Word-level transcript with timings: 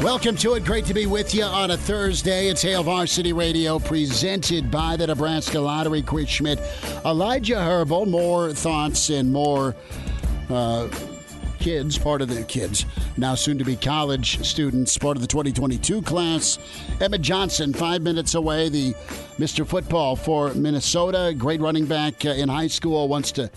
Welcome 0.03 0.35
to 0.37 0.55
it. 0.55 0.65
Great 0.65 0.83
to 0.85 0.93
be 0.93 1.05
with 1.07 1.33
you 1.33 1.43
on 1.43 1.71
a 1.71 1.77
Thursday. 1.77 2.49
It's 2.49 2.61
Hail 2.61 2.83
Varsity 2.83 3.33
Radio 3.33 3.79
presented 4.35 4.69
by 4.69 4.97
the 4.97 5.07
Nebraska 5.07 5.57
Lottery. 5.57 6.01
Chris 6.01 6.27
Schmidt, 6.27 6.59
Elijah 7.05 7.57
Herbal. 7.57 8.05
More 8.05 8.51
thoughts 8.51 9.09
and 9.09 9.31
more 9.31 9.73
uh, 10.49 10.89
kids, 11.57 11.97
part 11.97 12.21
of 12.21 12.27
the 12.27 12.43
kids, 12.43 12.85
now 13.15 13.33
soon 13.33 13.57
to 13.57 13.63
be 13.63 13.77
college 13.77 14.45
students, 14.45 14.97
part 14.97 15.15
of 15.15 15.21
the 15.21 15.27
2022 15.27 16.01
class. 16.01 16.59
Emmett 16.99 17.21
Johnson, 17.21 17.73
five 17.73 18.01
minutes 18.01 18.35
away, 18.35 18.67
the 18.67 18.91
Mr. 19.39 19.65
Football 19.65 20.17
for 20.17 20.53
Minnesota. 20.53 21.33
Great 21.37 21.61
running 21.61 21.85
back 21.85 22.25
uh, 22.25 22.31
in 22.31 22.49
high 22.49 22.67
school, 22.67 23.07
wants 23.07 23.31
to 23.31 23.49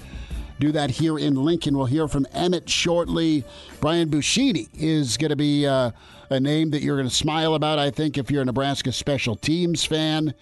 do 0.60 0.70
that 0.70 0.90
here 0.90 1.18
in 1.18 1.34
Lincoln. 1.34 1.76
We'll 1.76 1.86
hear 1.86 2.06
from 2.06 2.24
Emmett 2.32 2.70
shortly. 2.70 3.42
Brian 3.80 4.10
Buschini 4.10 4.68
is 4.74 5.16
going 5.16 5.30
to 5.30 5.36
be 5.36 5.66
uh, 5.66 5.90
a 6.30 6.38
name 6.38 6.70
that 6.70 6.82
you're 6.82 6.96
going 6.96 7.08
to 7.08 7.14
smile 7.14 7.56
about, 7.56 7.80
I 7.80 7.90
think, 7.90 8.16
if 8.16 8.30
you're 8.30 8.42
a 8.42 8.44
Nebraska 8.44 8.92
special 8.92 9.34
teams 9.34 9.84
fan. 9.84 10.34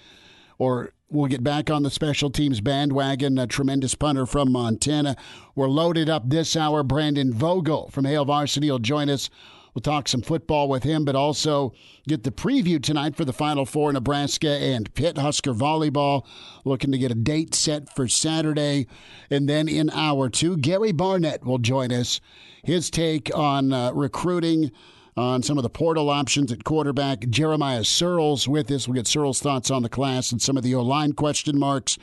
Or 0.59 0.93
we'll 1.11 1.27
get 1.27 1.45
back 1.45 1.71
on 1.71 1.83
the 1.83 1.91
special 1.91 2.31
teams 2.31 2.61
bandwagon. 2.61 3.39
A 3.39 3.47
tremendous 3.47 3.95
punter 3.95 4.27
from 4.27 4.53
Montana. 4.53 5.17
We're 5.55 5.69
loaded 5.69 6.09
up 6.09 6.29
this 6.29 6.57
hour. 6.57 6.83
Brandon 6.83 7.33
Vogel 7.33 7.89
from 7.91 8.05
Hail 8.05 8.25
Varsity 8.25 8.71
will 8.71 8.79
join 8.79 9.09
us. 9.09 9.31
We'll 9.75 9.83
talk 9.83 10.09
some 10.09 10.23
football 10.23 10.71
with 10.71 10.85
him, 10.85 11.05
but 11.05 11.15
also 11.15 11.75
get 12.09 12.23
the 12.23 12.31
preview 12.31 12.83
tonight 12.83 13.15
for 13.15 13.27
the 13.27 13.33
Final 13.35 13.67
Four 13.67 13.93
Nebraska 13.93 14.49
and 14.49 14.93
Pitt 14.95 15.19
Husker 15.19 15.53
volleyball. 15.53 16.25
Looking 16.65 16.93
to 16.93 16.99
get 16.99 17.11
a 17.11 17.15
date 17.15 17.55
set 17.55 17.95
for 17.95 18.09
Saturday. 18.09 18.87
And 19.29 19.47
then 19.47 19.69
in 19.69 19.91
hour 19.91 20.31
two, 20.31 20.57
Gary 20.57 20.93
Barnett 20.93 21.45
will 21.45 21.59
join 21.59 21.93
us. 21.93 22.23
His 22.65 22.89
take 22.89 23.31
on 23.37 23.71
uh, 23.71 23.93
recruiting 23.93 24.73
on 25.17 25.43
some 25.43 25.57
of 25.57 25.63
the 25.63 25.71
portal 25.71 26.11
options 26.11 26.53
at 26.53 26.65
quarterback. 26.65 27.29
Jeremiah 27.31 27.81
Sirles 27.81 28.47
with 28.47 28.71
us. 28.71 28.87
We'll 28.87 28.97
get 28.97 29.07
Sirles' 29.07 29.41
thoughts 29.41 29.71
on 29.71 29.83
the 29.83 29.89
class 29.89 30.31
and 30.31 30.43
some 30.43 30.57
of 30.57 30.63
the 30.63 30.75
O 30.75 30.83
line 30.83 31.13
question 31.13 31.59
marks. 31.59 31.99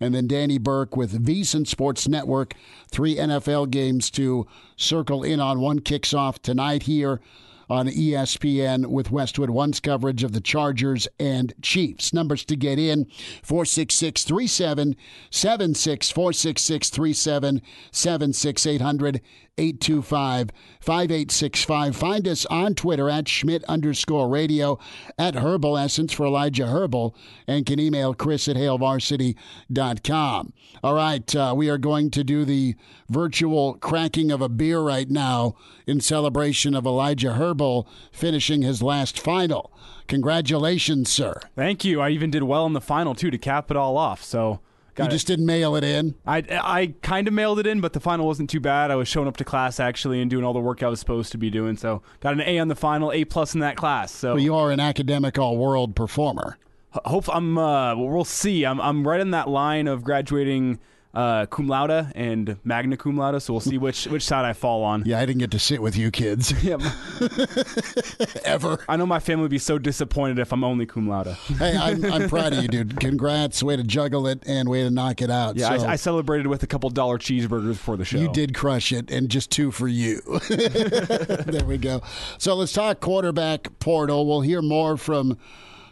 And 0.00 0.14
then 0.14 0.26
Danny 0.26 0.58
Burke 0.58 0.96
with 0.96 1.24
VSiN 1.24 1.66
Sports 1.66 2.08
Network. 2.08 2.54
Three 2.88 3.16
NFL 3.16 3.70
games 3.70 4.10
to 4.12 4.46
circle 4.76 5.22
in 5.22 5.40
on. 5.40 5.60
One 5.60 5.78
kicks 5.78 6.12
off 6.12 6.42
tonight 6.42 6.82
here 6.82 7.20
on 7.68 7.88
ESPN 7.88 8.86
with 8.86 9.10
Westwood 9.10 9.50
One's 9.50 9.80
coverage 9.80 10.22
of 10.22 10.32
the 10.32 10.40
Chargers 10.40 11.08
and 11.18 11.52
Chiefs. 11.62 12.12
Numbers 12.12 12.44
to 12.44 12.56
get 12.56 12.78
in 12.78 13.06
466 13.42 14.24
3776 14.24 16.10
466 16.10 16.90
3776 16.90 18.66
800 18.66 19.20
825 19.58 20.50
5865. 20.80 21.96
Find 21.96 22.28
us 22.28 22.46
on 22.46 22.74
Twitter 22.74 23.08
at 23.08 23.28
Schmidt 23.28 23.64
underscore 23.64 24.28
radio, 24.28 24.78
at 25.18 25.36
Herbal 25.36 25.78
Essence 25.78 26.12
for 26.12 26.26
Elijah 26.26 26.66
Herbal, 26.66 27.16
and 27.46 27.64
can 27.64 27.80
email 27.80 28.14
Chris 28.14 28.48
at 28.48 28.56
HailVarsity.com. 28.56 30.52
All 30.82 30.94
right, 30.94 31.34
uh, 31.34 31.54
we 31.56 31.70
are 31.70 31.78
going 31.78 32.10
to 32.10 32.22
do 32.22 32.44
the 32.44 32.74
virtual 33.08 33.74
cracking 33.74 34.30
of 34.30 34.42
a 34.42 34.48
beer 34.48 34.80
right 34.80 35.08
now 35.08 35.56
in 35.86 36.00
celebration 36.00 36.74
of 36.74 36.86
Elijah 36.86 37.32
Herbal 37.32 37.88
finishing 38.12 38.62
his 38.62 38.82
last 38.82 39.18
final. 39.18 39.72
Congratulations, 40.06 41.10
sir. 41.10 41.40
Thank 41.54 41.84
you. 41.84 42.00
I 42.00 42.10
even 42.10 42.30
did 42.30 42.42
well 42.44 42.66
in 42.66 42.74
the 42.74 42.80
final, 42.80 43.14
too, 43.14 43.30
to 43.30 43.38
cap 43.38 43.70
it 43.70 43.76
all 43.76 43.96
off. 43.96 44.22
So 44.22 44.60
Got 44.96 45.04
you 45.04 45.10
just 45.10 45.26
didn't 45.26 45.44
mail 45.44 45.76
it 45.76 45.84
in. 45.84 46.14
I 46.26 46.38
I 46.50 46.94
kind 47.02 47.28
of 47.28 47.34
mailed 47.34 47.58
it 47.58 47.66
in, 47.66 47.80
but 47.82 47.92
the 47.92 48.00
final 48.00 48.26
wasn't 48.26 48.48
too 48.48 48.60
bad. 48.60 48.90
I 48.90 48.96
was 48.96 49.06
showing 49.08 49.28
up 49.28 49.36
to 49.36 49.44
class 49.44 49.78
actually 49.78 50.22
and 50.22 50.30
doing 50.30 50.42
all 50.42 50.54
the 50.54 50.58
work 50.58 50.82
I 50.82 50.88
was 50.88 50.98
supposed 50.98 51.32
to 51.32 51.38
be 51.38 51.50
doing. 51.50 51.76
So 51.76 52.02
got 52.20 52.32
an 52.32 52.40
A 52.40 52.58
on 52.58 52.68
the 52.68 52.74
final, 52.74 53.12
A 53.12 53.26
plus 53.26 53.52
in 53.54 53.60
that 53.60 53.76
class. 53.76 54.10
So 54.10 54.34
well, 54.34 54.42
you 54.42 54.54
are 54.54 54.70
an 54.70 54.80
academic 54.80 55.38
all 55.38 55.58
world 55.58 55.94
performer. 55.94 56.56
Hope 57.04 57.28
I'm. 57.28 57.58
Uh, 57.58 57.94
we'll 57.94 58.24
see. 58.24 58.64
I'm 58.64 58.80
I'm 58.80 59.06
right 59.06 59.20
in 59.20 59.32
that 59.32 59.48
line 59.48 59.86
of 59.86 60.02
graduating 60.02 60.78
uh, 61.16 61.46
cum 61.46 61.66
laude 61.66 62.12
and 62.14 62.58
magna 62.62 62.96
cum 62.96 63.16
laude. 63.16 63.40
So 63.42 63.54
we'll 63.54 63.60
see 63.60 63.78
which 63.78 64.06
which 64.06 64.22
side 64.22 64.44
I 64.44 64.52
fall 64.52 64.84
on. 64.84 65.04
Yeah, 65.06 65.18
I 65.18 65.24
didn't 65.24 65.40
get 65.40 65.50
to 65.52 65.58
sit 65.58 65.80
with 65.80 65.96
you 65.96 66.10
kids. 66.10 66.52
Yeah, 66.66 66.78
ever. 68.44 68.84
I 68.88 68.96
know 68.96 69.06
my 69.06 69.20
family 69.20 69.42
would 69.42 69.52
be 69.52 69.58
so 69.58 69.78
disappointed 69.78 70.40
if 70.40 70.52
I'm 70.52 70.64
only 70.64 70.84
cum 70.84 71.08
laude. 71.08 71.28
hey, 71.58 71.76
I'm, 71.76 72.04
I'm 72.04 72.28
proud 72.28 72.54
of 72.54 72.62
you, 72.62 72.68
dude. 72.68 72.98
Congrats. 72.98 73.62
Way 73.62 73.76
to 73.76 73.84
juggle 73.84 74.26
it 74.26 74.42
and 74.46 74.68
way 74.68 74.82
to 74.82 74.90
knock 74.90 75.22
it 75.22 75.30
out. 75.30 75.56
Yeah, 75.56 75.76
so, 75.76 75.86
I, 75.86 75.92
I, 75.92 75.96
celebrated 75.96 76.48
with 76.48 76.64
a 76.64 76.66
couple 76.66 76.90
dollar 76.90 77.18
cheeseburgers 77.18 77.68
before 77.68 77.96
the 77.96 78.04
show. 78.04 78.18
You 78.18 78.32
did 78.32 78.52
crush 78.52 78.90
it, 78.90 79.12
and 79.12 79.28
just 79.28 79.52
two 79.52 79.70
for 79.70 79.86
you. 79.86 80.20
there 80.48 81.64
we 81.64 81.78
go. 81.78 82.02
So 82.38 82.54
let's 82.54 82.72
talk 82.72 82.98
quarterback 82.98 83.78
portal. 83.78 84.26
We'll 84.26 84.40
hear 84.40 84.62
more 84.62 84.96
from. 84.96 85.38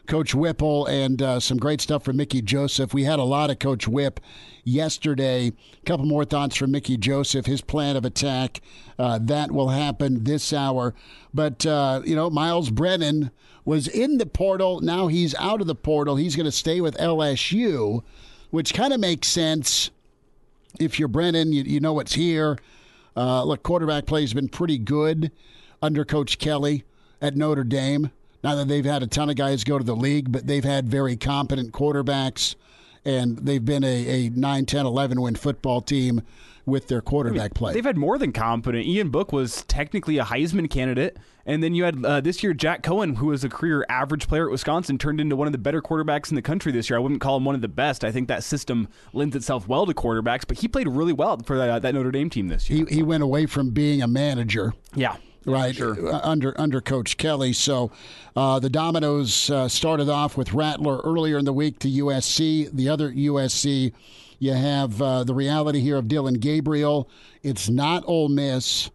Coach 0.06 0.34
Whipple 0.34 0.86
and 0.86 1.20
uh, 1.22 1.40
some 1.40 1.56
great 1.56 1.80
stuff 1.80 2.04
from 2.04 2.16
Mickey 2.16 2.42
Joseph. 2.42 2.92
We 2.92 3.04
had 3.04 3.18
a 3.18 3.24
lot 3.24 3.50
of 3.50 3.58
Coach 3.58 3.88
Whip 3.88 4.20
yesterday. 4.62 5.48
A 5.48 5.86
couple 5.86 6.06
more 6.06 6.24
thoughts 6.24 6.56
from 6.56 6.70
Mickey 6.70 6.96
Joseph, 6.96 7.46
his 7.46 7.60
plan 7.60 7.96
of 7.96 8.04
attack. 8.04 8.60
Uh, 8.98 9.18
that 9.22 9.50
will 9.50 9.70
happen 9.70 10.24
this 10.24 10.52
hour. 10.52 10.94
But, 11.32 11.64
uh, 11.64 12.02
you 12.04 12.14
know, 12.14 12.28
Myles 12.28 12.70
Brennan 12.70 13.30
was 13.64 13.88
in 13.88 14.18
the 14.18 14.26
portal. 14.26 14.80
Now 14.80 15.06
he's 15.06 15.34
out 15.36 15.60
of 15.60 15.66
the 15.66 15.74
portal. 15.74 16.16
He's 16.16 16.36
going 16.36 16.44
to 16.44 16.52
stay 16.52 16.80
with 16.80 16.96
LSU, 16.98 18.02
which 18.50 18.74
kind 18.74 18.92
of 18.92 19.00
makes 19.00 19.28
sense. 19.28 19.90
If 20.78 20.98
you're 20.98 21.08
Brennan, 21.08 21.52
you, 21.52 21.62
you 21.62 21.80
know 21.80 21.92
what's 21.92 22.14
here. 22.14 22.58
Uh, 23.16 23.44
look, 23.44 23.62
quarterback 23.62 24.06
play 24.06 24.22
has 24.22 24.34
been 24.34 24.48
pretty 24.48 24.76
good 24.76 25.30
under 25.80 26.04
Coach 26.04 26.38
Kelly 26.38 26.84
at 27.22 27.36
Notre 27.36 27.64
Dame. 27.64 28.10
Not 28.44 28.56
that 28.56 28.68
they've 28.68 28.84
had 28.84 29.02
a 29.02 29.06
ton 29.06 29.30
of 29.30 29.36
guys 29.36 29.64
go 29.64 29.78
to 29.78 29.84
the 29.84 29.96
league, 29.96 30.30
but 30.30 30.46
they've 30.46 30.62
had 30.62 30.86
very 30.86 31.16
competent 31.16 31.72
quarterbacks 31.72 32.56
and 33.02 33.38
they've 33.38 33.64
been 33.64 33.84
a, 33.84 34.26
a 34.26 34.28
9, 34.28 34.66
10, 34.66 34.86
11 34.86 35.20
win 35.20 35.34
football 35.34 35.80
team 35.80 36.20
with 36.66 36.88
their 36.88 37.00
quarterback 37.00 37.40
I 37.40 37.44
mean, 37.44 37.50
play. 37.50 37.72
They've 37.72 37.84
had 37.84 37.96
more 37.96 38.18
than 38.18 38.32
competent. 38.32 38.86
Ian 38.86 39.08
Book 39.08 39.32
was 39.32 39.62
technically 39.64 40.18
a 40.18 40.24
Heisman 40.24 40.68
candidate. 40.68 41.16
And 41.46 41.62
then 41.62 41.74
you 41.74 41.84
had 41.84 42.04
uh, 42.04 42.20
this 42.20 42.42
year 42.42 42.52
Jack 42.52 42.82
Coan, 42.82 43.16
who 43.16 43.26
was 43.26 43.44
a 43.44 43.48
career 43.48 43.84
average 43.88 44.28
player 44.28 44.46
at 44.46 44.50
Wisconsin, 44.50 44.98
turned 44.98 45.22
into 45.22 45.36
one 45.36 45.46
of 45.46 45.52
the 45.52 45.58
better 45.58 45.80
quarterbacks 45.80 46.30
in 46.30 46.36
the 46.36 46.42
country 46.42 46.70
this 46.70 46.90
year. 46.90 46.98
I 46.98 47.00
wouldn't 47.00 47.22
call 47.22 47.38
him 47.38 47.46
one 47.46 47.54
of 47.54 47.62
the 47.62 47.68
best. 47.68 48.04
I 48.04 48.12
think 48.12 48.28
that 48.28 48.44
system 48.44 48.88
lends 49.14 49.34
itself 49.36 49.68
well 49.68 49.86
to 49.86 49.94
quarterbacks, 49.94 50.46
but 50.46 50.58
he 50.58 50.68
played 50.68 50.88
really 50.88 51.12
well 51.14 51.38
for 51.38 51.56
that, 51.56 51.80
that 51.80 51.94
Notre 51.94 52.10
Dame 52.10 52.28
team 52.28 52.48
this 52.48 52.68
year. 52.68 52.86
He, 52.88 52.96
he 52.96 53.02
went 53.02 53.22
away 53.22 53.46
from 53.46 53.70
being 53.70 54.02
a 54.02 54.08
manager. 54.08 54.74
Yeah 54.94 55.16
right 55.46 55.74
sure. 55.74 56.06
Uh, 56.06 56.20
under 56.22 56.58
under 56.60 56.80
Coach 56.80 57.16
Kelly. 57.16 57.52
So 57.52 57.90
uh, 58.36 58.58
the 58.58 58.70
Dominoes 58.70 59.50
uh, 59.50 59.68
started 59.68 60.08
off 60.08 60.36
with 60.36 60.52
Rattler 60.52 60.98
earlier 60.98 61.38
in 61.38 61.44
the 61.44 61.52
week 61.52 61.78
to 61.80 61.88
USC. 61.88 62.70
The 62.72 62.88
other 62.88 63.10
USC, 63.10 63.92
you 64.38 64.52
have 64.52 65.00
uh, 65.00 65.24
the 65.24 65.34
reality 65.34 65.80
here 65.80 65.96
of 65.96 66.08
Dillon 66.08 66.34
Gabriel. 66.34 67.08
It's 67.42 67.68
not 67.68 68.04
Ole 68.06 68.28
Miss. 68.28 68.90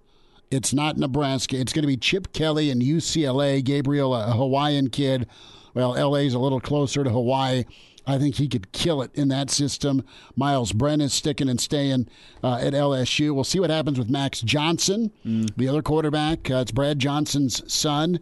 It's 0.51 0.73
not 0.73 0.97
Nebraska. 0.97 1.59
It's 1.59 1.73
going 1.73 1.83
to 1.83 1.87
be 1.87 1.97
Chip 1.97 2.33
Kelly 2.33 2.71
and 2.71 2.81
UCLA. 2.81 3.63
Gabriel, 3.63 4.15
a 4.15 4.31
Hawaiian 4.31 4.89
kid. 4.89 5.27
Well, 5.75 5.91
LA 5.91 6.19
is 6.19 6.33
a 6.33 6.39
little 6.39 6.59
closer 6.59 7.03
to 7.03 7.09
Hawaii. 7.09 7.65
I 8.07 8.17
think 8.17 8.35
he 8.35 8.47
could 8.47 8.71
kill 8.71 9.01
it 9.01 9.11
in 9.13 9.27
that 9.29 9.49
system. 9.49 10.03
Myles 10.35 10.71
Brennan 10.71 11.07
is 11.07 11.13
sticking 11.13 11.49
and 11.49 11.59
staying 11.59 12.07
uh, 12.43 12.55
at 12.55 12.73
LSU. 12.73 13.33
We'll 13.33 13.43
see 13.43 13.59
what 13.59 13.69
happens 13.69 13.99
with 13.99 14.09
Max 14.09 14.41
Johnson, 14.41 15.11
mm. 15.25 15.49
the 15.55 15.67
other 15.67 15.81
quarterback. 15.81 16.49
Uh, 16.49 16.55
it's 16.57 16.71
Brad 16.71 16.99
Johnson's 16.99 17.71
son. 17.71 18.19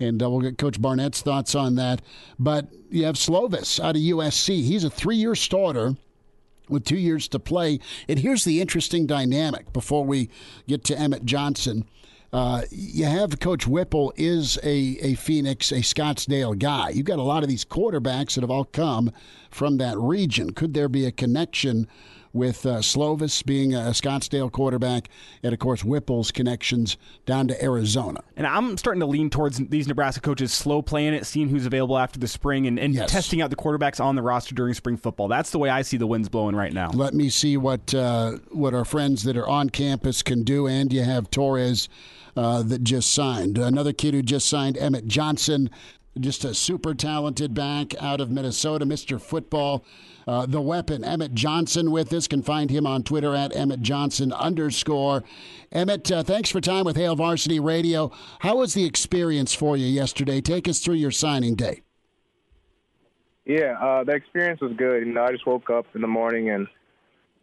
and 0.00 0.22
uh, 0.22 0.30
we'll 0.30 0.40
get 0.40 0.58
Coach 0.58 0.80
Barnett's 0.80 1.22
thoughts 1.22 1.54
on 1.54 1.74
that. 1.76 2.02
But 2.38 2.68
you 2.90 3.04
have 3.04 3.16
Slovis 3.16 3.82
out 3.82 3.96
of 3.96 4.02
USC. 4.02 4.62
He's 4.62 4.84
a 4.84 4.90
three-year 4.90 5.34
starter 5.34 5.96
with 6.68 6.84
two 6.84 6.96
years 6.96 7.28
to 7.28 7.38
play. 7.38 7.78
And 8.08 8.18
here's 8.18 8.44
the 8.44 8.60
interesting 8.60 9.06
dynamic 9.06 9.72
before 9.72 10.04
we 10.04 10.30
get 10.66 10.84
to 10.84 10.98
Emmett 10.98 11.24
Johnson. 11.24 11.84
Uh, 12.36 12.60
you 12.70 13.06
have 13.06 13.40
Coach 13.40 13.66
Whipple 13.66 14.12
is 14.14 14.58
a, 14.62 14.98
a 15.00 15.14
Phoenix, 15.14 15.72
a 15.72 15.76
Scottsdale 15.76 16.58
guy. 16.58 16.90
You've 16.90 17.06
got 17.06 17.18
a 17.18 17.22
lot 17.22 17.42
of 17.42 17.48
these 17.48 17.64
quarterbacks 17.64 18.34
that 18.34 18.42
have 18.42 18.50
all 18.50 18.66
come 18.66 19.10
from 19.50 19.78
that 19.78 19.96
region. 19.96 20.52
Could 20.52 20.74
there 20.74 20.90
be 20.90 21.06
a 21.06 21.10
connection 21.10 21.88
with 22.36 22.64
uh, 22.66 22.76
Slovis 22.76 23.44
being 23.44 23.74
a 23.74 23.90
Scottsdale 23.90 24.52
quarterback, 24.52 25.08
and 25.42 25.52
of 25.52 25.58
course 25.58 25.82
Whipple's 25.82 26.30
connections 26.30 26.96
down 27.24 27.48
to 27.48 27.62
Arizona. 27.62 28.22
And 28.36 28.46
I'm 28.46 28.76
starting 28.76 29.00
to 29.00 29.06
lean 29.06 29.30
towards 29.30 29.58
these 29.58 29.88
Nebraska 29.88 30.20
coaches 30.20 30.52
slow 30.52 30.82
playing 30.82 31.14
it, 31.14 31.26
seeing 31.26 31.48
who's 31.48 31.66
available 31.66 31.98
after 31.98 32.18
the 32.18 32.28
spring, 32.28 32.66
and, 32.66 32.78
and 32.78 32.94
yes. 32.94 33.10
testing 33.10 33.40
out 33.40 33.50
the 33.50 33.56
quarterbacks 33.56 34.04
on 34.04 34.14
the 34.14 34.22
roster 34.22 34.54
during 34.54 34.74
spring 34.74 34.96
football. 34.96 35.28
That's 35.28 35.50
the 35.50 35.58
way 35.58 35.70
I 35.70 35.82
see 35.82 35.96
the 35.96 36.06
winds 36.06 36.28
blowing 36.28 36.54
right 36.54 36.72
now. 36.72 36.90
Let 36.90 37.14
me 37.14 37.28
see 37.30 37.56
what 37.56 37.94
uh, 37.94 38.32
what 38.50 38.74
our 38.74 38.84
friends 38.84 39.24
that 39.24 39.36
are 39.36 39.48
on 39.48 39.70
campus 39.70 40.22
can 40.22 40.42
do, 40.42 40.66
and 40.66 40.92
you 40.92 41.02
have 41.02 41.30
Torres. 41.30 41.88
Uh, 42.38 42.62
that 42.62 42.84
just 42.84 43.14
signed. 43.14 43.56
Another 43.56 43.94
kid 43.94 44.12
who 44.12 44.20
just 44.20 44.46
signed, 44.46 44.76
Emmett 44.76 45.08
Johnson, 45.08 45.70
just 46.20 46.44
a 46.44 46.54
super 46.54 46.94
talented 46.94 47.54
back 47.54 48.00
out 48.00 48.20
of 48.20 48.30
Minnesota, 48.30 48.84
Mr. 48.86 49.20
Football. 49.20 49.84
Uh, 50.26 50.44
the 50.44 50.60
weapon, 50.60 51.04
Emmett 51.04 51.34
Johnson, 51.34 51.90
with 51.90 52.12
us. 52.12 52.26
Can 52.26 52.42
find 52.42 52.70
him 52.70 52.86
on 52.86 53.04
Twitter 53.04 53.34
at 53.34 53.54
Emmett 53.54 53.80
Johnson 53.80 54.32
underscore. 54.32 55.22
Emmett, 55.70 56.10
uh, 56.10 56.22
thanks 56.22 56.50
for 56.50 56.60
time 56.60 56.84
with 56.84 56.96
Hail 56.96 57.14
Varsity 57.14 57.60
Radio. 57.60 58.10
How 58.40 58.56
was 58.56 58.74
the 58.74 58.84
experience 58.84 59.54
for 59.54 59.76
you 59.76 59.86
yesterday? 59.86 60.40
Take 60.40 60.66
us 60.66 60.80
through 60.80 60.94
your 60.94 61.12
signing 61.12 61.54
day. 61.54 61.82
Yeah, 63.44 63.78
uh, 63.80 64.02
the 64.02 64.12
experience 64.12 64.60
was 64.60 64.72
good. 64.76 65.06
You 65.06 65.12
know, 65.12 65.22
I 65.22 65.30
just 65.30 65.46
woke 65.46 65.70
up 65.70 65.86
in 65.94 66.00
the 66.00 66.08
morning 66.08 66.50
and 66.50 66.66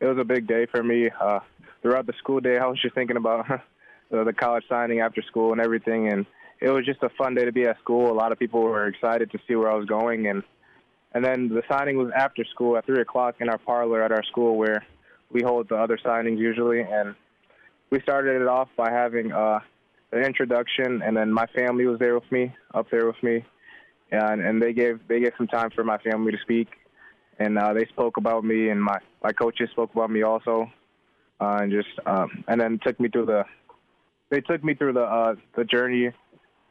it 0.02 0.06
was 0.06 0.18
a 0.20 0.25
big 0.25 0.48
day 0.48 0.66
for 0.66 0.84
me. 0.84 1.10
Uh, 1.10 1.40
throughout 1.81 2.06
the 2.06 2.14
school 2.20 2.42
day, 2.42 2.58
I 2.58 2.66
was 2.66 2.81
just 2.81 2.94
thinking 2.94 3.16
about 3.16 3.46
the 4.12 4.34
college 4.34 4.66
signing 4.68 5.00
after 5.00 5.22
school 5.22 5.54
and 5.54 5.62
everything, 5.62 6.10
and 6.10 6.25
it 6.63 6.69
was 6.69 6.86
just 6.86 7.04
a 7.04 7.10
fun 7.18 7.36
day 7.36 7.44
to 7.44 7.51
be 7.51 7.65
at 7.65 7.77
school. 7.80 8.10
A 8.10 8.15
lot 8.15 8.31
of 8.31 8.39
people 8.39 8.62
were 8.62 8.88
excited 8.88 9.30
to 9.31 9.39
see 9.45 9.54
where 9.54 9.69
I 9.69 9.75
was 9.75 9.86
going, 9.86 10.27
and 10.27 10.44
and 11.13 11.24
then 11.24 11.50
the 11.50 11.62
signing 11.69 11.98
was 11.98 12.10
after 12.15 12.45
school 12.45 12.77
at 12.77 12.86
three 12.86 13.01
o'clock 13.01 13.36
in 13.42 13.50
our 13.50 13.57
parlor 13.57 14.01
at 14.01 14.13
our 14.13 14.24
school 14.24 14.56
where 14.56 14.86
we 15.30 15.42
hold 15.44 15.68
the 15.68 15.75
other 15.75 15.98
signings 15.98 16.39
usually. 16.39 16.80
And 16.80 17.15
we 17.89 18.00
started 18.00 18.42
it 18.42 18.48
off 18.48 18.69
by 18.77 18.89
having 18.89 19.33
uh, 19.33 19.60
an 20.13 20.24
introduction, 20.24 21.01
and 21.04 21.18
then 21.18 21.33
my 21.33 21.45
family 21.48 21.86
was 21.86 22.00
there 22.00 22.15
with 22.15 22.31
me, 22.31 22.56
up 22.74 22.88
there 22.89 23.07
with 23.07 23.21
me, 23.21 23.44
and 24.12 24.39
and 24.42 24.62
they 24.62 24.71
gave 24.71 25.01
they 25.10 25.19
gave 25.19 25.33
some 25.38 25.48
time 25.48 25.69
for 25.69 25.83
my 25.83 25.98
family 25.98 26.31
to 26.31 26.38
speak, 26.44 26.69
and 27.39 27.60
uh, 27.60 27.74
they 27.74 27.86
spoke 27.88 28.15
about 28.15 28.45
me, 28.45 28.69
and 28.69 28.81
my 28.81 29.00
my 29.21 29.33
coaches 29.33 29.69
spoke 29.71 29.92
about 29.94 30.10
me 30.10 30.24
also, 30.24 30.71
uh, 31.42 31.57
and 31.60 31.74
just 31.74 31.89
um, 32.06 32.45
and 32.48 32.62
then 32.62 32.80
took 32.81 32.98
me 33.01 33.10
through 33.10 33.25
the 33.25 33.44
they 34.30 34.39
took 34.39 34.63
me 34.63 34.75
through 34.75 34.94
the 34.94 35.04
uh, 35.04 35.36
the 35.57 35.65
journey 35.65 36.13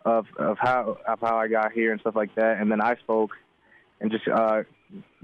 of 0.04 0.26
of 0.38 0.58
how 0.60 0.98
of 1.06 1.20
how 1.20 1.36
I 1.36 1.48
got 1.48 1.72
here 1.72 1.92
and 1.92 2.00
stuff 2.00 2.16
like 2.16 2.34
that, 2.36 2.60
and 2.60 2.70
then 2.70 2.80
I 2.80 2.96
spoke 2.96 3.32
and 4.00 4.10
just 4.10 4.26
uh, 4.28 4.62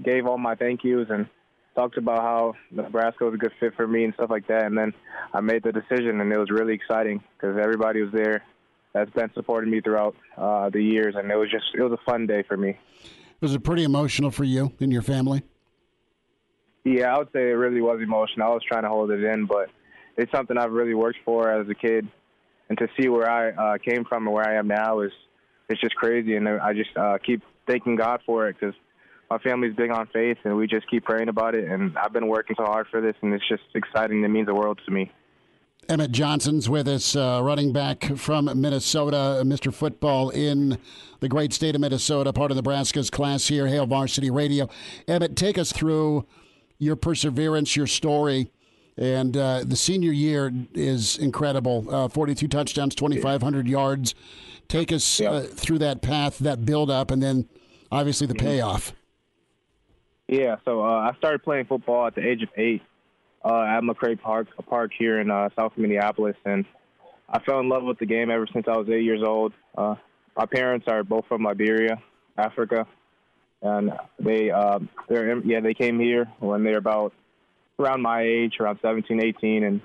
gave 0.03 0.25
all 0.25 0.37
my 0.37 0.55
thank 0.55 0.83
yous 0.83 1.07
and 1.09 1.27
talked 1.75 1.97
about 1.97 2.19
how 2.21 2.53
Nebraska 2.71 3.25
was 3.25 3.33
a 3.33 3.37
good 3.37 3.53
fit 3.59 3.75
for 3.75 3.87
me 3.87 4.03
and 4.03 4.13
stuff 4.15 4.29
like 4.29 4.47
that. 4.47 4.65
And 4.65 4.77
then 4.77 4.93
I 5.33 5.41
made 5.41 5.63
the 5.63 5.71
decision, 5.71 6.21
and 6.21 6.31
it 6.31 6.37
was 6.37 6.49
really 6.49 6.73
exciting 6.73 7.23
because 7.37 7.57
everybody 7.57 8.01
was 8.01 8.11
there 8.13 8.43
that's 8.93 9.11
been 9.11 9.29
supporting 9.33 9.71
me 9.71 9.81
throughout 9.81 10.15
uh, 10.37 10.69
the 10.69 10.81
years, 10.81 11.15
and 11.17 11.29
it 11.31 11.35
was 11.35 11.49
just 11.51 11.65
it 11.73 11.81
was 11.81 11.91
a 11.91 12.11
fun 12.11 12.27
day 12.27 12.43
for 12.47 12.57
me. 12.57 12.77
Was 13.41 13.53
it 13.53 13.63
pretty 13.63 13.83
emotional 13.83 14.31
for 14.31 14.43
you 14.43 14.73
and 14.79 14.91
your 14.91 15.01
family? 15.01 15.43
Yeah, 16.83 17.13
I 17.13 17.19
would 17.19 17.29
say 17.33 17.49
it 17.49 17.53
really 17.53 17.81
was 17.81 18.01
emotional. 18.01 18.51
I 18.51 18.53
was 18.53 18.63
trying 18.67 18.83
to 18.83 18.89
hold 18.89 19.11
it 19.11 19.23
in, 19.23 19.45
but 19.45 19.69
it's 20.17 20.31
something 20.31 20.57
I've 20.57 20.71
really 20.71 20.93
worked 20.93 21.19
for 21.23 21.51
as 21.51 21.69
a 21.69 21.75
kid, 21.75 22.07
and 22.69 22.77
to 22.77 22.87
see 22.99 23.09
where 23.09 23.29
I 23.29 23.49
uh, 23.49 23.77
came 23.77 24.05
from 24.05 24.27
and 24.27 24.33
where 24.33 24.47
I 24.47 24.55
am 24.55 24.67
now 24.67 25.01
is 25.01 25.11
it's 25.69 25.81
just 25.81 25.95
crazy. 25.95 26.35
And 26.35 26.47
I 26.47 26.73
just 26.73 26.95
uh, 26.95 27.17
keep 27.23 27.41
thanking 27.67 27.95
God 27.95 28.21
for 28.25 28.47
it 28.47 28.57
because 28.59 28.75
my 29.29 29.37
family's 29.39 29.75
big 29.75 29.91
on 29.91 30.07
faith, 30.07 30.37
and 30.43 30.55
we 30.55 30.67
just 30.67 30.89
keep 30.89 31.05
praying 31.05 31.29
about 31.29 31.53
it. 31.53 31.69
And 31.69 31.95
I've 31.97 32.13
been 32.13 32.27
working 32.27 32.55
so 32.57 32.65
hard 32.65 32.87
for 32.89 32.99
this, 33.01 33.15
and 33.21 33.33
it's 33.33 33.47
just 33.47 33.63
exciting. 33.75 34.23
It 34.23 34.27
means 34.29 34.47
the 34.47 34.55
world 34.55 34.79
to 34.85 34.91
me. 34.91 35.11
Emmett 35.87 36.11
Johnson's 36.11 36.69
with 36.69 36.87
us, 36.87 37.15
uh, 37.15 37.41
running 37.43 37.73
back 37.73 38.03
from 38.15 38.45
Minnesota, 38.59 39.41
Mr. 39.43 39.73
Football 39.73 40.29
in 40.29 40.77
the 41.19 41.27
great 41.27 41.51
state 41.51 41.73
of 41.73 41.81
Minnesota, 41.81 42.31
part 42.31 42.51
of 42.51 42.57
Nebraska's 42.57 43.09
class 43.09 43.47
here, 43.47 43.65
Hail 43.65 43.87
Varsity 43.87 44.29
Radio. 44.29 44.69
Emmett, 45.07 45.35
take 45.35 45.57
us 45.57 45.71
through 45.71 46.27
your 46.77 46.95
perseverance, 46.95 47.75
your 47.75 47.87
story. 47.87 48.51
And 48.99 49.37
uh, 49.37 49.63
the 49.65 49.77
senior 49.77 50.11
year 50.11 50.51
is 50.73 51.17
incredible. 51.17 51.87
Uh, 51.89 52.09
42 52.09 52.49
touchdowns, 52.49 52.93
2,500 52.95 53.65
yards. 53.65 54.13
Take 54.67 54.91
us 54.91 55.21
uh, 55.21 55.47
through 55.49 55.79
that 55.79 56.01
path, 56.01 56.37
that 56.39 56.65
build 56.65 56.91
up, 56.91 57.09
and 57.09 57.23
then 57.23 57.47
obviously 57.93 58.27
the 58.27 58.33
mm-hmm. 58.33 58.45
payoff. 58.45 58.91
Yeah, 60.27 60.57
so 60.65 60.83
uh, 60.83 61.09
I 61.09 61.13
started 61.17 61.43
playing 61.43 61.65
football 61.65 62.07
at 62.07 62.15
the 62.15 62.27
age 62.27 62.43
of 62.43 62.49
eight 62.57 62.81
uh, 63.43 63.63
at 63.63 63.81
McRae 63.81 64.19
Park, 64.19 64.49
a 64.57 64.63
park 64.63 64.91
here 64.95 65.21
in 65.21 65.31
uh, 65.31 65.47
South 65.57 65.71
Minneapolis, 65.77 66.35
and 66.45 66.65
I 67.29 67.39
fell 67.39 67.61
in 67.61 67.69
love 67.69 67.83
with 67.83 67.99
the 67.99 68.05
game 68.05 68.29
ever 68.29 68.47
since 68.51 68.65
I 68.67 68.77
was 68.77 68.89
eight 68.89 69.03
years 69.03 69.23
old. 69.25 69.53
Uh, 69.77 69.95
my 70.35 70.45
parents 70.45 70.87
are 70.89 71.03
both 71.05 71.25
from 71.27 71.43
Liberia, 71.43 72.01
Africa, 72.37 72.85
and 73.61 73.91
they 74.19 74.51
uh, 74.51 74.79
they're 75.07 75.39
yeah 75.39 75.61
they 75.61 75.73
came 75.73 75.99
here 75.99 76.25
when 76.39 76.63
they're 76.63 76.77
about 76.77 77.13
around 77.79 78.01
my 78.01 78.23
age, 78.23 78.53
around 78.59 78.79
17, 78.81 79.23
18, 79.23 79.63
and 79.63 79.81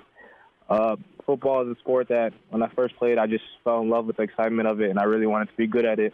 uh, 0.69 0.95
football 1.25 1.63
is 1.69 1.75
a 1.75 1.79
sport 1.79 2.09
that 2.09 2.33
when 2.49 2.61
I 2.61 2.69
first 2.75 2.95
played, 2.97 3.17
I 3.17 3.27
just 3.27 3.43
fell 3.63 3.81
in 3.81 3.89
love 3.89 4.05
with 4.05 4.17
the 4.17 4.23
excitement 4.23 4.67
of 4.67 4.81
it, 4.81 4.89
and 4.89 4.99
I 4.99 5.03
really 5.03 5.27
wanted 5.27 5.49
to 5.49 5.57
be 5.57 5.67
good 5.67 5.85
at 5.85 5.99
it. 5.99 6.13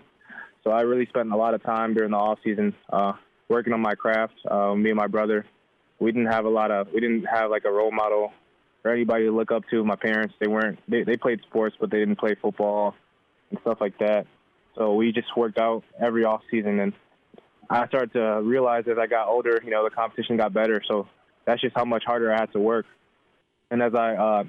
So 0.64 0.72
I 0.72 0.82
really 0.82 1.08
spent 1.08 1.32
a 1.32 1.36
lot 1.36 1.54
of 1.54 1.64
time 1.64 1.94
during 1.94 2.12
the 2.12 2.18
off 2.18 2.40
season 2.44 2.76
uh, 2.92 3.14
working 3.50 3.74
on 3.74 3.82
my 3.82 3.96
craft. 3.96 4.34
Uh, 4.50 4.76
me 4.76 4.92
and 4.92 4.98
my 4.98 5.08
brother, 5.08 5.46
we 6.00 6.12
didn't 6.12 6.32
have 6.32 6.46
a 6.46 6.50
lot 6.50 6.72
of, 6.72 6.88
we 6.94 7.00
didn't 7.00 7.26
have 7.26 7.50
like 7.50 7.66
a 7.66 7.72
role 7.72 7.92
model 7.92 8.32
or 8.84 8.92
anybody 8.92 9.26
to 9.26 9.32
look 9.32 9.52
up 9.52 9.64
to. 9.72 9.84
My 9.84 9.96
parents, 9.96 10.36
they 10.40 10.48
weren't, 10.48 10.80
they, 10.88 11.04
they 11.04 11.18
played 11.18 11.42
sports, 11.50 11.76
but 11.80 11.90
they 11.90 12.00
didn't 12.00 12.20
play 12.20 12.36
football 12.42 12.96
and 13.50 13.60
stuff 13.62 13.80
like 13.82 13.98
that. 14.00 14.28
So 14.78 14.94
we 14.94 15.12
just 15.12 15.36
worked 15.36 15.58
out 15.58 15.84
every 16.00 16.24
off 16.24 16.42
season, 16.50 16.80
and 16.80 16.94
I 17.70 17.88
started 17.88 18.14
to 18.14 18.42
realize 18.44 18.86
as 18.90 18.98
I 18.98 19.08
got 19.08 19.28
older, 19.28 19.62
you 19.64 19.72
know, 19.72 19.84
the 19.84 19.90
competition 19.90 20.38
got 20.38 20.54
better. 20.54 20.82
So 20.88 21.08
that's 21.46 21.62
just 21.62 21.76
how 21.76 21.86
much 21.86 22.04
harder 22.06 22.34
I 22.34 22.40
had 22.40 22.52
to 22.54 22.60
work. 22.60 22.86
And 23.70 23.82
as 23.82 23.94
I 23.96 24.16
uh, 24.16 24.44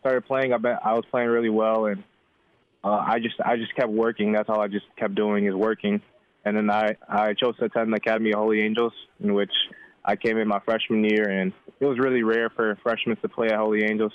started 0.00 0.26
playing, 0.26 0.52
I 0.52 0.58
bet 0.58 0.80
I 0.84 0.94
was 0.94 1.04
playing 1.10 1.28
really 1.28 1.48
well, 1.50 1.86
and 1.86 2.02
uh, 2.82 3.04
I 3.06 3.18
just 3.18 3.34
I 3.44 3.56
just 3.56 3.74
kept 3.74 3.90
working. 3.90 4.32
That's 4.32 4.48
all 4.48 4.60
I 4.60 4.68
just 4.68 4.86
kept 4.96 5.14
doing 5.14 5.46
is 5.46 5.54
working. 5.54 6.00
And 6.44 6.56
then 6.56 6.70
I 6.70 6.96
I 7.08 7.34
chose 7.34 7.56
to 7.58 7.66
attend 7.66 7.92
the 7.92 7.96
Academy 7.96 8.32
of 8.32 8.38
Holy 8.38 8.62
Angels, 8.62 8.92
in 9.20 9.34
which 9.34 9.52
I 10.04 10.16
came 10.16 10.38
in 10.38 10.48
my 10.48 10.60
freshman 10.60 11.04
year, 11.04 11.28
and 11.28 11.52
it 11.78 11.84
was 11.84 11.98
really 11.98 12.22
rare 12.22 12.50
for 12.50 12.78
freshmen 12.82 13.16
to 13.16 13.28
play 13.28 13.48
at 13.48 13.58
Holy 13.58 13.84
Angels. 13.84 14.12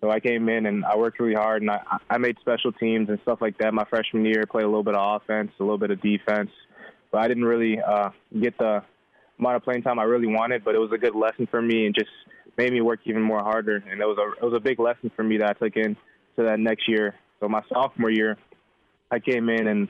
So 0.00 0.10
I 0.10 0.20
came 0.20 0.48
in 0.48 0.66
and 0.66 0.84
I 0.84 0.96
worked 0.96 1.18
really 1.18 1.34
hard, 1.34 1.62
and 1.62 1.70
I 1.70 1.80
I 2.08 2.18
made 2.18 2.36
special 2.40 2.72
teams 2.72 3.08
and 3.08 3.18
stuff 3.22 3.40
like 3.40 3.58
that. 3.58 3.74
My 3.74 3.84
freshman 3.84 4.24
year, 4.24 4.44
played 4.48 4.64
a 4.64 4.68
little 4.68 4.84
bit 4.84 4.94
of 4.94 5.22
offense, 5.22 5.50
a 5.58 5.62
little 5.62 5.78
bit 5.78 5.90
of 5.90 6.00
defense, 6.00 6.50
but 7.10 7.22
I 7.22 7.28
didn't 7.28 7.44
really 7.44 7.80
uh, 7.80 8.10
get 8.40 8.56
the 8.58 8.82
amount 9.38 9.56
of 9.56 9.62
playing 9.62 9.82
time 9.82 9.98
I 9.98 10.04
really 10.04 10.26
wanted. 10.28 10.64
But 10.64 10.74
it 10.74 10.78
was 10.78 10.92
a 10.92 10.98
good 10.98 11.14
lesson 11.14 11.46
for 11.50 11.60
me, 11.60 11.86
and 11.86 11.94
just 11.94 12.10
made 12.56 12.72
me 12.72 12.80
work 12.80 13.00
even 13.04 13.22
more 13.22 13.40
harder. 13.40 13.76
And 13.76 14.00
it 14.00 14.06
was 14.06 14.18
a 14.18 14.44
it 14.44 14.48
was 14.48 14.54
a 14.56 14.60
big 14.60 14.78
lesson 14.78 15.10
for 15.14 15.22
me 15.22 15.38
that 15.38 15.50
I 15.50 15.52
took 15.52 15.76
in 15.76 15.96
to 16.36 16.44
that 16.44 16.58
next 16.58 16.88
year. 16.88 17.14
So 17.40 17.48
my 17.48 17.62
sophomore 17.68 18.10
year, 18.10 18.36
I 19.10 19.18
came 19.18 19.48
in 19.48 19.66
and 19.66 19.88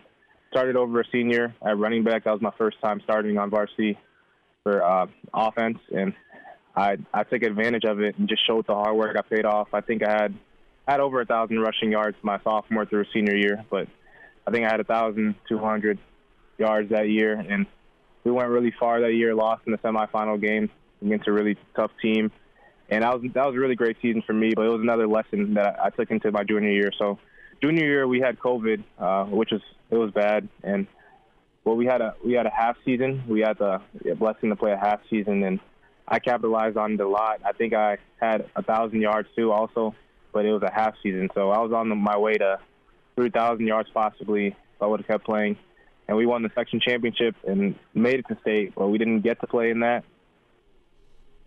started 0.51 0.77
over 0.77 1.01
a 1.01 1.05
senior 1.11 1.55
at 1.67 1.79
running 1.79 2.05
back. 2.05 2.25
That 2.25 2.33
was 2.33 2.43
my 2.43 2.53
first 2.57 2.81
time 2.83 3.01
starting 3.05 3.39
on 3.39 3.51
varsity 3.51 3.99
for 4.63 4.83
uh, 4.83 5.07
offense, 5.33 5.79
and 5.91 6.15
I 6.77 6.97
I 7.13 7.25
took 7.25 7.43
advantage 7.43 7.85
of 7.85 8.01
it 8.01 8.19
and 8.19 8.29
just 8.29 8.47
showed 8.47 8.67
the 8.67 8.75
hard 8.75 8.97
work 8.97 9.17
I 9.17 9.23
paid 9.23 9.45
off. 9.45 9.69
I 9.73 9.81
think 9.81 10.03
I 10.03 10.11
had 10.11 10.35
had 10.87 11.01
over 11.01 11.21
a 11.21 11.27
thousand 11.27 11.61
rushing 11.61 11.93
yards 11.93 12.17
my 12.23 12.39
sophomore 12.43 12.87
through 12.87 13.05
senior 13.13 13.37
year, 13.37 13.65
but 13.71 13.89
I 14.47 14.51
think 14.51 14.67
I 14.67 14.71
had 14.71 14.81
a 14.81 14.85
thousand 14.85 15.35
two 15.49 15.59
hundred 15.59 15.99
yards 16.59 16.91
that 16.91 17.09
year, 17.09 17.35
and 17.35 17.67
we 18.25 18.31
went 18.31 18.49
really 18.49 18.73
far 18.79 19.01
that 19.01 19.13
year. 19.13 19.35
Lost 19.35 19.63
in 19.67 19.73
the 19.73 19.79
semifinal 19.79 20.41
game 20.41 20.71
against 21.03 21.29
a 21.29 21.33
really 21.33 21.57
tough 21.77 21.91
team 22.01 22.33
and 22.89 23.03
that 23.03 23.13
was 23.13 23.33
that 23.33 23.47
was 23.47 23.55
a 23.55 23.59
really 23.59 23.75
great 23.75 23.97
season 24.03 24.23
for 24.27 24.33
me. 24.33 24.53
But 24.55 24.67
it 24.67 24.71
was 24.71 24.81
another 24.81 25.07
lesson 25.07 25.55
that 25.55 25.79
I, 25.83 25.91
took 25.91 26.11
into 26.11 26.31
my 26.31 26.45
junior 26.45 26.71
year. 26.71 26.91
So 26.99 27.19
junior 27.63 27.85
year 27.85 28.07
we 28.07 28.21
had 28.21 28.39
COVID, 28.39 28.83
uh, 28.99 29.25
which 29.25 29.51
was 29.51 29.63
it 29.91 29.97
was 29.97 30.11
bad, 30.11 30.49
and 30.63 30.87
well 31.65 31.77
we 31.77 31.87
had 31.87 32.01
a 32.01 32.15
we 32.25 32.35
had 32.35 32.47
a 32.47 32.51
half 32.51 32.77
season. 32.85 33.25
We 33.29 33.41
had 33.41 33.59
the 33.59 33.81
blessing 34.19 34.51
to 34.51 34.57
play 34.57 34.73
a 34.73 34.77
half 34.77 35.01
season, 35.09 35.43
and 35.45 35.61
I 36.07 36.19
capitalized 36.19 36.77
on 36.77 36.93
it 36.93 37.01
a 37.01 37.09
lot. 37.09 37.41
I 37.45 37.53
think 37.53 37.75
I 37.75 37.99
had 38.21 38.49
a 38.55 38.63
thousand 38.63 39.01
yards 39.01 39.29
too, 39.35 39.51
also, 39.51 39.95
but 40.33 40.45
it 40.45 40.53
was 40.53 40.63
a 40.63 40.73
half 40.73 40.95
season, 41.03 41.31
so 41.35 41.51
I 41.51 41.61
was 41.61 41.73
on 41.73 41.97
my 41.99 42.19
way 42.19 42.35
to 42.35 42.59
3,000 43.17 43.65
yards 43.65 43.89
possibly 43.95 44.49
if 44.49 44.83
I 44.83 44.87
would 44.87 45.01
have 45.01 45.07
kept 45.07 45.25
playing. 45.25 45.57
And 46.07 46.17
we 46.17 46.27
won 46.27 46.43
the 46.43 46.51
section 46.55 46.81
championship 46.81 47.35
and 47.47 47.77
made 47.95 48.21
it 48.21 48.27
to 48.29 48.39
state, 48.43 48.75
but 48.75 48.89
we 48.89 48.99
didn't 48.99 49.21
get 49.21 49.41
to 49.41 49.47
play 49.47 49.71
in 49.71 49.81
that. 49.81 50.05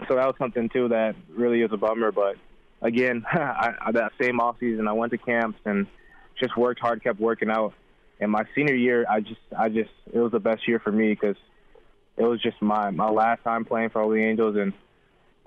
So 0.07 0.15
that 0.15 0.25
was 0.25 0.35
something 0.39 0.69
too 0.69 0.89
that 0.89 1.15
really 1.29 1.61
is 1.61 1.71
a 1.71 1.77
bummer. 1.77 2.11
But 2.11 2.37
again, 2.81 3.23
I, 3.31 3.91
that 3.93 4.13
same 4.19 4.39
off 4.39 4.57
season, 4.59 4.87
I 4.87 4.93
went 4.93 5.11
to 5.11 5.17
camps 5.17 5.59
and 5.65 5.87
just 6.39 6.57
worked 6.57 6.79
hard, 6.79 7.03
kept 7.03 7.19
working 7.19 7.49
out. 7.49 7.73
And 8.19 8.31
my 8.31 8.45
senior 8.55 8.73
year, 8.73 9.05
I 9.07 9.19
just, 9.19 9.41
I 9.55 9.69
just, 9.69 9.91
it 10.11 10.17
was 10.17 10.31
the 10.31 10.39
best 10.39 10.67
year 10.67 10.79
for 10.79 10.91
me 10.91 11.09
because 11.09 11.37
it 12.17 12.23
was 12.23 12.41
just 12.41 12.61
my 12.61 12.89
my 12.89 13.09
last 13.09 13.43
time 13.43 13.63
playing 13.63 13.91
for 13.91 14.01
Holy 14.01 14.23
Angels, 14.23 14.57
and 14.57 14.73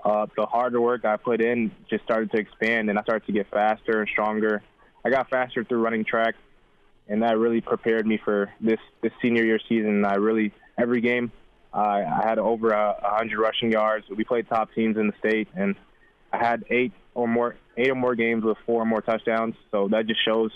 uh, 0.04 0.26
the 0.36 0.46
harder 0.46 0.80
work 0.80 1.04
I 1.04 1.16
put 1.16 1.40
in 1.40 1.72
just 1.90 2.04
started 2.04 2.30
to 2.32 2.38
expand, 2.38 2.88
and 2.88 2.98
I 2.98 3.02
started 3.02 3.26
to 3.26 3.32
get 3.32 3.50
faster 3.50 4.00
and 4.00 4.08
stronger. 4.08 4.62
I 5.04 5.10
got 5.10 5.28
faster 5.28 5.64
through 5.64 5.82
running 5.82 6.04
track, 6.04 6.36
and 7.10 7.22
that 7.22 7.36
really 7.36 7.60
prepared 7.60 8.06
me 8.06 8.18
for 8.24 8.50
this 8.60 8.78
this 9.02 9.12
senior 9.20 9.44
year 9.44 9.60
season. 9.68 10.04
I 10.04 10.14
really 10.14 10.52
every 10.78 11.00
game 11.00 11.32
I, 11.72 12.02
I 12.02 12.22
had 12.24 12.38
over 12.38 12.70
a, 12.70 12.96
a 13.02 13.16
hundred 13.16 13.40
rushing 13.40 13.72
yards. 13.72 14.06
We 14.08 14.24
played 14.24 14.48
top 14.48 14.72
teams 14.74 14.96
in 14.96 15.08
the 15.08 15.12
state, 15.18 15.48
and 15.54 15.74
I 16.32 16.38
had 16.38 16.64
eight 16.70 16.92
or 17.14 17.28
more 17.28 17.56
eight 17.76 17.90
or 17.90 17.94
more 17.96 18.14
games 18.14 18.44
with 18.44 18.56
four 18.64 18.82
or 18.82 18.86
more 18.86 19.02
touchdowns. 19.02 19.56
So 19.70 19.88
that 19.88 20.06
just 20.06 20.24
shows 20.24 20.52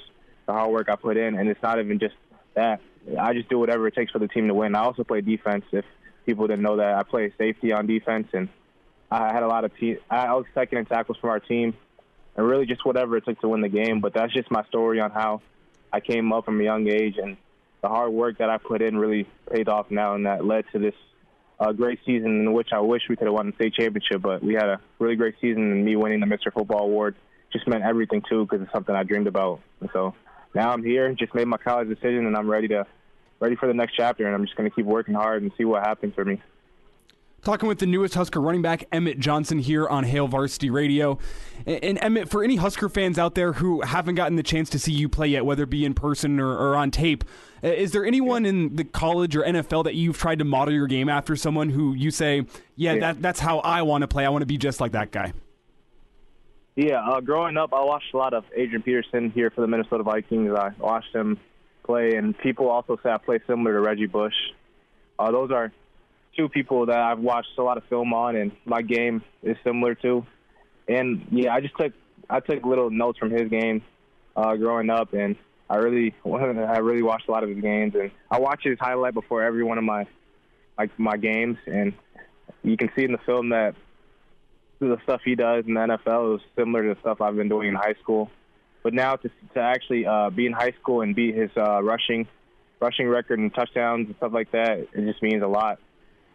the 0.47 0.53
hard 0.53 0.71
work 0.71 0.89
I 0.89 0.97
put 0.97 1.17
in, 1.17 1.35
and 1.37 1.49
it's 1.49 1.63
not 1.63 1.79
even 1.79 1.99
just 1.99 2.15
that. 2.55 2.81
I 3.21 3.35
just 3.35 3.49
do 3.49 3.59
whatever 3.59 3.87
it 3.87 3.95
takes 3.95 4.13
for 4.13 4.19
the 4.19 4.29
team 4.29 4.49
to 4.49 4.55
win. 4.55 4.75
I 4.75 4.81
also 4.81 5.05
play 5.05 5.21
defense. 5.21 5.65
If 5.73 5.85
people 6.25 6.47
didn't 6.47 6.63
know 6.63 6.77
that, 6.79 6.95
I 6.95 7.03
play 7.03 7.33
safety 7.37 7.73
on 7.73 7.87
defense, 7.87 8.29
and 8.33 8.49
I 9.11 9.33
had 9.33 9.43
a 9.43 9.49
lot 9.49 9.65
of 9.65 9.73
I 10.11 10.33
was 10.35 10.47
second 10.55 10.79
in 10.79 10.87
tackles 10.87 11.19
from 11.21 11.31
our 11.31 11.41
team, 11.41 11.75
and 12.37 12.47
really 12.47 12.67
just 12.67 12.87
whatever 12.87 13.17
it 13.17 13.25
took 13.25 13.41
to 13.41 13.49
win 13.49 13.61
the 13.61 13.69
game. 13.69 14.01
But 14.01 14.15
that's 14.15 14.33
just 14.33 14.51
my 14.51 14.65
story 14.65 15.01
on 15.01 15.11
how 15.11 15.43
I 15.95 16.01
came 16.01 16.33
up 16.33 16.45
from 16.45 16.61
a 16.61 16.65
young 16.65 16.89
age, 16.89 17.19
and 17.23 17.37
the 17.81 17.89
hard 17.89 18.13
work 18.13 18.39
that 18.39 18.51
I 18.51 18.59
put 18.59 18.83
in 18.83 18.99
really 18.99 19.29
paid 19.53 19.69
off 19.69 19.93
now, 19.93 20.17
and 20.17 20.27
that 20.27 20.45
led 20.45 20.65
to 20.73 20.81
this 20.81 20.95
uh, 21.61 21.71
great 21.71 22.01
season 22.05 22.41
in 22.41 22.53
which 22.53 22.71
I 22.73 22.81
wish 22.81 23.03
we 23.09 23.15
could 23.15 23.29
have 23.29 23.35
won 23.35 23.47
the 23.47 23.53
state 23.53 23.75
championship. 23.75 24.21
But 24.21 24.43
we 24.43 24.55
had 24.55 24.65
a 24.65 24.81
really 24.99 25.15
great 25.15 25.37
season, 25.41 25.71
and 25.71 25.85
me 25.85 25.95
winning 25.95 26.19
the 26.19 26.27
Mr. 26.27 26.53
Football 26.53 26.87
Award 26.87 27.15
just 27.53 27.69
meant 27.69 27.85
everything 27.85 28.23
too, 28.29 28.45
because 28.45 28.63
it's 28.63 28.73
something 28.73 28.93
I 28.93 29.05
dreamed 29.05 29.29
about. 29.29 29.61
And 29.81 29.89
so 29.93 30.17
now 30.53 30.73
I'm 30.73 30.83
here, 30.83 31.15
just 31.15 31.33
made 31.33 31.47
my 31.47 31.59
college 31.59 31.89
decision, 31.89 32.27
and 32.27 32.37
I'm 32.37 32.51
ready 32.51 32.67
to 32.69 32.87
ready 33.39 33.55
for 33.55 33.69
the 33.69 33.75
next 33.75 33.95
chapter. 33.95 34.27
And 34.27 34.35
I'm 34.35 34.45
just 34.45 34.57
going 34.57 34.69
to 34.69 34.75
keep 34.75 34.87
working 34.87 35.15
hard 35.15 35.43
and 35.43 35.53
see 35.57 35.65
what 35.65 35.87
happens 35.87 36.13
for 36.15 36.25
me. 36.25 36.43
Talking 37.45 37.69
with 37.69 37.79
the 37.79 37.87
newest 37.87 38.15
Husker 38.15 38.41
running 38.41 38.63
back, 38.63 38.89
Emmett 38.91 39.19
Johnson, 39.19 39.59
here 39.59 39.87
on 39.87 40.05
Hail 40.05 40.27
Varsity 40.27 40.71
Radio. 40.71 41.19
And, 41.67 41.99
Emmett, 42.01 42.31
for 42.31 42.43
any 42.43 42.57
Husker 42.57 42.89
fans 42.89 43.19
out 43.19 43.35
there 43.35 43.53
who 43.53 43.83
haven't 43.83 44.15
gotten 44.15 44.37
the 44.37 44.43
chance 44.43 44.71
to 44.71 44.79
see 44.79 44.93
you 44.93 45.11
play 45.11 45.29
yet, 45.29 45.45
whether 45.45 45.65
it 45.65 45.71
be 45.71 45.85
in 45.85 45.93
person 45.93 46.41
or, 46.41 46.57
or 46.57 46.75
on 46.75 46.91
tape, 46.91 47.23
is 47.63 47.93
there 47.93 48.07
anyone 48.07 48.47
in 48.47 48.77
the 48.77 48.85
college 48.85 49.37
or 49.37 49.43
NFL 49.43 49.85
that 49.85 49.95
you've 49.95 50.17
tried 50.17 50.39
to 50.39 50.45
model 50.47 50.73
your 50.73 50.87
game 50.87 51.11
after? 51.11 51.37
Someone 51.37 51.69
who 51.69 51.93
you 51.93 52.11
say, 52.11 52.47
yeah, 52.77 52.95
yeah. 52.95 53.01
That, 53.01 53.21
that's 53.21 53.41
how 53.41 53.59
I 53.59 53.83
want 53.83 54.03
to 54.03 54.09
play. 54.09 54.25
I 54.25 54.31
want 54.31 54.41
to 54.43 54.47
be 54.47 54.57
just 54.57 54.81
like 54.81 54.93
that 54.93 55.11
guy. 55.11 55.35
Yeah, 56.77 57.07
uh, 57.07 57.21
growing 57.21 57.59
up, 57.59 57.75
I 57.75 57.85
watched 57.85 58.15
a 58.15 58.17
lot 58.17 58.33
of 58.33 58.45
Adrian 58.57 58.83
Peterson 58.83 59.31
here 59.31 59.51
for 59.51 59.61
the 59.61 59.67
Minnesota 59.67 60.03
Vikings. 60.03 60.51
I 60.57 60.73
watched 60.79 61.15
him 61.15 61.39
play, 61.85 62.17
and 62.17 62.37
people 62.39 62.71
also 62.71 62.99
say 63.03 63.11
I 63.11 63.19
play 63.19 63.39
similar 63.47 63.75
to 63.75 63.81
Reggie 63.81 64.07
Bush. 64.07 64.35
Uh, 65.19 65.31
those 65.31 65.51
are 65.51 65.73
two 66.37 66.49
people 66.49 66.87
that 66.87 66.99
I've 66.99 67.19
watched 67.19 67.57
a 67.59 67.63
lot 67.63 67.79
of 67.79 67.85
film 67.85 68.13
on, 68.13 68.37
and 68.37 68.53
my 68.65 68.83
game 68.83 69.23
is 69.43 69.57
similar 69.65 69.95
to. 69.97 70.27
And 70.89 71.27
yeah, 71.31 71.55
I 71.55 71.61
just 71.61 71.75
took 71.79 71.93
I 72.29 72.41
took 72.41 72.65
little 72.65 72.91
notes 72.91 73.19
from 73.19 73.31
his 73.31 73.49
game 73.49 73.83
uh, 74.37 74.57
growing 74.57 74.91
up, 74.91 75.13
and 75.13 75.37
I 75.69 75.77
really 75.77 76.15
I 76.25 76.79
really 76.79 77.03
watched 77.03 77.29
a 77.29 77.33
lot 77.33 77.43
of 77.43 77.51
his 77.51 77.61
games, 77.61 77.95
and 77.95 78.11
I 78.31 78.39
watch 78.41 78.61
his 78.65 78.79
highlight 78.79 79.15
before 79.15 79.43
every 79.43 79.65
one 79.65 79.79
of 79.79 79.85
my 79.85 80.07
like 80.79 80.91
my 80.99 81.17
games, 81.17 81.57
and 81.67 81.93
you 82.63 82.77
can 82.77 82.91
see 82.97 83.05
in 83.05 83.13
the 83.13 83.19
film 83.19 83.51
that 83.51 83.75
the 84.81 84.99
stuff 85.05 85.21
he 85.25 85.35
does 85.35 85.65
in 85.67 85.75
the 85.75 85.81
NFL 85.81 86.37
is 86.37 86.43
similar 86.57 86.83
to 86.83 86.95
the 86.95 87.01
stuff 87.01 87.21
I've 87.21 87.37
been 87.37 87.49
doing 87.49 87.69
in 87.69 87.75
high 87.75 87.95
school. 88.03 88.31
But 88.83 88.93
now 88.93 89.17
to 89.17 89.29
to 89.55 89.61
actually 89.61 90.07
uh, 90.07 90.31
be 90.31 90.47
in 90.47 90.53
high 90.53 90.73
school 90.81 91.01
and 91.01 91.15
beat 91.15 91.35
his 91.35 91.51
uh, 91.57 91.83
rushing 91.83 92.27
rushing 92.81 93.09
record 93.09 93.39
and 93.39 93.55
touchdowns 93.55 94.09
and 94.09 94.17
stuff 94.17 94.33
like 94.33 94.53
that, 94.53 94.79
it 94.93 95.07
just 95.07 95.23
means 95.23 95.43
a 95.43 95.47
lot 95.47 95.79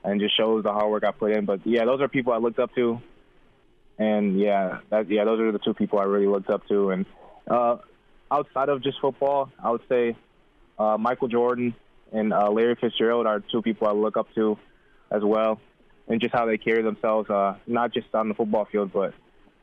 and 0.03 0.19
just 0.19 0.35
shows 0.37 0.63
the 0.63 0.71
hard 0.71 0.89
work 0.89 1.03
I 1.03 1.11
put 1.11 1.31
in. 1.31 1.45
But 1.45 1.61
yeah, 1.65 1.85
those 1.85 2.01
are 2.01 2.07
people 2.07 2.33
I 2.33 2.37
looked 2.37 2.59
up 2.59 2.73
to, 2.75 3.01
and 3.97 4.39
yeah, 4.39 4.79
that 4.89 5.09
yeah, 5.09 5.25
those 5.25 5.39
are 5.39 5.51
the 5.51 5.59
two 5.59 5.73
people 5.73 5.99
I 5.99 6.03
really 6.03 6.27
looked 6.27 6.49
up 6.49 6.67
to. 6.67 6.91
And 6.91 7.05
uh, 7.49 7.77
outside 8.31 8.69
of 8.69 8.83
just 8.83 8.99
football, 9.01 9.51
I 9.63 9.71
would 9.71 9.81
say 9.89 10.15
uh, 10.77 10.97
Michael 10.97 11.27
Jordan 11.27 11.75
and 12.11 12.33
uh, 12.33 12.49
Larry 12.49 12.75
Fitzgerald 12.75 13.27
are 13.27 13.39
two 13.39 13.61
people 13.61 13.87
I 13.87 13.91
look 13.91 14.17
up 14.17 14.33
to 14.35 14.57
as 15.11 15.23
well, 15.23 15.59
and 16.07 16.21
just 16.21 16.33
how 16.33 16.45
they 16.45 16.57
carry 16.57 16.83
themselves, 16.83 17.29
uh, 17.29 17.57
not 17.67 17.93
just 17.93 18.07
on 18.13 18.29
the 18.29 18.35
football 18.35 18.65
field, 18.65 18.91
but 18.93 19.13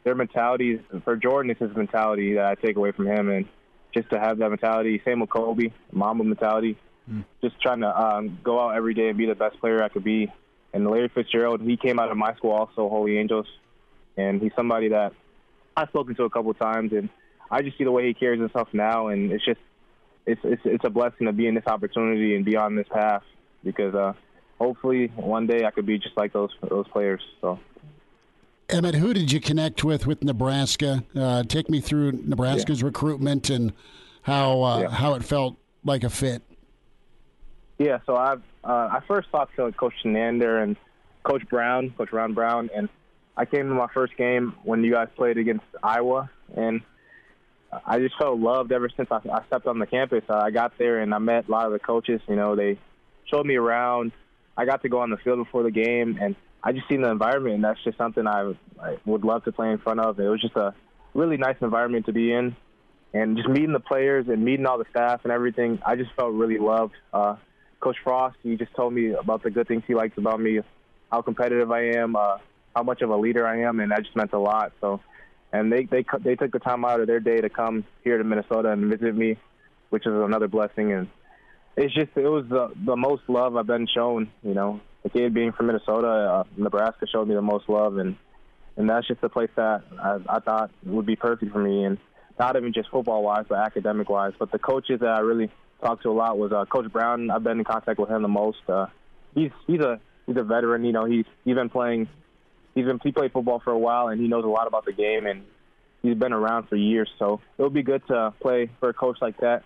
their 0.05 0.14
mentalities. 0.14 0.81
For 1.05 1.16
Jordan, 1.16 1.50
it's 1.50 1.61
his 1.61 1.75
mentality 1.75 2.35
that 2.35 2.45
I 2.45 2.55
take 2.55 2.76
away 2.76 2.93
from 2.93 3.07
him, 3.07 3.31
and 3.31 3.47
just 3.95 4.11
to 4.11 4.19
have 4.21 4.38
that 4.38 4.50
mentality. 4.50 5.00
Same 5.05 5.21
with 5.21 5.31
Kobe, 5.31 5.73
Mamba 5.90 6.25
mentality 6.25 6.76
mm. 7.10 7.25
just 7.42 7.60
trying 7.60 7.80
to 7.80 8.00
um, 8.00 8.38
go 8.42 8.60
out 8.60 8.76
every 8.76 8.94
day 8.94 9.08
and 9.08 9.18
be 9.18 9.26
the 9.26 9.34
best 9.34 9.58
player 9.60 9.82
I 9.82 9.88
could 9.88 10.04
be. 10.04 10.32
And 10.72 10.88
Larry 10.88 11.08
Fitzgerald, 11.08 11.62
he 11.62 11.76
came 11.76 11.98
out 11.98 12.10
of 12.10 12.16
my 12.16 12.34
school 12.34 12.52
also, 12.52 12.88
Holy 12.88 13.18
Angels, 13.18 13.46
and 14.16 14.40
he's 14.42 14.52
somebody 14.54 14.88
that 14.88 15.12
I've 15.76 15.88
spoken 15.88 16.14
to 16.16 16.25
a 16.25 16.30
couple 16.30 16.50
of 16.50 16.58
times, 16.58 16.92
and 16.92 17.08
I 17.50 17.62
just 17.62 17.78
see 17.78 17.84
the 17.84 17.92
way 17.92 18.06
he 18.06 18.14
carries 18.14 18.40
himself 18.40 18.68
now, 18.72 19.08
and 19.08 19.32
it's 19.32 19.44
just 19.44 19.60
it's 20.26 20.40
it's 20.44 20.62
it's 20.64 20.84
a 20.84 20.90
blessing 20.90 21.26
to 21.26 21.32
be 21.32 21.46
in 21.46 21.54
this 21.54 21.66
opportunity 21.66 22.34
and 22.34 22.44
be 22.44 22.56
on 22.56 22.75
this 22.75 22.88
path 22.88 23.22
because 23.62 23.94
uh, 23.94 24.12
hopefully 24.58 25.08
one 25.16 25.46
day 25.46 25.64
I 25.64 25.70
could 25.70 25.86
be 25.86 25.98
just 25.98 26.16
like 26.16 26.32
those 26.32 26.50
those 26.68 26.88
players. 26.88 27.20
So. 27.40 27.58
Emmett, 28.68 28.96
who 28.96 29.14
did 29.14 29.30
you 29.30 29.40
connect 29.40 29.84
with 29.84 30.06
with 30.06 30.25
Nebraska? 30.25 31.04
Uh, 31.14 31.44
take 31.44 31.70
me 31.70 31.80
through 31.80 32.12
Nebraska's 32.25 32.80
yeah. 32.80 32.86
recruitment 32.86 33.48
and 33.48 33.72
how 34.22 34.62
uh, 34.62 34.80
yeah. 34.80 34.90
how 34.90 35.14
it 35.14 35.22
felt 35.22 35.56
like 35.84 36.02
a 36.02 36.10
fit. 36.10 36.42
Yeah, 37.78 37.99
so 38.06 38.16
I've 38.16 38.42
uh, 38.64 38.88
I 38.90 39.00
first 39.06 39.30
talked 39.30 39.56
to 39.56 39.71
Coach 39.73 39.95
Chinander 40.04 40.62
and 40.62 40.76
Coach 41.23 41.42
Brown, 41.49 41.92
Coach 41.97 42.12
Ron 42.12 42.35
Brown, 42.35 42.71
and 42.75 42.88
I 43.37 43.45
came 43.45 43.68
to 43.68 43.75
my 43.75 43.88
first 43.92 44.16
game 44.16 44.54
when 44.64 44.83
you 44.83 44.92
guys 44.92 45.09
played 45.14 45.37
against 45.37 45.64
Iowa, 45.83 46.30
and 46.56 46.80
I 47.85 47.99
just 47.99 48.16
felt 48.16 48.38
loved 48.38 48.73
ever 48.73 48.88
since 48.97 49.09
I, 49.11 49.21
I 49.30 49.45
stepped 49.47 49.66
on 49.66 49.78
the 49.78 49.87
campus. 49.87 50.25
Uh, 50.28 50.38
I 50.38 50.50
got 50.50 50.78
there 50.78 51.00
and 51.00 51.12
I 51.14 51.18
met 51.18 51.49
a 51.49 51.50
lot 51.50 51.66
of 51.66 51.73
the 51.73 51.78
coaches. 51.78 52.21
You 52.28 52.37
know, 52.37 52.56
they 52.56 52.78
showed 53.30 53.45
me 53.45 53.56
around. 53.56 54.12
I 54.56 54.64
got 54.64 54.83
to 54.83 54.88
go 54.88 55.00
on 55.00 55.11
the 55.11 55.18
field 55.18 55.38
before 55.38 55.62
the 55.62 55.71
game, 55.71 56.18
and 56.21 56.35
I 56.62 56.73
just 56.73 56.88
seen 56.88 57.02
the 57.02 57.11
environment, 57.11 57.56
and 57.56 57.64
that's 57.64 57.83
just 57.85 57.99
something 57.99 58.26
I, 58.26 58.54
I 58.80 58.97
would 59.04 59.25
love 59.25 59.45
to 59.45 59.52
play 59.52 59.71
in 59.71 59.78
front 59.78 60.00
of. 60.00 60.18
It 60.18 60.28
was 60.28 60.40
just 60.40 60.56
a 60.56 60.75
really 61.12 61.37
nice 61.37 61.56
environment 61.61 62.06
to 62.06 62.12
be 62.12 62.33
in, 62.33 62.56
and 63.12 63.37
just 63.37 63.49
meeting 63.49 63.73
the 63.73 63.80
players 63.80 64.28
and 64.28 64.45
meeting 64.45 64.64
all 64.64 64.78
the 64.78 64.87
staff 64.90 65.21
and 65.25 65.33
everything. 65.33 65.78
I 65.85 65.97
just 65.97 66.11
felt 66.14 66.33
really 66.33 66.59
loved. 66.59 66.95
Uh, 67.12 67.37
Coach 67.80 67.97
Frost, 68.02 68.37
he 68.42 68.56
just 68.56 68.75
told 68.75 68.92
me 68.92 69.12
about 69.12 69.42
the 69.42 69.50
good 69.50 69.68
things 69.68 69.83
he 69.87 69.95
likes 69.95 70.16
about 70.18 70.40
me, 70.40 70.61
how 71.11 71.23
competitive 71.23 71.71
I 71.71 71.90
am, 71.97 72.16
uh, 72.16 72.38
how 72.75 72.83
much 72.83 73.02
of 73.02 73.11
a 73.11 73.16
leader 73.16 73.47
I 73.47 73.62
am, 73.62 73.80
and 73.80 73.90
that 73.90 74.02
just 74.02 74.16
meant 74.16 74.33
a 74.33 74.38
lot. 74.38 74.73
So, 74.80 75.00
and 75.52 75.73
they 75.73 75.85
they 75.85 76.04
they 76.21 76.37
took 76.37 76.52
the 76.52 76.59
time 76.59 76.85
out 76.85 77.00
of 77.00 77.06
their 77.06 77.21
day 77.21 77.40
to 77.40 77.49
come 77.49 77.85
here 78.02 78.18
to 78.18 78.25
Minnesota 78.25 78.71
and 78.71 78.90
visit 78.90 79.14
me, 79.14 79.37
which 79.90 80.06
is 80.06 80.12
another 80.12 80.49
blessing. 80.49 80.92
And 80.92 81.09
it's 81.76 81.95
just 81.95 82.11
it 82.16 82.28
was 82.28 82.47
the 82.49 82.73
the 82.85 82.97
most 82.97 83.23
love 83.28 83.56
I've 83.56 83.66
been 83.66 83.87
shown. 83.87 84.30
You 84.42 84.54
know, 84.54 84.80
the 85.02 85.11
kid 85.11 85.35
being 85.35 85.52
from 85.52 85.66
Minnesota, 85.68 86.09
uh, 86.09 86.45
Nebraska 86.56 87.06
showed 87.06 87.28
me 87.28 87.35
the 87.35 87.42
most 87.42 87.68
love, 87.68 87.99
and 87.99 88.16
and 88.76 88.88
that's 88.90 89.06
just 89.06 89.23
a 89.23 89.28
place 89.28 89.50
that 89.56 89.83
I, 89.99 90.18
I 90.28 90.40
thought 90.40 90.71
would 90.85 91.06
be 91.06 91.16
perfect 91.16 91.52
for 91.52 91.62
me, 91.62 91.85
and 91.85 91.99
not 92.38 92.56
even 92.56 92.73
just 92.73 92.90
football 92.90 93.23
wise, 93.23 93.47
but 93.49 93.59
academic 93.59 94.09
wise. 94.09 94.33
But 94.38 94.52
the 94.52 94.59
coaches 94.59 95.00
that 95.00 95.09
I 95.09 95.21
really 95.21 95.50
talked 95.80 96.02
to 96.02 96.11
a 96.11 96.12
lot 96.12 96.38
was 96.38 96.52
uh, 96.52 96.64
Coach 96.64 96.90
Brown. 96.92 97.30
I've 97.30 97.42
been 97.42 97.59
in 97.59 97.64
contact 97.64 97.99
with 97.99 98.11
him 98.11 98.23
the 98.23 98.28
most. 98.28 98.59
Uh, 98.68 98.87
he's 99.35 99.50
he's 99.66 99.80
a 99.80 100.00
he's 100.26 100.37
a 100.37 100.42
veteran. 100.42 100.85
You 100.85 100.92
know, 100.92 101.04
he's 101.04 101.25
he's 101.45 101.54
been 101.54 101.71
playing. 101.71 102.09
He's 102.75 102.85
been 102.85 103.00
he 103.02 103.12
played 103.12 103.33
football 103.33 103.61
for 103.61 103.73
a 103.73 103.78
while, 103.78 104.09
and 104.09 104.21
he 104.21 104.28
knows 104.28 104.45
a 104.45 104.49
lot 104.49 104.66
about 104.66 104.85
the 104.85 104.92
game, 104.92 105.26
and 105.26 105.45
he's 106.02 106.16
been 106.16 106.33
around 106.33 106.68
for 106.68 106.76
years. 106.76 107.11
So 107.18 107.40
it 107.59 107.62
would 107.62 107.75
be 107.75 107.83
good 107.83 108.02
to 108.09 108.33
play 108.40 108.71
for 108.80 108.88
a 108.88 108.95
coach 108.95 109.18
like 109.21 109.38
that, 109.40 109.64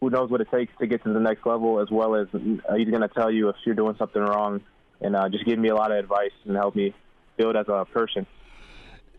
who 0.00 0.10
knows 0.10 0.30
what 0.30 0.40
it 0.40 0.50
takes 0.50 0.72
to 0.78 0.86
get 0.86 1.02
to 1.04 1.12
the 1.12 1.20
next 1.20 1.44
level, 1.46 1.80
as 1.80 1.90
well 1.90 2.14
as 2.14 2.28
uh, 2.34 2.38
he's 2.76 2.88
going 2.88 3.02
to 3.02 3.08
tell 3.08 3.30
you 3.30 3.48
if 3.48 3.56
you're 3.64 3.74
doing 3.74 3.96
something 3.98 4.22
wrong, 4.22 4.60
and 5.00 5.14
uh, 5.16 5.28
just 5.28 5.44
give 5.44 5.58
me 5.58 5.68
a 5.68 5.74
lot 5.74 5.90
of 5.90 5.98
advice 5.98 6.32
and 6.46 6.56
help 6.56 6.74
me 6.74 6.94
build 7.36 7.56
as 7.56 7.66
a 7.68 7.84
person. 7.84 8.26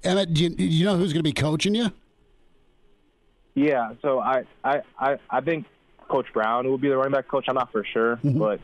Emmett, 0.03 0.33
do 0.33 0.43
you, 0.43 0.49
do 0.49 0.63
you 0.63 0.85
know 0.85 0.97
who's 0.97 1.11
going 1.13 1.19
to 1.19 1.29
be 1.29 1.33
coaching 1.33 1.75
you? 1.75 1.91
Yeah, 3.55 3.93
so 4.01 4.19
I 4.19 4.43
I 4.63 4.81
I, 4.97 5.17
I 5.29 5.41
think 5.41 5.65
Coach 6.09 6.27
Brown 6.33 6.67
will 6.67 6.77
be 6.77 6.89
the 6.89 6.97
running 6.97 7.13
back 7.13 7.27
coach. 7.27 7.45
I'm 7.47 7.55
not 7.55 7.71
for 7.71 7.85
sure, 7.85 8.17
mm-hmm. 8.17 8.37
but 8.37 8.59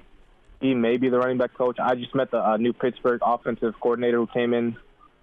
he 0.61 0.73
may 0.73 0.97
be 0.97 1.09
the 1.09 1.17
running 1.17 1.37
back 1.37 1.53
coach. 1.53 1.77
I 1.79 1.95
just 1.95 2.13
met 2.15 2.31
the 2.31 2.37
uh, 2.37 2.57
new 2.57 2.73
Pittsburgh 2.73 3.21
offensive 3.23 3.75
coordinator 3.79 4.17
who 4.17 4.27
came 4.27 4.53
in. 4.53 4.77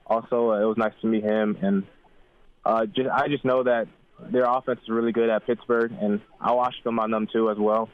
Also, 0.06 0.52
uh, 0.52 0.60
it 0.60 0.64
was 0.64 0.76
nice 0.76 0.92
to 1.00 1.06
meet 1.06 1.22
him, 1.22 1.58
and 1.60 1.84
uh, 2.64 2.86
just 2.86 3.08
I 3.08 3.28
just 3.28 3.44
know 3.44 3.62
that 3.62 3.88
their 4.30 4.44
offense 4.44 4.80
is 4.82 4.88
really 4.88 5.12
good 5.12 5.28
at 5.28 5.46
Pittsburgh, 5.46 5.92
and 6.00 6.20
I 6.40 6.52
watched 6.52 6.84
them 6.84 6.98
on 6.98 7.10
them 7.10 7.28
too 7.32 7.50
as 7.50 7.58
well. 7.58 7.88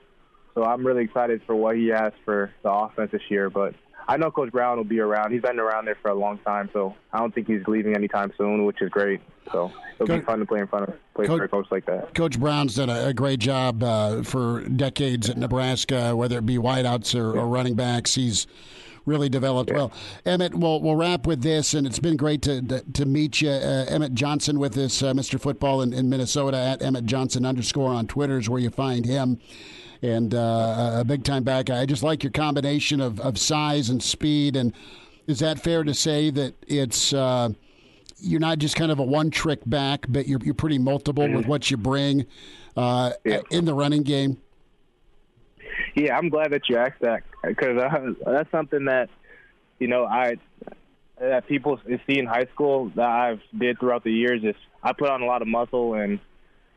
So 0.54 0.64
I'm 0.64 0.87
really 0.87 1.04
excited 1.04 1.42
for 1.47 1.54
what 1.54 1.76
he 1.76 1.88
has 1.88 2.12
for 2.25 2.52
the 2.62 2.70
offense 2.70 3.12
this 3.12 3.23
year. 3.28 3.50
But 3.50 3.75
I 4.09 4.17
know 4.17 4.31
Coach 4.31 4.50
Brown 4.50 4.79
will 4.79 4.85
be 4.85 5.00
around. 5.00 5.33
He's 5.33 5.43
been 5.43 5.61
around 5.61 5.85
there 5.85 5.99
for 6.00 6.11
a 6.11 6.15
long 6.15 6.38
time, 6.38 6.71
so 6.73 6.95
I 7.12 7.19
don't 7.19 7.35
think 7.35 7.47
he's 7.47 7.61
leaving 7.69 7.95
anytime 7.95 8.33
soon, 8.38 8.65
which 8.65 8.81
is 8.81 8.88
great. 8.88 9.21
So 9.53 9.71
it'll 9.97 10.07
Coach, 10.07 10.21
be 10.21 10.25
fun 10.25 10.38
to 10.38 10.47
play 10.47 10.61
in 10.61 10.67
front 10.67 10.88
of 10.88 10.95
play 11.15 11.27
Coach, 11.27 11.38
for 11.38 11.45
a 11.45 11.49
coach 11.49 11.67
like 11.71 11.85
that. 11.87 12.15
Coach 12.15 12.41
Brown's 12.41 12.77
done 12.77 12.88
a, 12.88 13.09
a 13.09 13.15
great 13.15 13.38
job 13.38 13.83
uh, 13.83 14.23
for 14.23 14.62
decades 14.62 15.29
at 15.29 15.37
Nebraska, 15.37 16.17
whether 16.17 16.38
it 16.38 16.47
be 16.47 16.57
wideouts 16.57 17.15
or, 17.15 17.35
yeah. 17.35 17.43
or 17.43 17.49
running 17.49 17.75
backs. 17.75 18.15
He's 18.15 18.47
really 19.05 19.29
developed 19.29 19.71
yeah. 19.71 19.77
well. 19.77 19.93
Emmett, 20.25 20.55
we'll, 20.55 20.81
we'll 20.81 20.97
wrap 20.97 21.27
with 21.27 21.43
this, 21.43 21.75
and 21.75 21.87
it's 21.87 21.99
been 21.99 22.17
great 22.17 22.41
to 22.43 22.62
to, 22.62 22.81
to 22.93 23.05
meet 23.05 23.43
you. 23.43 23.50
Uh, 23.50 23.85
Emmett 23.88 24.15
Johnson 24.15 24.59
with 24.59 24.75
this 24.75 25.03
uh, 25.03 25.12
Mr. 25.12 25.41
Football 25.41 25.83
in, 25.83 25.93
in, 25.93 26.09
Minnesota 26.09 26.57
at 26.57 26.83
Emmett 26.83 27.05
Johnson 27.07 27.45
underscore 27.45 27.93
on 27.93 28.07
Twitter 28.07 28.38
is 28.38 28.49
where 28.49 28.61
you 28.61 28.71
find 28.71 29.05
him. 29.05 29.38
And 30.00 30.35
uh, 30.35 30.99
a 30.99 31.05
big 31.05 31.25
time 31.25 31.43
back. 31.43 31.71
I 31.71 31.85
just 31.85 32.02
like 32.02 32.23
your 32.23 32.31
combination 32.31 33.00
of, 33.00 33.19
of 33.21 33.37
size 33.37 33.90
and 33.90 34.00
speed. 34.02 34.55
And 34.55 34.73
is 35.26 35.40
that 35.40 35.61
fair 35.61 35.83
to 35.83 35.93
say 35.93 36.31
that 36.31 36.55
it's 36.69 37.12
uh, 37.12 37.50
you're 38.21 38.40
not 38.40 38.59
just 38.59 38.76
kind 38.76 38.90
of 38.93 38.99
a 38.99 39.02
one 39.02 39.31
trick 39.31 39.61
back, 39.67 40.07
but 40.09 40.26
you're 40.28 40.40
you're 40.43 40.55
pretty 40.55 40.78
multiple 40.78 41.25
mm-hmm. 41.25 41.37
with 41.37 41.47
what 41.47 41.71
you 41.71 41.76
bring 41.76 42.26
uh, 42.76 43.12
yeah. 43.25 43.40
in 43.50 43.64
the 43.64 43.75
running 43.75 44.02
game? 44.02 44.38
Yeah, 45.95 46.17
I'm 46.17 46.28
glad 46.28 46.52
that 46.52 46.69
you 46.69 46.76
asked 46.76 47.00
that 47.00 47.23
because 47.43 47.76
uh, 47.81 48.14
that's 48.25 48.50
something 48.50 48.85
that 48.87 49.09
you 49.78 49.88
know 49.88 50.05
I 50.07 50.37
that 51.21 51.47
people 51.49 51.81
see 51.87 52.19
in 52.19 52.26
high 52.26 52.47
school 52.55 52.90
that 52.95 53.09
I've 53.09 53.40
did 53.57 53.78
throughout 53.78 54.05
the 54.05 54.12
years. 54.12 54.43
Is 54.45 54.55
I 54.83 54.93
put 54.93 55.11
on 55.11 55.23
a 55.23 55.26
lot 55.26 55.43
of 55.43 55.49
muscle, 55.49 55.95
and 55.95 56.19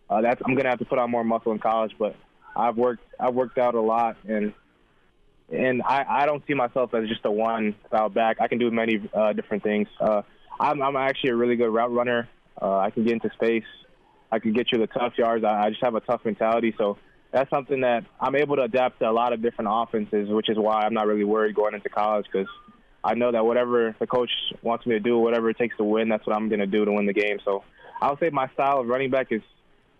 uh, 0.09 0.21
that's 0.21 0.41
I'm 0.45 0.55
gonna 0.55 0.69
have 0.69 0.79
to 0.79 0.85
put 0.85 0.99
on 0.99 1.09
more 1.11 1.23
muscle 1.23 1.51
in 1.51 1.59
college. 1.59 1.93
But 1.97 2.15
I've 2.55 2.77
worked 2.77 3.03
I've 3.19 3.33
worked 3.33 3.57
out 3.57 3.75
a 3.75 3.81
lot, 3.81 4.17
and 4.27 4.53
and 5.51 5.81
I 5.83 6.05
I 6.07 6.25
don't 6.25 6.43
see 6.47 6.53
myself 6.53 6.93
as 6.93 7.07
just 7.07 7.25
a 7.25 7.31
one 7.31 7.75
style 7.87 8.09
back. 8.09 8.37
I 8.39 8.47
can 8.47 8.57
do 8.57 8.71
many 8.71 9.09
uh, 9.13 9.33
different 9.33 9.63
things. 9.63 9.87
Uh, 9.99 10.21
I'm 10.59 10.81
I'm 10.81 10.95
actually 10.95 11.31
a 11.31 11.35
really 11.35 11.55
good 11.55 11.69
route 11.69 11.91
runner. 11.91 12.29
Uh, 12.61 12.77
I 12.77 12.91
can 12.91 13.03
get 13.03 13.13
into 13.13 13.29
space. 13.33 13.65
I 14.31 14.39
can 14.39 14.53
get 14.53 14.71
you 14.71 14.79
the 14.79 14.87
tough 14.87 15.13
yards. 15.17 15.43
I, 15.43 15.65
I 15.65 15.69
just 15.69 15.83
have 15.83 15.95
a 15.95 15.99
tough 16.01 16.21
mentality, 16.23 16.73
so 16.77 16.97
that's 17.31 17.49
something 17.49 17.81
that 17.81 18.05
I'm 18.19 18.35
able 18.35 18.57
to 18.57 18.63
adapt 18.63 18.99
to 18.99 19.09
a 19.09 19.11
lot 19.11 19.33
of 19.33 19.41
different 19.41 19.69
offenses, 19.71 20.29
which 20.29 20.49
is 20.49 20.57
why 20.57 20.81
I'm 20.81 20.93
not 20.93 21.07
really 21.07 21.23
worried 21.23 21.55
going 21.55 21.73
into 21.73 21.89
college 21.89 22.25
because 22.31 22.47
I 23.03 23.15
know 23.15 23.31
that 23.31 23.45
whatever 23.45 23.95
the 23.99 24.07
coach 24.07 24.29
wants 24.61 24.85
me 24.85 24.93
to 24.93 24.99
do, 24.99 25.17
whatever 25.17 25.49
it 25.49 25.57
takes 25.57 25.75
to 25.77 25.83
win, 25.83 26.09
that's 26.09 26.25
what 26.27 26.35
I'm 26.35 26.49
going 26.49 26.59
to 26.59 26.67
do 26.67 26.85
to 26.85 26.91
win 26.91 27.05
the 27.05 27.13
game. 27.13 27.39
So 27.43 27.63
I 28.01 28.09
would 28.09 28.19
say 28.19 28.29
my 28.29 28.47
style 28.49 28.79
of 28.79 28.87
running 28.87 29.09
back 29.09 29.27
is 29.31 29.41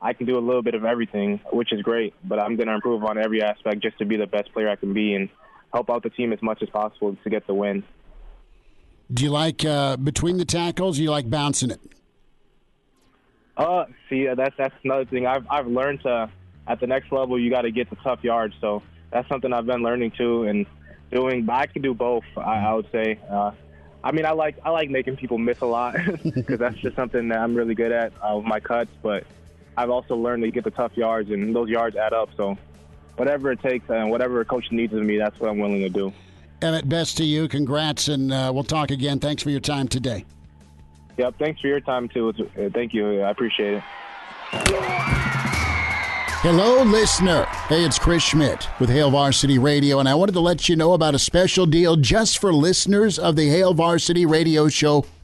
I 0.01 0.13
can 0.13 0.25
do 0.25 0.37
a 0.37 0.41
little 0.41 0.63
bit 0.63 0.73
of 0.73 0.83
everything, 0.83 1.39
which 1.51 1.71
is 1.71 1.81
great, 1.81 2.13
but 2.23 2.39
I'm 2.39 2.55
going 2.55 2.67
to 2.67 2.73
improve 2.73 3.03
on 3.03 3.17
every 3.17 3.43
aspect 3.43 3.81
just 3.81 3.99
to 3.99 4.05
be 4.05 4.17
the 4.17 4.25
best 4.25 4.51
player 4.51 4.67
I 4.69 4.75
can 4.75 4.93
be 4.93 5.13
and 5.13 5.29
help 5.71 5.89
out 5.89 6.01
the 6.03 6.09
team 6.09 6.33
as 6.33 6.41
much 6.41 6.61
as 6.63 6.69
possible 6.69 7.15
to 7.23 7.29
get 7.29 7.45
the 7.45 7.53
win. 7.53 7.83
Do 9.13 9.23
you 9.23 9.29
like 9.29 9.63
uh, 9.63 9.97
between 9.97 10.37
the 10.37 10.45
tackles? 10.45 10.97
Do 10.97 11.03
you 11.03 11.11
like 11.11 11.29
bouncing 11.29 11.69
it? 11.69 11.79
Uh, 13.57 13.85
see, 14.09 14.27
that's 14.35 14.55
that's 14.57 14.73
another 14.83 15.05
thing. 15.05 15.27
I've 15.27 15.45
I've 15.49 15.67
learned 15.67 16.01
to 16.01 16.31
at 16.67 16.79
the 16.79 16.87
next 16.87 17.11
level, 17.11 17.39
you 17.39 17.49
got 17.49 17.61
to 17.63 17.71
get 17.71 17.89
the 17.89 17.97
tough 17.97 18.23
yards. 18.23 18.55
So 18.61 18.81
that's 19.11 19.27
something 19.27 19.51
I've 19.51 19.65
been 19.65 19.83
learning 19.83 20.11
too 20.11 20.43
and 20.43 20.65
doing. 21.11 21.45
But 21.45 21.53
I 21.53 21.65
can 21.67 21.81
do 21.81 21.93
both. 21.93 22.23
I, 22.37 22.65
I 22.65 22.73
would 22.73 22.89
say. 22.91 23.19
Uh, 23.29 23.51
I 24.03 24.11
mean, 24.11 24.25
I 24.25 24.31
like 24.31 24.57
I 24.63 24.69
like 24.69 24.89
making 24.89 25.17
people 25.17 25.37
miss 25.37 25.59
a 25.59 25.65
lot 25.65 25.95
because 26.23 26.59
that's 26.59 26.77
just 26.77 26.95
something 26.95 27.27
that 27.27 27.39
I'm 27.39 27.53
really 27.53 27.75
good 27.75 27.91
at 27.91 28.13
uh, 28.21 28.37
with 28.37 28.45
my 28.45 28.59
cuts. 28.59 28.91
But 29.03 29.25
I've 29.77 29.89
also 29.89 30.15
learned 30.15 30.43
to 30.43 30.51
get 30.51 30.63
the 30.63 30.71
tough 30.71 30.95
yards, 30.95 31.31
and 31.31 31.55
those 31.55 31.69
yards 31.69 31.95
add 31.95 32.13
up. 32.13 32.29
So 32.35 32.57
whatever 33.15 33.51
it 33.51 33.61
takes 33.61 33.89
and 33.89 34.09
whatever 34.11 34.41
a 34.41 34.45
coach 34.45 34.71
needs 34.71 34.93
of 34.93 35.01
me, 35.03 35.17
that's 35.17 35.39
what 35.39 35.49
I'm 35.49 35.59
willing 35.59 35.81
to 35.81 35.89
do. 35.89 36.13
Emmett, 36.61 36.87
best 36.87 37.17
to 37.17 37.23
you. 37.23 37.47
Congrats, 37.47 38.07
and 38.07 38.31
uh, 38.31 38.51
we'll 38.53 38.63
talk 38.63 38.91
again. 38.91 39.19
Thanks 39.19 39.41
for 39.41 39.49
your 39.49 39.59
time 39.59 39.87
today. 39.87 40.25
Yep, 41.17 41.35
thanks 41.39 41.61
for 41.61 41.67
your 41.67 41.81
time 41.81 42.07
too. 42.07 42.29
Uh, 42.29 42.69
thank 42.73 42.93
you. 42.93 43.21
I 43.21 43.29
appreciate 43.31 43.75
it. 43.75 43.83
Hello, 46.43 46.81
listener. 46.83 47.45
Hey, 47.67 47.83
it's 47.83 47.99
Chris 47.99 48.23
Schmidt 48.23 48.67
with 48.79 48.89
Hail 48.89 49.11
Varsity 49.11 49.59
Radio, 49.59 49.99
and 49.99 50.09
I 50.09 50.15
wanted 50.15 50.31
to 50.31 50.39
let 50.39 50.67
you 50.67 50.75
know 50.75 50.93
about 50.93 51.13
a 51.13 51.19
special 51.19 51.67
deal 51.67 51.95
just 51.95 52.39
for 52.39 52.51
listeners 52.51 53.19
of 53.19 53.35
the 53.35 53.47
Hail 53.49 53.75
Varsity 53.75 54.25
Radio 54.25 54.67
Show 54.67 55.05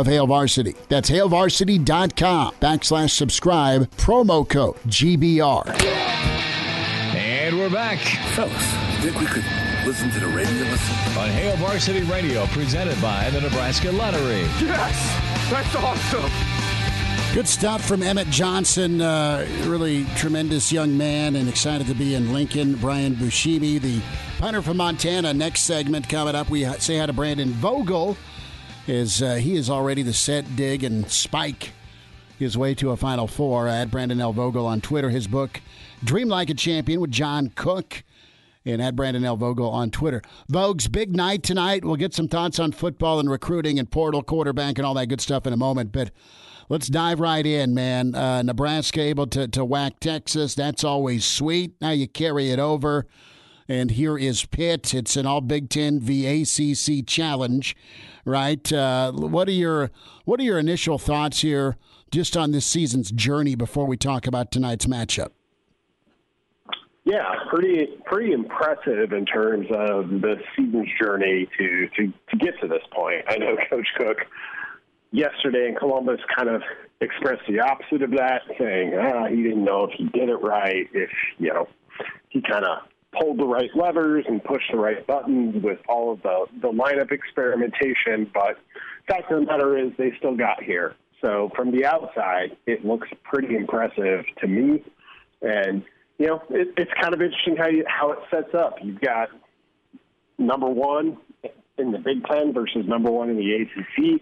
of 0.00 0.06
Hail 0.06 0.26
Varsity. 0.26 0.74
That's 0.88 1.10
hailvarsity.com 1.10 2.54
backslash 2.60 3.10
subscribe, 3.10 3.90
promo 3.96 4.48
code 4.48 4.76
GBR. 4.86 5.68
And 7.14 7.58
we're 7.58 7.70
back. 7.70 7.98
Fellas, 8.34 8.52
think 9.02 9.18
we 9.20 9.26
could 9.26 9.44
listen 9.86 10.10
to 10.10 10.20
the 10.20 10.26
radio 10.26 10.64
listen? 10.64 11.18
On 11.18 11.28
Hail 11.30 11.56
Varsity 11.56 12.02
Radio, 12.02 12.46
presented 12.46 13.00
by 13.00 13.28
the 13.30 13.40
Nebraska 13.40 13.92
Lottery. 13.92 14.42
Yes! 14.60 15.50
That's 15.50 15.74
awesome! 15.76 16.30
Good 17.34 17.46
stuff 17.46 17.86
from 17.86 18.02
Emmett 18.02 18.28
Johnson. 18.28 19.00
Uh, 19.00 19.46
really 19.64 20.04
tremendous 20.16 20.72
young 20.72 20.98
man 20.98 21.36
and 21.36 21.48
excited 21.48 21.86
to 21.86 21.94
be 21.94 22.14
in 22.14 22.32
Lincoln. 22.32 22.74
Brian 22.74 23.14
Buschini, 23.14 23.80
the 23.80 24.00
punter 24.38 24.62
from 24.62 24.78
Montana. 24.78 25.32
Next 25.32 25.60
segment 25.60 26.08
coming 26.08 26.34
up, 26.34 26.50
we 26.50 26.64
say 26.78 26.98
hi 26.98 27.06
to 27.06 27.12
Brandon 27.12 27.50
Vogel 27.50 28.16
is 28.86 29.22
uh, 29.22 29.34
he 29.34 29.56
is 29.56 29.70
already 29.70 30.02
the 30.02 30.12
set, 30.12 30.56
dig, 30.56 30.82
and 30.84 31.10
spike 31.10 31.72
his 32.38 32.56
way 32.56 32.74
to 32.74 32.90
a 32.90 32.96
Final 32.96 33.26
Four. 33.26 33.68
At 33.68 33.90
Brandon 33.90 34.20
L. 34.20 34.32
Vogel 34.32 34.66
on 34.66 34.80
Twitter, 34.80 35.10
his 35.10 35.26
book 35.26 35.60
"Dream 36.02 36.28
Like 36.28 36.50
a 36.50 36.54
Champion" 36.54 37.00
with 37.00 37.10
John 37.10 37.52
Cook, 37.54 38.02
and 38.64 38.80
at 38.82 38.96
Brandon 38.96 39.24
L. 39.24 39.36
Vogel 39.36 39.70
on 39.70 39.90
Twitter. 39.90 40.22
Vogue's 40.48 40.88
big 40.88 41.14
night 41.14 41.42
tonight. 41.42 41.84
We'll 41.84 41.96
get 41.96 42.14
some 42.14 42.28
thoughts 42.28 42.58
on 42.58 42.72
football 42.72 43.20
and 43.20 43.30
recruiting 43.30 43.78
and 43.78 43.90
portal 43.90 44.22
quarterback 44.22 44.78
and 44.78 44.86
all 44.86 44.94
that 44.94 45.06
good 45.06 45.20
stuff 45.20 45.46
in 45.46 45.52
a 45.52 45.58
moment, 45.58 45.92
but. 45.92 46.10
Let's 46.68 46.86
dive 46.86 47.18
right 47.18 47.44
in, 47.44 47.74
man. 47.74 48.14
Uh, 48.14 48.42
Nebraska 48.42 49.00
able 49.00 49.26
to, 49.26 49.48
to 49.48 49.64
whack 49.64 49.98
Texas. 49.98 50.54
That's 50.54 50.84
always 50.84 51.24
sweet. 51.24 51.74
Now 51.80 51.90
you 51.90 52.06
carry 52.06 52.52
it 52.52 52.60
over. 52.60 53.08
And 53.70 53.92
here 53.92 54.18
is 54.18 54.44
Pitt. 54.44 54.94
It's 54.94 55.16
an 55.16 55.26
all 55.26 55.40
Big 55.40 55.68
Ten 55.68 56.00
VACC 56.00 57.06
challenge 57.06 57.76
right? 58.24 58.72
Uh, 58.72 59.12
what 59.12 59.48
are 59.48 59.52
your 59.52 59.90
what 60.24 60.40
are 60.40 60.42
your 60.42 60.58
initial 60.58 60.98
thoughts 60.98 61.40
here, 61.40 61.76
just 62.10 62.36
on 62.36 62.52
this 62.52 62.66
season's 62.66 63.10
journey 63.10 63.54
before 63.54 63.86
we 63.86 63.96
talk 63.96 64.26
about 64.26 64.50
tonight's 64.50 64.86
matchup? 64.86 65.30
Yeah, 67.04 67.24
pretty 67.50 67.88
pretty 68.04 68.32
impressive 68.32 69.12
in 69.12 69.26
terms 69.26 69.66
of 69.70 70.10
the 70.20 70.36
season's 70.56 70.88
journey 71.00 71.48
to 71.58 71.88
to 71.96 72.12
to 72.30 72.36
get 72.36 72.60
to 72.60 72.68
this 72.68 72.82
point. 72.92 73.24
I 73.28 73.36
know 73.36 73.56
Coach 73.70 73.88
Cook 73.98 74.18
yesterday 75.12 75.68
in 75.68 75.74
Columbus 75.76 76.20
kind 76.36 76.48
of 76.48 76.62
expressed 77.00 77.42
the 77.48 77.60
opposite 77.60 78.02
of 78.02 78.10
that, 78.12 78.42
saying 78.58 78.94
ah, 78.98 79.26
he 79.28 79.42
didn't 79.42 79.64
know 79.64 79.84
if 79.84 79.90
he 79.96 80.04
did 80.16 80.28
it 80.28 80.36
right, 80.36 80.88
if 80.92 81.10
you 81.38 81.52
know 81.52 81.68
he 82.28 82.42
kind 82.42 82.64
of 82.64 82.78
pulled 83.18 83.38
the 83.38 83.46
right 83.46 83.70
levers 83.74 84.24
and 84.28 84.42
pushed 84.42 84.70
the 84.70 84.78
right 84.78 85.04
buttons 85.06 85.62
with 85.62 85.78
all 85.88 86.12
of 86.12 86.22
the, 86.22 86.46
the 86.60 86.68
lineup 86.68 87.10
experimentation. 87.10 88.30
But 88.32 88.58
fact 89.08 89.30
of 89.32 89.40
the 89.40 89.46
matter 89.46 89.76
is, 89.76 89.92
they 89.98 90.12
still 90.18 90.36
got 90.36 90.62
here. 90.62 90.94
So 91.24 91.50
from 91.54 91.70
the 91.70 91.84
outside, 91.84 92.56
it 92.66 92.84
looks 92.84 93.08
pretty 93.24 93.54
impressive 93.56 94.24
to 94.40 94.46
me. 94.46 94.84
And, 95.42 95.82
you 96.18 96.28
know, 96.28 96.42
it, 96.50 96.74
it's 96.76 96.90
kind 97.00 97.12
of 97.14 97.20
interesting 97.20 97.56
how, 97.56 97.68
you, 97.68 97.84
how 97.86 98.12
it 98.12 98.18
sets 98.30 98.54
up. 98.54 98.76
You've 98.82 99.00
got 99.00 99.28
number 100.38 100.68
one 100.68 101.18
in 101.78 101.92
the 101.92 101.98
Big 101.98 102.24
Ten 102.24 102.52
versus 102.52 102.84
number 102.86 103.10
one 103.10 103.30
in 103.30 103.36
the 103.36 103.54
ACC 103.54 104.20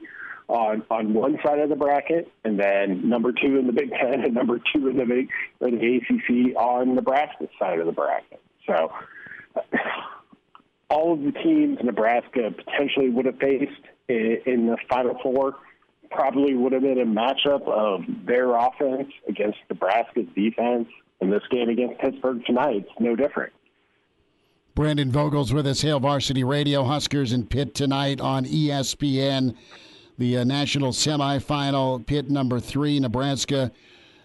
on 0.48 0.82
on 0.90 1.12
one 1.12 1.38
side 1.44 1.58
of 1.58 1.68
the 1.68 1.76
bracket, 1.76 2.30
and 2.44 2.58
then 2.58 3.08
number 3.08 3.32
two 3.32 3.58
in 3.58 3.66
the 3.66 3.72
Big 3.72 3.90
Ten 3.90 4.24
and 4.24 4.34
number 4.34 4.58
two 4.72 4.88
in 4.88 4.96
the 4.96 5.04
Big 5.04 5.28
or 5.60 5.70
the 5.70 5.76
ACC 5.76 6.56
on 6.56 6.94
Nebraska's 6.94 7.48
side 7.58 7.78
of 7.80 7.86
the 7.86 7.92
bracket. 7.92 8.40
So 8.68 8.92
all 10.90 11.14
of 11.14 11.22
the 11.22 11.32
teams 11.32 11.78
Nebraska 11.82 12.54
potentially 12.56 13.10
would 13.10 13.26
have 13.26 13.38
faced 13.38 13.72
in, 14.08 14.66
the 14.66 14.76
Final 14.88 15.18
Four 15.22 15.56
probably 16.10 16.54
would 16.54 16.72
have 16.72 16.82
been 16.82 17.00
a 17.00 17.04
matchup 17.04 17.68
of 17.68 18.02
their 18.24 18.54
offense 18.54 19.12
against 19.28 19.58
Nebraska's 19.68 20.26
defense. 20.34 20.88
And 21.20 21.32
this 21.32 21.42
game 21.50 21.68
against 21.68 22.00
Pittsburgh 22.00 22.44
tonight, 22.46 22.86
it's 22.88 23.00
no 23.00 23.16
different. 23.16 23.52
Brandon 24.76 25.10
Vogel's 25.10 25.52
with 25.52 25.66
us, 25.66 25.80
Hail 25.80 25.98
Varsity 25.98 26.44
Radio. 26.44 26.84
Huskers 26.84 27.32
and 27.32 27.50
Pitt 27.50 27.74
tonight 27.74 28.20
on 28.20 28.44
ESPN. 28.44 29.56
The 30.18 30.38
uh, 30.38 30.44
national 30.44 30.92
semifinal, 30.92 32.06
Pitt 32.06 32.30
number 32.30 32.60
three, 32.60 33.00
Nebraska. 33.00 33.72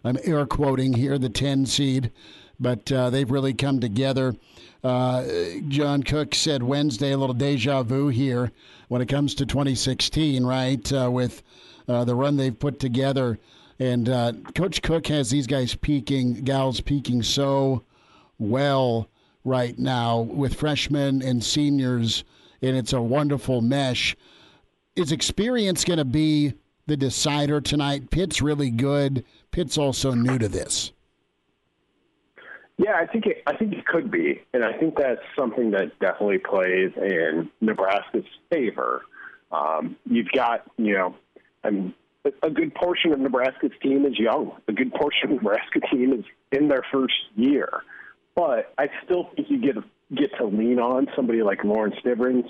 I'm 0.03 0.17
air 0.23 0.45
quoting 0.45 0.93
here, 0.93 1.17
the 1.17 1.29
10 1.29 1.65
seed, 1.65 2.11
but 2.59 2.91
uh, 2.91 3.09
they've 3.09 3.29
really 3.29 3.53
come 3.53 3.79
together. 3.79 4.35
Uh, 4.83 5.23
John 5.67 6.03
Cook 6.03 6.35
said 6.35 6.63
Wednesday, 6.63 7.11
a 7.11 7.17
little 7.17 7.33
deja 7.33 7.83
vu 7.83 8.09
here 8.09 8.51
when 8.89 9.01
it 9.01 9.07
comes 9.07 9.33
to 9.35 9.45
2016, 9.45 10.45
right? 10.45 10.93
Uh, 10.93 11.09
with 11.11 11.41
uh, 11.87 12.03
the 12.03 12.15
run 12.15 12.37
they've 12.37 12.57
put 12.57 12.79
together. 12.79 13.39
And 13.79 14.07
uh, 14.07 14.33
Coach 14.55 14.81
Cook 14.81 15.07
has 15.07 15.29
these 15.29 15.47
guys 15.47 15.75
peaking, 15.75 16.43
gals 16.43 16.81
peaking 16.81 17.23
so 17.23 17.83
well 18.37 19.09
right 19.43 19.77
now 19.77 20.21
with 20.21 20.55
freshmen 20.55 21.21
and 21.21 21.43
seniors, 21.43 22.23
and 22.61 22.77
it's 22.77 22.93
a 22.93 23.01
wonderful 23.01 23.61
mesh. 23.61 24.15
Is 24.95 25.11
experience 25.11 25.83
going 25.83 25.97
to 25.97 26.05
be 26.05 26.53
the 26.85 26.95
decider 26.95 27.59
tonight? 27.59 28.09
Pitt's 28.09 28.41
really 28.41 28.69
good. 28.69 29.25
Pitt's 29.51 29.77
also 29.77 30.13
new 30.13 30.37
to 30.37 30.47
this. 30.47 30.91
Yeah, 32.83 32.95
I 32.95 33.05
think 33.05 33.27
it, 33.27 33.43
I 33.47 33.55
think 33.55 33.73
it 33.73 33.85
could 33.85 34.11
be, 34.11 34.41
and 34.53 34.65
I 34.65 34.73
think 34.73 34.97
that's 34.97 35.21
something 35.39 35.71
that 35.71 35.97
definitely 35.99 36.39
plays 36.39 36.91
in 36.97 37.49
Nebraska's 37.61 38.25
favor. 38.51 39.03
Um, 39.53 39.95
you've 40.05 40.31
got, 40.35 40.69
you 40.75 40.93
know, 40.93 41.15
I 41.63 41.69
mean, 41.69 41.93
a 42.41 42.49
good 42.49 42.75
portion 42.75 43.13
of 43.13 43.19
Nebraska's 43.19 43.71
team 43.81 44.05
is 44.05 44.19
young. 44.19 44.51
A 44.67 44.73
good 44.73 44.93
portion 44.93 45.31
of 45.31 45.43
Nebraska's 45.43 45.83
team 45.91 46.11
is 46.11 46.25
in 46.51 46.67
their 46.67 46.83
first 46.91 47.13
year. 47.35 47.69
But 48.35 48.73
I 48.77 48.87
still 49.05 49.29
think 49.35 49.49
you 49.49 49.61
get 49.61 49.75
get 50.13 50.31
to 50.37 50.45
lean 50.45 50.79
on 50.79 51.07
somebody 51.15 51.41
like 51.41 51.63
Lauren 51.63 51.93
Stivrins, 52.03 52.49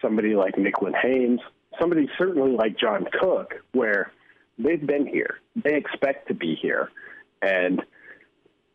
somebody 0.00 0.34
like 0.34 0.54
Nicklin 0.54 0.94
Hames, 0.94 1.40
somebody 1.78 2.08
certainly 2.16 2.52
like 2.52 2.78
John 2.78 3.06
Cook, 3.20 3.54
where 3.72 4.12
they've 4.58 4.84
been 4.84 5.06
here, 5.06 5.40
they 5.62 5.76
expect 5.76 6.28
to 6.28 6.34
be 6.34 6.54
here, 6.60 6.90
and 7.42 7.82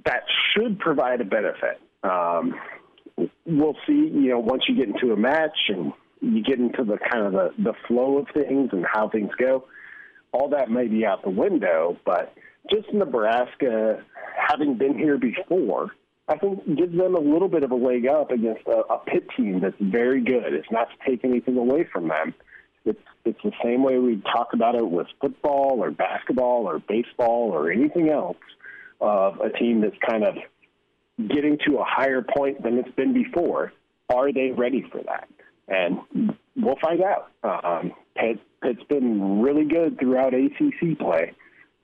that 0.05 0.23
should 0.53 0.79
provide 0.79 1.21
a 1.21 1.25
benefit. 1.25 1.79
Um, 2.03 2.55
we'll 3.45 3.77
see. 3.87 4.09
You 4.13 4.29
know, 4.29 4.39
once 4.39 4.63
you 4.67 4.75
get 4.75 4.87
into 4.87 5.13
a 5.13 5.17
match 5.17 5.57
and 5.69 5.93
you 6.21 6.43
get 6.43 6.59
into 6.59 6.83
the 6.83 6.97
kind 7.11 7.25
of 7.25 7.33
the, 7.33 7.49
the 7.57 7.73
flow 7.87 8.19
of 8.19 8.27
things 8.33 8.69
and 8.71 8.85
how 8.91 9.09
things 9.09 9.31
go, 9.37 9.65
all 10.31 10.49
that 10.49 10.69
may 10.69 10.87
be 10.87 11.05
out 11.05 11.23
the 11.23 11.29
window. 11.29 11.97
But 12.05 12.33
just 12.71 12.91
Nebraska 12.93 14.03
having 14.49 14.77
been 14.77 14.97
here 14.97 15.17
before 15.17 15.91
I 16.27 16.37
think 16.37 16.65
gives 16.77 16.97
them 16.97 17.15
a 17.15 17.19
little 17.19 17.49
bit 17.49 17.63
of 17.63 17.71
a 17.71 17.75
leg 17.75 18.07
up 18.07 18.31
against 18.31 18.65
a, 18.67 18.93
a 18.93 18.99
Pitt 18.99 19.27
team 19.35 19.59
that's 19.59 19.75
very 19.81 20.21
good. 20.21 20.53
It's 20.53 20.71
not 20.71 20.87
to 20.89 21.09
take 21.09 21.25
anything 21.25 21.57
away 21.57 21.85
from 21.91 22.07
them. 22.07 22.33
It's 22.85 23.01
it's 23.25 23.39
the 23.43 23.51
same 23.63 23.83
way 23.83 23.97
we 23.97 24.21
talk 24.33 24.49
about 24.53 24.75
it 24.75 24.89
with 24.89 25.07
football 25.19 25.83
or 25.83 25.91
basketball 25.91 26.65
or 26.67 26.79
baseball 26.79 27.51
or 27.51 27.71
anything 27.71 28.09
else 28.09 28.37
of 29.03 29.39
a 29.41 29.49
team 29.49 29.81
that's 29.81 29.97
kind 30.09 30.23
of 30.23 30.35
getting 31.29 31.59
to 31.67 31.77
a 31.77 31.83
higher 31.85 32.23
point 32.35 32.63
than 32.63 32.79
it's 32.79 32.95
been 32.95 33.13
before. 33.13 33.73
Are 34.09 34.31
they 34.31 34.51
ready 34.51 34.83
for 34.91 35.01
that? 35.03 35.27
And 35.67 36.35
we'll 36.55 36.79
find 36.81 37.01
out. 37.03 37.31
Um, 37.43 37.91
Pitt, 38.15 38.39
Pitt's 38.61 38.83
been 38.89 39.41
really 39.41 39.65
good 39.65 39.99
throughout 39.99 40.33
ACC 40.33 40.97
play, 40.99 41.33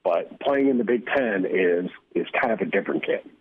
but 0.04 0.40
playing 0.40 0.70
in 0.70 0.78
the 0.78 0.84
Big 0.84 1.06
Ten 1.16 1.46
is 1.46 1.90
is 2.16 2.28
kind 2.42 2.54
of 2.54 2.60
a 2.62 2.66
different 2.66 3.06
game. 3.06 3.32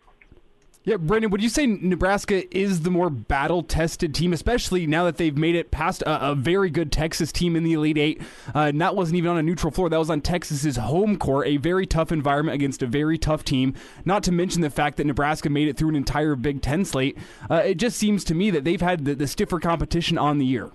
Yeah, 0.84 0.96
Brandon, 0.96 1.30
would 1.30 1.42
you 1.42 1.50
say 1.50 1.66
Nebraska 1.66 2.56
is 2.56 2.80
the 2.80 2.90
more 2.90 3.10
battle 3.10 3.62
tested 3.62 4.14
team, 4.14 4.32
especially 4.32 4.86
now 4.86 5.04
that 5.04 5.18
they've 5.18 5.36
made 5.36 5.54
it 5.54 5.70
past 5.70 6.00
a, 6.02 6.30
a 6.30 6.34
very 6.34 6.70
good 6.70 6.90
Texas 6.90 7.30
team 7.30 7.56
in 7.56 7.62
the 7.64 7.74
Elite 7.74 7.98
Eight? 7.98 8.22
Uh, 8.54 8.72
that 8.74 8.96
wasn't 8.96 9.18
even 9.18 9.30
on 9.30 9.36
a 9.36 9.42
neutral 9.42 9.70
floor, 9.70 9.90
that 9.90 9.98
was 9.98 10.08
on 10.08 10.22
Texas's 10.22 10.76
home 10.76 11.18
court, 11.18 11.46
a 11.46 11.58
very 11.58 11.84
tough 11.84 12.10
environment 12.10 12.54
against 12.54 12.82
a 12.82 12.86
very 12.86 13.18
tough 13.18 13.44
team. 13.44 13.74
Not 14.06 14.22
to 14.22 14.32
mention 14.32 14.62
the 14.62 14.70
fact 14.70 14.96
that 14.96 15.04
Nebraska 15.04 15.50
made 15.50 15.68
it 15.68 15.76
through 15.76 15.90
an 15.90 15.96
entire 15.96 16.34
Big 16.36 16.62
Ten 16.62 16.86
slate. 16.86 17.18
Uh, 17.50 17.56
it 17.56 17.74
just 17.74 17.98
seems 17.98 18.24
to 18.24 18.34
me 18.34 18.50
that 18.50 18.64
they've 18.64 18.80
had 18.80 19.04
the, 19.04 19.14
the 19.14 19.26
stiffer 19.26 19.60
competition 19.60 20.16
on 20.16 20.38
the 20.38 20.46
year. 20.46 20.70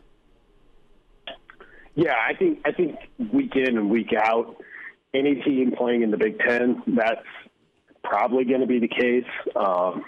Yeah, 1.95 2.15
I 2.15 2.35
think 2.35 2.59
I 2.65 2.71
think 2.71 2.97
week 3.31 3.55
in 3.55 3.77
and 3.77 3.89
week 3.89 4.13
out, 4.15 4.57
any 5.13 5.35
team 5.35 5.73
playing 5.75 6.03
in 6.03 6.11
the 6.11 6.17
Big 6.17 6.37
Ten, 6.39 6.83
that's 6.87 7.25
probably 8.03 8.45
going 8.45 8.61
to 8.61 8.67
be 8.67 8.79
the 8.79 8.87
case. 8.87 9.29
Um, 9.55 10.05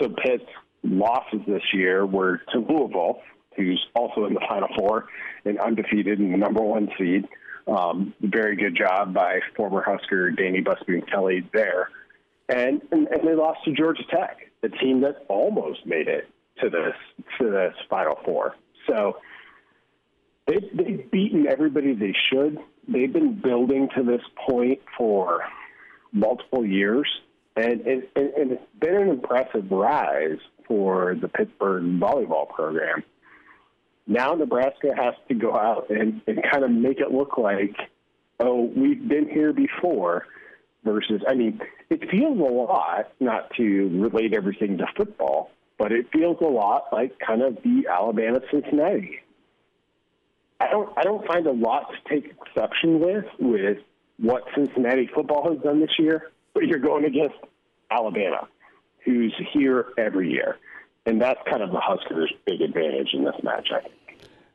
so 0.00 0.08
Pitt's 0.08 0.44
losses 0.82 1.40
this 1.46 1.62
year 1.72 2.04
were 2.06 2.40
to 2.52 2.58
Louisville, 2.58 3.20
who's 3.56 3.84
also 3.94 4.26
in 4.26 4.34
the 4.34 4.40
Final 4.48 4.68
Four 4.76 5.06
and 5.44 5.58
undefeated 5.58 6.18
and 6.18 6.32
the 6.32 6.38
number 6.38 6.62
one 6.62 6.88
seed. 6.98 7.26
Um, 7.66 8.14
very 8.20 8.56
good 8.56 8.76
job 8.76 9.14
by 9.14 9.40
former 9.56 9.82
Husker 9.82 10.30
Dani 10.32 10.62
Busboom 10.64 11.08
Kelly 11.10 11.48
there. 11.52 11.88
And, 12.48 12.82
and 12.92 13.08
and 13.08 13.26
they 13.26 13.34
lost 13.34 13.60
to 13.64 13.72
Georgia 13.72 14.02
Tech, 14.10 14.36
the 14.60 14.68
team 14.68 15.00
that 15.00 15.24
almost 15.28 15.86
made 15.86 16.08
it 16.08 16.28
to 16.60 16.68
this 16.68 16.94
to 17.38 17.50
this 17.50 17.74
Final 17.88 18.18
Four. 18.24 18.54
So 18.86 19.16
they 20.46 20.56
they've 20.74 21.10
beaten 21.10 21.46
everybody 21.48 21.94
they 21.94 22.14
should. 22.30 22.58
They've 22.86 23.12
been 23.12 23.40
building 23.40 23.88
to 23.96 24.02
this 24.02 24.20
point 24.46 24.80
for 24.98 25.40
multiple 26.14 26.64
years, 26.64 27.06
and, 27.56 27.82
and, 27.82 28.04
and 28.16 28.52
it's 28.52 28.62
been 28.80 28.96
an 28.96 29.08
impressive 29.10 29.70
rise 29.70 30.38
for 30.66 31.14
the 31.20 31.28
Pittsburgh 31.28 31.82
volleyball 32.00 32.48
program. 32.48 33.04
Now 34.06 34.32
Nebraska 34.32 34.94
has 34.96 35.14
to 35.28 35.34
go 35.34 35.54
out 35.54 35.90
and, 35.90 36.22
and 36.26 36.42
kind 36.50 36.64
of 36.64 36.70
make 36.70 37.00
it 37.00 37.10
look 37.10 37.36
like, 37.36 37.76
oh, 38.40 38.70
we've 38.74 39.06
been 39.06 39.28
here 39.28 39.52
before. 39.52 40.26
Versus, 40.84 41.22
I 41.26 41.32
mean, 41.32 41.62
it 41.88 42.10
feels 42.10 42.38
a 42.38 42.42
lot, 42.42 43.10
not 43.18 43.50
to 43.56 43.88
relate 44.02 44.34
everything 44.34 44.76
to 44.76 44.86
football, 44.94 45.50
but 45.78 45.92
it 45.92 46.12
feels 46.12 46.36
a 46.42 46.46
lot 46.46 46.88
like 46.92 47.18
kind 47.18 47.40
of 47.40 47.56
the 47.64 47.86
Alabama 47.90 48.40
Cincinnati. 48.50 49.20
I 50.60 50.68
don't, 50.68 50.92
I 50.98 51.02
don't 51.02 51.26
find 51.26 51.46
a 51.46 51.52
lot 51.52 51.88
to 51.90 51.96
take 52.14 52.30
exception 52.30 53.00
with 53.00 53.24
with 53.38 53.78
what 54.18 54.44
Cincinnati 54.54 55.08
football 55.14 55.50
has 55.52 55.62
done 55.62 55.80
this 55.80 55.90
year, 55.98 56.30
but 56.52 56.64
you're 56.64 56.78
going 56.78 57.04
against 57.04 57.36
Alabama, 57.90 58.48
who's 59.04 59.34
here 59.52 59.86
every 59.98 60.30
year. 60.30 60.58
And 61.06 61.20
that's 61.20 61.40
kind 61.50 61.62
of 61.62 61.70
the 61.70 61.80
Huskers' 61.80 62.32
big 62.46 62.60
advantage 62.62 63.10
in 63.12 63.24
this 63.24 63.34
match, 63.42 63.68
I 63.74 63.80
think. 63.80 63.94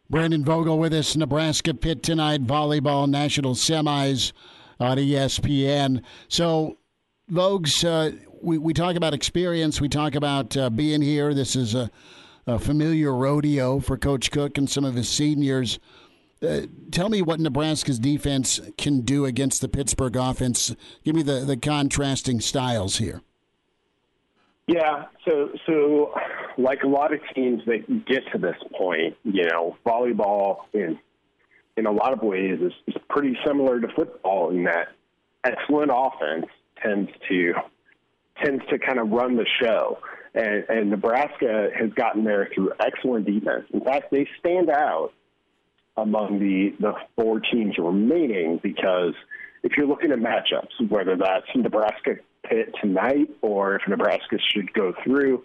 Brandon 0.09 0.43
Vogel 0.43 0.79
with 0.79 0.93
us, 0.93 1.15
Nebraska 1.15 1.73
Pitt 1.73 2.01
tonight, 2.01 2.45
volleyball 2.45 3.07
national 3.07 3.53
semis 3.53 4.31
on 4.79 4.97
ESPN. 4.97 6.01
So, 6.27 6.77
Vogues, 7.31 7.85
uh, 7.85 8.17
we, 8.41 8.57
we 8.57 8.73
talk 8.73 8.95
about 8.95 9.13
experience, 9.13 9.79
we 9.79 9.87
talk 9.87 10.15
about 10.15 10.57
uh, 10.57 10.71
being 10.71 11.03
here. 11.03 11.35
This 11.35 11.55
is 11.55 11.75
a, 11.75 11.91
a 12.47 12.57
familiar 12.57 13.13
rodeo 13.13 13.79
for 13.79 13.97
Coach 13.97 14.31
Cook 14.31 14.57
and 14.57 14.67
some 14.67 14.83
of 14.83 14.95
his 14.95 15.07
seniors. 15.07 15.77
Uh, 16.41 16.61
tell 16.91 17.09
me 17.09 17.21
what 17.21 17.39
Nebraska's 17.39 17.99
defense 17.99 18.61
can 18.77 19.01
do 19.01 19.25
against 19.25 19.61
the 19.61 19.67
Pittsburgh 19.67 20.15
offense. 20.15 20.73
Give 21.03 21.15
me 21.15 21.21
the, 21.21 21.41
the 21.41 21.57
contrasting 21.57 22.39
styles 22.39 22.97
here. 22.97 23.21
Yeah, 24.67 25.05
so 25.27 25.49
so 25.65 26.13
like 26.57 26.83
a 26.83 26.87
lot 26.87 27.11
of 27.11 27.19
teams 27.33 27.63
that 27.65 28.05
get 28.05 28.21
to 28.31 28.37
this 28.37 28.55
point, 28.77 29.17
you 29.23 29.47
know, 29.49 29.75
volleyball 29.85 30.57
in 30.73 30.99
in 31.75 31.87
a 31.87 31.91
lot 31.91 32.13
of 32.13 32.21
ways 32.21 32.59
is, 32.61 32.73
is 32.87 33.01
pretty 33.09 33.35
similar 33.45 33.79
to 33.81 33.87
football 33.95 34.51
in 34.51 34.65
that 34.65 34.89
excellent 35.43 35.91
offense 35.93 36.45
tends 36.83 37.09
to 37.27 37.53
tends 38.43 38.63
to 38.69 38.77
kind 38.77 38.99
of 38.99 39.09
run 39.09 39.35
the 39.35 39.45
show. 39.61 39.97
And, 40.35 40.63
and 40.69 40.89
Nebraska 40.91 41.69
has 41.77 41.91
gotten 41.93 42.23
there 42.23 42.49
through 42.53 42.71
excellent 42.79 43.25
defense. 43.25 43.65
In 43.73 43.81
fact, 43.81 44.11
they 44.11 44.27
stand 44.39 44.69
out 44.69 45.11
among 46.01 46.39
the, 46.39 46.75
the 46.79 46.93
four 47.15 47.39
teams 47.39 47.75
remaining 47.77 48.59
because 48.61 49.13
if 49.63 49.73
you're 49.77 49.87
looking 49.87 50.11
at 50.11 50.19
matchups, 50.19 50.89
whether 50.89 51.17
that's 51.17 51.45
Nebraska 51.55 52.15
Pitt 52.43 52.73
tonight 52.81 53.29
or 53.41 53.75
if 53.75 53.81
Nebraska 53.87 54.37
should 54.53 54.73
go 54.73 54.93
through 55.03 55.43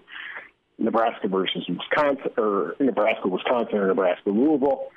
Nebraska 0.79 1.29
versus 1.29 1.69
Wisconsin 1.69 2.33
or 2.37 2.75
Nebraska 2.81 3.29
Wisconsin 3.29 3.79
or 3.79 3.88
Nebraska 3.88 4.31
Louisville, 4.31 4.88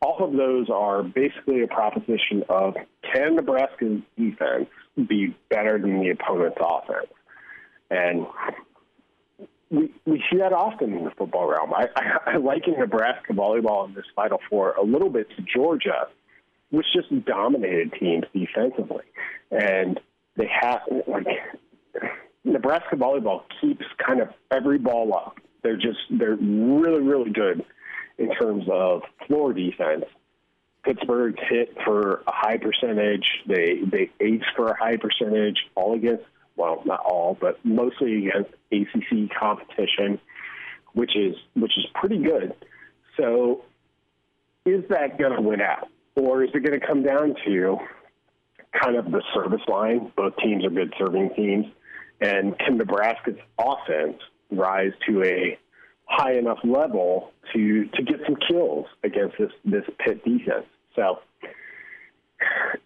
all 0.00 0.24
of 0.24 0.32
those 0.32 0.68
are 0.68 1.02
basically 1.02 1.62
a 1.62 1.68
proposition 1.68 2.42
of 2.48 2.74
can 3.12 3.36
Nebraska's 3.36 4.00
defense 4.18 4.68
be 4.96 5.36
better 5.48 5.78
than 5.78 6.00
the 6.00 6.10
opponent's 6.10 6.58
offense? 6.60 7.12
And 7.90 8.26
we, 9.72 9.90
we 10.04 10.22
see 10.30 10.38
that 10.38 10.52
often 10.52 10.92
in 10.92 11.04
the 11.04 11.10
football 11.10 11.48
realm. 11.48 11.72
I, 11.72 11.88
I, 11.96 12.32
I 12.32 12.36
liken 12.36 12.74
Nebraska 12.78 13.32
volleyball 13.32 13.88
in 13.88 13.94
this 13.94 14.04
Final 14.14 14.38
Four 14.48 14.72
a 14.72 14.82
little 14.84 15.08
bit 15.08 15.28
to 15.36 15.42
Georgia, 15.42 16.08
which 16.70 16.86
just 16.92 17.08
dominated 17.24 17.94
teams 17.98 18.24
defensively, 18.34 19.04
and 19.50 19.98
they 20.36 20.48
have 20.60 20.80
like 21.08 21.26
Nebraska 22.44 22.96
volleyball 22.96 23.42
keeps 23.60 23.84
kind 24.06 24.20
of 24.20 24.28
every 24.50 24.78
ball 24.78 25.14
up. 25.14 25.38
They're 25.62 25.76
just 25.76 26.00
they're 26.10 26.36
really 26.36 27.00
really 27.00 27.30
good 27.30 27.64
in 28.18 28.30
terms 28.34 28.64
of 28.70 29.02
floor 29.26 29.54
defense. 29.54 30.04
Pittsburgh 30.84 31.36
hit 31.48 31.76
for 31.84 32.22
a 32.26 32.32
high 32.32 32.58
percentage. 32.58 33.26
They 33.46 33.80
they 33.90 34.10
ace 34.20 34.42
for 34.54 34.68
a 34.68 34.76
high 34.76 34.98
percentage, 34.98 35.56
all 35.76 35.94
against 35.94 36.24
well, 36.56 36.82
not 36.84 37.00
all, 37.00 37.36
but 37.40 37.58
mostly 37.64 38.28
against 38.28 38.50
ACC 38.70 39.30
competition, 39.38 40.20
which 40.92 41.16
is 41.16 41.36
which 41.54 41.76
is 41.78 41.86
pretty 41.94 42.18
good. 42.18 42.54
So, 43.18 43.64
is 44.64 44.84
that 44.90 45.18
going 45.18 45.34
to 45.34 45.40
win 45.40 45.60
out, 45.60 45.88
or 46.16 46.44
is 46.44 46.50
it 46.54 46.60
going 46.60 46.78
to 46.78 46.86
come 46.86 47.02
down 47.02 47.34
to 47.46 47.78
kind 48.82 48.96
of 48.96 49.06
the 49.06 49.22
service 49.34 49.62
line? 49.68 50.12
Both 50.16 50.36
teams 50.42 50.64
are 50.64 50.70
good 50.70 50.94
serving 50.98 51.30
teams, 51.36 51.66
and 52.20 52.58
can 52.58 52.78
Nebraska's 52.78 53.38
offense 53.58 54.18
rise 54.50 54.92
to 55.08 55.22
a 55.24 55.58
high 56.04 56.34
enough 56.34 56.58
level 56.64 57.32
to 57.54 57.86
to 57.86 58.02
get 58.02 58.20
some 58.26 58.36
kills 58.48 58.86
against 59.02 59.36
this 59.38 59.50
this 59.64 59.84
Pitt 60.04 60.24
defense? 60.24 60.66
So 60.94 61.20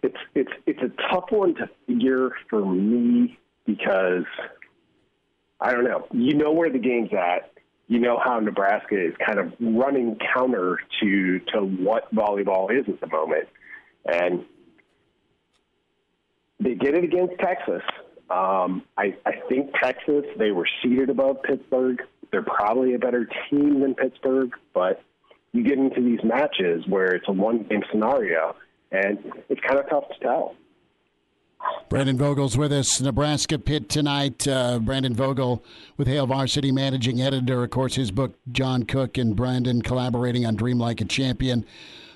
it's 0.03 0.17
it's 0.35 0.51
it's 0.65 0.81
a 0.81 0.89
tough 1.11 1.25
one 1.29 1.55
to 1.55 1.69
figure 1.85 2.31
for 2.49 2.65
me 2.65 3.37
because 3.67 4.23
I 5.61 5.73
don't 5.73 5.83
know. 5.83 6.07
You 6.11 6.33
know 6.33 6.51
where 6.51 6.71
the 6.71 6.79
game's 6.79 7.11
at. 7.13 7.51
You 7.87 7.99
know 7.99 8.19
how 8.23 8.39
Nebraska 8.39 8.95
is 8.99 9.13
kind 9.23 9.39
of 9.39 9.53
running 9.59 10.17
counter 10.33 10.79
to 11.01 11.39
to 11.53 11.61
what 11.61 12.13
volleyball 12.13 12.71
is 12.71 12.85
at 12.89 12.99
the 12.99 13.07
moment, 13.07 13.47
and 14.05 14.43
they 16.59 16.73
did 16.73 16.97
it 16.97 17.03
against 17.03 17.37
Texas. 17.39 17.83
Um, 18.29 18.83
I, 18.97 19.15
I 19.25 19.33
think 19.47 19.71
Texas 19.81 20.25
they 20.37 20.51
were 20.51 20.67
seated 20.83 21.09
above 21.09 21.43
Pittsburgh. 21.43 22.01
They're 22.31 22.41
probably 22.41 22.93
a 22.93 22.99
better 22.99 23.29
team 23.49 23.79
than 23.79 23.95
Pittsburgh, 23.95 24.51
but 24.73 25.01
you 25.53 25.63
get 25.63 25.77
into 25.77 26.01
these 26.01 26.19
matches 26.23 26.83
where 26.87 27.15
it's 27.15 27.25
a 27.29 27.31
one 27.31 27.63
game 27.63 27.83
scenario, 27.89 28.55
and 28.91 29.19
it's 29.47 29.61
kind 29.61 29.79
of 29.79 29.89
tough 29.89 30.09
to 30.09 30.19
tell. 30.19 30.55
Brandon 31.89 32.17
Vogel's 32.17 32.57
with 32.57 32.73
us. 32.73 32.99
Nebraska 32.99 33.57
Pitt 33.57 33.87
tonight. 33.87 34.45
Uh, 34.45 34.79
Brandon 34.79 35.13
Vogel 35.13 35.63
with 35.95 36.07
Hail 36.07 36.27
Varsity 36.27 36.71
managing 36.71 37.21
editor. 37.21 37.63
Of 37.63 37.69
course, 37.69 37.95
his 37.95 38.11
book, 38.11 38.35
John 38.51 38.83
Cook 38.83 39.17
and 39.17 39.35
Brandon 39.35 39.81
collaborating 39.81 40.45
on 40.45 40.55
Dream 40.55 40.79
Like 40.79 40.99
a 40.99 41.05
Champion. 41.05 41.65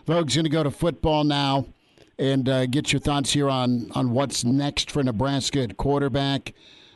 Vogel's 0.05 0.35
going 0.35 0.43
to 0.43 0.49
go 0.49 0.63
to 0.63 0.71
football 0.71 1.23
now 1.23 1.67
and 2.19 2.49
uh, 2.49 2.65
get 2.65 2.91
your 2.91 2.99
thoughts 2.99 3.31
here 3.31 3.49
on, 3.49 3.89
on 3.95 4.11
what's 4.11 4.43
next 4.43 4.91
for 4.91 5.03
Nebraska 5.03 5.61
at 5.63 5.77
quarterback. 5.77 6.53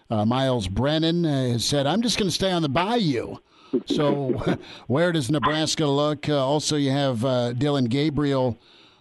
Uh, 0.09 0.25
Myles 0.25 0.67
Brennan 0.67 1.25
uh, 1.25 1.53
has 1.53 1.65
said, 1.65 1.87
I'm 1.87 2.01
just 2.01 2.17
going 2.17 2.29
to 2.29 2.35
stay 2.35 2.51
on 2.51 2.61
the 2.61 2.69
bayou. 2.69 3.37
So, 3.85 4.57
where 4.87 5.11
does 5.11 5.31
Nebraska 5.31 5.85
look? 5.85 6.27
Uh, 6.27 6.45
also, 6.45 6.75
you 6.75 6.91
have 6.91 7.23
uh, 7.23 7.53
Dillon 7.53 7.85
Gabriel 7.85 8.57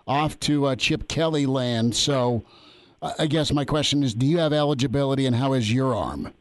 off 0.06 0.38
to 0.40 0.74
Chip 0.76 1.08
Kelly 1.08 1.44
land. 1.44 1.94
So, 1.94 2.44
I 3.18 3.26
guess 3.26 3.52
my 3.52 3.64
question 3.64 4.02
is, 4.02 4.14
do 4.14 4.26
you 4.26 4.38
have 4.38 4.52
eligibility, 4.52 5.26
and 5.26 5.36
how 5.36 5.52
is 5.52 5.70
your 5.70 5.94
arm? 5.94 6.32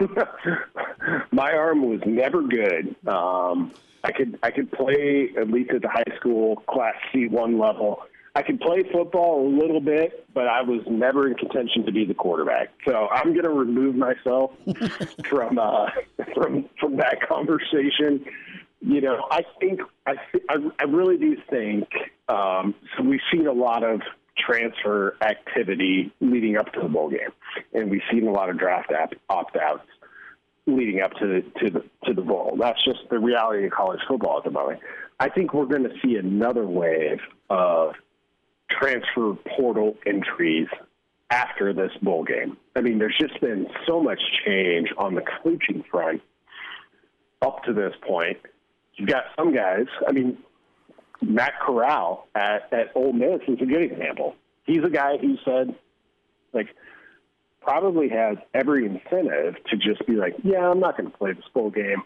my 1.32 1.52
arm 1.52 1.88
was 1.88 2.00
never 2.06 2.42
good. 2.42 2.94
Um, 3.06 3.72
I 4.04 4.12
could 4.12 4.38
I 4.42 4.50
could 4.50 4.72
play 4.72 5.30
at 5.38 5.48
least 5.48 5.70
at 5.70 5.82
the 5.82 5.88
high 5.88 6.16
school 6.16 6.56
class 6.68 6.94
C 7.12 7.28
one 7.28 7.58
level. 7.58 8.02
I 8.34 8.42
could 8.42 8.60
play 8.60 8.82
football 8.90 9.46
a 9.46 9.48
little 9.48 9.80
bit, 9.80 10.26
but 10.32 10.46
I 10.46 10.62
was 10.62 10.80
never 10.88 11.28
in 11.28 11.34
contention 11.34 11.84
to 11.84 11.92
be 11.92 12.06
the 12.06 12.14
quarterback. 12.14 12.70
So 12.86 13.08
I'm 13.08 13.32
going 13.32 13.44
to 13.44 13.50
remove 13.50 13.94
myself 13.94 14.52
from 15.28 15.58
uh, 15.58 15.90
from 16.34 16.68
from 16.80 16.96
that 16.96 17.18
conversation. 17.28 18.24
You 18.80 19.02
know, 19.02 19.26
I 19.30 19.42
think 19.60 19.80
I 20.06 20.14
I, 20.48 20.56
I 20.78 20.84
really 20.84 21.18
do 21.18 21.36
think 21.50 21.88
um, 22.28 22.74
so. 22.96 23.04
We've 23.04 23.20
seen 23.30 23.46
a 23.46 23.52
lot 23.52 23.84
of 23.84 24.00
transfer 24.38 25.16
activity 25.20 26.12
leading 26.20 26.56
up 26.56 26.72
to 26.72 26.80
the 26.80 26.88
bowl 26.88 27.10
game, 27.10 27.32
and 27.72 27.90
we've 27.90 28.02
seen 28.10 28.26
a 28.26 28.30
lot 28.30 28.50
of 28.50 28.58
draft 28.58 28.92
opt 29.28 29.56
outs 29.56 29.86
leading 30.66 31.00
up 31.00 31.12
to 31.14 31.26
the, 31.26 31.60
to 31.60 31.70
the 31.70 31.84
to 32.04 32.14
the 32.14 32.22
bowl. 32.22 32.56
That's 32.58 32.82
just 32.84 33.00
the 33.10 33.18
reality 33.18 33.66
of 33.66 33.72
college 33.72 34.00
football 34.08 34.38
at 34.38 34.44
the 34.44 34.50
moment. 34.50 34.80
I 35.18 35.28
think 35.28 35.54
we're 35.54 35.66
going 35.66 35.84
to 35.84 35.94
see 36.04 36.16
another 36.16 36.66
wave 36.66 37.20
of 37.50 37.94
transfer 38.70 39.34
portal 39.56 39.96
entries 40.06 40.68
after 41.30 41.72
this 41.72 41.92
bowl 42.02 42.24
game. 42.24 42.56
I 42.76 42.80
mean, 42.80 42.98
there's 42.98 43.16
just 43.20 43.40
been 43.40 43.66
so 43.86 44.00
much 44.00 44.20
change 44.44 44.88
on 44.98 45.14
the 45.14 45.22
coaching 45.42 45.84
front 45.90 46.22
up 47.40 47.64
to 47.64 47.72
this 47.72 47.94
point. 48.06 48.38
You've 48.94 49.08
got 49.08 49.24
some 49.36 49.54
guys. 49.54 49.86
I 50.06 50.12
mean, 50.12 50.38
Matt 51.22 51.54
Corral 51.64 52.28
at, 52.34 52.72
at 52.72 52.92
Ole 52.94 53.12
Miss 53.12 53.40
is 53.48 53.58
a 53.60 53.66
good 53.66 53.82
example. 53.82 54.34
He's 54.64 54.84
a 54.84 54.90
guy 54.90 55.16
who 55.18 55.36
said, 55.44 55.74
like, 56.52 56.68
probably 57.60 58.08
has 58.08 58.36
every 58.54 58.86
incentive 58.86 59.54
to 59.70 59.76
just 59.76 60.06
be 60.06 60.14
like, 60.14 60.34
yeah, 60.42 60.68
I'm 60.68 60.80
not 60.80 60.96
going 60.96 61.10
to 61.10 61.16
play 61.16 61.32
this 61.32 61.44
bowl 61.54 61.70
game. 61.70 62.02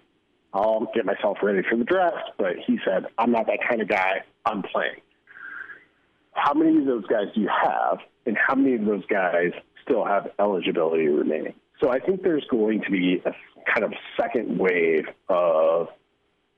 I'll 0.53 0.91
get 0.95 1.05
myself 1.05 1.39
ready 1.43 1.63
for 1.69 1.77
the 1.77 1.85
draft. 1.85 2.33
But 2.39 2.57
he 2.67 2.79
said, 2.85 3.07
I'm 3.19 3.33
not 3.33 3.47
that 3.47 3.59
kind 3.69 3.83
of 3.83 3.89
guy. 3.89 4.23
I'm 4.45 4.63
playing. 4.63 5.01
How 6.33 6.53
many 6.53 6.79
of 6.79 6.85
those 6.85 7.07
guys 7.07 7.27
do 7.35 7.41
you 7.41 7.49
have, 7.49 7.99
and 8.27 8.37
how 8.37 8.55
many 8.55 8.75
of 8.75 8.85
those 8.85 9.07
guys 9.07 9.53
still 9.83 10.05
have 10.05 10.31
eligibility 10.39 11.09
remaining? 11.09 11.55
So 11.81 11.91
I 11.91 11.99
think 11.99 12.23
there's 12.23 12.47
going 12.51 12.83
to 12.83 12.91
be 12.91 13.23
a 13.25 13.33
kind 13.71 13.85
of 13.85 13.93
second 14.19 14.59
wave 14.59 15.07
of 15.29 15.89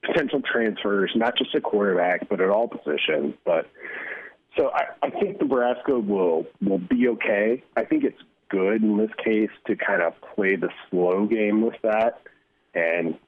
potential 0.05 0.41
transfers, 0.41 1.13
not 1.15 1.37
just 1.37 1.55
at 1.55 1.63
quarterback, 1.63 2.29
but 2.29 2.41
at 2.41 2.51
all 2.51 2.69
positions. 2.69 3.35
But 3.45 3.67
so 4.57 4.71
I, 4.71 5.07
I 5.07 5.11
think 5.11 5.41
Nebraska 5.41 5.99
will 5.99 6.47
will 6.61 6.79
be 6.79 7.09
okay. 7.09 7.63
I 7.77 7.85
think 7.85 8.05
it's 8.05 8.21
good 8.49 8.83
in 8.83 8.97
this 8.97 9.11
case 9.23 9.51
to 9.67 9.77
kind 9.77 10.03
of 10.03 10.15
play 10.35 10.57
the 10.57 10.71
slow 10.91 11.27
game 11.27 11.63
with 11.63 11.77
that 11.83 12.23
and 12.75 13.19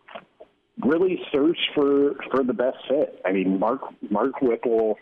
really 0.84 1.20
search 1.32 1.58
for 1.74 2.14
for 2.30 2.42
the 2.42 2.54
best 2.54 2.78
fit. 2.88 3.20
I 3.24 3.32
mean, 3.32 3.58
Mark 3.58 3.82
Mark 4.10 4.40
Whipple 4.40 4.98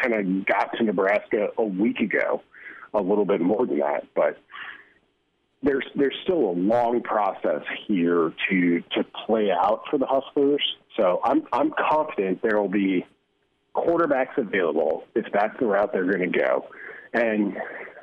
kind 0.00 0.14
of 0.14 0.46
got 0.46 0.76
to 0.76 0.84
Nebraska 0.84 1.48
a 1.56 1.64
week 1.64 2.00
ago, 2.00 2.42
a 2.94 3.00
little 3.00 3.24
bit 3.24 3.40
more 3.40 3.66
than 3.66 3.78
that, 3.78 4.06
but 4.14 4.38
there's 5.62 5.86
there's 5.94 6.14
still 6.22 6.50
a 6.50 6.56
long 6.56 7.02
process 7.02 7.62
here 7.86 8.32
to 8.48 8.80
to 8.92 9.04
play 9.26 9.50
out 9.50 9.82
for 9.90 9.98
the 9.98 10.06
Huskers. 10.06 10.62
So 10.96 11.20
I'm 11.24 11.42
I'm 11.52 11.72
confident 11.90 12.40
there 12.42 12.60
will 12.60 12.68
be 12.68 13.06
quarterbacks 13.74 14.36
available 14.36 15.04
if 15.14 15.26
that's 15.32 15.58
the 15.58 15.66
route 15.66 15.92
they're 15.92 16.10
going 16.10 16.32
to 16.32 16.38
go. 16.38 16.66
And 17.12 17.56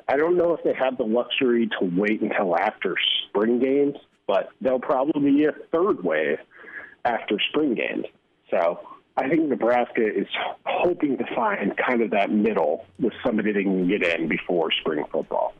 I 0.08 0.16
don't 0.16 0.36
know 0.36 0.54
if 0.54 0.62
they 0.64 0.74
have 0.74 0.96
the 0.96 1.04
luxury 1.04 1.68
to 1.80 1.90
wait 1.96 2.22
until 2.22 2.56
after 2.56 2.94
spring 3.28 3.58
games, 3.58 3.96
but 4.26 4.50
there'll 4.60 4.80
probably 4.80 5.32
be 5.32 5.44
a 5.44 5.52
third 5.72 6.02
wave 6.02 6.38
after 7.04 7.38
spring 7.50 7.74
games. 7.74 8.06
So 8.50 8.80
I 9.16 9.28
think 9.28 9.48
Nebraska 9.48 10.06
is 10.06 10.26
hoping 10.64 11.18
to 11.18 11.24
find 11.34 11.76
kind 11.76 12.02
of 12.02 12.10
that 12.10 12.30
middle 12.30 12.84
with 12.98 13.12
somebody 13.24 13.52
they 13.52 13.62
can 13.62 13.88
get 13.88 14.02
in 14.02 14.28
before 14.28 14.70
spring 14.80 15.04
football. 15.10 15.54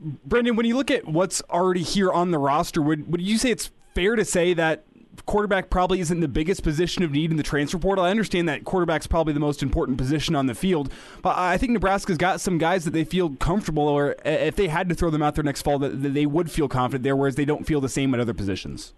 Brandon, 0.00 0.56
when 0.56 0.66
you 0.66 0.76
look 0.76 0.90
at 0.90 1.06
what's 1.06 1.42
already 1.50 1.82
here 1.82 2.12
on 2.12 2.30
the 2.30 2.38
roster, 2.38 2.80
would 2.80 3.10
would 3.10 3.20
you 3.20 3.38
say 3.38 3.50
it's 3.50 3.70
fair 3.94 4.16
to 4.16 4.24
say 4.24 4.54
that 4.54 4.84
quarterback 5.26 5.70
probably 5.70 6.00
isn't 6.00 6.20
the 6.20 6.28
biggest 6.28 6.62
position 6.62 7.02
of 7.02 7.10
need 7.10 7.30
in 7.30 7.36
the 7.36 7.42
transfer 7.42 7.78
portal. 7.78 8.04
I 8.04 8.10
understand 8.10 8.48
that 8.48 8.64
quarterback's 8.64 9.06
probably 9.06 9.32
the 9.32 9.40
most 9.40 9.62
important 9.62 9.98
position 9.98 10.34
on 10.34 10.46
the 10.46 10.54
field, 10.54 10.92
but 11.22 11.36
I 11.36 11.58
think 11.58 11.72
Nebraska's 11.72 12.16
got 12.16 12.40
some 12.40 12.58
guys 12.58 12.84
that 12.84 12.92
they 12.92 13.04
feel 13.04 13.30
comfortable, 13.30 13.82
or 13.82 14.16
if 14.24 14.56
they 14.56 14.68
had 14.68 14.88
to 14.88 14.94
throw 14.94 15.10
them 15.10 15.22
out 15.22 15.34
there 15.34 15.44
next 15.44 15.62
fall, 15.62 15.78
that 15.80 15.88
they 15.88 16.26
would 16.26 16.50
feel 16.50 16.68
confident 16.68 17.02
there, 17.04 17.16
whereas 17.16 17.34
they 17.34 17.44
don't 17.44 17.66
feel 17.66 17.80
the 17.80 17.88
same 17.88 18.14
at 18.14 18.20
other 18.20 18.34
positions. 18.34 18.94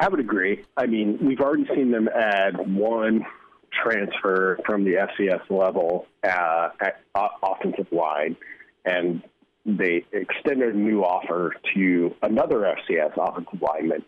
I 0.00 0.08
would 0.08 0.20
agree. 0.20 0.64
I 0.76 0.86
mean, 0.86 1.18
we've 1.20 1.40
already 1.40 1.66
seen 1.74 1.90
them 1.90 2.08
add 2.08 2.56
one 2.68 3.24
transfer 3.82 4.58
from 4.64 4.84
the 4.84 4.92
FCS 4.92 5.50
level 5.50 6.06
uh, 6.24 6.70
at 6.80 7.00
offensive 7.14 7.90
line, 7.92 8.36
and 8.88 9.22
they 9.66 10.04
extended 10.12 10.74
a 10.74 10.78
new 10.78 11.02
offer 11.02 11.54
to 11.74 12.14
another 12.22 12.74
FCS 12.90 13.12
offensive 13.16 13.60
lineman. 13.60 14.04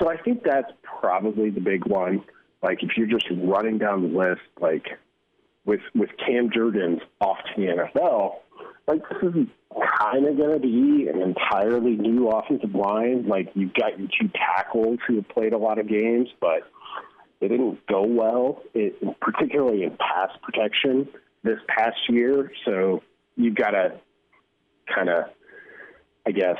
So 0.00 0.08
I 0.08 0.16
think 0.16 0.42
that's 0.42 0.70
probably 0.82 1.50
the 1.50 1.60
big 1.60 1.86
one. 1.86 2.24
Like 2.62 2.82
if 2.82 2.96
you're 2.96 3.08
just 3.08 3.26
running 3.30 3.78
down 3.78 4.02
the 4.02 4.18
list, 4.18 4.40
like 4.60 4.86
with 5.64 5.80
with 5.94 6.10
Cam 6.24 6.48
Jurgens 6.50 7.00
off 7.20 7.38
to 7.54 7.60
the 7.60 7.66
NFL, 7.66 8.36
like 8.86 9.02
this 9.08 9.34
is 9.34 9.46
kind 9.98 10.26
of 10.26 10.36
going 10.36 10.52
to 10.52 10.60
be 10.60 11.08
an 11.08 11.20
entirely 11.20 11.96
new 11.96 12.28
offensive 12.28 12.74
line. 12.74 13.26
Like 13.28 13.50
you've 13.54 13.74
got 13.74 13.98
your 13.98 14.08
two 14.20 14.28
tackles 14.28 14.98
who 15.06 15.16
have 15.16 15.28
played 15.28 15.52
a 15.52 15.58
lot 15.58 15.78
of 15.78 15.88
games, 15.88 16.28
but 16.40 16.62
they 17.40 17.48
didn't 17.48 17.84
go 17.86 18.02
well, 18.06 18.62
it, 18.72 18.96
particularly 19.20 19.82
in 19.82 19.96
pass 19.96 20.30
protection 20.42 21.08
this 21.42 21.58
past 21.68 21.98
year. 22.08 22.52
So 22.64 23.02
you've 23.36 23.56
got 23.56 23.70
to 23.70 24.00
kind 24.94 25.08
of, 25.08 25.24
I 26.26 26.30
guess, 26.32 26.56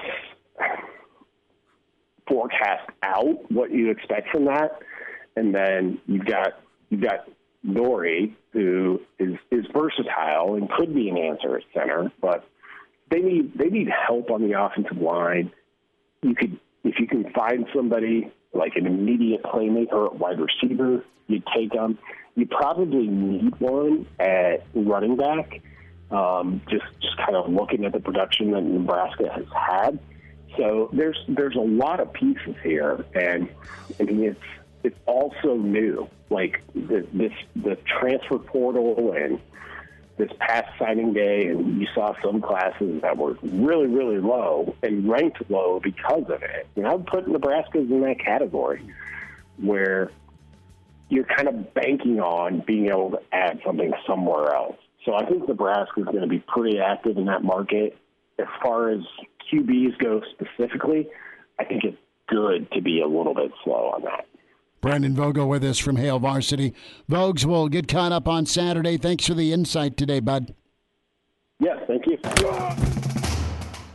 forecast 2.29 2.89
out 3.03 3.51
what 3.51 3.71
you 3.71 3.91
expect 3.91 4.29
from 4.31 4.47
that, 4.47 4.81
and 5.37 5.55
then 5.55 5.99
you've 6.07 6.27
got 6.27 6.61
you've 6.91 7.03
got 7.03 7.29
Nouri 7.67 8.35
who 8.53 9.01
is 9.19 9.35
is 9.51 9.65
versatile 9.73 10.55
and 10.55 10.71
could 10.71 10.95
be 10.95 11.09
an 11.09 11.17
answer 11.17 11.57
at 11.57 11.63
center, 11.75 12.13
but 12.21 12.45
they 13.11 13.21
need 13.21 13.57
they 13.57 13.69
need 13.69 13.89
help 13.89 14.31
on 14.31 14.43
the 14.43 14.61
offensive 14.61 14.99
line. 14.99 15.53
You 16.23 16.35
could 16.35 16.59
if 16.85 16.99
you 16.99 17.07
can 17.07 17.31
find 17.33 17.67
somebody 17.75 18.31
like 18.53 18.73
an 18.77 18.87
immediate 18.87 19.43
playmaker 19.43 20.07
at 20.07 20.19
wide 20.19 20.39
receiver, 20.39 21.05
you 21.27 21.43
take 21.57 21.73
them. 21.73 21.99
You 22.35 22.47
probably 22.47 23.07
need 23.07 23.59
one 23.61 24.07
at 24.19 24.67
running 24.75 25.17
back. 25.17 25.61
Um, 26.13 26.61
just 26.69 26.85
just 27.01 27.17
kind 27.17 27.35
of 27.35 27.51
looking 27.51 27.85
at 27.85 27.93
the 27.93 28.01
production 28.01 28.51
that 28.53 28.63
Nebraska 28.63 29.33
has 29.33 29.47
had. 29.55 29.99
So 30.57 30.91
there's 30.93 31.19
there's 31.27 31.57
a 31.57 31.61
lot 31.61 32.01
of 32.01 32.13
pieces 32.13 32.55
here, 32.63 33.05
and 33.15 33.49
I 33.99 34.03
mean 34.05 34.25
it's 34.25 34.41
it's 34.85 34.99
also 35.07 35.57
new. 35.57 36.09
Like 36.29 36.63
the, 36.75 37.07
this 37.13 37.33
the 37.57 37.77
transfer 38.01 38.39
portal 38.39 39.13
and 39.13 39.41
this 40.19 40.31
past 40.39 40.69
signing 40.79 41.13
day, 41.13 41.47
and 41.47 41.81
you 41.81 41.87
saw 41.95 42.15
some 42.23 42.41
classes 42.41 43.01
that 43.03 43.17
were 43.17 43.37
really, 43.43 43.87
really 43.87 44.19
low 44.19 44.77
and 44.83 45.09
ranked 45.09 45.51
low 45.51 45.81
because 45.83 46.25
of 46.29 46.43
it. 46.43 46.67
And 46.77 46.87
I 46.87 46.95
would 46.95 47.07
put 47.07 47.27
Nebraska's 47.27 47.91
in 47.91 48.03
that 48.03 48.21
category 48.21 48.83
where 49.57 50.11
you're 51.09 51.25
kind 51.25 51.49
of 51.49 51.75
banking 51.75 52.21
on 52.21 52.61
being 52.61 52.89
able 52.89 53.11
to 53.11 53.21
add 53.33 53.61
something 53.65 53.93
somewhere 54.07 54.55
else. 54.55 54.77
So 55.05 55.15
I 55.15 55.27
think 55.27 55.49
Nebraska 55.49 56.01
is 56.01 56.07
going 56.07 56.21
to 56.21 56.29
be 56.29 56.39
pretty 56.39 56.79
active 56.79 57.17
in 57.17 57.27
that 57.27 57.43
market. 57.43 57.97
As 58.39 58.47
far 58.63 58.91
as 58.91 59.01
QBs 59.53 59.99
go 59.99 60.21
specifically, 60.33 61.09
I 61.59 61.65
think 61.65 61.85
it's 61.85 61.99
good 62.29 62.71
to 62.73 62.81
be 62.81 63.01
a 63.01 63.07
little 63.07 63.35
bit 63.35 63.51
slow 63.65 63.93
on 63.95 64.03
that. 64.03 64.27
Brandon 64.81 65.15
Vogel 65.15 65.49
with 65.49 65.63
us 65.65 65.79
from 65.79 65.97
Hail 65.97 66.19
Varsity. 66.19 66.75
Vogues 67.09 67.45
will 67.45 67.69
get 67.69 67.87
caught 67.87 68.11
up 68.11 68.27
on 68.27 68.47
Saturday. 68.47 68.97
Thanks 68.97 69.27
for 69.27 69.35
the 69.35 69.53
insight 69.53 69.97
today, 69.97 70.19
bud. 70.19 70.55
Yes, 71.61 71.79
thank 71.87 72.05
you. 72.07 72.19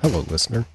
Hello, 0.01 0.19
listener. 0.29 0.65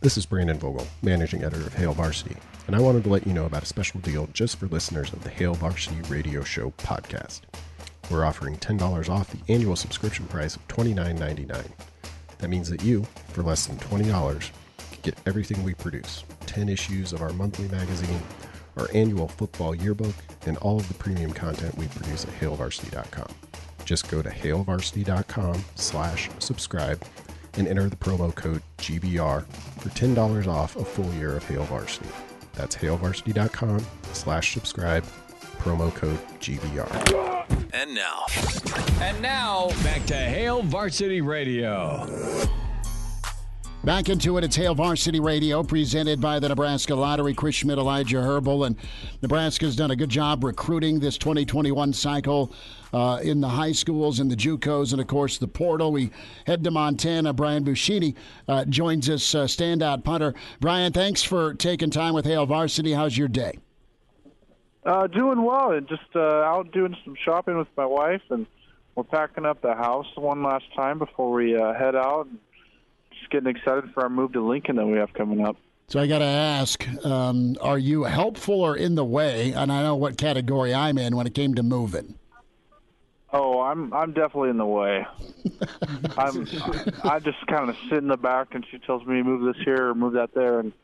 This 0.00 0.16
is 0.16 0.26
Brandon 0.26 0.58
Vogel, 0.58 0.88
managing 1.02 1.44
editor 1.44 1.64
of 1.64 1.74
Hail 1.74 1.92
Varsity, 1.92 2.34
and 2.66 2.74
I 2.74 2.80
wanted 2.80 3.04
to 3.04 3.10
let 3.10 3.24
you 3.24 3.32
know 3.32 3.46
about 3.46 3.62
a 3.62 3.66
special 3.66 4.00
deal 4.00 4.28
just 4.32 4.58
for 4.58 4.66
listeners 4.66 5.12
of 5.12 5.22
the 5.22 5.30
Hail 5.30 5.54
Varsity 5.54 6.00
Radio 6.08 6.42
Show 6.42 6.72
podcast. 6.78 7.42
We're 8.12 8.24
offering 8.24 8.56
$10 8.58 9.08
off 9.08 9.30
the 9.30 9.52
annual 9.52 9.74
subscription 9.74 10.26
price 10.26 10.54
of 10.54 10.68
$29.99. 10.68 11.66
That 12.38 12.48
means 12.48 12.68
that 12.70 12.84
you, 12.84 13.06
for 13.28 13.42
less 13.42 13.66
than 13.66 13.78
$20, 13.78 14.50
can 14.92 14.98
get 15.02 15.18
everything 15.26 15.64
we 15.64 15.74
produce 15.74 16.24
10 16.46 16.68
issues 16.68 17.12
of 17.12 17.22
our 17.22 17.32
monthly 17.32 17.68
magazine 17.68 18.20
our 18.76 18.88
annual 18.94 19.28
football 19.28 19.74
yearbook, 19.74 20.14
and 20.46 20.56
all 20.58 20.78
of 20.78 20.88
the 20.88 20.94
premium 20.94 21.32
content 21.32 21.76
we 21.76 21.86
produce 21.88 22.24
at 22.24 22.30
hailvarsity.com. 22.30 23.28
Just 23.84 24.10
go 24.10 24.22
to 24.22 24.30
hailvarsity.com 24.30 25.64
slash 25.74 26.30
subscribe 26.38 27.02
and 27.54 27.68
enter 27.68 27.88
the 27.88 27.96
promo 27.96 28.34
code 28.34 28.62
GBR 28.78 29.44
for 29.46 29.88
$10 29.90 30.46
off 30.46 30.76
a 30.76 30.84
full 30.84 31.12
year 31.14 31.36
of 31.36 31.46
Hail 31.46 31.64
Varsity. 31.64 32.08
That's 32.54 32.76
hailvarsity.com 32.76 33.84
slash 34.12 34.54
subscribe, 34.54 35.04
promo 35.62 35.94
code 35.94 36.18
GBR. 36.40 37.46
And 37.72 37.94
now. 37.94 38.26
And 39.00 39.22
now, 39.22 39.68
back 39.84 40.04
to 40.06 40.14
Hail 40.14 40.62
Varsity 40.62 41.20
Radio. 41.20 42.06
Back 43.84 44.08
into 44.08 44.38
it, 44.38 44.44
it's 44.44 44.56
Hail 44.56 44.74
Varsity 44.74 45.20
Radio, 45.20 45.62
presented 45.62 46.20
by 46.20 46.40
the 46.40 46.48
Nebraska 46.48 46.94
Lottery. 46.94 47.34
Chris 47.34 47.56
Schmidt, 47.56 47.78
Elijah 47.78 48.20
Herbal, 48.20 48.64
and 48.64 48.76
Nebraska's 49.22 49.76
done 49.76 49.92
a 49.92 49.96
good 49.96 50.08
job 50.08 50.42
recruiting 50.44 50.98
this 50.98 51.16
2021 51.18 51.92
cycle 51.92 52.52
uh, 52.92 53.20
in 53.22 53.40
the 53.40 53.48
high 53.48 53.72
schools 53.72 54.18
and 54.18 54.30
the 54.30 54.36
JUCOs, 54.36 54.92
and 54.92 55.00
of 55.00 55.06
course 55.06 55.38
the 55.38 55.48
portal. 55.48 55.92
We 55.92 56.10
head 56.46 56.62
to 56.64 56.70
Montana. 56.72 57.32
Brian 57.32 57.64
Buschini 57.64 58.16
uh, 58.48 58.64
joins 58.64 59.08
us, 59.08 59.34
uh, 59.34 59.44
standout 59.44 60.02
punter. 60.04 60.34
Brian, 60.60 60.92
thanks 60.92 61.22
for 61.22 61.54
taking 61.54 61.90
time 61.90 62.14
with 62.14 62.24
Hail 62.24 62.46
Varsity. 62.46 62.92
How's 62.92 63.16
your 63.16 63.28
day? 63.28 63.58
Uh, 64.84 65.06
doing 65.06 65.42
well, 65.42 65.70
and 65.70 65.88
just 65.88 66.02
uh, 66.16 66.20
out 66.20 66.72
doing 66.72 66.96
some 67.04 67.14
shopping 67.24 67.56
with 67.56 67.68
my 67.76 67.86
wife, 67.86 68.22
and 68.30 68.46
we're 68.94 69.04
packing 69.04 69.46
up 69.46 69.62
the 69.62 69.74
house 69.74 70.08
one 70.16 70.42
last 70.42 70.64
time 70.74 70.98
before 70.98 71.30
we 71.30 71.56
uh, 71.56 71.72
head 71.74 71.94
out. 71.94 72.26
And, 72.26 72.38
getting 73.32 73.48
excited 73.48 73.92
for 73.92 74.04
our 74.04 74.08
move 74.08 74.32
to 74.34 74.46
Lincoln 74.46 74.76
that 74.76 74.86
we 74.86 74.98
have 74.98 75.12
coming 75.14 75.44
up. 75.44 75.56
So 75.88 75.98
I 75.98 76.06
got 76.06 76.18
to 76.20 76.24
ask, 76.24 76.86
um, 77.04 77.56
are 77.60 77.78
you 77.78 78.04
helpful 78.04 78.60
or 78.60 78.76
in 78.76 78.94
the 78.94 79.04
way? 79.04 79.52
And 79.52 79.72
I 79.72 79.82
know 79.82 79.96
what 79.96 80.16
category 80.16 80.72
I'm 80.72 80.98
in 80.98 81.16
when 81.16 81.26
it 81.26 81.34
came 81.34 81.54
to 81.56 81.62
moving. 81.62 82.14
Oh, 83.34 83.60
I'm 83.60 83.94
I'm 83.94 84.12
definitely 84.12 84.50
in 84.50 84.58
the 84.58 84.66
way. 84.66 85.06
I'm 86.18 86.46
I 87.02 87.18
just 87.18 87.46
kind 87.46 87.70
of 87.70 87.76
sit 87.88 87.98
in 87.98 88.08
the 88.08 88.18
back, 88.18 88.54
and 88.54 88.64
she 88.70 88.78
tells 88.78 89.06
me 89.06 89.22
move 89.22 89.54
this 89.54 89.64
here 89.64 89.88
or 89.88 89.94
move 89.94 90.12
that 90.12 90.34
there, 90.34 90.60
and 90.60 90.74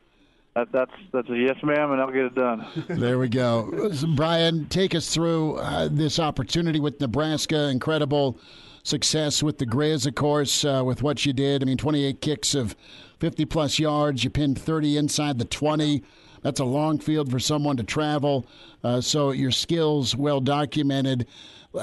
that, 0.55 0.73
that's 0.73 0.93
that's 1.13 1.29
a 1.29 1.37
yes, 1.37 1.57
ma'am, 1.63 1.93
and 1.93 2.01
I'll 2.01 2.11
get 2.11 2.25
it 2.25 2.35
done. 2.35 2.67
there 2.89 3.19
we 3.19 3.29
go, 3.29 3.93
Brian. 4.17 4.67
Take 4.67 4.95
us 4.95 5.13
through 5.13 5.57
uh, 5.57 5.89
this 5.91 6.19
opportunity 6.19 6.81
with 6.81 7.01
Nebraska. 7.01 7.69
Incredible 7.69 8.39
success 8.83 9.43
with 9.43 9.59
the 9.59 9.67
Grizz, 9.67 10.07
of 10.07 10.15
course, 10.15 10.65
uh, 10.65 10.83
with 10.85 11.03
what 11.03 11.25
you 11.27 11.33
did. 11.33 11.63
I 11.63 11.67
mean, 11.67 11.77
28 11.77 12.21
kicks 12.21 12.55
of 12.55 12.75
50 13.21 13.45
plus 13.45 13.79
yards. 13.79 14.25
You 14.25 14.31
pinned 14.31 14.61
30 14.61 14.97
inside 14.97 15.39
the 15.39 15.45
20. 15.45 16.03
That's 16.43 16.61
a 16.61 16.65
long 16.65 16.99
field 16.99 17.31
for 17.31 17.39
someone 17.39 17.77
to 17.77 17.83
travel. 17.83 18.47
Uh, 18.83 19.01
so 19.01 19.31
your 19.33 19.51
skills 19.51 20.17
well 20.17 20.41
documented. 20.41 21.27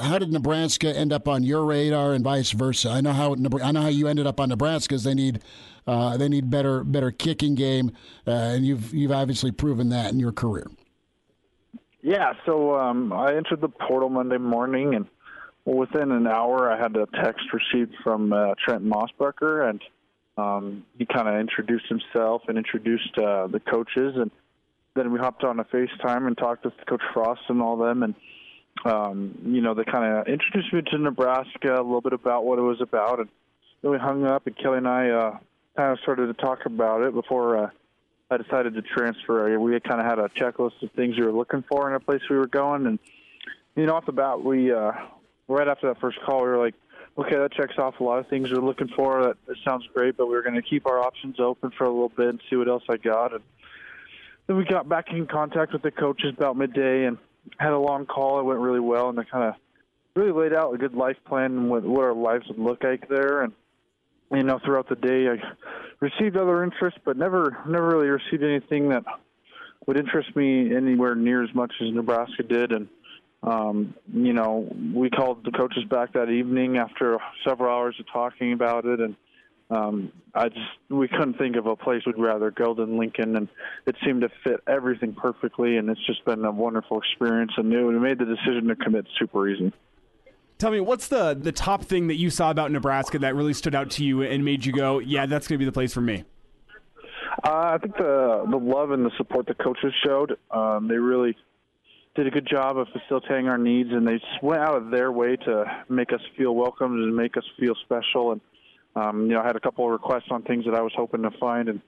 How 0.00 0.18
did 0.18 0.32
Nebraska 0.32 0.94
end 0.94 1.12
up 1.12 1.28
on 1.28 1.44
your 1.44 1.64
radar, 1.64 2.12
and 2.12 2.24
vice 2.24 2.50
versa? 2.50 2.90
I 2.90 3.00
know 3.00 3.12
how 3.12 3.36
I 3.62 3.70
know 3.70 3.82
how 3.82 3.88
you 3.88 4.08
ended 4.08 4.26
up 4.26 4.40
on 4.40 4.48
Nebraska's. 4.48 5.04
They 5.04 5.14
need 5.14 5.40
uh, 5.86 6.16
they 6.16 6.28
need 6.28 6.50
better 6.50 6.82
better 6.84 7.10
kicking 7.10 7.54
game, 7.54 7.92
uh, 8.26 8.30
and 8.30 8.66
you've 8.66 8.92
you've 8.92 9.12
obviously 9.12 9.52
proven 9.52 9.88
that 9.90 10.12
in 10.12 10.18
your 10.18 10.32
career. 10.32 10.70
Yeah, 12.02 12.34
so 12.44 12.76
um, 12.76 13.12
I 13.12 13.34
entered 13.34 13.60
the 13.60 13.68
portal 13.68 14.08
Monday 14.08 14.38
morning, 14.38 14.94
and 14.94 15.06
within 15.64 16.12
an 16.12 16.26
hour, 16.26 16.70
I 16.70 16.78
had 16.78 16.96
a 16.96 17.06
text 17.22 17.46
received 17.52 17.94
from 18.04 18.32
uh, 18.32 18.54
Trent 18.64 18.84
Mosbacher, 18.84 19.68
and 19.68 19.82
um, 20.36 20.84
he 20.98 21.06
kind 21.06 21.28
of 21.28 21.34
introduced 21.40 21.86
himself 21.88 22.42
and 22.48 22.58
introduced 22.58 23.16
uh, 23.18 23.46
the 23.48 23.60
coaches, 23.60 24.14
and 24.16 24.30
then 24.94 25.12
we 25.12 25.18
hopped 25.18 25.44
on 25.44 25.58
a 25.60 25.64
FaceTime 25.64 26.26
and 26.26 26.38
talked 26.38 26.64
with 26.64 26.74
Coach 26.88 27.02
Frost 27.12 27.42
and 27.48 27.60
all 27.60 27.76
them, 27.76 28.02
and 28.02 28.14
um, 28.84 29.38
you 29.44 29.60
know 29.60 29.74
they 29.74 29.84
kind 29.84 30.04
of 30.04 30.26
introduced 30.26 30.72
me 30.72 30.82
to 30.90 30.98
Nebraska, 30.98 31.74
a 31.74 31.82
little 31.82 32.00
bit 32.00 32.12
about 32.12 32.44
what 32.44 32.58
it 32.58 32.62
was 32.62 32.80
about, 32.80 33.20
and 33.20 33.28
then 33.82 33.90
we 33.90 33.98
hung 33.98 34.24
up, 34.24 34.46
and 34.46 34.56
Kelly 34.56 34.78
and 34.78 34.88
I 34.88 35.10
uh, 35.10 35.38
kind 35.76 35.92
of 35.92 36.00
started 36.00 36.26
to 36.26 36.34
talk 36.34 36.66
about 36.66 37.02
it 37.02 37.14
before. 37.14 37.56
Uh, 37.56 37.70
I 38.30 38.38
decided 38.38 38.74
to 38.74 38.82
transfer. 38.82 39.58
We 39.58 39.78
kind 39.80 40.00
of 40.00 40.06
had 40.06 40.18
a 40.18 40.28
checklist 40.28 40.82
of 40.82 40.90
things 40.92 41.16
we 41.16 41.24
were 41.24 41.32
looking 41.32 41.62
for 41.68 41.88
in 41.88 41.94
a 41.94 42.00
place 42.00 42.22
we 42.28 42.36
were 42.36 42.48
going, 42.48 42.86
and 42.86 42.98
you 43.76 43.86
know, 43.86 43.94
off 43.94 44.06
the 44.06 44.12
bat, 44.12 44.42
we 44.42 44.72
uh, 44.72 44.92
right 45.48 45.68
after 45.68 45.88
that 45.88 46.00
first 46.00 46.18
call, 46.24 46.42
we 46.42 46.48
were 46.48 46.58
like, 46.58 46.74
okay, 47.18 47.36
that 47.36 47.52
checks 47.52 47.78
off 47.78 48.00
a 48.00 48.04
lot 48.04 48.18
of 48.18 48.28
things 48.28 48.50
we're 48.50 48.60
looking 48.60 48.88
for. 48.88 49.22
That, 49.22 49.36
that 49.46 49.56
sounds 49.64 49.86
great, 49.94 50.16
but 50.16 50.26
we 50.26 50.34
are 50.34 50.42
going 50.42 50.54
to 50.54 50.62
keep 50.62 50.86
our 50.86 51.00
options 51.00 51.38
open 51.38 51.70
for 51.76 51.84
a 51.84 51.90
little 51.90 52.08
bit 52.08 52.28
and 52.28 52.40
see 52.50 52.56
what 52.56 52.68
else 52.68 52.82
I 52.88 52.96
got. 52.96 53.32
And 53.32 53.42
then 54.46 54.56
we 54.56 54.64
got 54.64 54.88
back 54.88 55.12
in 55.12 55.26
contact 55.26 55.72
with 55.72 55.82
the 55.82 55.90
coaches 55.90 56.34
about 56.36 56.56
midday 56.56 57.04
and 57.04 57.18
had 57.58 57.72
a 57.72 57.78
long 57.78 58.06
call. 58.06 58.40
It 58.40 58.44
went 58.44 58.60
really 58.60 58.80
well, 58.80 59.08
and 59.08 59.18
they 59.18 59.24
kind 59.24 59.44
of 59.44 59.54
really 60.14 60.32
laid 60.32 60.54
out 60.54 60.74
a 60.74 60.78
good 60.78 60.94
life 60.94 61.16
plan 61.26 61.52
and 61.52 61.70
what, 61.70 61.84
what 61.84 62.04
our 62.04 62.14
lives 62.14 62.48
would 62.48 62.58
look 62.58 62.82
like 62.82 63.08
there. 63.08 63.42
And 63.42 63.52
you 64.32 64.42
know, 64.42 64.58
throughout 64.64 64.88
the 64.88 64.96
day, 64.96 65.28
I 65.28 65.36
received 66.00 66.36
other 66.36 66.64
interests, 66.64 67.00
but 67.04 67.16
never 67.16 67.56
never 67.68 67.88
really 67.88 68.08
received 68.08 68.42
anything 68.42 68.88
that 68.90 69.04
would 69.86 69.98
interest 69.98 70.34
me 70.34 70.74
anywhere 70.74 71.14
near 71.14 71.42
as 71.44 71.54
much 71.54 71.72
as 71.80 71.92
Nebraska 71.92 72.42
did. 72.42 72.72
And 72.72 72.88
um, 73.42 73.94
you 74.12 74.32
know, 74.32 74.68
we 74.94 75.10
called 75.10 75.44
the 75.44 75.52
coaches 75.52 75.84
back 75.88 76.14
that 76.14 76.30
evening 76.30 76.78
after 76.78 77.18
several 77.46 77.72
hours 77.72 77.94
of 78.00 78.06
talking 78.12 78.52
about 78.52 78.84
it, 78.84 79.00
and 79.00 79.14
um, 79.70 80.12
I 80.34 80.48
just 80.48 80.60
we 80.88 81.08
couldn't 81.08 81.38
think 81.38 81.56
of 81.56 81.66
a 81.66 81.76
place 81.76 82.02
we'd 82.06 82.18
rather 82.18 82.50
go 82.50 82.74
than 82.74 82.98
Lincoln, 82.98 83.36
and 83.36 83.48
it 83.86 83.96
seemed 84.04 84.22
to 84.22 84.28
fit 84.42 84.60
everything 84.66 85.14
perfectly, 85.14 85.76
and 85.76 85.88
it's 85.88 86.04
just 86.06 86.24
been 86.24 86.44
a 86.44 86.50
wonderful 86.50 86.98
experience. 86.98 87.52
And 87.56 87.68
new. 87.68 87.86
we 87.86 87.98
made 87.98 88.18
the 88.18 88.24
decision 88.24 88.66
to 88.68 88.76
commit 88.76 89.06
super 89.18 89.48
easy. 89.48 89.72
Tell 90.58 90.70
me, 90.70 90.80
what's 90.80 91.08
the 91.08 91.34
the 91.34 91.52
top 91.52 91.84
thing 91.84 92.06
that 92.06 92.16
you 92.16 92.30
saw 92.30 92.50
about 92.50 92.70
Nebraska 92.70 93.18
that 93.18 93.34
really 93.34 93.52
stood 93.52 93.74
out 93.74 93.90
to 93.92 94.04
you 94.04 94.22
and 94.22 94.44
made 94.44 94.64
you 94.64 94.72
go, 94.72 95.00
"Yeah, 95.00 95.26
that's 95.26 95.46
going 95.46 95.56
to 95.56 95.58
be 95.58 95.66
the 95.66 95.72
place 95.72 95.92
for 95.92 96.00
me"? 96.00 96.24
Uh, 97.44 97.74
I 97.74 97.78
think 97.78 97.96
the 97.96 98.46
the 98.50 98.56
love 98.56 98.90
and 98.90 99.04
the 99.04 99.10
support 99.18 99.46
the 99.46 99.54
coaches 99.54 99.92
showed. 100.04 100.38
Um, 100.50 100.88
they 100.88 100.96
really 100.96 101.36
did 102.14 102.26
a 102.26 102.30
good 102.30 102.48
job 102.50 102.78
of 102.78 102.88
facilitating 102.88 103.48
our 103.48 103.58
needs, 103.58 103.90
and 103.92 104.08
they 104.08 104.14
just 104.14 104.42
went 104.42 104.62
out 104.62 104.76
of 104.76 104.90
their 104.90 105.12
way 105.12 105.36
to 105.36 105.84
make 105.90 106.14
us 106.14 106.20
feel 106.38 106.54
welcomed 106.54 107.02
and 107.02 107.14
make 107.14 107.36
us 107.36 107.44
feel 107.60 107.74
special. 107.84 108.32
And 108.32 108.40
um, 108.94 109.26
you 109.26 109.34
know, 109.34 109.42
I 109.42 109.46
had 109.46 109.56
a 109.56 109.60
couple 109.60 109.84
of 109.84 109.92
requests 109.92 110.28
on 110.30 110.42
things 110.42 110.64
that 110.64 110.74
I 110.74 110.80
was 110.80 110.92
hoping 110.96 111.22
to 111.22 111.30
find, 111.32 111.68
and 111.68 111.82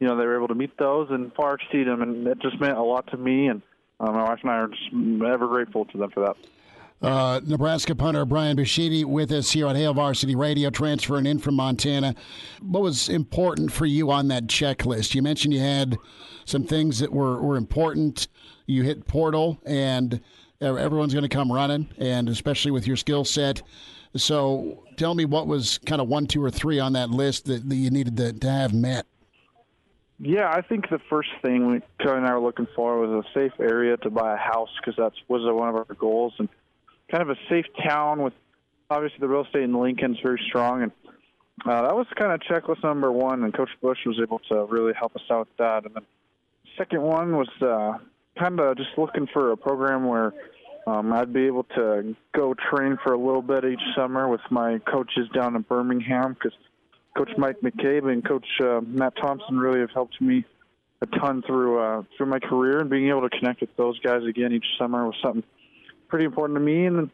you 0.00 0.08
know 0.08 0.16
they 0.16 0.24
were 0.24 0.36
able 0.36 0.48
to 0.48 0.54
meet 0.54 0.78
those 0.78 1.08
and 1.10 1.30
far 1.34 1.56
exceed 1.56 1.86
them, 1.86 2.00
and 2.00 2.26
it 2.26 2.38
just 2.40 2.58
meant 2.58 2.78
a 2.78 2.82
lot 2.82 3.06
to 3.08 3.18
me. 3.18 3.48
And 3.48 3.60
uh, 4.00 4.10
my 4.12 4.24
wife 4.24 4.38
and 4.40 4.50
I 4.50 4.54
are 4.54 4.68
just 4.68 4.88
ever 5.26 5.46
grateful 5.46 5.84
to 5.84 5.98
them 5.98 6.10
for 6.10 6.20
that. 6.20 6.36
Uh, 7.04 7.38
Nebraska 7.44 7.94
punter 7.94 8.24
Brian 8.24 8.56
Buschini 8.56 9.04
with 9.04 9.30
us 9.30 9.50
here 9.50 9.66
on 9.66 9.76
Hail 9.76 9.92
Varsity 9.92 10.34
Radio, 10.34 10.70
transferring 10.70 11.26
in 11.26 11.38
from 11.38 11.54
Montana. 11.54 12.14
What 12.62 12.82
was 12.82 13.10
important 13.10 13.70
for 13.70 13.84
you 13.84 14.10
on 14.10 14.28
that 14.28 14.46
checklist? 14.46 15.14
You 15.14 15.20
mentioned 15.20 15.52
you 15.52 15.60
had 15.60 15.98
some 16.46 16.64
things 16.64 17.00
that 17.00 17.12
were, 17.12 17.42
were 17.42 17.56
important. 17.56 18.28
You 18.64 18.84
hit 18.84 19.06
portal, 19.06 19.60
and 19.66 20.18
everyone's 20.62 21.12
going 21.12 21.24
to 21.24 21.28
come 21.28 21.52
running, 21.52 21.90
and 21.98 22.26
especially 22.30 22.70
with 22.70 22.86
your 22.86 22.96
skill 22.96 23.26
set. 23.26 23.60
So 24.16 24.82
tell 24.96 25.14
me 25.14 25.26
what 25.26 25.46
was 25.46 25.76
kind 25.84 26.00
of 26.00 26.08
one, 26.08 26.26
two, 26.26 26.42
or 26.42 26.50
three 26.50 26.80
on 26.80 26.94
that 26.94 27.10
list 27.10 27.44
that, 27.46 27.68
that 27.68 27.76
you 27.76 27.90
needed 27.90 28.16
to, 28.16 28.32
to 28.32 28.50
have 28.50 28.72
met. 28.72 29.04
Yeah, 30.18 30.50
I 30.50 30.62
think 30.62 30.88
the 30.88 31.00
first 31.10 31.28
thing 31.42 31.70
we, 31.70 31.82
Kelly 32.00 32.16
and 32.16 32.26
I 32.26 32.32
were 32.32 32.40
looking 32.40 32.68
for 32.74 32.98
was 32.98 33.26
a 33.26 33.38
safe 33.38 33.52
area 33.60 33.98
to 33.98 34.08
buy 34.08 34.32
a 34.32 34.38
house 34.38 34.70
because 34.80 34.96
that 34.96 35.12
was 35.28 35.42
one 35.44 35.68
of 35.68 35.74
our 35.74 35.84
goals. 35.98 36.32
And– 36.38 36.48
kind 37.14 37.30
of 37.30 37.36
a 37.36 37.40
safe 37.48 37.66
town 37.86 38.22
with 38.22 38.32
obviously 38.90 39.18
the 39.20 39.28
real 39.28 39.44
estate 39.44 39.62
in 39.62 39.72
Lincoln 39.72 40.14
is 40.14 40.18
very 40.20 40.40
strong, 40.48 40.82
and 40.82 40.92
uh, 41.64 41.82
that 41.82 41.94
was 41.94 42.06
kind 42.18 42.32
of 42.32 42.40
checklist 42.40 42.82
number 42.82 43.12
one. 43.12 43.44
And 43.44 43.54
Coach 43.54 43.70
Busch 43.80 43.98
was 44.04 44.18
able 44.20 44.40
to 44.50 44.64
really 44.64 44.92
help 44.98 45.14
us 45.14 45.22
out 45.30 45.40
with 45.40 45.56
that. 45.58 45.84
And 45.84 45.94
then 45.94 46.02
the 46.64 46.70
second 46.76 47.02
one 47.02 47.36
was 47.36 47.48
uh, 47.62 47.98
kind 48.36 48.58
of 48.58 48.76
just 48.76 48.90
looking 48.98 49.28
for 49.32 49.52
a 49.52 49.56
program 49.56 50.06
where 50.06 50.32
um, 50.88 51.12
I'd 51.12 51.32
be 51.32 51.46
able 51.46 51.62
to 51.76 52.16
go 52.34 52.54
train 52.54 52.98
for 53.04 53.12
a 53.12 53.18
little 53.18 53.42
bit 53.42 53.64
each 53.64 53.94
summer 53.96 54.28
with 54.28 54.42
my 54.50 54.80
coaches 54.80 55.28
down 55.32 55.54
in 55.54 55.62
Birmingham 55.62 56.34
because 56.34 56.58
Coach 57.16 57.30
Mike 57.38 57.60
McCabe 57.62 58.10
and 58.10 58.26
Coach 58.26 58.46
uh, 58.60 58.80
Matt 58.84 59.14
Thompson 59.22 59.56
really 59.56 59.78
have 59.80 59.90
helped 59.94 60.20
me 60.20 60.44
a 61.00 61.06
ton 61.18 61.42
through 61.46 61.78
uh, 61.78 62.02
through 62.16 62.26
my 62.26 62.40
career, 62.40 62.80
and 62.80 62.90
being 62.90 63.08
able 63.08 63.28
to 63.28 63.38
connect 63.38 63.60
with 63.60 63.76
those 63.76 64.00
guys 64.00 64.24
again 64.28 64.52
each 64.52 64.66
summer 64.78 65.06
was 65.06 65.14
something 65.22 65.44
pretty 66.14 66.26
important 66.26 66.56
to 66.56 66.64
me. 66.64 66.86
And 66.86 67.10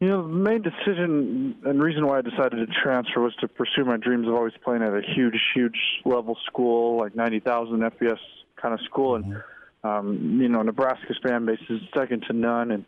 you 0.00 0.08
know, 0.08 0.26
the 0.26 0.34
main 0.34 0.60
decision 0.60 1.54
and 1.64 1.80
reason 1.80 2.04
why 2.04 2.18
I 2.18 2.20
decided 2.20 2.56
to 2.56 2.66
transfer 2.82 3.20
was 3.20 3.32
to 3.36 3.46
pursue 3.46 3.84
my 3.84 3.96
dreams 3.96 4.26
of 4.26 4.34
always 4.34 4.54
playing 4.64 4.82
at 4.82 4.92
a 4.92 5.02
huge, 5.14 5.40
huge 5.54 5.78
level 6.04 6.36
school, 6.44 6.98
like 6.98 7.14
90,000 7.14 7.78
FBS 7.78 8.18
kind 8.60 8.74
of 8.74 8.80
school. 8.80 9.14
And, 9.14 9.40
um, 9.84 10.40
you 10.42 10.48
know, 10.48 10.62
Nebraska's 10.62 11.16
fan 11.22 11.46
base 11.46 11.60
is 11.70 11.80
second 11.96 12.24
to 12.26 12.32
none. 12.32 12.72
And 12.72 12.84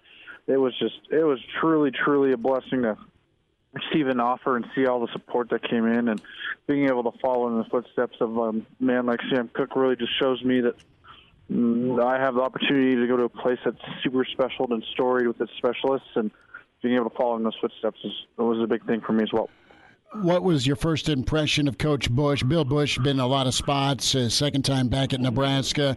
it 0.49 0.57
was 0.57 0.77
just, 0.81 0.99
it 1.13 1.23
was 1.23 1.39
truly, 1.61 1.93
truly 1.93 2.33
a 2.33 2.37
blessing 2.37 2.83
to 2.83 2.97
receive 3.73 4.09
an 4.09 4.19
offer 4.19 4.57
and 4.57 4.67
see 4.75 4.87
all 4.87 4.99
the 4.99 5.13
support 5.13 5.51
that 5.51 5.63
came 5.63 5.87
in. 5.87 6.09
And 6.09 6.21
being 6.67 6.89
able 6.89 7.05
to 7.09 7.17
follow 7.21 7.47
in 7.47 7.59
the 7.59 7.67
footsteps 7.71 8.17
of 8.21 8.37
a 8.37 8.53
man 8.81 9.07
like 9.07 9.21
Sam 9.31 9.49
Koch 9.55 9.77
really 9.77 9.95
just 9.95 10.19
shows 10.21 10.43
me 10.43 10.63
that 10.63 10.75
I 11.49 12.19
have 12.19 12.35
the 12.35 12.41
opportunity 12.41 12.97
to 12.97 13.07
go 13.07 13.17
to 13.17 13.25
a 13.25 13.29
place 13.29 13.59
that's 13.65 13.77
super 14.03 14.25
special 14.25 14.67
and 14.71 14.83
storied 14.93 15.29
with 15.29 15.41
its 15.41 15.53
specialists, 15.59 16.09
and 16.17 16.31
being 16.83 16.97
able 16.97 17.11
to 17.11 17.17
follow 17.17 17.37
in 17.37 17.45
those 17.45 17.57
footsteps 17.61 17.99
is, 18.05 18.13
was 18.37 18.63
a 18.63 18.67
big 18.67 18.85
thing 18.87 19.01
for 19.01 19.13
me 19.13 19.23
as 19.23 19.33
well. 19.33 19.49
What 20.23 20.43
was 20.43 20.67
your 20.67 20.77
first 20.77 21.09
impression 21.09 21.69
of 21.69 21.79
Coach 21.79 22.11
Busch? 22.11 22.43
Bill 22.43 22.65
Busch 22.65 22.99
been 22.99 23.21
a 23.21 23.27
lot 23.27 23.47
of 23.47 23.55
spots. 23.55 24.15
Uh, 24.15 24.29
second 24.29 24.65
time 24.65 24.89
back 24.89 25.13
at 25.13 25.21
Nebraska, 25.21 25.97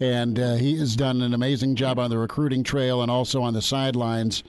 and 0.00 0.38
uh, 0.38 0.54
he 0.54 0.76
has 0.78 0.96
done 0.96 1.22
an 1.22 1.32
amazing 1.32 1.76
job 1.76 1.98
on 1.98 2.10
the 2.10 2.18
recruiting 2.18 2.62
trail 2.62 3.02
and 3.02 3.10
also 3.10 3.42
on 3.42 3.54
the 3.54 3.62
sidelines. 3.62 4.42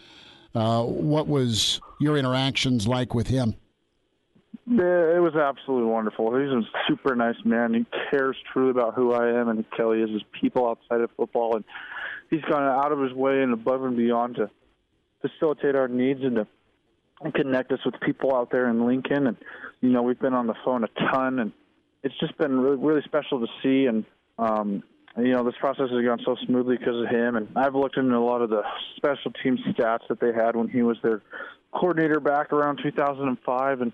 Uh, 0.56 0.84
what 0.84 1.28
was 1.28 1.80
your 2.00 2.18
interactions 2.18 2.88
like 2.88 3.14
with 3.14 3.28
him? 3.28 3.56
It 4.66 5.22
was 5.22 5.36
absolutely 5.36 5.91
wonderful. 5.91 6.38
He's 6.38 6.49
a 6.49 6.61
super 6.88 7.16
nice 7.16 7.36
man. 7.43 7.74
He 7.74 7.86
cares 8.09 8.38
truly 8.51 8.72
about 8.72 8.95
who 8.95 9.11
I 9.11 9.39
am 9.39 9.49
and 9.49 9.66
Kelly 9.76 10.01
is, 10.01 10.09
his 10.09 10.24
people 10.39 10.68
outside 10.68 11.01
of 11.01 11.09
football, 11.18 11.55
and 11.55 11.66
he's 12.30 12.41
gone 12.43 12.64
out 12.64 12.91
of 12.91 12.99
his 12.99 13.11
way 13.14 13.41
and 13.41 13.53
above 13.53 13.84
and 13.84 13.97
beyond 13.97 14.36
to 14.36 14.49
facilitate 15.22 15.76
our 15.76 15.89
needs 15.89 16.22
and 16.24 16.36
to 16.36 16.47
connect 17.34 17.72
us 17.72 17.80
with 17.86 17.95
people 18.01 18.34
out 18.36 18.51
there 18.51 18.70
in 18.70 18.86
Lincoln. 18.86 19.28
And 19.28 19.38
you 19.82 19.89
know, 19.89 20.01
we've 20.01 20.20
been 20.20 20.34
on 20.34 20.47
the 20.47 20.55
phone 20.64 20.86
a 20.86 21.11
ton, 21.11 21.39
and 21.39 21.51
it's 22.03 22.18
just 22.20 22.38
been 22.38 22.59
really, 22.59 22.78
really 22.78 23.01
special 23.03 23.41
to 23.41 23.47
see. 23.61 23.86
And 23.88 24.05
um, 24.38 24.84
you 25.18 25.34
know, 25.34 25.43
this 25.43 25.55
process 25.59 25.89
has 25.91 26.05
gone 26.05 26.20
so 26.26 26.38
smoothly 26.45 26.78
because 26.78 27.03
of 27.03 27.09
him. 27.09 27.36
And 27.36 27.49
I've 27.55 27.76
looked 27.76 27.97
into 27.97 28.16
a 28.16 28.20
lot 28.20 28.41
of 28.41 28.49
the 28.49 28.61
special 28.95 29.32
team 29.43 29.57
stats 29.70 30.07
that 30.09 30.20
they 30.22 30.34
had 30.34 30.55
when 30.55 30.70
he 30.70 30.82
was 30.84 30.97
their 31.03 31.22
coordinator 31.74 32.20
back 32.20 32.53
around 32.53 32.80
2005, 32.82 33.82
and 33.82 33.91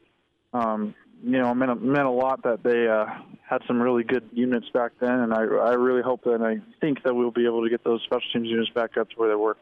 um, 0.54 0.96
you 1.24 1.38
know, 1.38 1.52
it 1.52 1.56
meant, 1.56 1.84
meant 1.84 2.06
a 2.06 2.12
lot 2.12 2.44
that 2.44 2.64
they 2.64 2.88
uh, 2.88 3.06
had 3.48 3.62
some 3.68 3.82
really 3.82 4.04
good 4.04 4.28
units 4.32 4.68
back 4.74 4.92
then, 5.00 5.12
and 5.12 5.34
I, 5.34 5.40
I 5.40 5.74
really 5.74 6.02
hope 6.02 6.24
that 6.24 6.36
and 6.36 6.46
I 6.46 6.58
think 6.80 7.04
that 7.04 7.14
we'll 7.14 7.32
be 7.32 7.46
able 7.46 7.64
to 7.64 7.70
get 7.70 7.84
those 7.84 8.02
special 8.04 8.28
teams 8.34 8.48
units 8.48 8.70
back 8.74 8.98
up 8.98 9.10
to 9.10 9.16
where 9.18 9.30
they 9.30 9.36
were. 9.36 9.58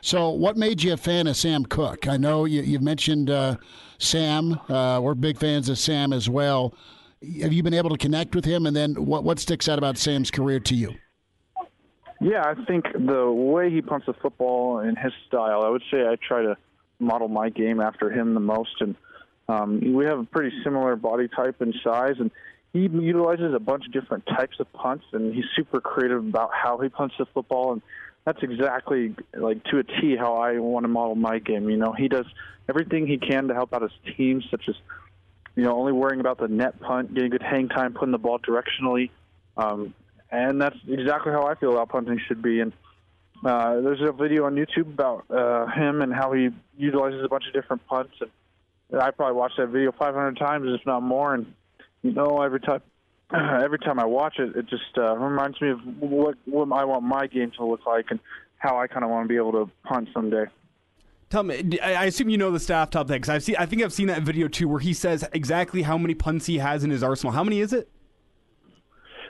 So, 0.00 0.30
what 0.30 0.56
made 0.56 0.82
you 0.82 0.94
a 0.94 0.96
fan 0.96 1.26
of 1.26 1.36
Sam 1.36 1.64
Koch? 1.66 2.08
I 2.08 2.16
know 2.16 2.46
you, 2.46 2.62
you 2.62 2.78
mentioned 2.78 3.28
uh, 3.28 3.56
Sam. 3.98 4.58
Uh, 4.68 5.00
we're 5.02 5.14
big 5.14 5.38
fans 5.38 5.68
of 5.68 5.78
Sam 5.78 6.14
as 6.14 6.30
well. 6.30 6.74
Have 7.42 7.52
you 7.52 7.62
been 7.62 7.74
able 7.74 7.90
to 7.90 7.98
connect 7.98 8.34
with 8.34 8.46
him? 8.46 8.64
And 8.64 8.74
then, 8.74 8.94
what 8.94 9.24
what 9.24 9.38
sticks 9.38 9.68
out 9.68 9.76
about 9.76 9.98
Sam's 9.98 10.30
career 10.30 10.58
to 10.60 10.74
you? 10.74 10.94
Yeah, 12.22 12.42
I 12.44 12.54
think 12.64 12.86
the 12.92 13.30
way 13.30 13.70
he 13.70 13.82
punts 13.82 14.06
the 14.06 14.14
football 14.14 14.78
and 14.78 14.96
his 14.96 15.12
style, 15.26 15.62
I 15.62 15.68
would 15.68 15.82
say 15.90 16.06
I 16.06 16.16
try 16.16 16.42
to 16.42 16.56
model 16.98 17.28
my 17.28 17.48
game 17.50 17.80
after 17.80 18.10
him 18.10 18.34
the 18.34 18.40
most, 18.40 18.80
and 18.80 18.94
um, 19.50 19.94
we 19.94 20.04
have 20.04 20.20
a 20.20 20.24
pretty 20.24 20.56
similar 20.62 20.94
body 20.94 21.26
type 21.26 21.60
and 21.60 21.74
size, 21.82 22.14
and 22.18 22.30
he 22.72 22.82
utilizes 22.82 23.52
a 23.52 23.58
bunch 23.58 23.84
of 23.84 23.92
different 23.92 24.24
types 24.26 24.60
of 24.60 24.72
punts, 24.72 25.04
and 25.12 25.34
he's 25.34 25.44
super 25.56 25.80
creative 25.80 26.24
about 26.24 26.50
how 26.54 26.78
he 26.78 26.88
punts 26.88 27.16
the 27.18 27.26
football, 27.26 27.72
and 27.72 27.82
that's 28.24 28.38
exactly 28.42 29.16
like 29.34 29.64
to 29.64 29.78
a 29.78 29.82
T 29.82 30.14
how 30.16 30.34
I 30.34 30.58
want 30.60 30.84
to 30.84 30.88
model 30.88 31.16
my 31.16 31.40
game. 31.40 31.68
You 31.68 31.78
know, 31.78 31.92
he 31.92 32.06
does 32.06 32.26
everything 32.68 33.08
he 33.08 33.18
can 33.18 33.48
to 33.48 33.54
help 33.54 33.74
out 33.74 33.82
his 33.82 34.14
team, 34.16 34.40
such 34.52 34.68
as 34.68 34.76
you 35.56 35.64
know 35.64 35.76
only 35.76 35.92
worrying 35.92 36.20
about 36.20 36.38
the 36.38 36.46
net 36.46 36.78
punt, 36.80 37.12
getting 37.12 37.30
good 37.30 37.42
hang 37.42 37.68
time, 37.68 37.92
putting 37.92 38.12
the 38.12 38.18
ball 38.18 38.38
directionally, 38.38 39.10
um, 39.56 39.94
and 40.30 40.62
that's 40.62 40.76
exactly 40.86 41.32
how 41.32 41.46
I 41.48 41.56
feel 41.56 41.72
about 41.72 41.88
punting 41.88 42.20
should 42.28 42.40
be. 42.40 42.60
And 42.60 42.72
uh, 43.44 43.80
there's 43.80 44.00
a 44.00 44.12
video 44.12 44.44
on 44.44 44.54
YouTube 44.54 44.92
about 44.92 45.24
uh, 45.28 45.66
him 45.66 46.02
and 46.02 46.14
how 46.14 46.32
he 46.34 46.50
utilizes 46.78 47.24
a 47.24 47.28
bunch 47.28 47.48
of 47.48 47.52
different 47.52 47.84
punts 47.88 48.12
and 48.20 48.30
I 48.98 49.10
probably 49.10 49.36
watched 49.36 49.56
that 49.58 49.68
video 49.68 49.92
500 49.92 50.36
times, 50.36 50.66
if 50.68 50.84
not 50.86 51.02
more. 51.02 51.34
And 51.34 51.54
you 52.02 52.12
know, 52.12 52.42
every 52.42 52.60
time, 52.60 52.82
every 53.32 53.78
time 53.78 53.98
I 53.98 54.04
watch 54.04 54.38
it, 54.38 54.56
it 54.56 54.68
just 54.68 54.96
uh, 54.96 55.16
reminds 55.16 55.60
me 55.60 55.70
of 55.70 55.80
what 56.00 56.36
what 56.44 56.72
I 56.72 56.84
want 56.84 57.04
my 57.04 57.26
game 57.26 57.52
to 57.56 57.64
look 57.64 57.86
like 57.86 58.06
and 58.10 58.20
how 58.58 58.78
I 58.78 58.86
kind 58.86 59.04
of 59.04 59.10
want 59.10 59.24
to 59.24 59.28
be 59.28 59.36
able 59.36 59.52
to 59.52 59.70
punt 59.84 60.08
someday. 60.12 60.44
Tell 61.30 61.44
me, 61.44 61.78
I 61.80 62.06
assume 62.06 62.28
you 62.28 62.38
know 62.38 62.50
the 62.50 62.58
staff 62.58 62.90
top 62.90 63.06
thing 63.06 63.16
because 63.16 63.28
I've 63.28 63.44
seen. 63.44 63.56
I 63.56 63.66
think 63.66 63.82
I've 63.82 63.92
seen 63.92 64.08
that 64.08 64.22
video 64.22 64.48
too, 64.48 64.66
where 64.68 64.80
he 64.80 64.92
says 64.92 65.28
exactly 65.32 65.82
how 65.82 65.96
many 65.96 66.14
punts 66.14 66.46
he 66.46 66.58
has 66.58 66.82
in 66.82 66.90
his 66.90 67.02
arsenal. 67.02 67.32
How 67.32 67.44
many 67.44 67.60
is 67.60 67.72
it? 67.72 67.88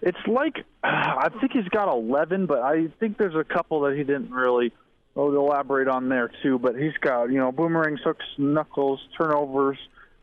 It's 0.03 0.19
like 0.27 0.65
I 0.83 1.29
think 1.41 1.53
he's 1.53 1.69
got 1.69 1.89
11, 1.89 2.47
but 2.47 2.61
I 2.63 2.89
think 2.99 3.19
there's 3.19 3.35
a 3.35 3.45
couple 3.45 3.81
that 3.83 3.97
he 3.97 4.05
didn't 4.05 4.31
really 4.31 4.73
Oh, 5.17 5.29
I'll 5.29 5.37
elaborate 5.37 5.89
on 5.89 6.09
there 6.09 6.31
too. 6.43 6.59
But 6.59 6.77
he's 6.77 6.97
got 7.01 7.25
you 7.25 7.39
know 7.39 7.53
boomerangs, 7.53 8.01
hooks, 8.03 8.25
knuckles, 8.39 9.01
turnovers, 9.19 9.79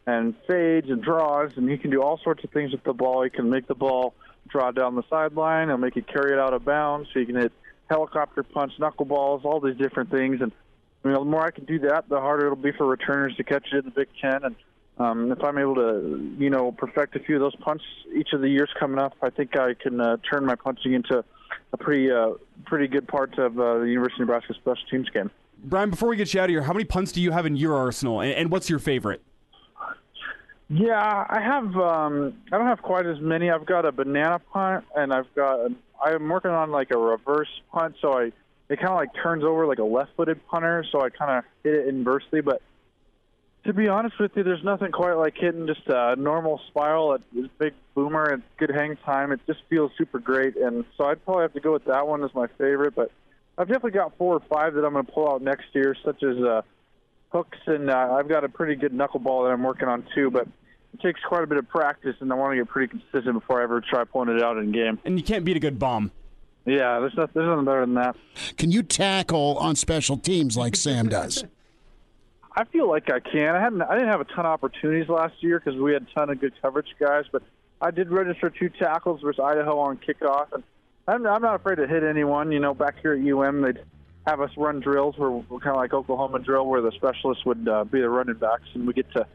and 0.05 0.33
fades 0.47 0.89
and 0.89 1.01
draws, 1.01 1.51
and 1.55 1.69
he 1.69 1.77
can 1.77 1.91
do 1.91 2.01
all 2.01 2.19
sorts 2.23 2.43
of 2.43 2.51
things 2.51 2.71
with 2.71 2.83
the 2.83 2.93
ball. 2.93 3.23
He 3.23 3.29
can 3.29 3.49
make 3.49 3.67
the 3.67 3.75
ball 3.75 4.13
draw 4.47 4.71
down 4.71 4.95
the 4.95 5.03
sideline 5.09 5.69
and 5.69 5.81
make 5.81 5.97
it 5.97 6.07
carry 6.07 6.31
it 6.31 6.39
out 6.39 6.53
of 6.53 6.63
bounds. 6.63 7.09
So 7.13 7.19
he 7.19 7.25
can 7.25 7.35
hit 7.35 7.51
helicopter 7.89 8.43
punch, 8.43 8.73
knuckleballs, 8.79 9.45
all 9.45 9.59
these 9.59 9.77
different 9.77 10.11
things. 10.11 10.41
And 10.41 10.51
you 11.03 11.11
know, 11.11 11.19
the 11.19 11.29
more 11.29 11.45
I 11.45 11.51
can 11.51 11.65
do 11.65 11.79
that, 11.79 12.09
the 12.09 12.19
harder 12.19 12.45
it'll 12.47 12.55
be 12.55 12.71
for 12.71 12.85
returners 12.85 13.35
to 13.37 13.43
catch 13.43 13.67
it 13.71 13.77
in 13.77 13.85
the 13.85 13.91
Big 13.91 14.09
Ten. 14.21 14.43
And 14.43 14.55
um, 14.99 15.31
if 15.31 15.43
I'm 15.43 15.57
able 15.57 15.75
to, 15.75 16.35
you 16.39 16.49
know, 16.49 16.71
perfect 16.71 17.15
a 17.15 17.19
few 17.19 17.35
of 17.35 17.41
those 17.41 17.55
punts 17.57 17.83
each 18.15 18.33
of 18.33 18.41
the 18.41 18.49
years 18.49 18.69
coming 18.79 18.99
up, 18.99 19.13
I 19.21 19.29
think 19.29 19.57
I 19.57 19.73
can 19.73 20.01
uh, 20.01 20.17
turn 20.29 20.45
my 20.45 20.55
punching 20.55 20.93
into 20.93 21.23
a 21.73 21.77
pretty 21.77 22.11
uh, 22.11 22.31
pretty 22.65 22.87
good 22.87 23.07
part 23.07 23.37
of 23.37 23.59
uh, 23.59 23.79
the 23.79 23.85
University 23.85 24.23
of 24.23 24.27
Nebraska 24.27 24.53
special 24.55 24.83
teams 24.89 25.09
game. 25.09 25.29
Brian, 25.63 25.89
before 25.89 26.09
we 26.09 26.15
get 26.15 26.33
you 26.33 26.39
out 26.39 26.45
of 26.45 26.49
here, 26.49 26.61
how 26.61 26.73
many 26.73 26.85
punts 26.85 27.11
do 27.11 27.21
you 27.21 27.31
have 27.31 27.45
in 27.45 27.55
your 27.55 27.75
arsenal, 27.75 28.21
and, 28.21 28.31
and 28.33 28.51
what's 28.51 28.69
your 28.69 28.79
favorite? 28.79 29.21
Yeah, 30.69 31.25
I 31.29 31.39
have. 31.39 31.75
Um, 31.77 32.33
I 32.51 32.57
don't 32.57 32.67
have 32.67 32.81
quite 32.81 33.05
as 33.05 33.19
many. 33.21 33.49
I've 33.49 33.65
got 33.65 33.85
a 33.85 33.91
banana 33.91 34.39
punt, 34.39 34.85
and 34.95 35.13
I've 35.13 35.33
got. 35.35 35.71
I'm 36.03 36.27
working 36.29 36.51
on 36.51 36.71
like 36.71 36.91
a 36.91 36.97
reverse 36.97 37.49
punt, 37.71 37.95
so 38.01 38.13
I 38.13 38.31
it 38.69 38.77
kind 38.77 38.89
of 38.89 38.95
like 38.95 39.09
turns 39.21 39.43
over 39.43 39.65
like 39.65 39.79
a 39.79 39.83
left-footed 39.83 40.45
punter, 40.47 40.85
so 40.91 41.01
I 41.01 41.09
kind 41.09 41.37
of 41.37 41.43
hit 41.63 41.73
it 41.73 41.87
inversely. 41.87 42.41
But 42.41 42.61
to 43.65 43.73
be 43.73 43.87
honest 43.87 44.19
with 44.19 44.31
you, 44.35 44.43
there's 44.43 44.63
nothing 44.63 44.91
quite 44.91 45.13
like 45.13 45.35
hitting 45.37 45.67
just 45.67 45.87
a 45.87 46.15
normal 46.15 46.61
spiral 46.67 47.13
at 47.13 47.21
this 47.33 47.47
big 47.59 47.73
boomer 47.95 48.25
and 48.25 48.43
good 48.57 48.71
hang 48.73 48.95
time. 49.05 49.31
It 49.31 49.41
just 49.45 49.59
feels 49.69 49.91
super 49.97 50.19
great, 50.19 50.55
and 50.55 50.85
so 50.97 51.05
I'd 51.05 51.23
probably 51.25 51.43
have 51.43 51.53
to 51.53 51.59
go 51.59 51.73
with 51.73 51.85
that 51.85 52.07
one 52.07 52.23
as 52.23 52.33
my 52.33 52.47
favorite. 52.57 52.95
But 52.95 53.11
I've 53.57 53.67
definitely 53.67 53.91
got 53.91 54.17
four 54.17 54.35
or 54.35 54.41
five 54.49 54.73
that 54.75 54.85
I'm 54.85 54.93
going 54.93 55.05
to 55.05 55.11
pull 55.11 55.29
out 55.29 55.41
next 55.41 55.65
year, 55.73 55.95
such 56.05 56.23
as 56.23 56.37
uh, 56.37 56.61
hooks, 57.29 57.57
and 57.65 57.89
uh, 57.89 58.15
I've 58.17 58.29
got 58.29 58.43
a 58.43 58.49
pretty 58.49 58.75
good 58.75 58.93
knuckleball 58.93 59.45
that 59.45 59.51
I'm 59.51 59.63
working 59.63 59.87
on 59.87 60.05
too. 60.15 60.31
But 60.31 60.47
it 60.93 61.01
takes 61.01 61.19
quite 61.27 61.43
a 61.43 61.47
bit 61.47 61.57
of 61.57 61.67
practice, 61.67 62.15
and 62.21 62.31
I 62.31 62.35
want 62.35 62.53
to 62.53 62.57
get 62.57 62.69
pretty 62.69 62.89
consistent 62.89 63.33
before 63.33 63.59
I 63.59 63.63
ever 63.63 63.81
try 63.81 64.03
pulling 64.05 64.35
it 64.35 64.41
out 64.41 64.57
in 64.57 64.71
game. 64.71 64.99
And 65.03 65.17
you 65.17 65.23
can't 65.23 65.43
beat 65.43 65.57
a 65.57 65.59
good 65.59 65.77
bomb. 65.77 66.11
Yeah, 66.65 66.99
there's 66.99 67.15
nothing, 67.15 67.31
there's 67.33 67.47
nothing 67.47 67.65
better 67.65 67.81
than 67.81 67.93
that. 67.95 68.15
Can 68.57 68.71
you 68.71 68.83
tackle 68.83 69.57
on 69.57 69.75
special 69.75 70.17
teams 70.17 70.57
like 70.57 70.75
Sam 70.75 71.07
does? 71.07 71.45
I 72.57 72.63
feel 72.63 72.89
like 72.89 73.11
I 73.11 73.19
can. 73.19 73.55
I 73.55 73.61
hadn't. 73.61 73.83
I 73.83 73.93
didn't 73.93 74.09
have 74.09 74.19
a 74.19 74.25
ton 74.25 74.39
of 74.39 74.47
opportunities 74.47 75.07
last 75.07 75.35
year 75.41 75.61
because 75.63 75.79
we 75.79 75.93
had 75.93 76.01
a 76.01 76.15
ton 76.15 76.31
of 76.31 76.41
good 76.41 76.53
coverage 76.59 76.87
guys, 76.99 77.25
but 77.31 77.43
I 77.79 77.91
did 77.91 78.09
register 78.09 78.49
two 78.49 78.69
tackles 78.69 79.21
versus 79.21 79.39
Idaho 79.39 79.77
on 79.77 79.97
kickoff, 79.97 80.51
and 80.51 80.63
I'm, 81.07 81.27
I'm 81.27 81.43
not 81.43 81.53
afraid 81.53 81.75
to 81.75 81.85
hit 81.85 82.01
anyone. 82.01 82.51
You 82.51 82.59
know, 82.59 82.73
back 82.73 82.95
here 82.99 83.13
at 83.13 83.19
UM, 83.19 83.61
they'd 83.61 83.83
have 84.25 84.41
us 84.41 84.49
run 84.57 84.79
drills 84.79 85.19
where 85.19 85.29
we're 85.29 85.59
kind 85.59 85.75
of 85.75 85.75
like 85.75 85.93
Oklahoma 85.93 86.39
drill, 86.39 86.65
where 86.65 86.81
the 86.81 86.91
specialists 86.93 87.45
would 87.45 87.67
uh, 87.67 87.83
be 87.83 88.01
the 88.01 88.09
running 88.09 88.37
backs, 88.37 88.69
and 88.73 88.87
we 88.87 88.93
get 88.93 89.11
to, 89.11 89.27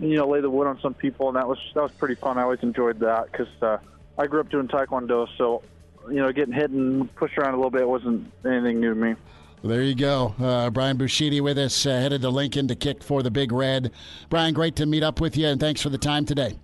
you 0.00 0.16
know, 0.16 0.26
lay 0.26 0.40
the 0.40 0.50
wood 0.50 0.66
on 0.66 0.80
some 0.80 0.94
people, 0.94 1.28
and 1.28 1.36
that 1.36 1.46
was 1.46 1.58
that 1.76 1.84
was 1.84 1.92
pretty 1.92 2.16
fun. 2.16 2.36
I 2.36 2.42
always 2.42 2.64
enjoyed 2.64 2.98
that 2.98 3.30
because 3.30 3.62
uh, 3.62 3.78
I 4.18 4.26
grew 4.26 4.40
up 4.40 4.50
doing 4.50 4.66
taekwondo, 4.66 5.28
so 5.38 5.62
you 6.08 6.16
know, 6.16 6.32
getting 6.32 6.54
hit 6.54 6.70
and 6.70 7.14
pushed 7.14 7.38
around 7.38 7.54
a 7.54 7.58
little 7.58 7.70
bit 7.70 7.88
wasn't 7.88 8.32
anything 8.44 8.80
new 8.80 8.92
to 8.92 9.00
me. 9.00 9.14
Well, 9.62 9.70
there 9.70 9.82
you 9.82 9.94
go. 9.94 10.34
Uh, 10.40 10.70
Brian 10.70 10.96
Buschini 10.96 11.40
with 11.42 11.58
us, 11.58 11.84
uh, 11.84 11.90
headed 11.90 12.22
to 12.22 12.30
Lincoln 12.30 12.68
to 12.68 12.74
kick 12.74 13.02
for 13.02 13.22
the 13.22 13.30
Big 13.30 13.52
Red. 13.52 13.92
Brian, 14.30 14.54
great 14.54 14.76
to 14.76 14.86
meet 14.86 15.02
up 15.02 15.20
with 15.20 15.36
you, 15.36 15.48
and 15.48 15.60
thanks 15.60 15.82
for 15.82 15.90
the 15.90 15.98
time 15.98 16.24
today. 16.24 16.58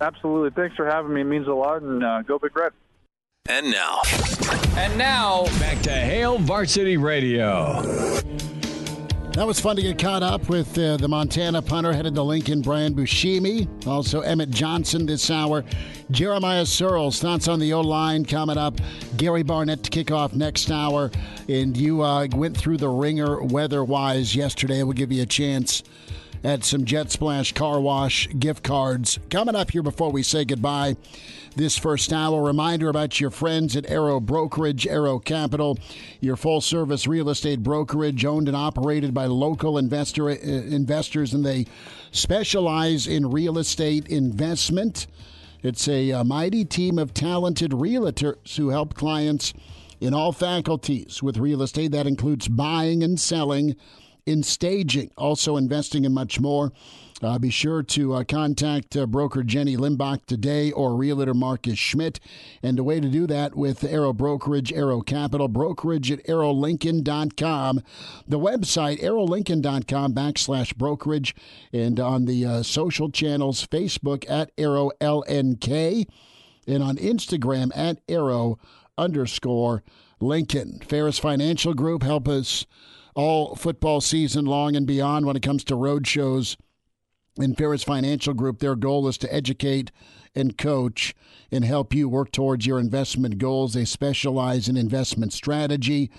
Absolutely. 0.00 0.50
Thanks 0.50 0.76
for 0.76 0.86
having 0.86 1.12
me. 1.12 1.20
It 1.20 1.24
means 1.24 1.46
a 1.46 1.52
lot, 1.52 1.82
and 1.82 2.02
uh, 2.02 2.22
go 2.22 2.38
Big 2.38 2.56
Red. 2.56 2.72
And 3.48 3.70
now. 3.70 4.00
And 4.76 4.96
now, 4.96 5.44
back 5.58 5.82
to 5.82 5.90
Hail 5.90 6.38
Varsity 6.38 6.96
Radio. 6.96 7.82
That 9.40 9.46
was 9.46 9.58
fun 9.58 9.76
to 9.76 9.80
get 9.80 9.98
caught 9.98 10.22
up 10.22 10.50
with 10.50 10.76
uh, 10.76 10.98
the 10.98 11.08
Montana 11.08 11.62
punter 11.62 11.94
headed 11.94 12.14
to 12.14 12.22
Lincoln, 12.22 12.60
Brian 12.60 12.94
Buschini. 12.94 13.66
Also, 13.86 14.20
Emmett 14.20 14.50
Johnson 14.50 15.06
this 15.06 15.30
hour. 15.30 15.64
Jeremiah 16.10 16.64
Sirles, 16.64 17.18
thoughts 17.18 17.48
on 17.48 17.58
the 17.58 17.72
O 17.72 17.80
line 17.80 18.26
coming 18.26 18.58
up. 18.58 18.78
Gary 19.16 19.42
Barnett 19.42 19.82
to 19.84 19.88
kick 19.88 20.10
off 20.10 20.34
next 20.34 20.70
hour. 20.70 21.10
And 21.48 21.74
you 21.74 22.02
uh, 22.02 22.28
went 22.32 22.54
through 22.54 22.76
the 22.76 22.90
ringer 22.90 23.42
weather 23.42 23.82
wise 23.82 24.36
yesterday. 24.36 24.82
We'll 24.82 24.92
give 24.92 25.10
you 25.10 25.22
a 25.22 25.26
chance 25.26 25.84
at 26.42 26.64
some 26.64 26.84
Jet 26.84 27.10
Splash 27.10 27.52
car 27.52 27.80
wash 27.80 28.28
gift 28.38 28.62
cards. 28.62 29.18
Coming 29.30 29.54
up 29.54 29.70
here 29.70 29.82
before 29.82 30.10
we 30.10 30.22
say 30.22 30.44
goodbye 30.44 30.96
this 31.56 31.76
first 31.76 32.12
hour, 32.12 32.42
reminder 32.42 32.88
about 32.88 33.20
your 33.20 33.30
friends 33.30 33.76
at 33.76 33.90
Arrow 33.90 34.20
Brokerage, 34.20 34.86
Arrow 34.86 35.18
Capital, 35.18 35.78
your 36.20 36.36
full 36.36 36.60
service 36.60 37.06
real 37.06 37.28
estate 37.28 37.62
brokerage 37.62 38.24
owned 38.24 38.46
and 38.48 38.56
operated 38.56 39.12
by 39.12 39.26
local 39.26 39.76
investor 39.76 40.30
uh, 40.30 40.34
investors, 40.34 41.34
and 41.34 41.44
they 41.44 41.66
specialize 42.12 43.06
in 43.06 43.30
real 43.30 43.58
estate 43.58 44.06
investment. 44.08 45.06
It's 45.62 45.88
a, 45.88 46.10
a 46.10 46.24
mighty 46.24 46.64
team 46.64 46.98
of 46.98 47.12
talented 47.12 47.72
realtors 47.72 48.56
who 48.56 48.68
help 48.70 48.94
clients 48.94 49.52
in 50.00 50.14
all 50.14 50.32
faculties 50.32 51.22
with 51.22 51.36
real 51.36 51.62
estate. 51.62 51.92
That 51.92 52.06
includes 52.06 52.48
buying 52.48 53.02
and 53.02 53.20
selling 53.20 53.76
in 54.26 54.42
staging, 54.42 55.10
also 55.16 55.56
investing 55.56 56.04
in 56.04 56.12
much 56.12 56.40
more. 56.40 56.72
Uh, 57.22 57.38
be 57.38 57.50
sure 57.50 57.82
to 57.82 58.14
uh, 58.14 58.24
contact 58.24 58.96
uh, 58.96 59.04
broker 59.04 59.42
Jenny 59.42 59.76
Limbach 59.76 60.24
today 60.24 60.72
or 60.72 60.96
realtor 60.96 61.34
Marcus 61.34 61.78
Schmidt. 61.78 62.18
And 62.62 62.78
the 62.78 62.84
way 62.84 62.98
to 62.98 63.08
do 63.08 63.26
that 63.26 63.54
with 63.54 63.84
Arrow 63.84 64.14
Brokerage, 64.14 64.72
Arrow 64.72 65.02
Capital, 65.02 65.46
brokerage 65.46 66.10
at 66.10 66.24
arrowlincoln.com. 66.24 67.82
The 68.26 68.38
website, 68.38 69.02
arrowlincoln.com 69.02 70.14
backslash 70.14 70.74
brokerage. 70.76 71.34
And 71.74 72.00
on 72.00 72.24
the 72.24 72.46
uh, 72.46 72.62
social 72.62 73.10
channels, 73.10 73.66
Facebook 73.66 74.24
at 74.30 74.50
Arrow 74.56 74.90
LNK 75.00 76.06
and 76.66 76.82
on 76.82 76.96
Instagram 76.96 77.70
at 77.76 77.98
Arrow 78.08 78.58
underscore 78.96 79.82
Lincoln. 80.20 80.80
Ferris 80.86 81.18
Financial 81.18 81.74
Group 81.74 82.02
help 82.02 82.28
us 82.28 82.66
all 83.14 83.54
football 83.54 84.00
season 84.00 84.44
long 84.44 84.76
and 84.76 84.86
beyond 84.86 85.26
when 85.26 85.36
it 85.36 85.42
comes 85.42 85.64
to 85.64 85.74
road 85.74 86.06
shows. 86.06 86.56
In 87.36 87.54
Ferris 87.54 87.82
Financial 87.84 88.34
Group, 88.34 88.58
their 88.58 88.74
goal 88.74 89.08
is 89.08 89.16
to 89.18 89.34
educate 89.34 89.90
and 90.34 90.58
coach 90.58 91.14
and 91.50 91.64
help 91.64 91.94
you 91.94 92.08
work 92.08 92.32
towards 92.32 92.66
your 92.66 92.78
investment 92.78 93.38
goals. 93.38 93.74
They 93.74 93.84
specialize 93.84 94.68
in 94.68 94.76
investment 94.76 95.32
strategy. 95.32 96.10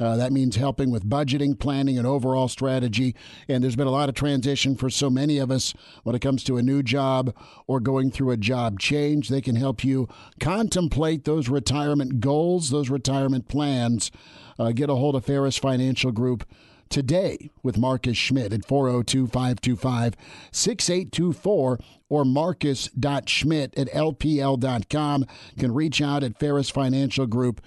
Uh, 0.00 0.16
that 0.16 0.32
means 0.32 0.56
helping 0.56 0.90
with 0.90 1.08
budgeting, 1.08 1.58
planning, 1.58 1.98
and 1.98 2.06
overall 2.06 2.48
strategy. 2.48 3.14
And 3.48 3.62
there's 3.62 3.76
been 3.76 3.86
a 3.86 3.92
lot 3.92 4.08
of 4.08 4.14
transition 4.14 4.76
for 4.76 4.90
so 4.90 5.10
many 5.10 5.38
of 5.38 5.50
us 5.50 5.74
when 6.04 6.14
it 6.14 6.22
comes 6.22 6.44
to 6.44 6.56
a 6.56 6.62
new 6.62 6.82
job 6.82 7.34
or 7.66 7.80
going 7.80 8.10
through 8.10 8.30
a 8.30 8.36
job 8.36 8.78
change. 8.78 9.28
They 9.28 9.40
can 9.40 9.56
help 9.56 9.84
you 9.84 10.08
contemplate 10.40 11.24
those 11.24 11.48
retirement 11.48 12.20
goals, 12.20 12.70
those 12.70 12.90
retirement 12.90 13.48
plans. 13.48 14.10
Uh, 14.58 14.72
get 14.72 14.90
a 14.90 14.94
hold 14.94 15.14
of 15.14 15.24
Ferris 15.24 15.56
Financial 15.56 16.10
Group 16.10 16.44
today 16.88 17.50
with 17.62 17.78
Marcus 17.78 18.16
Schmidt 18.16 18.52
at 18.52 18.64
402 18.64 19.26
525 19.26 20.14
6824 20.50 21.78
or 22.08 22.24
marcus.schmidt 22.24 23.78
at 23.78 23.88
lpl.com. 23.88 25.26
You 25.54 25.60
can 25.60 25.74
reach 25.74 26.00
out 26.00 26.22
at 26.22 26.38
Ferris 26.38 26.70
Financial 26.70 27.26
Group. 27.26 27.60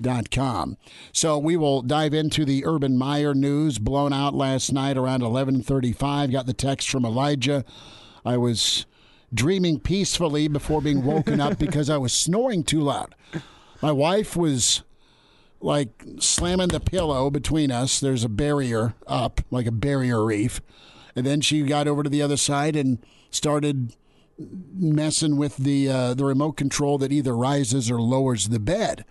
Dot 0.00 0.30
com. 0.30 0.76
So 1.12 1.38
we 1.38 1.56
will 1.56 1.82
dive 1.82 2.12
into 2.14 2.44
the 2.44 2.64
Urban 2.66 2.96
Meyer 2.96 3.34
news 3.34 3.78
blown 3.78 4.12
out 4.12 4.34
last 4.34 4.72
night 4.72 4.96
around 4.96 5.22
11:35. 5.22 6.30
Got 6.32 6.46
the 6.46 6.52
text 6.52 6.88
from 6.88 7.04
Elijah. 7.04 7.64
I 8.24 8.36
was 8.36 8.86
dreaming 9.32 9.80
peacefully 9.80 10.48
before 10.48 10.82
being 10.82 11.04
woken 11.04 11.40
up 11.40 11.58
because 11.58 11.88
I 11.90 11.96
was 11.96 12.12
snoring 12.12 12.62
too 12.62 12.80
loud. 12.80 13.14
My 13.82 13.92
wife 13.92 14.36
was 14.36 14.82
like 15.60 16.04
slamming 16.18 16.68
the 16.68 16.80
pillow 16.80 17.30
between 17.30 17.70
us. 17.70 18.00
There's 18.00 18.24
a 18.24 18.28
barrier 18.28 18.94
up, 19.06 19.40
like 19.50 19.66
a 19.66 19.72
barrier 19.72 20.24
reef. 20.24 20.60
And 21.14 21.24
then 21.24 21.40
she 21.40 21.62
got 21.62 21.88
over 21.88 22.02
to 22.02 22.10
the 22.10 22.22
other 22.22 22.36
side 22.36 22.76
and 22.76 22.98
started 23.30 23.94
messing 24.38 25.36
with 25.36 25.56
the 25.56 25.88
uh, 25.88 26.14
the 26.14 26.24
remote 26.24 26.56
control 26.56 26.98
that 26.98 27.12
either 27.12 27.34
rises 27.34 27.90
or 27.90 28.00
lowers 28.00 28.48
the 28.48 28.60
bed. 28.60 29.04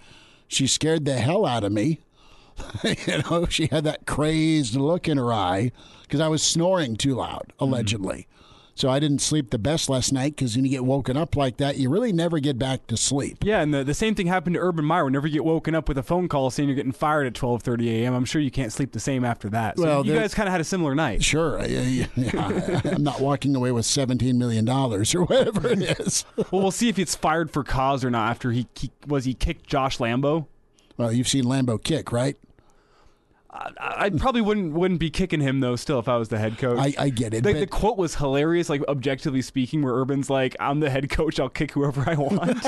She 0.47 0.67
scared 0.67 1.05
the 1.05 1.17
hell 1.17 1.45
out 1.45 1.63
of 1.63 1.71
me. 1.71 1.99
you 2.83 3.23
know, 3.29 3.45
she 3.49 3.67
had 3.67 3.83
that 3.83 4.05
crazed 4.05 4.75
look 4.75 5.07
in 5.07 5.17
her 5.17 5.33
eye 5.33 5.71
because 6.03 6.21
I 6.21 6.27
was 6.27 6.43
snoring 6.43 6.95
too 6.95 7.15
loud, 7.15 7.47
mm-hmm. 7.49 7.63
allegedly. 7.63 8.27
So 8.77 8.89
I 8.89 8.99
didn't 8.99 9.19
sleep 9.19 9.51
the 9.51 9.57
best 9.57 9.87
last 9.89 10.11
night 10.11 10.35
because 10.35 10.53
when 10.57 10.65
you 10.65 10.71
get 10.71 10.83
woken 10.83 11.15
up 11.15 11.37
like 11.37 11.55
that, 11.57 11.77
you 11.77 11.89
really 11.89 12.11
never 12.11 12.39
get 12.39 12.59
back 12.59 12.87
to 12.87 12.97
sleep. 12.97 13.37
Yeah, 13.41 13.61
and 13.61 13.73
the, 13.73 13.85
the 13.85 13.93
same 13.93 14.15
thing 14.15 14.27
happened 14.27 14.55
to 14.55 14.59
Urban 14.59 14.83
Meyer. 14.83 15.05
Whenever 15.05 15.27
you 15.27 15.33
get 15.33 15.45
woken 15.45 15.73
up 15.73 15.87
with 15.87 15.97
a 15.97 16.03
phone 16.03 16.27
call 16.27 16.49
saying 16.51 16.67
you're 16.67 16.75
getting 16.75 16.91
fired 16.91 17.25
at 17.25 17.33
12:30 17.33 17.87
a.m., 17.87 18.13
I'm 18.13 18.25
sure 18.25 18.41
you 18.41 18.51
can't 18.51 18.73
sleep 18.73 18.91
the 18.91 18.99
same 18.99 19.23
after 19.23 19.49
that. 19.51 19.77
So 19.77 19.83
Well, 19.85 20.05
you 20.05 20.13
guys 20.13 20.33
kind 20.33 20.49
of 20.49 20.51
had 20.51 20.59
a 20.59 20.65
similar 20.65 20.93
night. 20.93 21.23
Sure, 21.23 21.57
I- 21.57 21.63
I- 21.63 22.09
yeah, 22.17 22.81
I'm 22.83 23.01
not 23.03 23.21
walking 23.21 23.55
away 23.55 23.71
with 23.71 23.85
17 23.85 24.37
million 24.37 24.65
dollars 24.65 25.15
or 25.15 25.23
whatever 25.23 25.69
it 25.69 25.81
is. 25.99 26.25
well, 26.35 26.61
we'll 26.63 26.71
see 26.71 26.89
if 26.89 26.99
it's 26.99 27.15
fired 27.15 27.49
for 27.51 27.63
cause 27.63 28.03
or 28.03 28.11
not. 28.11 28.29
After 28.29 28.51
he, 28.51 28.67
he 28.75 28.91
was 29.07 29.23
he 29.23 29.33
kicked 29.33 29.67
Josh 29.67 29.99
Lambo. 29.99 30.47
Well, 30.97 31.13
you've 31.13 31.29
seen 31.29 31.45
Lambo 31.45 31.81
kick, 31.81 32.11
right? 32.11 32.35
I, 33.55 34.05
I 34.05 34.09
probably 34.09 34.41
wouldn't 34.41 34.73
wouldn't 34.73 34.99
be 34.99 35.09
kicking 35.09 35.39
him 35.39 35.59
though. 35.59 35.75
Still, 35.75 35.99
if 35.99 36.07
I 36.07 36.17
was 36.17 36.29
the 36.29 36.37
head 36.37 36.57
coach, 36.57 36.79
I, 36.79 37.05
I 37.05 37.09
get 37.09 37.33
it. 37.33 37.43
the 37.43 37.67
quote 37.67 37.97
was 37.97 38.15
hilarious, 38.15 38.69
like 38.69 38.81
objectively 38.87 39.41
speaking, 39.41 39.81
where 39.81 39.93
Urban's 39.93 40.29
like, 40.29 40.55
"I'm 40.59 40.79
the 40.79 40.89
head 40.89 41.09
coach. 41.09 41.39
I'll 41.39 41.49
kick 41.49 41.71
whoever 41.71 42.03
I 42.09 42.15
want." 42.15 42.63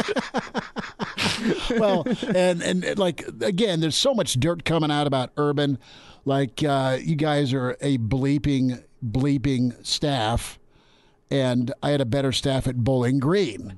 well, 1.80 2.06
and 2.34 2.62
and 2.62 2.98
like 2.98 3.26
again, 3.42 3.80
there's 3.80 3.96
so 3.96 4.14
much 4.14 4.40
dirt 4.40 4.64
coming 4.66 4.92
out 4.92 5.08
about 5.08 5.32
Urban. 5.38 5.78
Like 6.26 6.64
uh, 6.64 6.98
you 7.02 7.16
guys 7.16 7.54
are 7.54 7.78
a 7.82 7.98
bleeping 7.98 8.84
bleeping 9.06 9.86
staff, 9.86 10.60
and 11.30 11.74
I 11.84 11.92
had 11.92 12.02
a 12.02 12.06
better 12.06 12.32
staff 12.32 12.68
at 12.68 12.78
Bowling 12.78 13.20
Green. 13.20 13.78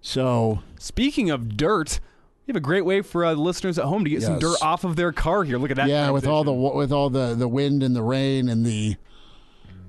So 0.00 0.62
Speaking 0.78 1.30
of 1.30 1.56
dirt, 1.56 2.00
you 2.46 2.52
have 2.52 2.56
a 2.56 2.60
great 2.60 2.84
way 2.84 3.02
for 3.02 3.24
uh, 3.24 3.32
listeners 3.34 3.76
at 3.78 3.84
home 3.86 4.04
to 4.04 4.10
get 4.10 4.22
some 4.22 4.38
dirt 4.38 4.56
off 4.62 4.84
of 4.84 4.94
their 4.96 5.10
car 5.12 5.42
here. 5.42 5.58
Look 5.58 5.70
at 5.72 5.76
that. 5.76 5.88
yeah, 5.88 6.10
with 6.10 6.26
all 6.26 6.44
the 6.44 6.52
with 6.52 6.92
all 6.92 7.10
the 7.10 7.34
the 7.34 7.48
wind 7.48 7.82
and 7.82 7.94
the 7.94 8.02
rain 8.02 8.48
and 8.48 8.64
the 8.64 8.96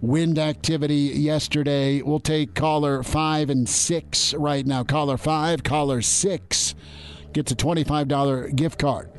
wind 0.02 0.40
activity 0.40 0.96
yesterday, 0.96 2.02
we'll 2.02 2.20
take 2.20 2.56
caller 2.56 3.04
five 3.04 3.50
and 3.52 3.70
six 3.70 4.34
right 4.34 4.66
now. 4.66 4.84
Caller 4.84 5.18
five, 5.18 5.64
caller 5.64 6.02
six 6.02 6.74
gets 7.32 7.52
a 7.52 7.56
twenty 7.56 7.84
five 7.84 8.08
dollar 8.08 8.50
gift 8.50 8.80
card 8.80 9.10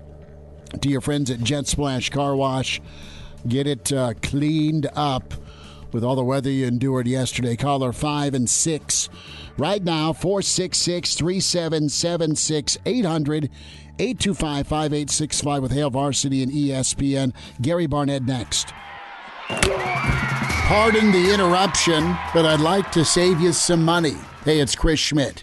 to 0.80 0.88
your 0.88 1.00
friends 1.00 1.30
at 1.30 1.40
Jet 1.40 1.66
Splash 1.68 2.10
Car 2.10 2.34
Wash. 2.34 2.80
Get 3.46 3.68
it 3.68 3.92
uh, 3.92 4.14
cleaned 4.20 4.88
up 4.94 5.32
with 5.92 6.02
all 6.04 6.16
the 6.16 6.24
weather 6.24 6.50
you 6.50 6.66
endured 6.66 7.06
yesterday. 7.06 7.56
Caller 7.56 7.92
5 7.92 8.34
and 8.34 8.50
6. 8.50 9.08
Right 9.58 9.82
now, 9.82 10.12
466 10.12 11.16
3776 11.16 12.78
800 12.86 13.50
825 13.98 14.66
5865 14.66 15.62
with 15.62 15.72
Hail 15.72 15.90
Varsity 15.90 16.44
and 16.44 16.52
ESPN. 16.52 17.34
Gary 17.60 17.86
Barnett 17.86 18.22
next. 18.22 18.72
Pardon 19.48 21.10
the 21.10 21.32
interruption, 21.34 22.16
but 22.32 22.46
I'd 22.46 22.60
like 22.60 22.92
to 22.92 23.04
save 23.04 23.40
you 23.40 23.52
some 23.52 23.84
money. 23.84 24.16
Hey, 24.44 24.60
it's 24.60 24.76
Chris 24.76 25.00
Schmidt 25.00 25.42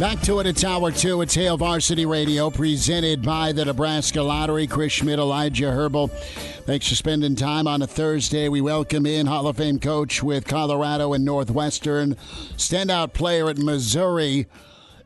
Back 0.00 0.22
to 0.22 0.38
it 0.38 0.46
at 0.46 0.56
Tower 0.56 0.92
2. 0.92 1.20
It's 1.20 1.34
Hail 1.34 1.58
Varsity 1.58 2.06
Radio, 2.06 2.48
presented 2.48 3.20
by 3.20 3.52
the 3.52 3.66
Nebraska 3.66 4.22
Lottery. 4.22 4.66
Chris 4.66 4.92
Schmidt, 4.92 5.18
Elijah 5.18 5.72
Herbal. 5.72 6.08
Thanks 6.08 6.88
for 6.88 6.94
spending 6.94 7.36
time 7.36 7.66
on 7.66 7.82
a 7.82 7.86
Thursday. 7.86 8.48
We 8.48 8.62
welcome 8.62 9.04
in 9.04 9.26
Hall 9.26 9.46
of 9.46 9.58
Fame 9.58 9.78
coach 9.78 10.22
with 10.22 10.46
Colorado 10.46 11.12
and 11.12 11.22
Northwestern, 11.22 12.14
standout 12.56 13.12
player 13.12 13.50
at 13.50 13.58
Missouri, 13.58 14.46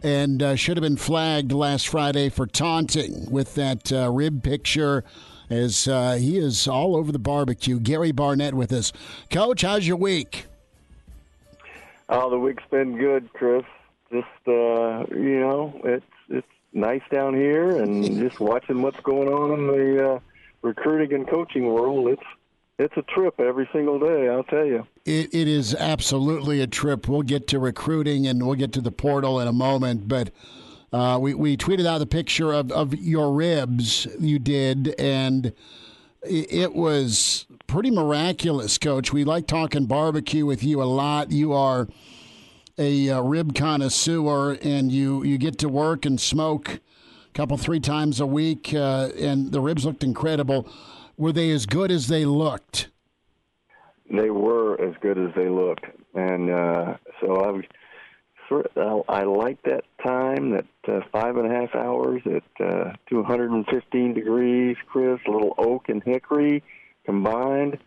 and 0.01 0.41
uh, 0.41 0.55
should 0.55 0.77
have 0.77 0.85
been 0.85 0.97
flagged 0.97 1.51
last 1.51 1.89
Friday 1.89 2.29
for 2.29 2.47
taunting 2.47 3.29
with 3.29 3.57
that 3.57 3.93
uh, 3.93 4.13
rib 4.13 4.45
picture 4.45 5.03
as 5.51 5.89
uh, 5.89 6.13
he 6.13 6.39
is 6.39 6.69
all 6.69 6.95
over 6.95 7.11
the 7.11 7.19
barbecue. 7.19 7.81
Gary 7.81 8.13
Barnett 8.13 8.55
with 8.55 8.73
us. 8.73 8.93
Coach, 9.29 9.63
how's 9.63 9.89
your 9.89 9.97
week? 9.97 10.47
Oh, 12.09 12.31
the 12.31 12.39
week's 12.39 12.63
been 12.71 12.97
good, 12.97 13.33
Chris 13.33 13.65
just 14.15 14.49
uh, 14.49 15.05
you 15.11 15.41
know, 15.41 15.81
it's 15.85 16.07
it's 16.29 16.47
nice 16.73 17.03
down 17.13 17.35
here, 17.35 17.83
and 17.83 18.05
just 18.19 18.41
watching 18.41 18.83
what's 18.83 19.01
going 19.01 19.29
on 19.29 19.59
in 19.59 19.67
the 19.67 20.13
uh, 20.13 20.19
recruiting 20.63 21.13
and 21.15 21.29
coaching 21.29 21.67
world. 21.67 22.09
It's 22.09 22.23
it's 22.79 22.97
a 22.97 23.03
trip 23.03 23.41
every 23.41 23.69
single 23.73 23.99
day. 23.99 24.29
I'll 24.29 24.45
tell 24.45 24.65
you. 24.65 24.87
It, 25.05 25.35
it 25.35 25.49
is 25.49 25.75
absolutely 25.75 26.61
a 26.61 26.67
trip. 26.67 27.09
We'll 27.09 27.23
get 27.23 27.47
to 27.49 27.59
recruiting 27.59 28.27
and 28.27 28.45
we'll 28.45 28.57
get 28.57 28.73
to 28.75 28.81
the 28.81 28.93
portal 28.93 29.41
in 29.41 29.49
a 29.49 29.53
moment, 29.53 30.09
but. 30.09 30.31
Uh, 30.93 31.19
we, 31.19 31.35
we 31.35 31.57
tweeted 31.57 31.87
out 31.87 32.01
a 32.01 32.07
picture 32.07 32.53
of, 32.53 32.71
of 32.71 32.95
your 32.95 33.33
ribs 33.33 34.07
you 34.21 34.39
did, 34.39 34.95
and 34.97 35.53
it 36.23 36.73
was 36.73 37.47
pretty 37.67 37.91
miraculous, 37.91 38.79
Coach. 38.79 39.13
We 39.13 39.25
like 39.25 39.49
talking 39.49 39.87
barbecue 39.87 40.47
with 40.47 40.63
you 40.63 40.81
a 40.81 40.85
lot. 40.85 41.33
You 41.33 41.53
are 41.53 41.89
a 42.79 43.11
uh, 43.11 43.21
rib 43.21 43.55
connoisseur 43.55 44.53
and 44.63 44.91
you, 44.91 45.23
you 45.25 45.39
get 45.39 45.59
to 45.59 45.69
work 45.69 46.05
and 46.05 46.21
smoke 46.21 46.69
a 46.69 46.81
couple, 47.33 47.57
three 47.57 47.81
times 47.81 48.21
a 48.21 48.27
week, 48.27 48.73
uh, 48.75 49.09
and 49.19 49.51
the 49.53 49.61
ribs 49.61 49.85
looked 49.85 50.05
incredible. 50.05 50.69
Were 51.17 51.33
they 51.33 51.51
as 51.51 51.67
good 51.67 51.91
as 51.91 52.09
they 52.09 52.25
looked? 52.25 52.89
They 54.11 54.31
were 54.31 54.81
as 54.81 54.95
good 55.01 55.19
as 55.19 55.31
they 55.35 55.49
looked. 55.49 55.87
And 56.15 56.51
uh, 56.51 56.97
so 57.21 57.37
I 57.37 57.51
was. 57.51 57.65
I 59.09 59.23
like 59.23 59.63
that 59.63 59.85
time, 60.05 60.51
that 60.51 60.67
uh, 60.87 61.01
five 61.11 61.39
and 61.39 61.51
a 61.51 61.55
half 61.55 61.75
hours 61.75 62.21
at 62.27 62.65
uh, 62.65 62.93
215 63.09 64.15
degrees, 64.15 64.77
Chris, 64.87 65.19
a 65.27 65.31
little 65.31 65.55
oak 65.57 65.89
and 65.89 66.03
hickory 66.05 66.63
combined. 67.07 67.79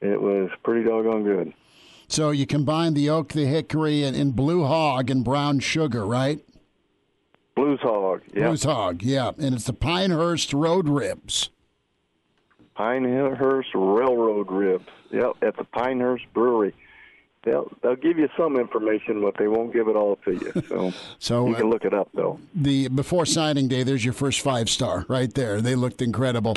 It 0.00 0.20
was 0.20 0.48
pretty 0.62 0.88
doggone 0.88 1.24
good. 1.24 1.52
So 2.08 2.30
you 2.30 2.46
combine 2.46 2.94
the 2.94 3.10
oak, 3.10 3.32
the 3.32 3.46
hickory, 3.46 4.04
and, 4.04 4.16
and 4.16 4.34
blue 4.34 4.64
hog 4.64 5.10
and 5.10 5.24
brown 5.24 5.60
sugar, 5.60 6.06
right? 6.06 6.40
Blues 7.54 7.80
hog, 7.82 8.20
yeah. 8.34 8.48
Blues 8.48 8.64
hog, 8.64 9.02
yeah. 9.02 9.32
And 9.38 9.54
it's 9.54 9.64
the 9.64 9.72
Pinehurst 9.72 10.52
Road 10.52 10.88
Ribs. 10.88 11.50
Pinehurst 12.74 13.70
Railroad 13.74 14.50
Ribs. 14.50 14.86
Yep, 15.10 15.36
at 15.42 15.56
the 15.56 15.64
Pinehurst 15.64 16.24
Brewery. 16.34 16.74
They'll 17.44 17.70
they'll 17.80 17.96
give 17.96 18.18
you 18.18 18.28
some 18.36 18.56
information, 18.56 19.22
but 19.22 19.36
they 19.38 19.46
won't 19.46 19.72
give 19.72 19.88
it 19.88 19.94
all 19.94 20.16
to 20.24 20.32
you. 20.32 20.52
So, 20.68 20.92
so 21.18 21.46
you 21.46 21.54
can 21.54 21.66
uh, 21.66 21.68
look 21.68 21.84
it 21.84 21.94
up 21.94 22.08
though. 22.12 22.40
The 22.54 22.88
before 22.88 23.24
signing 23.24 23.68
day, 23.68 23.84
there's 23.84 24.04
your 24.04 24.14
first 24.14 24.40
five 24.40 24.68
star 24.68 25.06
right 25.08 25.32
there. 25.32 25.60
They 25.60 25.76
looked 25.76 26.02
incredible. 26.02 26.54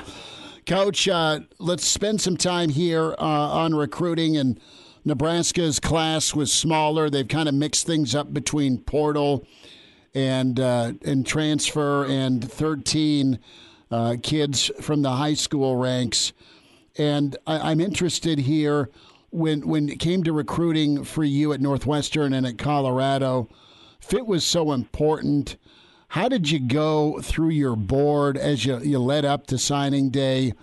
Coach, 0.65 1.07
uh, 1.07 1.41
let's 1.59 1.87
spend 1.87 2.21
some 2.21 2.37
time 2.37 2.69
here 2.69 3.15
uh, 3.17 3.23
on 3.23 3.75
recruiting 3.75 4.35
and 4.35 4.59
Nebraska's 5.05 5.79
class 5.79 6.35
was 6.35 6.51
smaller. 6.51 7.09
They've 7.09 7.27
kind 7.27 7.49
of 7.49 7.55
mixed 7.55 7.85
things 7.85 8.15
up 8.15 8.33
between 8.33 8.79
portal 8.79 9.45
and 10.13 10.59
uh, 10.59 10.93
and 11.03 11.25
transfer 11.25 12.05
and 12.05 12.43
13 12.49 13.39
uh, 13.91 14.15
kids 14.21 14.71
from 14.81 15.01
the 15.01 15.11
high 15.11 15.33
school 15.33 15.75
ranks. 15.75 16.33
And 16.97 17.37
I, 17.47 17.71
I'm 17.71 17.79
interested 17.79 18.39
here 18.39 18.89
when 19.29 19.67
when 19.67 19.89
it 19.89 19.99
came 19.99 20.23
to 20.23 20.33
recruiting 20.33 21.03
for 21.03 21.23
you 21.23 21.53
at 21.53 21.61
Northwestern 21.61 22.33
and 22.33 22.45
at 22.45 22.57
Colorado. 22.57 23.49
Fit 23.99 24.25
was 24.25 24.43
so 24.45 24.71
important. 24.71 25.57
How 26.09 26.27
did 26.27 26.49
you 26.49 26.59
go 26.59 27.21
through 27.21 27.49
your 27.49 27.75
board 27.75 28.35
as 28.37 28.65
you, 28.65 28.79
you 28.79 28.97
led 28.97 29.25
up 29.25 29.45
to 29.47 29.59
signing 29.59 30.09
day? 30.09 30.53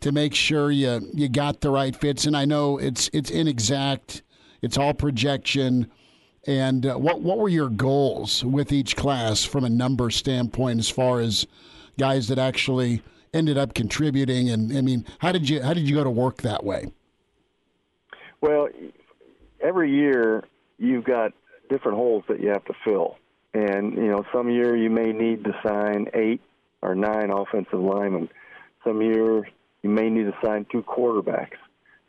To 0.00 0.12
make 0.12 0.34
sure 0.34 0.70
you 0.70 1.00
you 1.14 1.28
got 1.28 1.60
the 1.60 1.70
right 1.70 1.94
fits. 1.94 2.24
And 2.24 2.36
I 2.36 2.44
know 2.44 2.78
it's 2.78 3.10
it's 3.12 3.30
inexact, 3.30 4.22
it's 4.62 4.76
all 4.78 4.94
projection. 4.94 5.90
And 6.46 6.86
uh, 6.86 6.94
what 6.94 7.20
what 7.20 7.38
were 7.38 7.48
your 7.48 7.68
goals 7.68 8.44
with 8.44 8.72
each 8.72 8.96
class 8.96 9.44
from 9.44 9.64
a 9.64 9.68
number 9.68 10.10
standpoint, 10.10 10.78
as 10.78 10.88
far 10.88 11.20
as 11.20 11.46
guys 11.98 12.28
that 12.28 12.38
actually 12.38 13.02
ended 13.34 13.58
up 13.58 13.74
contributing? 13.74 14.48
And 14.50 14.76
I 14.76 14.80
mean, 14.80 15.04
how 15.18 15.32
did 15.32 15.48
you 15.48 15.62
how 15.62 15.74
did 15.74 15.88
you 15.88 15.94
go 15.94 16.04
to 16.04 16.10
work 16.10 16.38
that 16.42 16.64
way? 16.64 16.92
Well, 18.40 18.68
every 19.60 19.92
year 19.92 20.44
you've 20.78 21.04
got 21.04 21.32
different 21.68 21.98
holes 21.98 22.24
that 22.28 22.40
you 22.40 22.48
have 22.48 22.64
to 22.64 22.74
fill, 22.84 23.18
and 23.52 23.94
you 23.94 24.08
know 24.08 24.24
some 24.32 24.48
year 24.48 24.74
you 24.74 24.88
may 24.88 25.12
need 25.12 25.44
to 25.44 25.52
sign 25.62 26.06
eight 26.14 26.40
or 26.80 26.94
nine 26.94 27.30
offensive 27.30 27.80
linemen. 27.80 28.30
Some 28.82 29.02
year 29.02 29.46
you 29.82 29.90
may 29.90 30.10
need 30.10 30.24
to 30.24 30.34
sign 30.44 30.66
two 30.70 30.82
quarterbacks. 30.82 31.56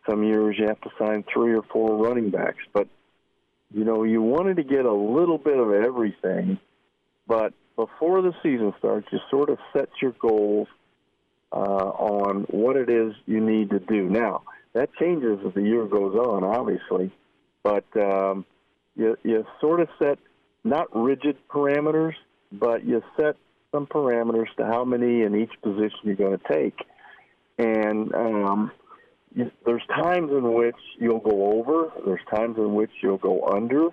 Some 0.09 0.23
years 0.23 0.55
you 0.57 0.67
have 0.67 0.81
to 0.81 0.89
sign 0.99 1.23
three 1.31 1.55
or 1.55 1.63
four 1.71 1.95
running 1.97 2.31
backs. 2.31 2.63
But, 2.73 2.87
you 3.73 3.83
know, 3.83 4.03
you 4.03 4.21
wanted 4.21 4.57
to 4.57 4.63
get 4.63 4.85
a 4.85 4.93
little 4.93 5.37
bit 5.37 5.57
of 5.57 5.71
everything. 5.71 6.59
But 7.27 7.53
before 7.75 8.21
the 8.21 8.33
season 8.43 8.73
starts, 8.79 9.07
you 9.11 9.19
sort 9.29 9.49
of 9.49 9.57
set 9.73 9.89
your 10.01 10.13
goals 10.19 10.67
uh, 11.51 11.55
on 11.55 12.43
what 12.49 12.75
it 12.75 12.89
is 12.89 13.13
you 13.25 13.39
need 13.39 13.69
to 13.69 13.79
do. 13.79 14.09
Now, 14.09 14.43
that 14.73 14.89
changes 14.99 15.39
as 15.45 15.53
the 15.53 15.61
year 15.61 15.85
goes 15.85 16.15
on, 16.15 16.43
obviously. 16.43 17.11
But 17.63 17.85
um, 17.95 18.45
you, 18.95 19.17
you 19.23 19.45
sort 19.59 19.81
of 19.81 19.89
set 20.01 20.17
not 20.63 20.87
rigid 20.95 21.37
parameters, 21.49 22.13
but 22.51 22.83
you 22.83 23.01
set 23.17 23.35
some 23.71 23.87
parameters 23.87 24.53
to 24.57 24.65
how 24.65 24.83
many 24.83 25.21
in 25.21 25.35
each 25.35 25.51
position 25.61 25.99
you're 26.03 26.15
going 26.15 26.37
to 26.37 26.53
take 26.53 26.77
and 27.57 28.13
um, 28.15 28.71
there's 29.65 29.85
times 29.87 30.31
in 30.31 30.53
which 30.53 30.75
you'll 30.99 31.19
go 31.19 31.53
over. 31.53 31.91
There's 32.05 32.21
times 32.33 32.57
in 32.57 32.73
which 32.73 32.91
you'll 33.01 33.17
go 33.17 33.47
under. 33.47 33.89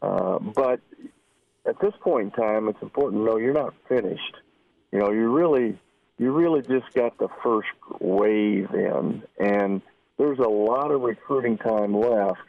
Uh, 0.00 0.38
but 0.38 0.80
at 1.66 1.78
this 1.80 1.92
point 2.00 2.24
in 2.34 2.42
time, 2.42 2.68
it's 2.68 2.82
important 2.82 3.22
to 3.22 3.24
know 3.24 3.36
you're 3.36 3.52
not 3.52 3.74
finished. 3.88 4.36
You 4.90 4.98
know, 4.98 5.10
you 5.10 5.30
really, 5.30 5.78
you 6.18 6.32
really 6.32 6.62
just 6.62 6.92
got 6.94 7.18
the 7.18 7.28
first 7.42 7.68
wave 8.00 8.68
in, 8.74 9.22
and 9.38 9.82
there's 10.18 10.38
a 10.38 10.48
lot 10.48 10.90
of 10.90 11.00
recruiting 11.00 11.58
time 11.58 11.94
left. 11.94 12.40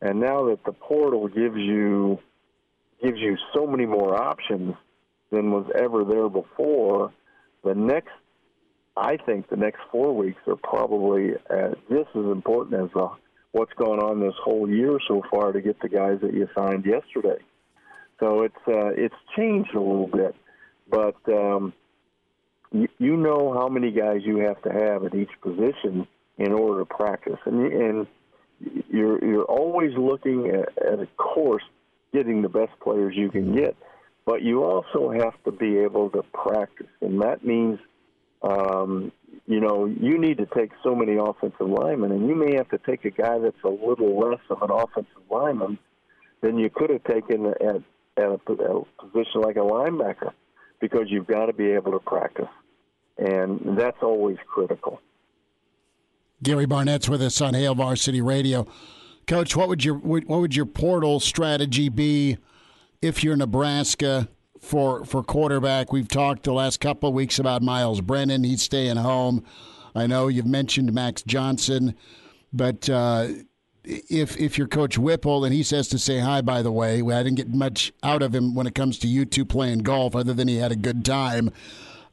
And 0.00 0.20
now 0.20 0.46
that 0.46 0.64
the 0.64 0.72
portal 0.72 1.28
gives 1.28 1.56
you 1.56 2.18
gives 3.02 3.18
you 3.18 3.36
so 3.54 3.66
many 3.66 3.86
more 3.86 4.14
options 4.20 4.74
than 5.30 5.50
was 5.50 5.70
ever 5.78 6.04
there 6.04 6.28
before, 6.28 7.12
the 7.62 7.74
next 7.74 8.12
I 8.96 9.18
think 9.18 9.48
the 9.50 9.56
next 9.56 9.80
four 9.92 10.14
weeks 10.14 10.40
are 10.46 10.56
probably 10.56 11.32
uh, 11.50 11.74
just 11.90 12.08
as 12.14 12.24
important 12.24 12.82
as 12.82 12.90
the 12.94 13.08
what's 13.52 13.72
gone 13.74 14.00
on 14.00 14.20
this 14.20 14.34
whole 14.42 14.68
year 14.68 14.98
so 15.08 15.22
far 15.30 15.52
to 15.52 15.60
get 15.60 15.80
the 15.80 15.88
guys 15.88 16.18
that 16.22 16.34
you 16.34 16.46
signed 16.54 16.84
yesterday. 16.84 17.42
So 18.20 18.42
it's 18.42 18.54
uh, 18.66 18.90
it's 18.96 19.14
changed 19.36 19.74
a 19.74 19.80
little 19.80 20.08
bit, 20.08 20.34
but 20.90 21.16
um, 21.28 21.72
you, 22.72 22.88
you 22.98 23.16
know 23.16 23.52
how 23.52 23.68
many 23.68 23.90
guys 23.90 24.20
you 24.24 24.38
have 24.38 24.60
to 24.62 24.72
have 24.72 25.04
at 25.04 25.14
each 25.14 25.30
position 25.42 26.06
in 26.38 26.52
order 26.52 26.80
to 26.80 26.86
practice, 26.86 27.38
and 27.44 27.72
and 27.72 28.06
you're 28.90 29.22
you're 29.22 29.44
always 29.44 29.92
looking 29.96 30.48
at, 30.48 30.86
at 30.86 31.00
a 31.00 31.06
course 31.16 31.64
getting 32.14 32.40
the 32.40 32.48
best 32.48 32.72
players 32.80 33.14
you 33.14 33.30
can 33.30 33.54
get, 33.54 33.76
but 34.24 34.42
you 34.42 34.64
also 34.64 35.10
have 35.10 35.34
to 35.44 35.52
be 35.52 35.78
able 35.78 36.08
to 36.10 36.22
practice, 36.32 36.86
and 37.02 37.20
that 37.20 37.44
means 37.44 37.78
um, 38.42 39.12
you 39.46 39.60
know, 39.60 39.86
you 39.86 40.18
need 40.18 40.38
to 40.38 40.46
take 40.46 40.70
so 40.82 40.94
many 40.94 41.16
offensive 41.16 41.68
linemen, 41.68 42.12
and 42.12 42.28
you 42.28 42.34
may 42.34 42.56
have 42.56 42.68
to 42.70 42.78
take 42.78 43.04
a 43.04 43.10
guy 43.10 43.38
that's 43.38 43.62
a 43.64 43.68
little 43.68 44.18
less 44.18 44.40
of 44.50 44.62
an 44.62 44.70
offensive 44.70 45.22
lineman 45.30 45.78
than 46.40 46.58
you 46.58 46.68
could 46.68 46.90
have 46.90 47.04
taken 47.04 47.46
at, 47.46 47.62
at, 47.62 47.76
a, 47.76 47.82
at 48.18 48.26
a 48.26 48.82
position 49.00 49.40
like 49.42 49.56
a 49.56 49.60
linebacker 49.60 50.32
because 50.80 51.06
you've 51.08 51.26
got 51.26 51.46
to 51.46 51.52
be 51.52 51.70
able 51.70 51.92
to 51.92 52.00
practice. 52.00 52.48
And 53.18 53.78
that's 53.78 53.96
always 54.02 54.36
critical. 54.46 55.00
Gary 56.42 56.66
Barnett's 56.66 57.08
with 57.08 57.22
us 57.22 57.40
on 57.40 57.54
Hail 57.54 57.74
Varsity 57.74 58.20
Radio. 58.20 58.66
Coach, 59.26 59.56
what 59.56 59.68
would 59.68 59.84
your 59.84 59.94
what 59.96 60.28
would 60.28 60.54
your 60.54 60.66
portal 60.66 61.18
strategy 61.18 61.88
be 61.88 62.36
if 63.00 63.24
you're 63.24 63.36
Nebraska 63.36 64.28
for 64.60 65.04
for 65.04 65.22
quarterback. 65.22 65.92
We've 65.92 66.08
talked 66.08 66.44
the 66.44 66.52
last 66.52 66.80
couple 66.80 67.08
of 67.08 67.14
weeks 67.14 67.38
about 67.38 67.62
Myles 67.62 68.00
Brennan. 68.00 68.44
He's 68.44 68.62
staying 68.62 68.96
home. 68.96 69.44
I 69.94 70.06
know 70.06 70.28
you've 70.28 70.46
mentioned 70.46 70.92
Max 70.92 71.22
Johnson, 71.22 71.94
but 72.52 72.88
uh, 72.88 73.28
if 73.84 74.38
if 74.38 74.58
you're 74.58 74.66
Coach 74.66 74.98
Whipple 74.98 75.44
and 75.44 75.54
he 75.54 75.62
says 75.62 75.88
to 75.88 75.98
say 75.98 76.18
hi, 76.18 76.40
by 76.40 76.62
the 76.62 76.72
way, 76.72 77.00
I 77.00 77.22
didn't 77.22 77.36
get 77.36 77.48
much 77.48 77.92
out 78.02 78.22
of 78.22 78.34
him 78.34 78.54
when 78.54 78.66
it 78.66 78.74
comes 78.74 78.98
to 79.00 79.08
you 79.08 79.24
two 79.24 79.44
playing 79.44 79.80
golf, 79.80 80.14
other 80.14 80.34
than 80.34 80.48
he 80.48 80.56
had 80.56 80.72
a 80.72 80.76
good 80.76 81.04
time. 81.04 81.50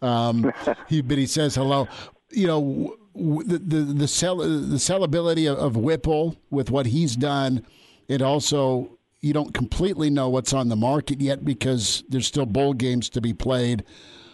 Um, 0.02 0.52
he, 0.88 1.02
but 1.02 1.18
he 1.18 1.26
says 1.26 1.56
hello. 1.56 1.88
You 2.30 2.48
know 2.48 2.96
the 3.16 3.60
the 3.60 3.78
the, 3.78 4.08
sell, 4.08 4.38
the 4.38 4.78
sellability 4.78 5.52
of, 5.52 5.58
of 5.58 5.78
Whipple 5.78 6.38
with 6.50 6.72
what 6.72 6.88
he's 6.88 7.16
done, 7.16 7.66
it 8.08 8.22
also 8.22 8.98
you 9.24 9.34
don't 9.34 9.54
completely 9.54 10.10
know 10.10 10.28
what's 10.28 10.52
on 10.54 10.68
the 10.68 10.76
market 10.76 11.22
yet 11.22 11.46
because 11.46 12.04
there's 12.10 12.28
still 12.28 12.46
bowl 12.46 12.74
games 12.74 13.10
to 13.10 13.22
be 13.22 13.34
played. 13.34 13.84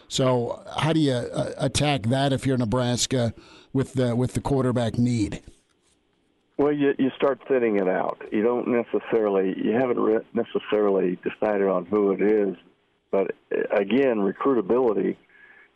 So 0.08 0.64
how 0.78 0.94
do 0.94 1.00
you 1.00 1.14
uh, 1.14 1.54
attack 1.58 2.08
that 2.08 2.34
if 2.34 2.48
you're 2.48 2.58
Nebraska 2.58 3.34
with 3.72 3.94
the 3.94 4.16
with 4.16 4.34
the 4.34 4.42
quarterback 4.42 4.98
need? 4.98 5.44
Well, 6.58 6.74
you 6.74 6.96
you 6.98 7.12
start 7.16 7.40
thinning 7.48 7.78
it 7.78 7.88
out. 7.88 8.18
You 8.32 8.42
don't 8.42 8.68
necessarily 8.68 9.54
you 9.64 9.74
haven't 9.74 10.00
re- 10.00 10.26
necessarily 10.34 11.20
decided 11.24 11.68
on 11.68 11.86
who 11.86 12.12
it 12.12 12.22
is, 12.22 12.56
but 13.12 13.36
uh, 13.56 13.62
again, 13.72 14.18
recruitability 14.18 15.16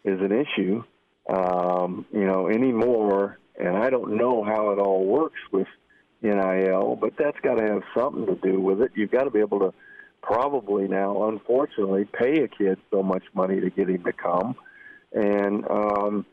is 0.04 0.20
an 0.20 0.32
issue. 0.32 0.84
Um, 1.32 2.08
you 2.12 2.26
know 2.26 2.50
anymore, 2.50 3.38
and 3.60 3.78
I 3.78 3.92
don't 3.92 4.18
know 4.18 4.44
how 4.44 4.72
it 4.72 4.80
all 4.80 5.06
works 5.06 5.40
with 5.52 5.68
NIL, 6.24 6.98
but 7.00 7.14
that's 7.18 7.40
got 7.42 7.56
to 7.56 7.64
have 7.64 7.84
something 7.96 8.26
to 8.26 8.36
do 8.36 8.60
with 8.60 8.82
it. 8.82 8.92
You've 8.96 9.12
got 9.12 9.24
to 9.24 9.32
be 9.32 9.40
able 9.40 9.60
to 9.60 9.74
probably 10.22 10.88
now, 10.88 11.28
unfortunately, 11.28 12.06
pay 12.06 12.44
a 12.44 12.48
kid 12.48 12.78
so 12.92 13.04
much 13.04 13.24
money 13.34 13.60
to 13.60 13.70
get 13.70 13.90
him 13.90 14.04
to 14.06 14.14
come. 14.14 14.56
And 15.12 15.66
um, 15.70 16.26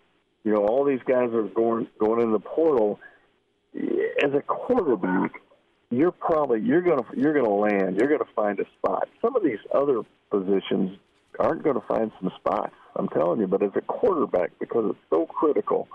you 0.45 0.53
know, 0.53 0.65
all 0.65 0.85
these 0.85 1.03
guys 1.07 1.31
are 1.35 1.43
going 1.43 1.89
going 1.99 2.23
in 2.23 2.33
the 2.33 2.41
portal. 2.41 2.99
As 3.75 4.33
a 4.35 4.41
quarterback, 4.41 5.33
you're 5.91 6.13
probably 6.13 6.61
you're 6.61 6.83
gonna 6.83 7.05
you're 7.15 7.35
gonna 7.35 7.55
land. 7.55 7.97
You're 7.97 8.09
gonna 8.09 8.31
find 8.35 8.59
a 8.61 8.65
spot. 8.79 9.09
Some 9.21 9.37
of 9.37 9.43
these 9.43 9.59
other 9.75 10.03
positions 10.31 10.99
aren't 11.39 11.63
going 11.63 11.81
to 11.81 11.87
find 11.87 12.11
some 12.21 12.31
spots. 12.39 12.75
I'm 12.97 13.09
telling 13.09 13.41
you. 13.41 13.47
But 13.47 13.63
as 13.63 13.71
a 13.75 13.81
quarterback, 13.81 14.51
because 14.59 14.91
it's 14.91 14.99
so 15.11 15.27
critical, 15.27 15.89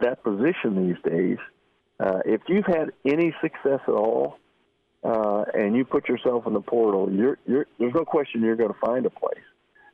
that 0.00 0.22
position 0.22 0.88
these 0.88 1.12
days 1.12 1.38
uh, 2.02 2.18
if 2.24 2.40
you've 2.48 2.66
had 2.66 2.90
any 3.04 3.34
success 3.40 3.80
at 3.86 3.94
all, 3.94 4.38
uh, 5.04 5.44
and 5.54 5.76
you 5.76 5.84
put 5.84 6.08
yourself 6.08 6.46
in 6.46 6.52
the 6.52 6.60
portal, 6.60 7.08
you're, 7.12 7.38
you're, 7.46 7.66
there's 7.78 7.94
no 7.94 8.04
question 8.04 8.42
you're 8.42 8.56
going 8.56 8.72
to 8.72 8.78
find 8.86 9.06
a 9.06 9.10
place. 9.10 9.44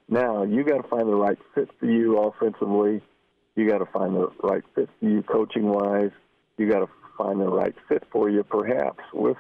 Now 0.09 0.43
you 0.43 0.65
got 0.65 0.83
to 0.83 0.89
find 0.89 1.03
the 1.03 1.15
right 1.15 1.39
fit 1.55 1.69
for 1.79 1.87
you 1.87 2.19
offensively. 2.19 3.03
You 3.57 3.69
got 3.69 3.79
to 3.79 3.87
find 3.87 4.15
the 4.15 4.29
right 4.43 4.63
fit 4.75 4.89
for 4.99 5.09
you 5.09 5.23
coaching 5.23 5.69
wise. 5.69 6.11
You 6.57 6.71
got 6.71 6.81
to 6.81 6.89
find 7.19 7.41
the 7.41 7.49
right 7.49 7.75
fit 7.89 8.05
for 8.11 8.31
you, 8.31 8.43
perhaps 8.43 9.03
with 9.13 9.37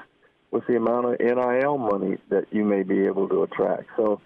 with 0.50 0.66
the 0.66 0.76
amount 0.76 1.06
of 1.06 1.20
NIL 1.20 1.78
money 1.78 2.16
that 2.30 2.46
you 2.50 2.64
may 2.64 2.82
be 2.82 3.06
able 3.06 3.28
to 3.28 3.42
attract. 3.42 3.84
So 3.96 4.20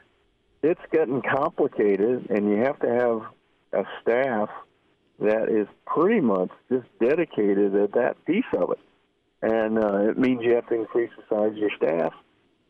it's 0.63 0.81
getting 0.93 1.21
complicated, 1.21 2.31
and 2.31 2.49
you 2.49 2.59
have 2.59 2.79
to 2.81 2.89
have 2.89 3.85
a 3.85 3.85
staff 4.01 4.49
that 5.23 5.49
is 5.49 5.67
pretty 5.87 6.21
much 6.21 6.51
just 6.71 6.87
dedicated 7.01 7.73
to 7.73 7.89
that 7.95 8.25
piece 8.27 8.45
of 8.57 8.71
it. 8.73 8.79
And 9.43 9.79
uh, 9.79 10.11
it 10.11 10.19
means 10.19 10.41
you 10.43 10.55
have 10.55 10.69
to 10.69 10.75
increase 10.75 11.11
the 11.17 11.23
size 11.29 11.51
of 11.51 11.57
your 11.57 11.71
staff. 11.77 12.13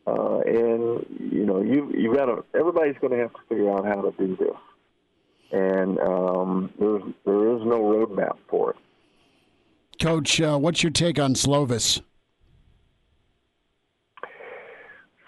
Uh, 0.07 0.38
and 0.40 1.07
you 1.18 1.46
know, 1.46 1.62
you 1.62 1.92
you 1.96 2.12
got 2.14 2.26
to. 2.26 2.44
Everybody's 2.59 2.96
going 3.00 3.12
to 3.12 3.18
have 3.18 3.32
to 3.32 3.40
figure 3.48 3.70
out 3.70 3.84
how 3.86 4.00
to 4.03 4.12
do 4.18 4.36
this. 4.36 4.57
And 5.53 5.98
um, 6.00 6.72
there's 6.78 7.03
there 7.24 7.57
is 7.57 7.62
no 7.64 7.78
roadmap 7.78 8.36
for 8.48 8.70
it. 8.70 8.76
Coach, 10.00 10.40
uh, 10.40 10.59
what's 10.59 10.82
your 10.82 10.90
take 10.90 11.20
on 11.20 11.34
Slovis? 11.34 12.00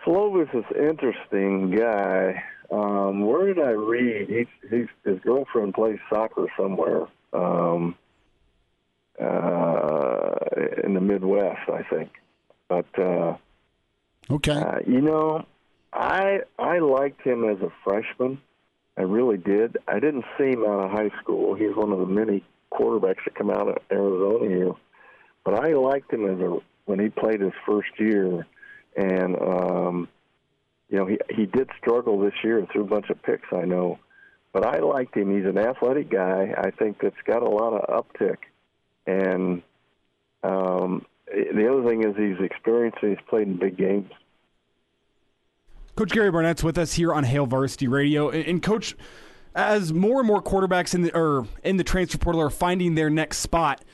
Slovis 0.04 0.54
is 0.54 0.64
an 0.76 0.88
interesting 0.88 1.70
guy. 1.70 2.42
Um, 2.74 3.20
where 3.20 3.46
did 3.46 3.64
I 3.64 3.70
read? 3.70 4.28
He's, 4.28 4.68
he's, 4.68 4.88
his 5.04 5.20
girlfriend 5.20 5.74
plays 5.74 5.98
soccer 6.12 6.46
somewhere 6.56 7.06
um, 7.32 7.94
uh, 9.20 10.32
in 10.82 10.94
the 10.94 11.00
Midwest, 11.00 11.70
I 11.72 11.82
think. 11.84 12.10
But 12.68 12.86
uh, 12.98 13.36
okay, 14.28 14.56
uh, 14.56 14.78
you 14.86 15.00
know, 15.02 15.46
I 15.92 16.40
I 16.58 16.78
liked 16.78 17.22
him 17.22 17.44
as 17.48 17.58
a 17.60 17.70
freshman. 17.84 18.40
I 18.96 19.02
really 19.02 19.36
did. 19.36 19.76
I 19.86 20.00
didn't 20.00 20.24
see 20.36 20.50
him 20.50 20.64
out 20.64 20.86
of 20.86 20.90
high 20.90 21.10
school. 21.20 21.54
He's 21.54 21.76
one 21.76 21.92
of 21.92 22.00
the 22.00 22.06
many 22.06 22.42
quarterbacks 22.72 23.24
that 23.24 23.36
come 23.36 23.50
out 23.50 23.68
of 23.68 23.76
Arizona 23.92 24.48
here. 24.48 24.72
But 25.44 25.64
I 25.64 25.74
liked 25.74 26.12
him 26.12 26.24
as 26.24 26.40
a 26.40 26.58
when 26.86 26.98
he 26.98 27.08
played 27.08 27.40
his 27.40 27.52
first 27.64 27.90
year, 27.98 28.46
and 28.96 29.36
um, 29.36 30.08
you 30.94 31.00
know, 31.00 31.06
he 31.06 31.18
he 31.28 31.46
did 31.46 31.68
struggle 31.76 32.20
this 32.20 32.34
year 32.44 32.56
and 32.56 32.68
threw 32.70 32.82
a 32.82 32.86
bunch 32.86 33.10
of 33.10 33.20
picks. 33.20 33.48
I 33.52 33.64
know, 33.64 33.98
but 34.52 34.64
I 34.64 34.78
liked 34.78 35.16
him. 35.16 35.36
He's 35.36 35.44
an 35.44 35.58
athletic 35.58 36.08
guy. 36.08 36.54
I 36.56 36.70
think 36.70 36.98
that's 37.02 37.20
got 37.26 37.42
a 37.42 37.48
lot 37.48 37.72
of 37.72 38.04
uptick, 38.06 38.36
and 39.04 39.60
um, 40.44 41.04
the 41.26 41.68
other 41.68 41.88
thing 41.88 42.08
is 42.08 42.14
he's 42.16 42.46
experienced 42.46 42.98
and 43.02 43.10
he's 43.10 43.26
played 43.28 43.48
in 43.48 43.56
big 43.56 43.76
games. 43.76 44.08
Coach 45.96 46.12
Gary 46.12 46.30
Barnett's 46.30 46.62
with 46.62 46.78
us 46.78 46.92
here 46.92 47.12
on 47.12 47.24
Hail 47.24 47.46
Varsity 47.46 47.88
Radio, 47.88 48.30
and 48.30 48.62
Coach, 48.62 48.94
as 49.52 49.92
more 49.92 50.20
and 50.20 50.28
more 50.28 50.40
quarterbacks 50.40 50.94
in 50.94 51.02
the 51.02 51.18
or 51.18 51.48
in 51.64 51.76
the 51.76 51.82
transfer 51.82 52.18
portal 52.18 52.40
are 52.40 52.50
finding 52.50 52.94
their 52.94 53.10
next 53.10 53.38
spot, 53.38 53.84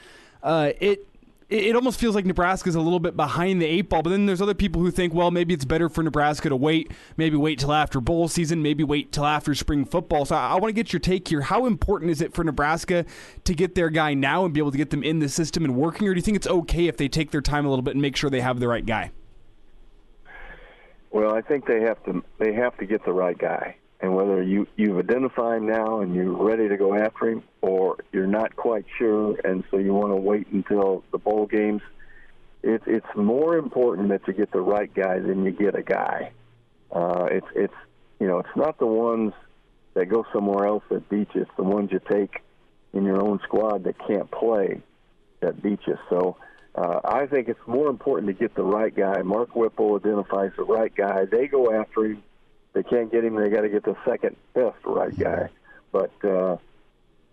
uh, 0.42 0.72
it 0.78 1.06
it, 1.50 1.74
almost 1.74 1.98
feels 1.98 2.14
like 2.14 2.24
Nebraska's 2.24 2.76
a 2.76 2.80
little 2.80 3.00
bit 3.00 3.16
behind 3.16 3.60
the 3.60 3.66
eight 3.66 3.88
ball. 3.88 4.02
But 4.02 4.10
then 4.10 4.26
there's 4.26 4.40
other 4.40 4.54
people 4.54 4.80
who 4.80 4.90
think, 4.90 5.12
well, 5.12 5.30
maybe 5.30 5.52
it's 5.52 5.64
better 5.64 5.88
for 5.88 6.02
Nebraska 6.02 6.48
to 6.48 6.56
wait, 6.56 6.92
maybe 7.16 7.36
wait 7.36 7.58
till 7.58 7.72
after 7.72 8.00
bowl 8.00 8.28
season, 8.28 8.62
maybe 8.62 8.84
wait 8.84 9.12
till 9.12 9.26
after 9.26 9.54
spring 9.54 9.84
football. 9.84 10.24
So 10.24 10.36
I, 10.36 10.50
I 10.50 10.54
want 10.54 10.66
to 10.66 10.72
get 10.72 10.92
your 10.92 11.00
take 11.00 11.28
here. 11.28 11.42
How 11.42 11.66
important 11.66 12.10
is 12.10 12.20
it 12.20 12.32
for 12.32 12.44
Nebraska 12.44 13.04
to 13.44 13.54
get 13.54 13.74
their 13.74 13.90
guy 13.90 14.14
now 14.14 14.44
and 14.44 14.54
be 14.54 14.60
able 14.60 14.72
to 14.72 14.78
get 14.78 14.90
them 14.90 15.02
in 15.02 15.18
the 15.18 15.28
system 15.28 15.64
and 15.64 15.74
working, 15.76 16.06
or 16.06 16.14
do 16.14 16.18
you 16.18 16.22
think 16.22 16.36
it's 16.36 16.46
okay 16.46 16.86
if 16.86 16.96
they 16.96 17.08
take 17.08 17.32
their 17.32 17.40
time 17.40 17.66
a 17.66 17.68
little 17.68 17.82
bit 17.82 17.94
and 17.94 18.02
make 18.02 18.16
sure 18.16 18.30
they 18.30 18.40
have 18.40 18.60
the 18.60 18.68
right 18.68 18.86
guy? 18.86 19.10
Well, 21.10 21.34
I 21.34 21.40
think 21.40 21.66
they 21.66 21.80
have 21.80 22.02
to 22.04 22.22
they 22.38 22.52
have 22.52 22.76
to 22.78 22.86
get 22.86 23.04
the 23.04 23.12
right 23.12 23.36
guy 23.36 23.76
and 24.02 24.14
whether 24.14 24.42
you 24.42 24.66
you've 24.76 24.98
identified 24.98 25.58
him 25.58 25.66
now 25.68 26.00
and 26.00 26.14
you're 26.14 26.32
ready 26.32 26.68
to 26.68 26.76
go 26.76 26.94
after 26.94 27.28
him, 27.28 27.42
or 27.60 27.96
you're 28.12 28.26
not 28.26 28.56
quite 28.56 28.86
sure, 28.98 29.36
and 29.44 29.64
so 29.70 29.76
you 29.78 29.92
want 29.92 30.12
to 30.12 30.16
wait 30.16 30.48
until 30.48 31.04
the 31.12 31.18
bowl 31.18 31.46
games. 31.46 31.82
It's 32.62 32.84
it's 32.86 33.06
more 33.16 33.56
important 33.56 34.08
that 34.08 34.26
you 34.26 34.32
get 34.32 34.52
the 34.52 34.60
right 34.60 34.92
guy 34.92 35.18
than 35.18 35.44
you 35.44 35.50
get 35.50 35.74
a 35.74 35.82
guy. 35.82 36.32
Uh, 36.90 37.28
it's 37.30 37.46
it's 37.54 37.74
you 38.18 38.26
know 38.26 38.38
it's 38.38 38.56
not 38.56 38.78
the 38.78 38.86
ones 38.86 39.32
that 39.94 40.06
go 40.06 40.24
somewhere 40.32 40.66
else 40.66 40.84
that 40.90 41.08
beat 41.08 41.28
you. 41.34 41.42
It's 41.42 41.50
the 41.56 41.62
ones 41.62 41.90
you 41.92 42.00
take 42.10 42.42
in 42.92 43.04
your 43.04 43.22
own 43.22 43.40
squad 43.44 43.84
that 43.84 43.96
can't 44.06 44.30
play 44.30 44.80
that 45.40 45.62
beat 45.62 45.80
you. 45.86 45.96
So 46.08 46.36
uh, 46.74 47.00
I 47.04 47.26
think 47.26 47.48
it's 47.48 47.66
more 47.66 47.88
important 47.88 48.28
to 48.28 48.32
get 48.32 48.54
the 48.54 48.62
right 48.62 48.94
guy. 48.94 49.22
Mark 49.22 49.54
Whipple 49.56 49.96
identifies 49.96 50.52
the 50.56 50.64
right 50.64 50.94
guy. 50.94 51.24
They 51.24 51.46
go 51.46 51.72
after 51.72 52.04
him 52.04 52.22
they 52.72 52.82
can't 52.82 53.10
get 53.10 53.24
him, 53.24 53.34
they 53.34 53.48
got 53.48 53.62
to 53.62 53.68
get 53.68 53.84
the 53.84 53.96
second 54.04 54.36
best 54.54 54.76
right 54.84 55.16
guy. 55.18 55.48
But 55.92 56.12
uh, 56.24 56.56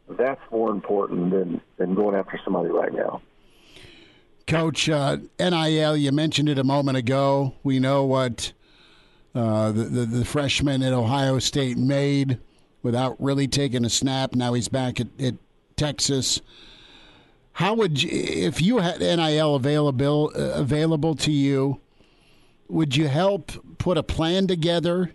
that's 0.10 0.42
more 0.52 0.72
important 0.72 1.32
than, 1.32 1.62
than 1.78 1.96
going 1.96 2.16
after 2.16 2.40
somebody 2.44 2.70
right 2.70 2.94
now. 2.94 3.22
Coach, 4.48 4.90
uh, 4.90 5.18
NIL, 5.40 5.98
you 5.98 6.12
mentioned 6.12 6.48
it 6.50 6.58
a 6.58 6.64
moment 6.64 6.98
ago. 6.98 7.54
We 7.64 7.80
know 7.80 8.06
what 8.06 8.54
uh, 9.36 9.72
the, 9.72 9.84
the, 9.84 10.06
the 10.06 10.26
freshman 10.26 10.82
at 10.82 10.94
Ohio 10.94 11.38
State 11.40 11.78
made 11.78 12.40
without 12.82 13.22
really 13.22 13.48
taking 13.48 13.84
a 13.84 13.90
snap. 13.90 14.34
Now 14.34 14.54
he's 14.54 14.70
back 14.70 15.02
at, 15.02 15.08
at 15.20 15.36
Texas. 15.76 16.42
How 17.52 17.74
would 17.74 18.02
you, 18.02 18.10
if 18.12 18.62
you 18.62 18.78
had 18.78 19.00
NIL 19.00 19.56
available 19.56 20.32
uh, 20.36 20.52
available 20.54 21.16
to 21.16 21.32
you? 21.32 21.82
Would 22.70 22.96
you 22.96 23.08
help 23.08 23.52
put 23.78 23.98
a 23.98 24.04
plan 24.04 24.48
together 24.48 25.12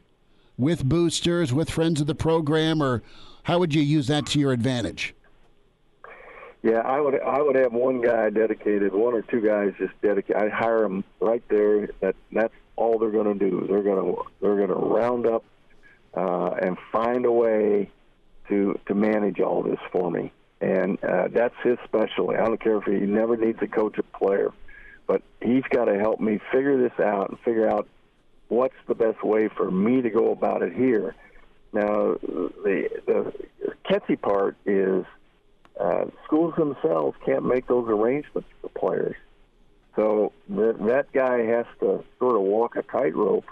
with 0.62 0.84
boosters, 0.84 1.52
with 1.52 1.68
friends 1.68 2.00
of 2.00 2.06
the 2.06 2.14
program, 2.14 2.82
or 2.82 3.02
how 3.42 3.58
would 3.58 3.74
you 3.74 3.82
use 3.82 4.06
that 4.06 4.24
to 4.26 4.38
your 4.38 4.52
advantage? 4.52 5.14
Yeah, 6.62 6.78
I 6.78 7.00
would. 7.00 7.20
I 7.20 7.42
would 7.42 7.56
have 7.56 7.72
one 7.72 8.00
guy 8.00 8.30
dedicated, 8.30 8.94
one 8.94 9.14
or 9.14 9.22
two 9.22 9.40
guys 9.40 9.74
just 9.78 10.00
dedicated. 10.00 10.40
I 10.40 10.48
hire 10.48 10.82
them 10.82 11.02
right 11.20 11.42
there. 11.48 11.88
That 12.00 12.14
that's 12.30 12.54
all 12.76 12.98
they're 12.98 13.10
going 13.10 13.36
to 13.36 13.50
do. 13.50 13.66
They're 13.68 13.82
going 13.82 14.14
to 14.14 14.22
they're 14.40 14.56
going 14.56 14.68
to 14.68 14.74
round 14.74 15.26
up 15.26 15.44
uh, 16.14 16.50
and 16.62 16.78
find 16.92 17.26
a 17.26 17.32
way 17.32 17.90
to 18.48 18.78
to 18.86 18.94
manage 18.94 19.40
all 19.40 19.64
this 19.64 19.80
for 19.90 20.08
me. 20.08 20.32
And 20.60 21.02
uh, 21.02 21.26
that's 21.32 21.56
his 21.64 21.78
specialty. 21.84 22.36
I 22.36 22.44
don't 22.44 22.60
care 22.60 22.76
if 22.76 22.84
he 22.84 23.00
never 23.06 23.36
needs 23.36 23.58
to 23.58 23.66
coach 23.66 23.98
a 23.98 24.04
player, 24.04 24.52
but 25.08 25.22
he's 25.40 25.64
got 25.70 25.86
to 25.86 25.98
help 25.98 26.20
me 26.20 26.38
figure 26.52 26.80
this 26.80 26.96
out 27.00 27.30
and 27.30 27.40
figure 27.40 27.68
out 27.68 27.88
what's 28.52 28.74
the 28.86 28.94
best 28.94 29.24
way 29.24 29.48
for 29.48 29.70
me 29.70 30.02
to 30.02 30.10
go 30.10 30.30
about 30.30 30.62
it 30.62 30.74
here. 30.74 31.14
Now, 31.72 32.16
the 32.22 32.88
the 33.06 33.32
catchy 33.88 34.16
part 34.16 34.56
is 34.66 35.06
uh, 35.80 36.04
schools 36.26 36.54
themselves 36.56 37.16
can't 37.24 37.44
make 37.46 37.66
those 37.66 37.88
arrangements 37.88 38.48
for 38.60 38.68
players. 38.68 39.16
So 39.96 40.32
that 40.50 40.76
that 40.86 41.12
guy 41.12 41.38
has 41.44 41.66
to 41.80 42.04
sort 42.18 42.36
of 42.36 42.42
walk 42.42 42.76
a 42.76 42.82
tightrope, 42.82 43.46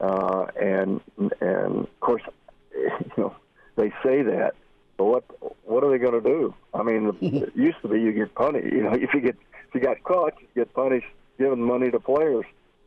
uh, 0.00 0.46
and 0.60 1.00
and 1.18 1.80
of 1.80 2.00
course, 2.00 2.22
you 2.72 2.90
know, 3.16 3.34
they 3.74 3.90
say 4.04 4.22
that, 4.22 4.54
but 4.96 5.04
what 5.06 5.24
what 5.64 5.82
are 5.82 5.90
they 5.90 5.98
going 5.98 6.22
to 6.22 6.28
do? 6.28 6.54
I 6.72 6.84
mean, 6.84 7.16
it 7.20 7.56
used 7.56 7.82
to 7.82 7.88
be 7.88 8.00
you 8.00 8.12
get 8.12 8.32
punished. 8.36 8.72
You 8.72 8.84
know, 8.84 8.92
if 8.92 9.12
you 9.12 9.20
get 9.20 9.36
if 9.68 9.74
you 9.74 9.80
got 9.80 10.04
caught, 10.04 10.34
you 10.40 10.46
get 10.54 10.72
punished 10.72 11.08
giving 11.36 11.62
money 11.62 11.90
to 11.90 11.98
players. 11.98 12.46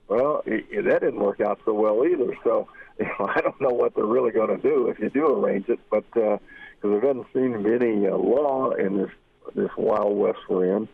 Well, 0.10 0.44
it, 0.46 0.84
that 0.86 1.02
didn't 1.02 1.20
work 1.20 1.40
out 1.40 1.60
so 1.64 1.74
well 1.74 2.06
either. 2.06 2.36
So 2.44 2.68
you 3.00 3.06
know, 3.06 3.28
I 3.28 3.40
don't 3.40 3.62
know 3.62 3.70
what 3.70 3.96
they're 3.96 4.06
really 4.06 4.32
going 4.32 4.50
to 4.50 4.62
do 4.62 4.88
if 4.88 5.00
you 5.00 5.10
do 5.10 5.28
arrange 5.28 5.70
it, 5.70 5.80
but. 5.90 6.06
Uh, 6.16 6.38
because 6.82 7.02
there 7.02 7.14
doesn't 7.14 7.28
seem 7.34 7.54
to 7.54 7.60
be 7.60 7.86
any 7.86 8.08
uh, 8.08 8.16
law 8.16 8.72
in 8.72 8.98
this 8.98 9.10
this 9.56 9.70
wild 9.78 10.18
west 10.18 10.40
we're 10.48 10.78
in. 10.78 10.88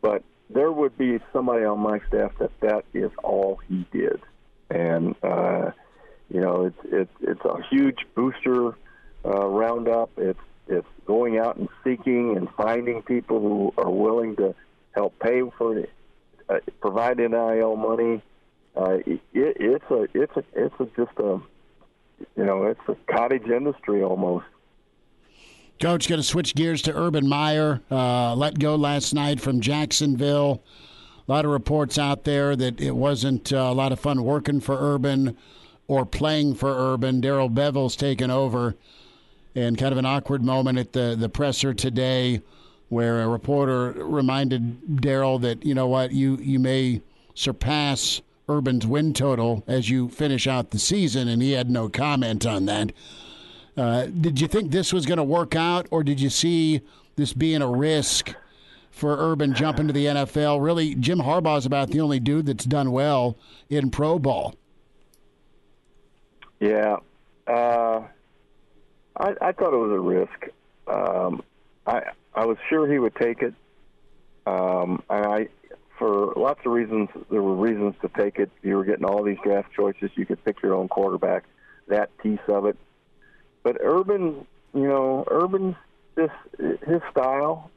But 0.00 0.22
there 0.50 0.70
would 0.70 0.96
be 0.96 1.18
somebody 1.32 1.64
on 1.64 1.80
my 1.80 2.00
staff 2.08 2.32
that 2.38 2.52
that 2.60 2.84
is 2.94 3.10
all 3.22 3.60
he 3.68 3.86
did, 3.92 4.20
and 4.70 5.14
uh, 5.22 5.70
you 6.28 6.40
know 6.40 6.66
it's 6.66 6.78
it's 6.84 7.12
it's 7.20 7.44
a 7.44 7.62
huge 7.70 8.06
booster 8.14 8.76
uh, 9.24 9.46
roundup. 9.46 10.10
It's 10.16 10.38
it's 10.68 10.86
going 11.06 11.38
out 11.38 11.56
and 11.56 11.68
seeking 11.82 12.36
and 12.36 12.48
finding 12.56 13.02
people 13.02 13.40
who 13.40 13.74
are 13.78 13.90
willing 13.90 14.36
to 14.36 14.54
help 14.92 15.18
pay 15.18 15.42
for 15.56 15.84
uh, 16.48 16.58
provide 16.80 17.18
NIL 17.18 17.76
money. 17.76 18.22
Uh, 18.76 18.98
it, 19.06 19.20
it's 19.32 19.84
a 19.90 20.06
it's 20.14 20.36
a 20.36 20.44
it's 20.54 20.74
a, 20.78 20.84
just 20.96 21.18
a 21.18 21.40
you 22.36 22.44
know 22.44 22.64
it's 22.64 22.80
a 22.88 22.96
cottage 23.12 23.46
industry 23.46 24.02
almost. 24.02 24.46
Coach, 25.80 26.08
going 26.08 26.20
to 26.20 26.26
switch 26.26 26.56
gears 26.56 26.82
to 26.82 26.96
Urban 26.96 27.28
Meyer. 27.28 27.80
Uh, 27.88 28.34
let 28.34 28.58
go 28.58 28.74
last 28.74 29.14
night 29.14 29.40
from 29.40 29.60
Jacksonville. 29.60 30.60
A 31.28 31.32
lot 31.32 31.44
of 31.44 31.52
reports 31.52 31.98
out 31.98 32.24
there 32.24 32.56
that 32.56 32.80
it 32.80 32.96
wasn't 32.96 33.52
uh, 33.52 33.56
a 33.56 33.74
lot 33.74 33.92
of 33.92 34.00
fun 34.00 34.24
working 34.24 34.60
for 34.60 34.76
Urban 34.76 35.36
or 35.86 36.04
playing 36.04 36.54
for 36.54 36.68
Urban. 36.68 37.20
Darrell 37.20 37.48
Bevell's 37.48 37.94
taken 37.94 38.30
over, 38.30 38.74
and 39.54 39.78
kind 39.78 39.92
of 39.92 39.98
an 39.98 40.06
awkward 40.06 40.42
moment 40.42 40.78
at 40.78 40.92
the, 40.92 41.14
the 41.18 41.28
presser 41.28 41.72
today 41.74 42.42
where 42.88 43.22
a 43.22 43.28
reporter 43.28 43.92
reminded 43.92 45.00
Darrell 45.00 45.38
that, 45.40 45.64
you 45.64 45.74
know 45.74 45.86
what, 45.86 46.12
you, 46.12 46.36
you 46.38 46.58
may 46.58 47.02
surpass 47.34 48.22
Urban's 48.48 48.86
win 48.86 49.12
total 49.12 49.62
as 49.66 49.90
you 49.90 50.08
finish 50.08 50.46
out 50.46 50.70
the 50.70 50.78
season, 50.78 51.28
and 51.28 51.42
he 51.42 51.52
had 51.52 51.70
no 51.70 51.88
comment 51.88 52.46
on 52.46 52.64
that. 52.66 52.92
Uh, 53.76 54.06
did 54.06 54.40
you 54.40 54.48
think 54.48 54.70
this 54.70 54.92
was 54.92 55.06
going 55.06 55.18
to 55.18 55.24
work 55.24 55.54
out, 55.54 55.86
or 55.90 56.02
did 56.02 56.20
you 56.20 56.30
see 56.30 56.80
this 57.16 57.32
being 57.32 57.62
a 57.62 57.68
risk 57.68 58.34
for 58.90 59.16
Urban 59.16 59.54
jumping 59.54 59.86
to 59.86 59.92
the 59.92 60.06
NFL? 60.06 60.62
Really, 60.62 60.94
Jim 60.94 61.20
Harbaugh 61.20 61.58
is 61.58 61.66
about 61.66 61.90
the 61.90 62.00
only 62.00 62.18
dude 62.18 62.46
that's 62.46 62.64
done 62.64 62.90
well 62.90 63.36
in 63.68 63.90
pro 63.90 64.18
ball. 64.18 64.54
Yeah, 66.58 66.96
uh, 67.46 68.02
I, 69.16 69.34
I 69.40 69.52
thought 69.52 69.72
it 69.72 69.76
was 69.76 69.92
a 69.92 70.00
risk. 70.00 70.48
Um, 70.88 71.42
I 71.86 72.02
I 72.34 72.46
was 72.46 72.56
sure 72.68 72.90
he 72.90 72.98
would 72.98 73.14
take 73.14 73.42
it, 73.42 73.54
um, 74.46 75.02
and 75.08 75.26
I 75.26 75.48
for 75.98 76.32
lots 76.36 76.60
of 76.64 76.72
reasons 76.72 77.08
there 77.30 77.42
were 77.42 77.56
reasons 77.56 77.94
to 78.02 78.10
take 78.16 78.38
it. 78.38 78.50
You 78.62 78.76
were 78.76 78.84
getting 78.84 79.04
all 79.04 79.22
these 79.22 79.38
draft 79.42 79.72
choices. 79.74 80.10
You 80.14 80.26
could 80.26 80.44
pick 80.44 80.62
your 80.62 80.74
own 80.74 80.88
quarterback. 80.88 81.44
That 81.88 82.16
piece 82.18 82.40
of 82.48 82.66
it 82.66 82.76
but 83.68 83.76
Urban, 83.82 84.46
you 84.72 84.88
know, 84.88 85.26
Urban's 85.30 85.76
this 86.14 86.30
his 86.58 87.02
style. 87.10 87.70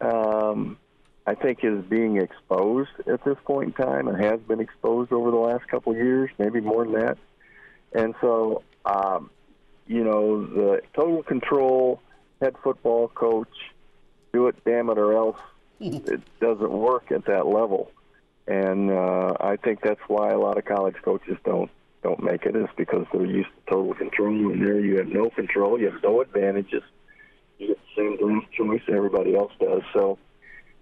Um, 0.00 0.78
I 1.26 1.34
think 1.34 1.60
is 1.62 1.84
being 1.84 2.16
exposed 2.16 2.90
at 3.06 3.24
this 3.24 3.36
point 3.44 3.76
in 3.78 3.84
time 3.84 4.08
and 4.08 4.22
has 4.22 4.40
been 4.40 4.60
exposed 4.60 5.12
over 5.12 5.30
the 5.30 5.36
last 5.36 5.66
couple 5.68 5.92
of 5.92 5.98
years, 5.98 6.30
maybe 6.38 6.60
more 6.60 6.84
than 6.84 6.94
that. 6.94 7.18
And 7.94 8.14
so, 8.20 8.62
um, 8.84 9.30
you 9.86 10.02
know, 10.02 10.44
the 10.44 10.80
total 10.94 11.22
control 11.22 12.00
head 12.42 12.56
football 12.62 13.08
coach, 13.08 13.48
do 14.32 14.48
it, 14.48 14.56
damn 14.64 14.90
it, 14.90 14.98
or 14.98 15.14
else 15.14 15.38
it 15.80 16.22
doesn't 16.40 16.70
work 16.70 17.10
at 17.10 17.26
that 17.26 17.46
level. 17.46 17.90
And 18.46 18.90
uh, 18.90 19.34
I 19.40 19.56
think 19.56 19.80
that's 19.82 20.00
why 20.06 20.30
a 20.30 20.38
lot 20.38 20.58
of 20.58 20.64
college 20.64 20.96
coaches 21.02 21.38
don't 21.44 21.70
don't 22.02 22.22
make 22.22 22.44
it 22.44 22.54
is 22.54 22.68
because 22.76 23.06
they're 23.12 23.24
used 23.24 23.48
to 23.48 23.72
total 23.72 23.94
control, 23.94 24.52
and 24.52 24.60
there 24.60 24.78
you 24.78 24.98
have 24.98 25.08
no 25.08 25.30
control, 25.30 25.80
you 25.80 25.90
have 25.90 26.02
no 26.02 26.20
advantages. 26.20 26.82
You 27.58 27.68
get 27.68 27.78
the 27.78 28.02
same 28.02 28.16
draft 28.18 28.52
choice 28.52 28.82
everybody 28.94 29.34
else 29.34 29.52
does. 29.58 29.80
So 29.94 30.18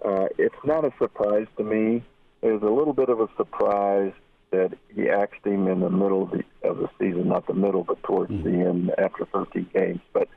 uh, 0.05 0.27
it's 0.37 0.55
not 0.65 0.85
a 0.85 0.93
surprise 0.99 1.47
to 1.59 1.63
me. 1.63 2.03
It 2.43 2.51
was 2.51 2.63
a 2.63 2.75
little 2.75 2.93
bit 2.93 3.09
of 3.09 3.21
a 3.21 3.29
surprise 3.37 4.13
that 4.51 4.77
he 4.95 5.09
axed 5.09 5.47
him 5.47 5.69
in 5.69 5.81
the 5.81 5.91
middle 5.91 6.25
of 6.25 6.31
the, 6.33 6.69
of 6.69 6.79
the 6.79 6.89
season, 6.99 7.29
not 7.29 7.47
the 7.47 7.55
middle, 7.55 7.85
but 7.85 8.03
towards 8.03 8.33
mm-hmm. 8.33 8.61
the 8.61 8.69
end 8.69 8.91
after 8.99 9.25
13 9.27 9.71
games. 9.73 10.01
But 10.13 10.29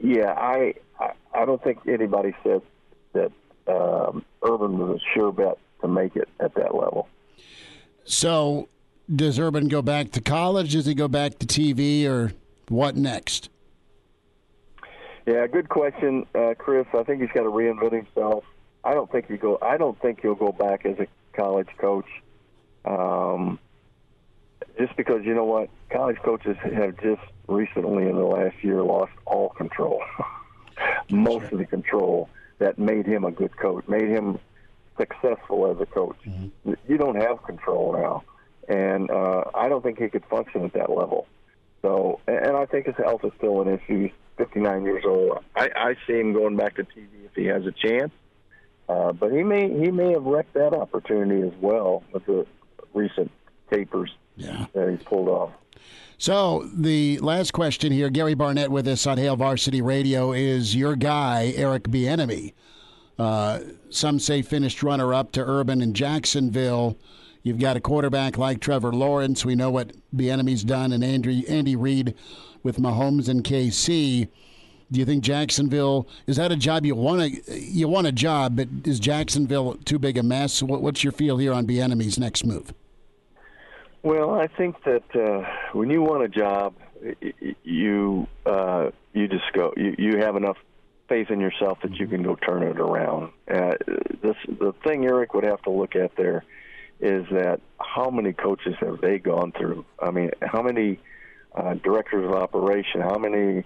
yeah, 0.00 0.32
I 0.36 0.74
I, 1.00 1.12
I 1.34 1.44
don't 1.46 1.62
think 1.62 1.78
anybody 1.88 2.34
said 2.42 2.60
that 3.14 3.32
um, 3.68 4.24
Urban 4.42 4.78
was 4.78 5.00
a 5.00 5.14
sure 5.14 5.32
bet 5.32 5.58
to 5.80 5.88
make 5.88 6.16
it 6.16 6.28
at 6.40 6.54
that 6.54 6.74
level. 6.74 7.08
So 8.04 8.68
does 9.14 9.38
Urban 9.38 9.68
go 9.68 9.82
back 9.82 10.12
to 10.12 10.20
college? 10.20 10.72
Does 10.72 10.86
he 10.86 10.94
go 10.94 11.08
back 11.08 11.38
to 11.38 11.46
TV, 11.46 12.06
or 12.06 12.32
what 12.68 12.96
next? 12.96 13.50
Yeah, 15.26 15.46
good 15.46 15.68
question, 15.68 16.26
uh, 16.34 16.54
Chris. 16.56 16.86
I 16.94 17.02
think 17.02 17.20
he's 17.20 17.30
got 17.32 17.42
to 17.42 17.50
reinvent 17.50 17.92
himself. 17.92 18.44
I 18.84 18.94
don't 18.94 19.10
think 19.10 19.28
he 19.28 19.36
go. 19.36 19.58
I 19.60 19.76
don't 19.76 20.00
think 20.00 20.20
he'll 20.22 20.34
go 20.34 20.52
back 20.52 20.86
as 20.86 20.98
a 20.98 21.06
college 21.34 21.68
coach. 21.78 22.08
Um, 22.84 23.58
just 24.78 24.96
because 24.96 25.24
you 25.24 25.34
know 25.34 25.44
what, 25.44 25.68
college 25.90 26.16
coaches 26.24 26.56
have 26.62 26.96
just 27.02 27.20
recently 27.46 28.08
in 28.08 28.16
the 28.16 28.24
last 28.24 28.56
year 28.62 28.82
lost 28.82 29.12
all 29.26 29.50
control, 29.50 30.02
most 31.10 31.52
of 31.52 31.58
the 31.58 31.66
control 31.66 32.30
that 32.58 32.78
made 32.78 33.06
him 33.06 33.24
a 33.24 33.30
good 33.30 33.56
coach, 33.56 33.86
made 33.88 34.08
him 34.08 34.38
successful 34.96 35.70
as 35.70 35.80
a 35.80 35.86
coach. 35.86 36.16
Mm-hmm. 36.26 36.72
You 36.88 36.98
don't 36.98 37.16
have 37.16 37.42
control 37.44 37.92
now 37.92 38.24
and 38.68 39.10
uh, 39.10 39.44
I 39.54 39.68
don't 39.68 39.82
think 39.82 39.98
he 39.98 40.08
could 40.08 40.24
function 40.26 40.64
at 40.64 40.74
that 40.74 40.90
level. 40.90 41.26
So, 41.82 42.20
and 42.26 42.56
I 42.56 42.66
think 42.66 42.86
his 42.86 42.96
health 42.96 43.24
is 43.24 43.32
still 43.38 43.62
an 43.62 43.68
issue. 43.68 44.02
He's 44.02 44.12
59 44.36 44.84
years 44.84 45.04
old. 45.06 45.38
I, 45.56 45.70
I 45.74 45.94
see 46.06 46.20
him 46.20 46.32
going 46.32 46.56
back 46.56 46.76
to 46.76 46.82
TV 46.82 47.08
if 47.24 47.34
he 47.34 47.46
has 47.46 47.64
a 47.66 47.72
chance. 47.72 48.12
Uh, 48.88 49.12
but 49.12 49.32
he 49.32 49.42
may 49.42 49.68
he 49.68 49.90
may 49.90 50.12
have 50.12 50.24
wrecked 50.24 50.54
that 50.54 50.72
opportunity 50.72 51.46
as 51.46 51.52
well 51.60 52.02
with 52.10 52.24
the 52.24 52.46
recent 52.94 53.30
tapers 53.70 54.10
yeah. 54.36 54.64
that 54.72 54.88
he's 54.88 55.02
pulled 55.02 55.28
off. 55.28 55.50
So 56.18 56.68
the 56.74 57.18
last 57.18 57.52
question 57.52 57.92
here, 57.92 58.10
Gary 58.10 58.34
Barnett 58.34 58.70
with 58.70 58.88
us 58.88 59.06
on 59.06 59.18
Hail 59.18 59.36
Varsity 59.36 59.80
Radio 59.80 60.32
is 60.32 60.74
your 60.74 60.96
guy 60.96 61.52
Eric 61.56 61.84
Bieniemy. 61.84 62.54
Uh, 63.18 63.60
some 63.90 64.18
say 64.18 64.42
finished 64.42 64.82
runner 64.82 65.14
up 65.14 65.32
to 65.32 65.44
Urban 65.44 65.80
in 65.80 65.94
Jacksonville. 65.94 66.96
You've 67.42 67.58
got 67.58 67.76
a 67.76 67.80
quarterback 67.80 68.36
like 68.36 68.60
Trevor 68.60 68.92
Lawrence. 68.92 69.44
We 69.44 69.54
know 69.54 69.70
what 69.70 69.92
Bieniemy's 70.14 70.64
done, 70.64 70.92
and 70.92 71.04
Andy, 71.04 71.48
Andy 71.48 71.76
Reid 71.76 72.14
with 72.62 72.78
Mahomes 72.78 73.28
and 73.28 73.44
KC. 73.44 74.28
Do 74.90 74.98
you 75.00 75.06
think 75.06 75.22
Jacksonville 75.22 76.08
is 76.26 76.36
that 76.36 76.50
a 76.50 76.56
job 76.56 76.84
you 76.86 76.94
want 76.94 77.44
to 77.46 77.60
you 77.60 77.88
want 77.88 78.06
a 78.06 78.12
job, 78.12 78.56
but 78.56 78.68
is 78.84 78.98
Jacksonville 78.98 79.74
too 79.84 79.98
big 79.98 80.16
a 80.16 80.22
mess? 80.22 80.62
What, 80.62 80.82
what's 80.82 81.04
your 81.04 81.12
feel 81.12 81.36
here 81.36 81.52
on 81.52 81.66
Bieniemy's 81.66 82.18
next 82.18 82.44
move? 82.44 82.72
Well, 84.02 84.30
I 84.30 84.46
think 84.46 84.76
that 84.84 85.04
uh, 85.14 85.44
when 85.72 85.90
you 85.90 86.02
want 86.02 86.22
a 86.22 86.28
job, 86.28 86.74
you 87.64 88.26
uh, 88.46 88.90
you 89.12 89.28
just 89.28 89.52
go. 89.52 89.72
You, 89.76 89.94
you 89.98 90.18
have 90.18 90.36
enough 90.36 90.56
faith 91.08 91.30
in 91.30 91.40
yourself 91.40 91.78
that 91.82 91.94
you 91.96 92.06
can 92.06 92.22
go 92.22 92.36
turn 92.36 92.62
it 92.62 92.78
around. 92.78 93.32
Uh, 93.50 93.74
this 94.22 94.36
the 94.46 94.72
thing 94.84 95.04
Eric 95.04 95.34
would 95.34 95.44
have 95.44 95.62
to 95.62 95.70
look 95.70 95.96
at 95.96 96.14
there 96.16 96.44
is 97.00 97.26
that 97.30 97.60
how 97.80 98.10
many 98.10 98.32
coaches 98.32 98.74
have 98.80 99.00
they 99.00 99.18
gone 99.18 99.52
through? 99.52 99.84
I 100.00 100.10
mean, 100.10 100.30
how 100.42 100.62
many 100.62 100.98
uh, 101.54 101.74
directors 101.74 102.24
of 102.24 102.32
operation? 102.32 103.00
How 103.00 103.18
many? 103.18 103.64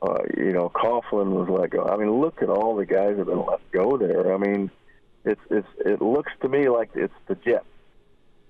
Uh, 0.00 0.22
you 0.36 0.52
know, 0.52 0.68
Coughlin 0.68 1.30
was 1.30 1.48
let 1.48 1.70
go. 1.70 1.84
I 1.84 1.96
mean, 1.96 2.20
look 2.20 2.40
at 2.40 2.48
all 2.48 2.76
the 2.76 2.86
guys 2.86 3.16
that 3.16 3.18
have 3.18 3.26
been 3.26 3.44
let 3.44 3.68
go 3.72 3.96
there. 3.96 4.32
I 4.32 4.38
mean, 4.38 4.70
it's 5.24 5.40
it's 5.50 5.66
it 5.84 6.00
looks 6.00 6.32
to 6.42 6.48
me 6.48 6.68
like 6.68 6.90
it's 6.94 7.14
the 7.26 7.34
Jets, 7.34 7.64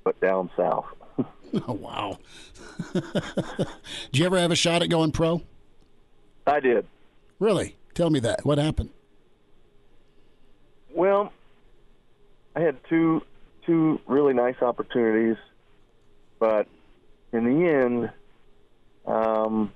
but 0.04 0.20
down 0.20 0.50
south. 0.56 0.86
oh 1.68 1.72
wow! 1.72 2.18
did 2.92 3.02
you 4.12 4.26
ever 4.26 4.38
have 4.38 4.50
a 4.50 4.56
shot 4.56 4.82
at 4.82 4.88
going 4.88 5.12
pro? 5.12 5.42
I 6.46 6.60
did. 6.60 6.86
Really? 7.38 7.76
Tell 7.94 8.10
me 8.10 8.20
that. 8.20 8.44
What 8.44 8.58
happened? 8.58 8.90
Well, 10.94 11.32
I 12.56 12.60
had 12.60 12.76
two 12.88 13.22
two 13.66 14.00
really 14.06 14.34
nice 14.34 14.60
opportunities, 14.62 15.36
but 16.38 16.66
in 17.32 17.44
the 17.44 17.68
end, 17.68 18.10
um, 19.06 19.72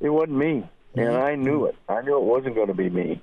it 0.00 0.08
wasn't 0.08 0.38
me, 0.38 0.68
and 0.94 1.08
mm-hmm. 1.08 1.24
I 1.24 1.34
knew 1.36 1.66
it. 1.66 1.76
I 1.88 2.02
knew 2.02 2.16
it 2.16 2.24
wasn't 2.24 2.54
going 2.54 2.68
to 2.68 2.74
be 2.74 2.90
me, 2.90 3.20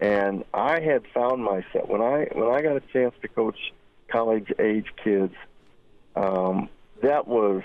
and 0.00 0.44
I 0.54 0.80
had 0.80 1.02
found 1.14 1.44
myself 1.44 1.88
when 1.88 2.00
I 2.00 2.28
when 2.32 2.48
I 2.48 2.62
got 2.62 2.76
a 2.76 2.82
chance 2.92 3.14
to 3.22 3.28
coach 3.28 3.72
college 4.08 4.52
age 4.58 4.86
kids. 5.02 5.34
Um, 6.16 6.68
that 7.02 7.26
was 7.26 7.62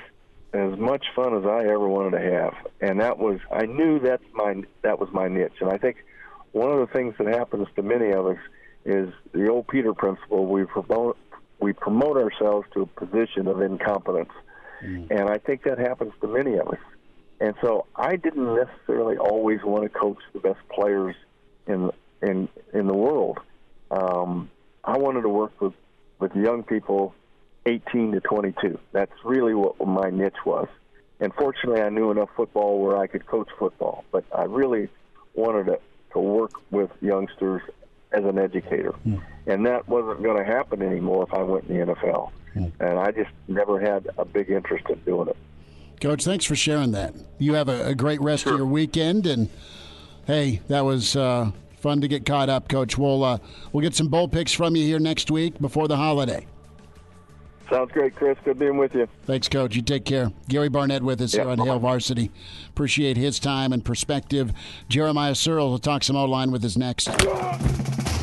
as 0.54 0.78
much 0.78 1.06
fun 1.16 1.36
as 1.38 1.46
I 1.46 1.64
ever 1.66 1.88
wanted 1.88 2.18
to 2.18 2.32
have, 2.32 2.54
and 2.82 3.00
that 3.02 3.18
was 3.18 3.40
I 3.52 3.66
knew 3.66 4.00
that's 4.00 4.24
my 4.34 4.64
that 4.82 5.00
was 5.00 5.10
my 5.12 5.28
niche, 5.28 5.60
and 5.62 5.70
I 5.70 5.78
think 5.78 5.98
one 6.52 6.72
of 6.72 6.80
the 6.80 6.94
things 6.94 7.16
that 7.20 7.28
happens 7.28 7.68
to 7.76 7.84
many 7.84 8.12
of 8.12 8.26
us 8.26 8.38
is 8.86 9.14
the 9.34 9.50
old 9.50 9.68
Peter 9.68 9.94
principle. 9.94 10.46
We 10.46 10.66
promote 10.66 11.18
we 11.60 11.74
promote 11.74 12.18
ourselves 12.18 12.68
to 12.74 12.82
a 12.82 12.86
position 12.86 13.48
of 13.48 13.62
incompetence. 13.62 14.32
Mm. 14.84 15.10
And 15.10 15.30
I 15.30 15.38
think 15.38 15.64
that 15.64 15.80
happens 15.80 16.14
to 16.22 16.28
many 16.28 16.56
of 16.58 16.68
us. 16.68 16.80
And 17.40 17.56
so 17.62 17.86
I 17.96 18.16
didn't 18.16 18.56
necessarily 18.56 19.18
always 19.18 19.60
want 19.64 19.84
to 19.84 19.90
coach 19.90 20.20
the 20.34 20.40
best 20.40 20.60
players 20.70 21.16
in 21.68 21.92
in 22.22 22.50
in 22.74 22.88
the 22.88 22.96
world. 22.96 23.40
Um, 23.92 24.50
I 24.84 24.98
wanted 24.98 25.22
to 25.22 25.30
work 25.30 25.60
with 25.62 25.74
with 26.20 26.36
young 26.36 26.64
people, 26.64 27.14
18 27.68 28.14
to 28.14 28.20
22. 28.22 28.80
That's 28.92 29.12
really 29.24 29.54
what 29.54 29.86
my 29.86 30.10
niche 30.10 30.46
was. 30.46 30.68
And 31.20 31.34
fortunately, 31.34 31.82
I 31.82 31.90
knew 31.90 32.12
enough 32.12 32.30
football 32.36 32.80
where 32.80 32.98
I 32.98 33.08
could 33.08 33.26
coach 33.26 33.50
football. 33.58 34.06
But 34.12 34.24
I 34.36 34.44
really 34.44 34.90
wanted 35.36 35.66
to 35.66 35.80
to 36.14 36.20
work 36.20 36.52
with 36.72 36.90
youngsters 37.02 37.62
as 38.12 38.24
an 38.24 38.38
educator. 38.38 38.94
Mm. 39.06 39.22
And 39.46 39.66
that 39.66 39.88
wasn't 39.88 40.24
going 40.24 40.38
to 40.38 40.46
happen 40.46 40.82
anymore 40.82 41.24
if 41.24 41.34
I 41.34 41.44
went 41.44 41.66
in 41.66 41.78
the 41.78 41.94
NFL. 41.94 42.32
Mm. 42.56 42.72
And 42.80 43.00
I 43.00 43.12
just 43.12 43.30
never 43.48 43.80
had 43.80 44.10
a 44.18 44.26
big 44.26 44.50
interest 44.50 44.86
in 44.90 45.00
doing 45.00 45.30
it. 45.30 45.38
Coach, 46.00 46.24
thanks 46.24 46.46
for 46.46 46.56
sharing 46.56 46.92
that. 46.92 47.14
You 47.40 47.54
have 47.56 47.70
a, 47.70 47.88
a 47.88 47.96
great 47.96 48.22
rest 48.22 48.44
sure. 48.44 48.54
of 48.54 48.60
your 48.60 48.68
weekend. 48.68 49.26
And 49.26 49.50
hey, 50.26 50.62
that 50.68 50.86
was 50.86 51.16
uh, 51.16 51.52
fun 51.80 52.02
to 52.02 52.08
get 52.08 52.26
caught 52.26 52.50
up, 52.50 52.70
Coach. 52.70 52.98
We'll, 52.98 53.24
uh, 53.24 53.40
we'll 53.74 53.82
get 53.82 53.96
some 53.96 54.08
bowl 54.08 54.28
picks 54.28 54.54
from 54.54 54.76
you 54.76 54.84
here 54.84 55.00
next 55.00 55.32
week 55.32 55.60
before 55.60 55.88
the 55.88 55.98
holiday. 55.98 56.46
Sounds 57.70 57.92
great, 57.92 58.16
Chris. 58.16 58.38
Good 58.46 58.60
being 58.60 58.78
with 58.78 58.94
you. 58.96 59.08
Thanks, 59.26 59.50
Coach. 59.50 59.76
You 59.76 59.82
take 59.82 60.06
care. 60.06 60.32
Gary 60.48 60.70
Barnett 60.70 61.04
with 61.04 61.22
us 61.22 61.34
yep, 61.34 61.44
here 61.44 61.52
on 61.52 61.60
Hail 61.60 61.80
Varsity. 61.80 62.32
Appreciate 62.70 63.18
his 63.18 63.40
time 63.40 63.74
and 63.74 63.84
perspective. 63.84 64.54
Jeremiah 64.88 65.36
Searle 65.36 65.70
will 65.70 65.80
talk 65.80 66.04
some 66.04 66.16
O 66.16 66.26
line 66.26 66.52
with 66.52 66.64
us 66.64 66.78
next. 66.78 67.10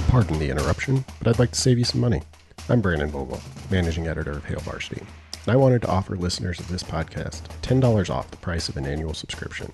Pardon 0.09 0.39
the 0.39 0.49
interruption, 0.51 1.05
but 1.19 1.29
I'd 1.29 1.39
like 1.39 1.53
to 1.53 1.61
save 1.61 1.79
you 1.79 1.85
some 1.85 2.01
money. 2.01 2.23
I'm 2.71 2.81
Brandon 2.81 3.11
Vogel, 3.11 3.41
managing 3.71 4.07
editor 4.07 4.33
of 4.33 4.45
Hail 4.47 4.61
Varsity, 4.61 5.01
and 5.01 5.53
I 5.53 5.57
wanted 5.57 5.83
to 5.83 5.89
offer 5.89 6.17
listeners 6.17 6.59
of 6.59 6.69
this 6.69 6.83
podcast 6.83 7.43
$10 7.61 8.09
off 8.09 8.31
the 8.31 8.39
price 8.39 8.71
of 8.71 8.79
an 8.79 8.87
annual 8.87 9.13
subscription. 9.13 9.71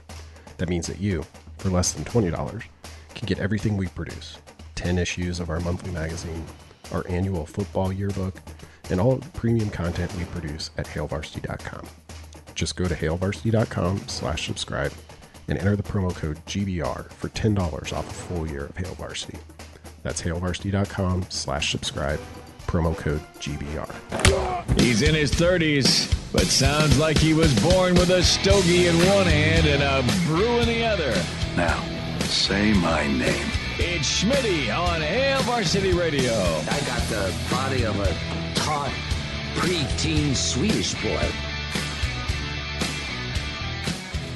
That 0.56 0.68
means 0.68 0.88
that 0.88 1.00
you, 1.00 1.24
for 1.58 1.68
less 1.68 1.92
than 1.92 2.04
$20, 2.04 2.64
can 3.14 3.26
get 3.26 3.38
everything 3.38 3.76
we 3.76 3.86
produce 3.88 4.38
10 4.74 4.98
issues 4.98 5.38
of 5.38 5.50
our 5.50 5.60
monthly 5.60 5.92
magazine, 5.92 6.44
our 6.92 7.06
annual 7.08 7.46
football 7.46 7.92
yearbook, 7.92 8.40
and 8.90 9.00
all 9.00 9.18
premium 9.34 9.70
content 9.70 10.14
we 10.16 10.24
produce 10.24 10.70
at 10.78 10.86
hailvarsity.com. 10.86 11.86
Just 12.54 12.76
go 12.76 12.86
to 12.86 12.94
hailvarsity.com 12.94 14.08
slash 14.08 14.46
subscribe 14.46 14.92
and 15.48 15.58
enter 15.58 15.76
the 15.76 15.82
promo 15.82 16.14
code 16.14 16.44
GBR 16.46 17.10
for 17.12 17.28
$10 17.30 17.92
off 17.92 18.08
a 18.08 18.12
full 18.12 18.48
year 18.48 18.66
of 18.66 18.76
Hail 18.76 18.94
Varsity. 18.94 19.38
That's 20.02 20.22
hailvarsity.com 20.22 21.26
slash 21.28 21.72
subscribe, 21.72 22.20
promo 22.66 22.96
code 22.96 23.20
GBR. 23.38 24.80
He's 24.80 25.02
in 25.02 25.14
his 25.14 25.32
30s, 25.32 26.14
but 26.32 26.42
sounds 26.42 26.98
like 26.98 27.18
he 27.18 27.34
was 27.34 27.58
born 27.60 27.94
with 27.94 28.10
a 28.10 28.22
stogie 28.22 28.86
in 28.86 28.96
one 29.08 29.26
hand 29.26 29.66
and 29.66 29.82
a 29.82 30.26
brew 30.26 30.58
in 30.60 30.68
the 30.68 30.84
other. 30.84 31.12
Now, 31.56 31.82
say 32.20 32.72
my 32.74 33.06
name. 33.06 33.50
It's 33.78 34.22
Schmitty 34.22 34.76
on 34.76 35.00
Hail 35.00 35.40
Varsity 35.42 35.92
Radio. 35.92 36.32
I 36.32 36.80
got 36.86 37.00
the 37.08 37.34
body 37.50 37.84
of 37.84 37.98
a 37.98 38.49
taut, 38.70 38.92
preteen 39.56 40.32
Swedish 40.36 40.94
boy. 41.02 41.49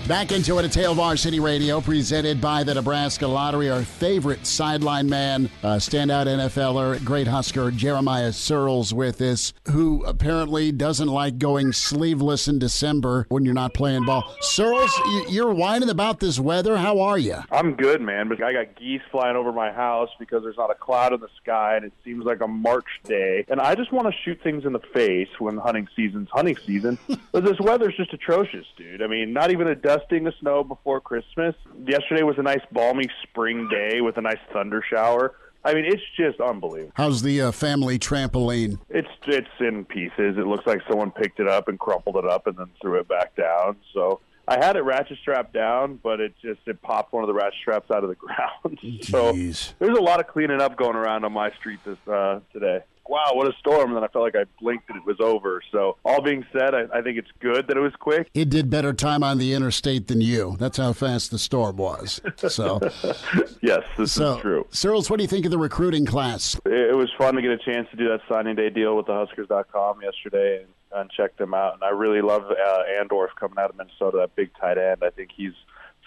Back 0.08 0.32
into 0.32 0.58
it 0.58 0.66
at 0.66 0.74
Hail 0.74 1.16
city 1.16 1.40
Radio, 1.40 1.80
presented 1.80 2.38
by 2.38 2.62
the 2.62 2.74
Nebraska 2.74 3.26
Lottery. 3.26 3.70
Our 3.70 3.80
favorite 3.80 4.46
sideline 4.46 5.08
man, 5.08 5.48
uh, 5.62 5.76
standout 5.76 6.26
NFLer, 6.26 7.02
great 7.02 7.26
Husker, 7.26 7.70
Jeremiah 7.70 8.28
Sirles, 8.28 8.92
with 8.92 9.22
us, 9.22 9.54
who 9.70 10.04
apparently 10.04 10.72
doesn't 10.72 11.08
like 11.08 11.38
going 11.38 11.72
sleeveless 11.72 12.48
in 12.48 12.58
December 12.58 13.24
when 13.30 13.46
you're 13.46 13.54
not 13.54 13.72
playing 13.72 14.04
ball. 14.04 14.24
Sirles, 14.42 14.90
you're 15.30 15.54
whining 15.54 15.88
about 15.88 16.20
this 16.20 16.38
weather. 16.38 16.76
How 16.76 17.00
are 17.00 17.16
you? 17.16 17.36
I'm 17.50 17.72
good, 17.74 18.02
man, 18.02 18.28
but 18.28 18.42
I 18.42 18.52
got 18.52 18.78
geese 18.78 19.00
flying 19.10 19.36
over 19.36 19.52
my 19.52 19.72
house 19.72 20.10
because 20.18 20.42
there's 20.42 20.58
not 20.58 20.70
a 20.70 20.74
cloud 20.74 21.14
in 21.14 21.20
the 21.20 21.28
sky 21.42 21.76
and 21.76 21.84
it 21.86 21.94
seems 22.04 22.26
like 22.26 22.42
a 22.42 22.48
March 22.48 23.00
day. 23.04 23.46
And 23.48 23.58
I 23.58 23.74
just 23.74 23.90
want 23.90 24.06
to 24.08 24.12
shoot 24.22 24.38
things 24.42 24.66
in 24.66 24.74
the 24.74 24.82
face 24.92 25.28
when 25.38 25.56
hunting 25.56 25.88
season's 25.96 26.28
hunting 26.30 26.58
season. 26.66 26.98
but 27.32 27.42
this 27.42 27.58
weather's 27.58 27.96
just 27.96 28.12
atrocious, 28.12 28.66
dude. 28.76 29.00
I 29.00 29.06
mean, 29.06 29.32
not 29.32 29.50
even 29.50 29.66
a 29.66 29.74
dusting 29.94 30.26
of 30.26 30.34
snow 30.40 30.64
before 30.64 31.00
Christmas. 31.00 31.54
Yesterday 31.86 32.22
was 32.22 32.36
a 32.38 32.42
nice 32.42 32.60
balmy 32.72 33.08
spring 33.22 33.68
day 33.68 34.00
with 34.00 34.16
a 34.16 34.20
nice 34.20 34.38
thunder 34.52 34.82
shower. 34.88 35.34
I 35.64 35.72
mean, 35.72 35.84
it's 35.86 36.02
just 36.16 36.40
unbelievable. 36.40 36.92
How's 36.94 37.22
the 37.22 37.40
uh, 37.40 37.52
family 37.52 37.98
trampoline? 37.98 38.78
It's 38.90 39.08
it's 39.26 39.48
in 39.60 39.84
pieces. 39.86 40.36
It 40.36 40.46
looks 40.46 40.66
like 40.66 40.80
someone 40.88 41.10
picked 41.10 41.40
it 41.40 41.48
up 41.48 41.68
and 41.68 41.78
crumpled 41.78 42.16
it 42.16 42.26
up 42.26 42.46
and 42.46 42.56
then 42.56 42.66
threw 42.82 42.98
it 43.00 43.08
back 43.08 43.34
down. 43.34 43.76
So 43.94 44.20
I 44.46 44.62
had 44.62 44.76
it 44.76 44.82
ratchet 44.82 45.18
strapped 45.22 45.54
down, 45.54 46.00
but 46.02 46.20
it 46.20 46.34
just 46.42 46.60
it 46.66 46.82
popped 46.82 47.14
one 47.14 47.22
of 47.22 47.28
the 47.28 47.34
ratchet 47.34 47.58
straps 47.62 47.90
out 47.90 48.04
of 48.04 48.10
the 48.10 48.16
ground. 48.16 48.78
so 49.02 49.32
Jeez. 49.32 49.72
there's 49.78 49.96
a 49.96 50.02
lot 50.02 50.20
of 50.20 50.26
cleaning 50.26 50.60
up 50.60 50.76
going 50.76 50.96
around 50.96 51.24
on 51.24 51.32
my 51.32 51.50
street 51.52 51.80
this 51.86 51.98
uh, 52.06 52.40
today 52.52 52.80
wow, 53.08 53.30
what 53.32 53.46
a 53.46 53.52
storm. 53.58 53.88
And 53.88 53.96
then 53.96 54.04
I 54.04 54.08
felt 54.08 54.24
like 54.24 54.36
I 54.36 54.44
blinked 54.60 54.88
and 54.88 54.98
it 54.98 55.04
was 55.04 55.16
over. 55.20 55.62
So, 55.72 55.96
all 56.04 56.22
being 56.22 56.44
said, 56.52 56.74
I, 56.74 56.84
I 56.92 57.02
think 57.02 57.18
it's 57.18 57.30
good 57.40 57.66
that 57.68 57.76
it 57.76 57.80
was 57.80 57.92
quick. 57.98 58.28
It 58.34 58.50
did 58.50 58.70
better 58.70 58.92
time 58.92 59.22
on 59.22 59.38
the 59.38 59.52
interstate 59.52 60.08
than 60.08 60.20
you. 60.20 60.56
That's 60.58 60.78
how 60.78 60.92
fast 60.92 61.30
the 61.30 61.38
storm 61.38 61.76
was. 61.76 62.20
So, 62.36 62.80
yes, 63.62 63.82
this 63.96 64.12
so, 64.12 64.36
is 64.36 64.40
true. 64.40 64.66
Sirles, 64.70 65.10
what 65.10 65.16
do 65.18 65.22
you 65.22 65.28
think 65.28 65.44
of 65.44 65.50
the 65.50 65.58
recruiting 65.58 66.06
class? 66.06 66.54
It, 66.64 66.90
it 66.90 66.96
was 66.96 67.10
fun 67.16 67.34
to 67.34 67.42
get 67.42 67.50
a 67.50 67.58
chance 67.58 67.88
to 67.90 67.96
do 67.96 68.08
that 68.08 68.20
signing 68.28 68.56
day 68.56 68.70
deal 68.70 68.96
with 68.96 69.06
the 69.06 69.14
Huskers.com 69.14 70.00
yesterday 70.02 70.62
and, 70.62 71.00
and 71.00 71.10
check 71.10 71.36
them 71.36 71.54
out. 71.54 71.74
And 71.74 71.82
I 71.82 71.90
really 71.90 72.22
love 72.22 72.44
uh, 72.44 72.82
Andorf 73.00 73.28
coming 73.38 73.58
out 73.58 73.70
of 73.70 73.76
Minnesota, 73.76 74.18
that 74.18 74.36
big 74.36 74.50
tight 74.60 74.78
end. 74.78 75.02
I 75.02 75.10
think 75.10 75.30
he's 75.34 75.52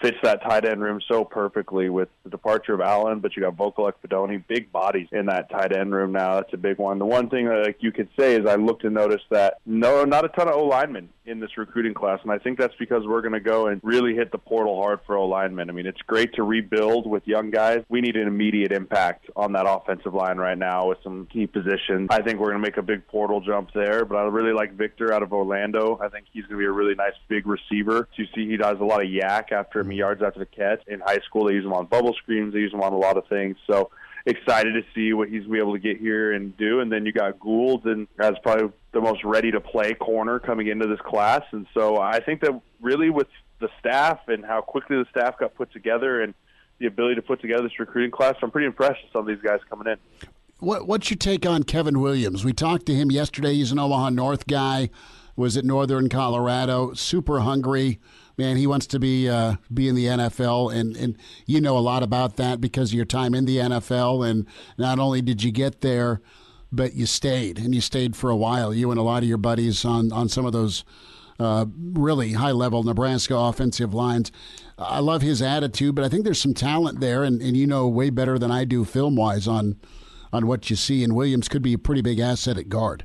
fits 0.00 0.18
that 0.22 0.42
tight 0.42 0.64
end 0.64 0.82
room 0.82 1.00
so 1.08 1.24
perfectly 1.24 1.88
with 1.88 2.08
the 2.24 2.30
departure 2.30 2.74
of 2.74 2.80
Allen, 2.80 3.20
but 3.20 3.36
you 3.36 3.42
got 3.42 3.56
Vokolek, 3.56 3.94
Fidone, 4.04 4.44
big 4.46 4.70
bodies 4.70 5.08
in 5.12 5.26
that 5.26 5.50
tight 5.50 5.76
end 5.76 5.94
room 5.94 6.12
now. 6.12 6.36
That's 6.36 6.52
a 6.52 6.58
big 6.58 6.78
one. 6.78 6.98
The 6.98 7.06
one 7.06 7.28
thing 7.28 7.46
that 7.46 7.64
like, 7.64 7.78
you 7.80 7.92
could 7.92 8.08
say 8.18 8.34
is 8.36 8.46
I 8.46 8.56
looked 8.56 8.84
and 8.84 8.94
noticed 8.94 9.26
that 9.30 9.58
no, 9.66 10.04
not 10.04 10.24
a 10.24 10.28
ton 10.28 10.48
of 10.48 10.54
O 10.54 10.64
linemen 10.64 11.08
in 11.26 11.40
this 11.40 11.58
recruiting 11.58 11.92
class, 11.94 12.20
and 12.22 12.32
I 12.32 12.38
think 12.38 12.58
that's 12.58 12.74
because 12.78 13.06
we're 13.06 13.20
going 13.20 13.34
to 13.34 13.40
go 13.40 13.66
and 13.66 13.80
really 13.84 14.14
hit 14.14 14.32
the 14.32 14.38
portal 14.38 14.82
hard 14.82 15.00
for 15.06 15.16
O 15.16 15.26
linemen. 15.26 15.68
I 15.68 15.72
mean, 15.72 15.86
it's 15.86 16.00
great 16.02 16.34
to 16.34 16.42
rebuild 16.42 17.06
with 17.06 17.26
young 17.26 17.50
guys. 17.50 17.84
We 17.88 18.00
need 18.00 18.16
an 18.16 18.26
immediate 18.26 18.72
impact 18.72 19.26
on 19.36 19.52
that 19.52 19.66
offensive 19.68 20.14
line 20.14 20.38
right 20.38 20.56
now 20.56 20.88
with 20.88 20.98
some 21.02 21.26
key 21.26 21.46
positions. 21.46 22.08
I 22.10 22.22
think 22.22 22.38
we're 22.38 22.50
going 22.50 22.62
to 22.62 22.66
make 22.66 22.78
a 22.78 22.82
big 22.82 23.06
portal 23.08 23.40
jump 23.40 23.72
there, 23.74 24.04
but 24.04 24.16
I 24.16 24.22
really 24.22 24.52
like 24.52 24.74
Victor 24.74 25.12
out 25.12 25.22
of 25.22 25.32
Orlando. 25.32 25.98
I 26.02 26.08
think 26.08 26.26
he's 26.32 26.44
going 26.44 26.56
to 26.56 26.58
be 26.58 26.66
a 26.66 26.72
really 26.72 26.94
nice 26.94 27.12
big 27.28 27.46
receiver. 27.46 28.08
You 28.16 28.26
see, 28.34 28.48
he 28.48 28.56
does 28.56 28.80
a 28.80 28.84
lot 28.84 29.02
of 29.02 29.08
YAC 29.08 29.52
after 29.52 29.84
me 29.88 29.96
yards 29.96 30.22
after 30.22 30.38
the 30.38 30.46
catch. 30.46 30.80
In 30.86 31.00
high 31.00 31.20
school, 31.26 31.46
they 31.46 31.54
use 31.54 31.64
him 31.64 31.72
on 31.72 31.86
bubble 31.86 32.14
screens. 32.14 32.52
They 32.52 32.60
use 32.60 32.72
him 32.72 32.80
on 32.80 32.92
a 32.92 32.98
lot 32.98 33.16
of 33.16 33.26
things. 33.28 33.56
So 33.66 33.90
excited 34.26 34.74
to 34.74 34.82
see 34.94 35.12
what 35.12 35.28
he's 35.28 35.44
be 35.44 35.58
able 35.58 35.72
to 35.72 35.78
get 35.78 35.98
here 35.98 36.32
and 36.32 36.56
do. 36.56 36.80
And 36.80 36.92
then 36.92 37.06
you 37.06 37.12
got 37.12 37.40
Gould, 37.40 37.86
and 37.86 38.06
that's 38.16 38.38
probably 38.42 38.70
the 38.92 39.00
most 39.00 39.24
ready 39.24 39.50
to 39.50 39.60
play 39.60 39.94
corner 39.94 40.38
coming 40.38 40.68
into 40.68 40.86
this 40.86 41.00
class. 41.00 41.42
And 41.52 41.66
so 41.74 41.98
I 41.98 42.20
think 42.20 42.40
that 42.42 42.60
really 42.80 43.10
with 43.10 43.28
the 43.60 43.68
staff 43.80 44.20
and 44.28 44.44
how 44.44 44.60
quickly 44.60 44.96
the 44.96 45.06
staff 45.10 45.38
got 45.38 45.54
put 45.54 45.72
together 45.72 46.20
and 46.20 46.34
the 46.78 46.86
ability 46.86 47.16
to 47.16 47.22
put 47.22 47.40
together 47.40 47.62
this 47.62 47.78
recruiting 47.78 48.10
class, 48.10 48.34
I'm 48.42 48.50
pretty 48.50 48.66
impressed 48.66 49.02
with 49.02 49.12
some 49.12 49.22
of 49.22 49.26
these 49.26 49.42
guys 49.42 49.60
coming 49.68 49.88
in. 49.88 49.96
What, 50.60 50.86
what's 50.86 51.10
your 51.10 51.16
take 51.16 51.46
on 51.46 51.62
Kevin 51.62 52.00
Williams? 52.00 52.44
We 52.44 52.52
talked 52.52 52.86
to 52.86 52.94
him 52.94 53.10
yesterday. 53.10 53.54
He's 53.54 53.72
an 53.72 53.78
Omaha 53.78 54.10
North 54.10 54.46
guy. 54.46 54.90
Was 55.36 55.56
at 55.56 55.64
Northern 55.64 56.08
Colorado. 56.08 56.94
Super 56.94 57.40
hungry 57.40 58.00
man. 58.38 58.56
He 58.56 58.66
wants 58.66 58.86
to 58.88 58.98
be 58.98 59.28
uh, 59.28 59.56
be 59.72 59.88
in 59.88 59.94
the 59.94 60.06
NFL, 60.06 60.74
and 60.74 60.96
and 60.96 61.16
you 61.46 61.60
know 61.60 61.76
a 61.76 61.80
lot 61.80 62.02
about 62.02 62.36
that 62.36 62.60
because 62.60 62.90
of 62.90 62.94
your 62.94 63.04
time 63.04 63.34
in 63.34 63.44
the 63.44 63.56
NFL. 63.56 64.28
And 64.28 64.46
not 64.78 64.98
only 64.98 65.20
did 65.20 65.42
you 65.42 65.50
get 65.50 65.80
there, 65.80 66.20
but 66.72 66.94
you 66.94 67.06
stayed, 67.06 67.58
and 67.58 67.74
you 67.74 67.80
stayed 67.80 68.16
for 68.16 68.30
a 68.30 68.36
while. 68.36 68.72
You 68.72 68.90
and 68.90 68.98
a 68.98 69.02
lot 69.02 69.22
of 69.22 69.28
your 69.28 69.38
buddies 69.38 69.84
on 69.84 70.12
on 70.12 70.28
some 70.28 70.46
of 70.46 70.52
those 70.52 70.84
uh, 71.40 71.66
really 71.76 72.32
high 72.32 72.52
level 72.52 72.82
Nebraska 72.82 73.36
offensive 73.36 73.94
lines. 73.94 74.32
I 74.78 75.00
love 75.00 75.22
his 75.22 75.42
attitude, 75.42 75.94
but 75.94 76.04
I 76.04 76.08
think 76.08 76.24
there's 76.24 76.40
some 76.40 76.54
talent 76.54 77.00
there, 77.00 77.24
and, 77.24 77.42
and 77.42 77.56
you 77.56 77.66
know 77.66 77.88
way 77.88 78.10
better 78.10 78.38
than 78.38 78.50
I 78.50 78.64
do 78.64 78.84
film 78.84 79.16
wise 79.16 79.48
on 79.48 79.76
on 80.32 80.46
what 80.46 80.70
you 80.70 80.76
see. 80.76 81.02
And 81.02 81.14
Williams 81.14 81.48
could 81.48 81.62
be 81.62 81.72
a 81.72 81.78
pretty 81.78 82.02
big 82.02 82.18
asset 82.18 82.58
at 82.58 82.68
guard. 82.68 83.04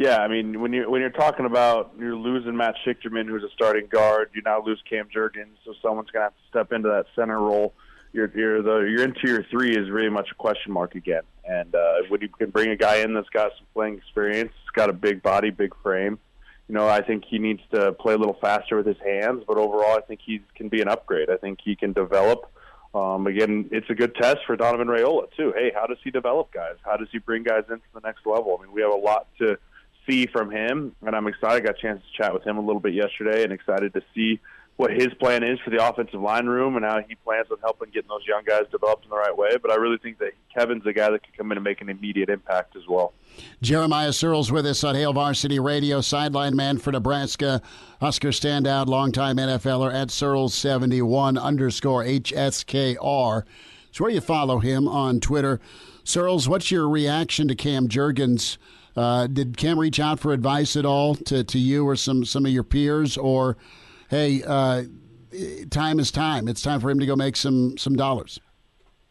Yeah, 0.00 0.16
I 0.16 0.28
mean 0.28 0.62
when 0.62 0.72
you 0.72 0.90
when 0.90 1.02
you're 1.02 1.10
talking 1.10 1.44
about 1.44 1.92
you're 1.98 2.16
losing 2.16 2.56
Matt 2.56 2.74
Sichterman, 2.86 3.26
who's 3.26 3.42
a 3.42 3.50
starting 3.52 3.86
guard, 3.86 4.30
you 4.32 4.40
now 4.42 4.64
lose 4.64 4.82
Cam 4.88 5.08
Jurgens, 5.14 5.58
so 5.62 5.74
someone's 5.82 6.08
gonna 6.10 6.24
have 6.24 6.32
to 6.32 6.48
step 6.48 6.72
into 6.72 6.88
that 6.88 7.04
center 7.14 7.38
role. 7.38 7.74
Your 8.14 8.32
your 8.34 8.62
the 8.62 8.78
your 8.90 9.04
interior 9.04 9.44
three 9.50 9.76
is 9.76 9.90
really 9.90 10.08
much 10.08 10.30
a 10.32 10.34
question 10.36 10.72
mark 10.72 10.94
again. 10.94 11.24
And 11.44 11.74
uh, 11.74 11.96
when 12.08 12.22
you 12.22 12.30
can 12.30 12.48
bring 12.48 12.70
a 12.70 12.76
guy 12.76 13.00
in 13.00 13.12
that's 13.12 13.28
got 13.28 13.52
some 13.58 13.66
playing 13.74 13.98
experience, 13.98 14.52
it's 14.62 14.74
got 14.74 14.88
a 14.88 14.94
big 14.94 15.22
body, 15.22 15.50
big 15.50 15.74
frame. 15.82 16.18
You 16.66 16.76
know, 16.76 16.88
I 16.88 17.02
think 17.02 17.24
he 17.28 17.38
needs 17.38 17.60
to 17.74 17.92
play 17.92 18.14
a 18.14 18.16
little 18.16 18.38
faster 18.40 18.78
with 18.78 18.86
his 18.86 18.96
hands, 19.04 19.44
but 19.46 19.58
overall, 19.58 19.98
I 19.98 20.00
think 20.00 20.20
he 20.24 20.40
can 20.54 20.70
be 20.70 20.80
an 20.80 20.88
upgrade. 20.88 21.28
I 21.28 21.36
think 21.36 21.58
he 21.62 21.76
can 21.76 21.92
develop 21.92 22.50
um, 22.92 23.26
again, 23.26 23.68
it's 23.70 23.88
a 23.88 23.94
good 23.94 24.14
test 24.16 24.38
for 24.46 24.56
Donovan 24.56 24.88
Raiola 24.88 25.28
too. 25.36 25.52
Hey, 25.54 25.70
how 25.74 25.86
does 25.86 25.98
he 26.02 26.10
develop 26.10 26.52
guys? 26.52 26.74
How 26.84 26.96
does 26.96 27.08
he 27.12 27.18
bring 27.18 27.44
guys 27.44 27.64
into 27.70 27.84
the 27.94 28.00
next 28.00 28.26
level? 28.26 28.58
I 28.58 28.64
mean, 28.64 28.72
we 28.72 28.82
have 28.82 28.90
a 28.90 28.96
lot 28.96 29.28
to 29.38 29.58
see 30.08 30.26
from 30.26 30.50
him, 30.50 30.94
and 31.02 31.14
I'm 31.14 31.26
excited. 31.26 31.62
I 31.62 31.66
got 31.66 31.78
a 31.78 31.80
chance 31.80 32.02
to 32.02 32.22
chat 32.22 32.32
with 32.34 32.46
him 32.46 32.56
a 32.58 32.60
little 32.60 32.80
bit 32.80 32.94
yesterday, 32.94 33.44
and 33.44 33.52
excited 33.52 33.92
to 33.94 34.02
see 34.14 34.40
what 34.80 34.90
his 34.90 35.08
plan 35.20 35.44
is 35.44 35.58
for 35.60 35.68
the 35.68 35.86
offensive 35.86 36.22
line 36.22 36.46
room 36.46 36.74
and 36.74 36.86
how 36.86 36.98
he 37.06 37.14
plans 37.16 37.46
on 37.50 37.58
helping 37.60 37.90
getting 37.90 38.08
those 38.08 38.26
young 38.26 38.42
guys 38.46 38.62
developed 38.72 39.04
in 39.04 39.10
the 39.10 39.16
right 39.16 39.36
way. 39.36 39.50
But 39.60 39.70
I 39.70 39.74
really 39.74 39.98
think 39.98 40.18
that 40.20 40.32
Kevin's 40.56 40.86
a 40.86 40.94
guy 40.94 41.10
that 41.10 41.22
can 41.22 41.34
come 41.36 41.52
in 41.52 41.58
and 41.58 41.64
make 41.64 41.82
an 41.82 41.90
immediate 41.90 42.30
impact 42.30 42.76
as 42.76 42.84
well. 42.88 43.12
Jeremiah 43.60 44.08
Sirles 44.08 44.50
with 44.50 44.64
us 44.64 44.82
on 44.82 44.94
Hail 44.94 45.12
Varsity 45.12 45.58
Radio, 45.58 46.00
sideline 46.00 46.56
man 46.56 46.78
for 46.78 46.92
Nebraska, 46.92 47.60
Husker 48.00 48.30
standout, 48.30 48.86
longtime 48.86 49.36
NFLer 49.36 49.92
at 49.92 50.08
Sirles71 50.08 51.38
underscore 51.38 52.02
HSKR. 52.02 53.42
It's 53.90 54.00
where 54.00 54.10
you 54.10 54.22
follow 54.22 54.60
him 54.60 54.88
on 54.88 55.20
Twitter. 55.20 55.60
Sirles, 56.04 56.48
what's 56.48 56.70
your 56.70 56.88
reaction 56.88 57.48
to 57.48 57.54
Cam 57.54 57.86
Jurgens? 57.86 58.56
Uh, 58.96 59.26
did 59.26 59.56
Cam 59.56 59.78
reach 59.78 60.00
out 60.00 60.20
for 60.20 60.32
advice 60.32 60.76
at 60.76 60.84
all 60.84 61.14
to, 61.14 61.44
to 61.44 61.58
you 61.58 61.86
or 61.86 61.96
some, 61.96 62.24
some 62.24 62.44
of 62.44 62.52
your 62.52 62.64
peers? 62.64 63.16
Or, 63.16 63.56
hey, 64.08 64.42
uh, 64.42 64.84
time 65.70 66.00
is 66.00 66.10
time. 66.10 66.48
It's 66.48 66.62
time 66.62 66.80
for 66.80 66.90
him 66.90 66.98
to 66.98 67.06
go 67.06 67.16
make 67.16 67.36
some, 67.36 67.78
some 67.78 67.96
dollars. 67.96 68.40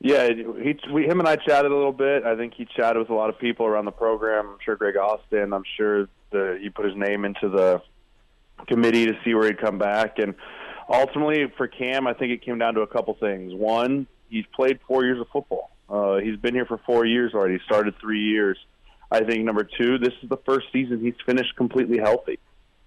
Yeah, 0.02 0.30
he, 0.30 0.78
we, 0.92 1.06
him 1.06 1.20
and 1.20 1.28
I 1.28 1.36
chatted 1.36 1.72
a 1.72 1.76
little 1.76 1.92
bit. 1.92 2.24
I 2.24 2.36
think 2.36 2.54
he 2.56 2.66
chatted 2.66 2.98
with 2.98 3.10
a 3.10 3.14
lot 3.14 3.30
of 3.30 3.38
people 3.38 3.66
around 3.66 3.86
the 3.86 3.92
program. 3.92 4.48
I'm 4.48 4.58
sure 4.64 4.76
Greg 4.76 4.96
Austin. 4.96 5.52
I'm 5.54 5.64
sure 5.76 6.08
the, 6.32 6.58
he 6.62 6.70
put 6.70 6.86
his 6.86 6.96
name 6.96 7.26
into 7.26 7.50
the 7.50 7.82
committee 8.68 9.06
to 9.08 9.14
see 9.24 9.34
where 9.34 9.48
he'd 9.48 9.60
come 9.60 9.78
back. 9.78 10.20
And 10.20 10.36
ultimately, 10.90 11.52
for 11.58 11.68
Cam, 11.68 12.08
I 12.08 12.14
think 12.14 12.32
it 12.32 12.44
came 12.44 12.58
down 12.60 12.76
to 12.76 12.82
a 12.82 12.88
couple 12.88 13.14
things. 13.16 13.54
One, 13.54 14.08
he's 14.30 14.46
played 14.56 14.80
four 14.88 15.04
years 15.04 15.20
of 15.20 15.28
football. 15.34 15.72
Uh, 15.90 16.18
he's 16.18 16.38
been 16.38 16.54
here 16.54 16.66
for 16.66 16.78
four 16.86 17.06
years 17.06 17.34
already. 17.34 17.60
Started 17.66 17.96
three 18.00 18.22
years. 18.22 18.58
I 19.12 19.24
think 19.24 19.44
number 19.44 19.64
two, 19.64 19.98
this 19.98 20.14
is 20.22 20.30
the 20.30 20.38
first 20.46 20.68
season 20.72 21.02
he's 21.02 21.16
finished 21.26 21.56
completely 21.56 21.98
healthy. 21.98 22.40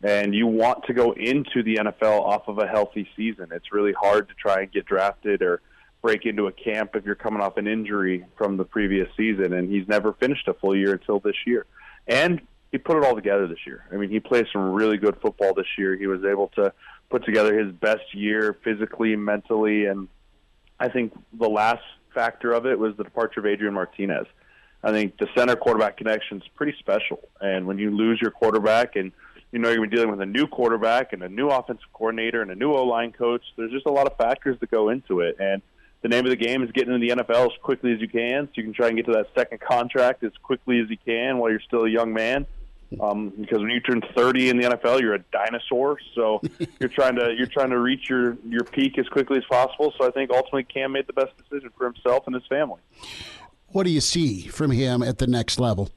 And 0.05 0.35
you 0.35 0.47
want 0.47 0.85
to 0.87 0.95
go 0.95 1.13
into 1.13 1.63
the 1.63 1.77
NFL 1.77 2.21
off 2.21 2.49
of 2.49 2.59
a 2.59 2.67
healthy 2.67 3.09
season. 3.17 3.49
It's 3.53 3.73
really 3.73 3.93
hard 3.93 4.29
to 4.29 4.35
try 4.35 4.63
and 4.63 4.73
get 4.73 4.85
drafted 4.85 5.43
or 5.43 5.61
break 6.01 6.27
into 6.27 6.49
a 6.49 6.53
camp 6.53 6.97
if 6.97 7.05
you're 7.05 7.15
coming 7.15 7.41
off 7.41 7.57
an 7.57 7.69
injury 7.69 8.25
from 8.37 8.57
the 8.57 8.65
previous 8.65 9.09
season. 9.17 9.53
And 9.53 9.71
he's 9.71 9.87
never 9.87 10.13
finished 10.15 10.49
a 10.49 10.55
full 10.55 10.77
year 10.77 10.93
until 10.93 11.21
this 11.21 11.37
year. 11.47 11.67
And 12.09 12.41
he 12.73 12.79
put 12.79 12.97
it 12.97 13.05
all 13.05 13.15
together 13.15 13.47
this 13.47 13.65
year. 13.67 13.85
I 13.93 13.97
mean, 13.97 14.11
he 14.11 14.19
played 14.19 14.47
some 14.53 14.73
really 14.73 14.97
good 14.97 15.21
football 15.21 15.55
this 15.55 15.67
year. 15.79 15.97
He 15.97 16.09
was 16.09 16.25
able 16.25 16.49
to 16.57 16.73
put 17.11 17.25
together 17.25 17.57
his 17.57 17.73
best 17.73 18.15
year 18.15 18.57
physically, 18.65 19.15
mentally, 19.15 19.85
and 19.85 20.09
I 20.81 20.89
think 20.89 21.13
the 21.39 21.49
last 21.49 21.85
factor 22.15 22.53
of 22.53 22.67
it 22.67 22.79
was 22.79 22.97
the 22.97 23.05
departure 23.05 23.41
of 23.41 23.47
Adrian 23.47 23.75
Martinez. 23.75 24.27
I 24.83 24.91
think 24.91 25.17
the 25.19 25.29
center 25.37 25.57
quarterback 25.57 25.97
connection 25.97 26.39
is 26.39 26.49
pretty 26.57 26.75
special. 26.79 27.21
And 27.41 27.67
when 27.67 27.79
you 27.79 27.91
lose 27.91 28.21
your 28.21 28.31
quarterback 28.31 28.97
and 28.97 29.13
you 29.53 29.59
know 29.59 29.69
you're 29.69 29.79
going 29.79 29.91
to 29.91 29.97
be 29.97 29.97
dealing 29.97 30.11
with 30.11 30.21
a 30.21 30.27
new 30.27 30.47
quarterback 30.47 31.13
and 31.13 31.23
a 31.23 31.29
new 31.29 31.49
offensive 31.49 31.87
coordinator 31.93 32.43
and 32.43 32.51
a 32.51 32.55
new 32.55 32.73
O 32.73 32.85
line 32.85 33.13
coach, 33.13 33.43
there's 33.57 33.71
just 33.71 33.87
a 33.87 33.91
lot 33.91 34.07
of 34.07 34.17
factors 34.17 34.59
that 34.61 34.71
go 34.71 34.89
into 34.89 35.21
it. 35.21 35.37
And 35.39 35.63
the 36.03 36.09
name 36.09 36.25
of 36.25 36.31
the 36.31 36.37
game 36.37 36.63
is 36.63 36.71
getting 36.73 36.93
into 36.93 37.07
the 37.07 37.23
NFL 37.23 37.47
as 37.47 37.59
quickly 37.63 37.93
as 37.93 38.01
you 38.01 38.09
can, 38.09 38.47
so 38.47 38.53
you 38.57 38.65
can 38.65 38.73
try 38.73 38.89
and 38.89 38.97
get 38.97 39.07
to 39.07 39.13
that 39.13 39.29
second 39.37 39.61
contract 39.61 40.25
as 40.25 40.33
quickly 40.43 40.81
as 40.81 40.91
you 40.91 40.97
can 41.05 41.39
while 41.39 41.51
you're 41.51 41.61
still 41.61 41.85
a 41.85 41.91
young 41.91 42.13
man. 42.13 42.47
Um, 43.01 43.31
because 43.31 43.59
when 43.59 43.71
you 43.71 43.81
turn 43.81 44.03
30 44.15 44.51
in 44.51 44.59
the 44.59 44.65
NFL, 44.65 45.01
you're 45.01 45.15
a 45.15 45.25
dinosaur. 45.33 45.99
So 46.15 46.43
you're 46.81 46.91
trying 46.91 47.17
to 47.17 47.35
you're 47.37 47.47
trying 47.47 47.71
to 47.71 47.79
reach 47.79 48.11
your 48.11 48.37
your 48.47 48.65
peak 48.65 48.99
as 48.99 49.09
quickly 49.09 49.39
as 49.39 49.45
possible. 49.49 49.95
So 49.97 50.07
I 50.07 50.11
think 50.11 50.31
ultimately 50.31 50.65
Cam 50.65 50.93
made 50.93 51.07
the 51.07 51.13
best 51.13 51.31
decision 51.39 51.71
for 51.77 51.85
himself 51.85 52.25
and 52.27 52.35
his 52.35 52.45
family. 52.49 52.81
What 53.73 53.85
do 53.85 53.91
you 53.91 54.01
see 54.01 54.43
from 54.43 54.71
him 54.71 55.03
at 55.03 55.19
the 55.19 55.27
next 55.27 55.59
level? 55.59 55.91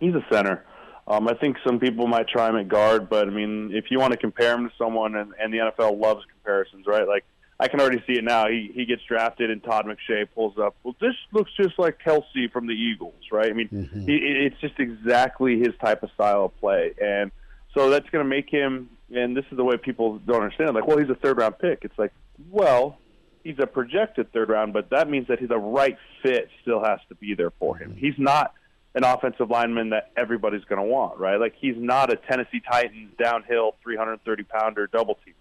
He's 0.00 0.14
a 0.14 0.24
center. 0.30 0.64
Um, 1.06 1.26
I 1.26 1.34
think 1.34 1.56
some 1.66 1.80
people 1.80 2.06
might 2.06 2.28
try 2.28 2.48
him 2.48 2.56
at 2.56 2.68
guard, 2.68 3.08
but 3.08 3.26
I 3.26 3.30
mean, 3.30 3.70
if 3.72 3.90
you 3.90 3.98
want 3.98 4.12
to 4.12 4.18
compare 4.18 4.54
him 4.54 4.68
to 4.68 4.74
someone, 4.76 5.16
and, 5.16 5.32
and 5.40 5.52
the 5.52 5.58
NFL 5.58 5.98
loves 5.98 6.24
comparisons, 6.30 6.86
right? 6.86 7.08
Like 7.08 7.24
I 7.60 7.66
can 7.66 7.80
already 7.80 8.02
see 8.06 8.12
it 8.12 8.24
now. 8.24 8.46
He 8.46 8.70
he 8.72 8.84
gets 8.84 9.02
drafted, 9.08 9.50
and 9.50 9.62
Todd 9.62 9.86
McShay 9.86 10.28
pulls 10.34 10.58
up. 10.58 10.76
Well, 10.84 10.94
this 11.00 11.14
looks 11.32 11.50
just 11.56 11.78
like 11.78 11.98
Kelsey 11.98 12.48
from 12.52 12.66
the 12.66 12.74
Eagles, 12.74 13.14
right? 13.32 13.50
I 13.50 13.54
mean, 13.54 13.68
mm-hmm. 13.68 14.02
he, 14.02 14.16
it's 14.16 14.60
just 14.60 14.78
exactly 14.78 15.58
his 15.58 15.74
type 15.82 16.02
of 16.02 16.10
style 16.12 16.44
of 16.44 16.60
play, 16.60 16.94
and 17.02 17.32
so 17.74 17.90
that's 17.90 18.08
going 18.10 18.24
to 18.24 18.28
make 18.28 18.48
him. 18.48 18.90
And 19.10 19.34
this 19.34 19.46
is 19.50 19.56
the 19.56 19.64
way 19.64 19.78
people 19.78 20.18
don't 20.18 20.42
understand. 20.42 20.74
Like, 20.74 20.86
well, 20.86 20.98
he's 20.98 21.08
a 21.08 21.14
third 21.14 21.38
round 21.38 21.58
pick. 21.58 21.78
It's 21.82 21.98
like, 21.98 22.12
well, 22.50 22.98
he's 23.44 23.58
a 23.58 23.66
projected 23.66 24.32
third 24.32 24.48
round, 24.48 24.72
but 24.72 24.90
that 24.90 25.08
means 25.08 25.28
that 25.28 25.38
he's 25.38 25.50
a 25.50 25.58
right 25.58 25.96
fit 26.22 26.48
still 26.62 26.82
has 26.82 27.00
to 27.08 27.14
be 27.14 27.34
there 27.34 27.50
for 27.58 27.76
him. 27.76 27.94
He's 27.96 28.18
not 28.18 28.52
an 28.94 29.04
offensive 29.04 29.50
lineman 29.50 29.90
that 29.90 30.10
everybody's 30.16 30.64
going 30.64 30.80
to 30.80 30.86
want, 30.86 31.18
right? 31.18 31.36
Like 31.36 31.54
he's 31.58 31.76
not 31.76 32.12
a 32.12 32.16
Tennessee 32.16 32.60
Titans 32.60 33.12
downhill 33.18 33.76
330 33.82 34.42
pounder 34.44 34.86
double 34.86 35.14
teamer. 35.16 35.34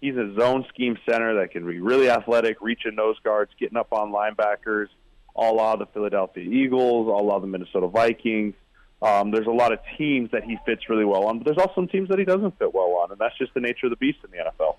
He's 0.00 0.16
a 0.16 0.34
zone 0.38 0.64
scheme 0.68 0.98
center 1.08 1.40
that 1.40 1.52
can 1.52 1.66
be 1.66 1.80
really 1.80 2.10
athletic, 2.10 2.60
reaching 2.60 2.94
nose 2.94 3.16
guards, 3.24 3.50
getting 3.58 3.78
up 3.78 3.92
on 3.92 4.12
linebackers, 4.12 4.88
a 5.34 5.52
la 5.52 5.76
the 5.76 5.86
Philadelphia 5.86 6.44
Eagles, 6.44 7.06
a 7.08 7.24
la 7.24 7.38
the 7.38 7.46
Minnesota 7.46 7.88
Vikings. 7.88 8.54
Um, 9.02 9.30
there's 9.30 9.46
a 9.46 9.50
lot 9.50 9.72
of 9.72 9.78
teams 9.98 10.30
that 10.32 10.44
he 10.44 10.58
fits 10.64 10.88
really 10.88 11.04
well 11.04 11.26
on, 11.26 11.38
but 11.38 11.44
there's 11.44 11.58
also 11.58 11.74
some 11.74 11.88
teams 11.88 12.08
that 12.08 12.18
he 12.18 12.24
doesn't 12.24 12.58
fit 12.58 12.74
well 12.74 12.98
on, 13.02 13.10
and 13.10 13.18
that's 13.18 13.36
just 13.38 13.52
the 13.54 13.60
nature 13.60 13.86
of 13.86 13.90
the 13.90 13.96
beast 13.96 14.18
in 14.24 14.30
the 14.30 14.38
NFL. 14.38 14.76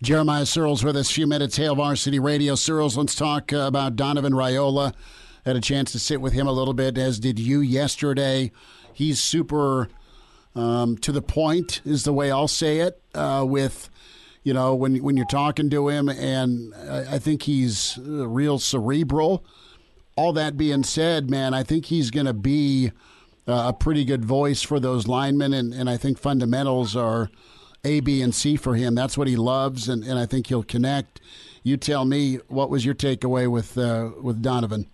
Jeremiah 0.00 0.44
Sirles 0.44 0.84
with 0.84 0.96
us, 0.96 1.10
a 1.10 1.14
few 1.14 1.26
minutes, 1.26 1.56
Hail 1.56 1.74
Varsity 1.74 2.20
Radio. 2.20 2.54
Sirles, 2.54 2.96
let's 2.96 3.16
talk 3.16 3.52
uh, 3.52 3.58
about 3.58 3.96
Donovan 3.96 4.32
Raiola. 4.32 4.94
Had 5.44 5.56
a 5.56 5.60
chance 5.60 5.90
to 5.90 5.98
sit 5.98 6.20
with 6.20 6.32
him 6.32 6.46
a 6.46 6.52
little 6.52 6.74
bit, 6.74 6.96
as 6.96 7.18
did 7.18 7.40
you 7.40 7.60
yesterday. 7.60 8.52
He's 8.92 9.18
super 9.18 9.88
um, 10.54 10.98
to 10.98 11.10
the 11.10 11.20
point, 11.22 11.80
is 11.84 12.04
the 12.04 12.12
way 12.12 12.30
I'll 12.30 12.46
say 12.46 12.78
it. 12.78 13.02
Uh, 13.12 13.44
with 13.48 13.90
you 14.44 14.54
know 14.54 14.72
when 14.72 15.02
when 15.02 15.16
you're 15.16 15.26
talking 15.26 15.68
to 15.70 15.88
him, 15.88 16.08
and 16.08 16.72
I, 16.76 17.14
I 17.14 17.18
think 17.18 17.42
he's 17.42 17.98
uh, 17.98 18.28
real 18.28 18.60
cerebral. 18.60 19.44
All 20.14 20.32
that 20.34 20.56
being 20.56 20.84
said, 20.84 21.28
man, 21.28 21.54
I 21.54 21.64
think 21.64 21.86
he's 21.86 22.12
going 22.12 22.26
to 22.26 22.32
be 22.32 22.92
uh, 23.48 23.64
a 23.68 23.72
pretty 23.72 24.04
good 24.04 24.24
voice 24.24 24.62
for 24.62 24.78
those 24.78 25.08
linemen, 25.08 25.52
and, 25.52 25.74
and 25.74 25.90
I 25.90 25.96
think 25.96 26.18
fundamentals 26.18 26.94
are 26.94 27.30
a, 27.88 28.00
B, 28.00 28.22
and 28.22 28.34
C 28.34 28.56
for 28.56 28.74
him. 28.74 28.94
That's 28.94 29.16
what 29.16 29.26
he 29.26 29.36
loves, 29.36 29.88
and, 29.88 30.04
and 30.04 30.18
I 30.18 30.26
think 30.26 30.46
he'll 30.48 30.62
connect. 30.62 31.20
You 31.62 31.76
tell 31.76 32.04
me, 32.04 32.36
what 32.48 32.70
was 32.70 32.84
your 32.84 32.94
takeaway 32.94 33.50
with 33.50 33.76
uh, 33.76 34.10
with 34.20 34.42
Donovan? 34.42 34.86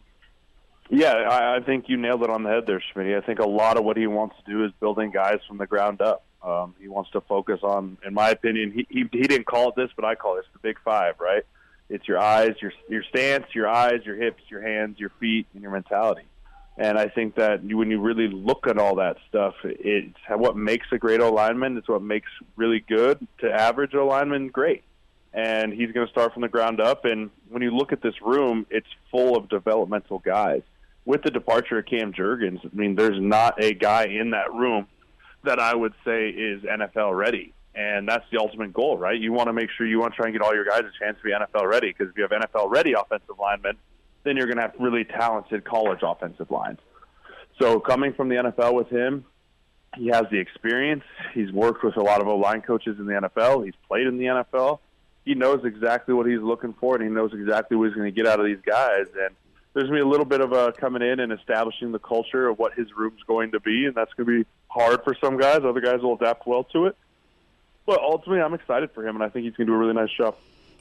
Yeah, 0.90 1.12
I, 1.12 1.56
I 1.56 1.60
think 1.60 1.88
you 1.88 1.96
nailed 1.96 2.22
it 2.22 2.30
on 2.30 2.42
the 2.42 2.50
head 2.50 2.64
there, 2.66 2.82
Schmidt. 2.92 3.16
I 3.16 3.26
think 3.26 3.38
a 3.38 3.48
lot 3.48 3.76
of 3.76 3.84
what 3.84 3.96
he 3.96 4.06
wants 4.06 4.36
to 4.44 4.50
do 4.50 4.64
is 4.64 4.72
building 4.80 5.10
guys 5.10 5.38
from 5.48 5.58
the 5.58 5.66
ground 5.66 6.00
up. 6.00 6.24
Um, 6.42 6.74
he 6.80 6.88
wants 6.88 7.10
to 7.12 7.20
focus 7.22 7.60
on, 7.62 7.96
in 8.06 8.12
my 8.14 8.30
opinion, 8.30 8.70
he, 8.70 8.86
he 8.88 9.04
he 9.10 9.22
didn't 9.22 9.46
call 9.46 9.70
it 9.70 9.76
this, 9.76 9.90
but 9.96 10.04
I 10.04 10.14
call 10.14 10.36
it 10.38 10.44
the 10.52 10.58
big 10.58 10.78
five, 10.84 11.14
right? 11.18 11.42
It's 11.88 12.06
your 12.06 12.18
eyes, 12.18 12.54
your 12.60 12.72
your 12.88 13.02
stance, 13.04 13.46
your 13.54 13.68
eyes, 13.68 14.00
your 14.04 14.16
hips, 14.16 14.42
your 14.48 14.62
hands, 14.62 14.98
your 14.98 15.10
feet, 15.20 15.46
and 15.54 15.62
your 15.62 15.72
mentality. 15.72 16.22
And 16.76 16.98
I 16.98 17.08
think 17.08 17.36
that 17.36 17.62
when 17.62 17.90
you 17.90 18.00
really 18.00 18.28
look 18.28 18.66
at 18.66 18.78
all 18.78 18.96
that 18.96 19.16
stuff, 19.28 19.54
it's 19.62 20.18
what 20.28 20.56
makes 20.56 20.88
a 20.90 20.98
great 20.98 21.20
lineman. 21.20 21.76
It's 21.76 21.88
what 21.88 22.02
makes 22.02 22.28
really 22.56 22.80
good 22.80 23.26
to 23.40 23.52
average 23.52 23.94
lineman 23.94 24.48
great. 24.48 24.82
And 25.32 25.72
he's 25.72 25.92
going 25.92 26.06
to 26.06 26.10
start 26.10 26.32
from 26.32 26.42
the 26.42 26.48
ground 26.48 26.80
up. 26.80 27.04
And 27.04 27.30
when 27.48 27.62
you 27.62 27.70
look 27.70 27.92
at 27.92 28.02
this 28.02 28.20
room, 28.22 28.66
it's 28.70 28.88
full 29.10 29.36
of 29.36 29.48
developmental 29.48 30.18
guys. 30.18 30.62
With 31.04 31.22
the 31.22 31.30
departure 31.30 31.78
of 31.78 31.86
Cam 31.86 32.12
Jurgens, 32.12 32.64
I 32.64 32.70
mean, 32.72 32.96
there's 32.96 33.20
not 33.20 33.62
a 33.62 33.74
guy 33.74 34.06
in 34.06 34.30
that 34.30 34.52
room 34.52 34.86
that 35.44 35.60
I 35.60 35.74
would 35.74 35.92
say 36.04 36.28
is 36.30 36.62
NFL 36.62 37.16
ready. 37.16 37.52
And 37.74 38.08
that's 38.08 38.24
the 38.30 38.38
ultimate 38.38 38.72
goal, 38.72 38.96
right? 38.96 39.20
You 39.20 39.32
want 39.32 39.48
to 39.48 39.52
make 39.52 39.68
sure 39.76 39.86
you 39.86 40.00
want 40.00 40.14
to 40.14 40.16
try 40.16 40.26
and 40.26 40.32
get 40.32 40.42
all 40.42 40.54
your 40.54 40.64
guys 40.64 40.80
a 40.80 41.04
chance 41.04 41.18
to 41.18 41.24
be 41.24 41.32
NFL 41.32 41.68
ready 41.68 41.88
because 41.88 42.08
if 42.08 42.16
you 42.16 42.22
have 42.22 42.30
NFL 42.30 42.70
ready 42.70 42.94
offensive 42.94 43.38
linemen, 43.38 43.76
then 44.24 44.36
you're 44.36 44.46
going 44.46 44.56
to 44.56 44.62
have 44.62 44.74
really 44.78 45.04
talented 45.04 45.64
college 45.64 46.00
offensive 46.02 46.50
lines. 46.50 46.78
So 47.60 47.78
coming 47.78 48.12
from 48.14 48.28
the 48.28 48.36
NFL 48.36 48.74
with 48.74 48.88
him, 48.88 49.24
he 49.96 50.08
has 50.08 50.24
the 50.30 50.38
experience. 50.38 51.04
He's 51.34 51.52
worked 51.52 51.84
with 51.84 51.96
a 51.96 52.02
lot 52.02 52.20
of 52.20 52.26
O 52.26 52.36
line 52.36 52.62
coaches 52.62 52.98
in 52.98 53.06
the 53.06 53.12
NFL. 53.12 53.64
He's 53.64 53.74
played 53.86 54.06
in 54.06 54.18
the 54.18 54.24
NFL. 54.24 54.80
He 55.24 55.34
knows 55.34 55.64
exactly 55.64 56.14
what 56.14 56.26
he's 56.26 56.40
looking 56.40 56.74
for, 56.74 56.96
and 56.96 57.04
he 57.04 57.10
knows 57.10 57.32
exactly 57.32 57.76
what 57.76 57.86
he's 57.86 57.94
going 57.94 58.12
to 58.12 58.22
get 58.22 58.26
out 58.26 58.40
of 58.40 58.46
these 58.46 58.60
guys. 58.66 59.06
And 59.18 59.34
there's 59.72 59.88
going 59.88 59.98
to 59.98 60.04
be 60.04 60.08
a 60.08 60.10
little 60.10 60.26
bit 60.26 60.40
of 60.40 60.52
a 60.52 60.72
coming 60.72 61.02
in 61.02 61.20
and 61.20 61.32
establishing 61.32 61.92
the 61.92 61.98
culture 61.98 62.48
of 62.48 62.58
what 62.58 62.74
his 62.74 62.88
room's 62.96 63.22
going 63.26 63.52
to 63.52 63.60
be, 63.60 63.86
and 63.86 63.94
that's 63.94 64.12
going 64.14 64.26
to 64.26 64.44
be 64.44 64.48
hard 64.68 65.02
for 65.04 65.16
some 65.22 65.38
guys. 65.38 65.60
Other 65.64 65.80
guys 65.80 66.00
will 66.00 66.14
adapt 66.14 66.46
well 66.46 66.64
to 66.64 66.86
it. 66.86 66.96
But 67.86 68.00
ultimately, 68.00 68.42
I'm 68.42 68.54
excited 68.54 68.90
for 68.92 69.06
him, 69.06 69.14
and 69.14 69.22
I 69.22 69.28
think 69.28 69.44
he's 69.44 69.54
going 69.54 69.66
to 69.66 69.72
do 69.72 69.76
a 69.76 69.78
really 69.78 69.94
nice 69.94 70.10
job 70.10 70.36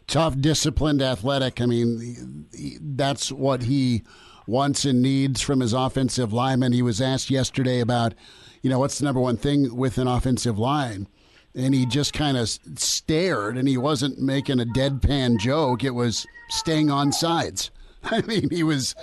tough, 0.08 0.40
disciplined, 0.40 1.02
athletic. 1.02 1.62
I 1.62 1.66
mean, 1.66 2.46
that's 2.82 3.32
what 3.32 3.64
he 3.64 4.04
wants 4.48 4.86
and 4.86 5.02
needs 5.02 5.42
from 5.42 5.60
his 5.60 5.74
offensive 5.74 6.34
lineman. 6.34 6.74
He 6.74 6.82
was 6.82 7.02
asked 7.02 7.30
yesterday 7.30 7.80
about, 7.80 8.14
you 8.62 8.70
know, 8.70 8.80
what's 8.80 9.00
the 9.00 9.06
number 9.06 9.22
one 9.22 9.38
thing 9.38 9.76
with 9.76 9.98
an 9.98 10.08
offensive 10.08 10.60
line? 10.60 11.08
And 11.56 11.74
he 11.74 11.86
just 11.86 12.14
kind 12.14 12.36
of 12.36 12.50
stared 12.50 13.58
and 13.58 13.68
he 13.68 13.78
wasn't 13.78 14.20
making 14.20 14.60
a 14.60 14.66
deadpan 14.66 15.40
joke. 15.40 15.84
It 15.84 15.92
was 15.92 16.26
staying 16.50 16.90
on 16.90 17.12
sides. 17.12 17.72
I 18.04 18.22
mean, 18.22 18.50
he 18.50 18.64
was, 18.64 18.96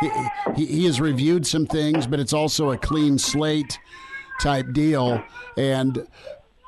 he, 0.00 0.64
he, 0.64 0.86
has 0.86 1.00
reviewed 1.00 1.46
some 1.46 1.66
things, 1.66 2.06
but 2.06 2.20
it's 2.20 2.32
also 2.32 2.70
a 2.70 2.78
clean 2.78 3.18
slate 3.18 3.78
type 4.40 4.72
deal. 4.72 5.22
And 5.58 6.06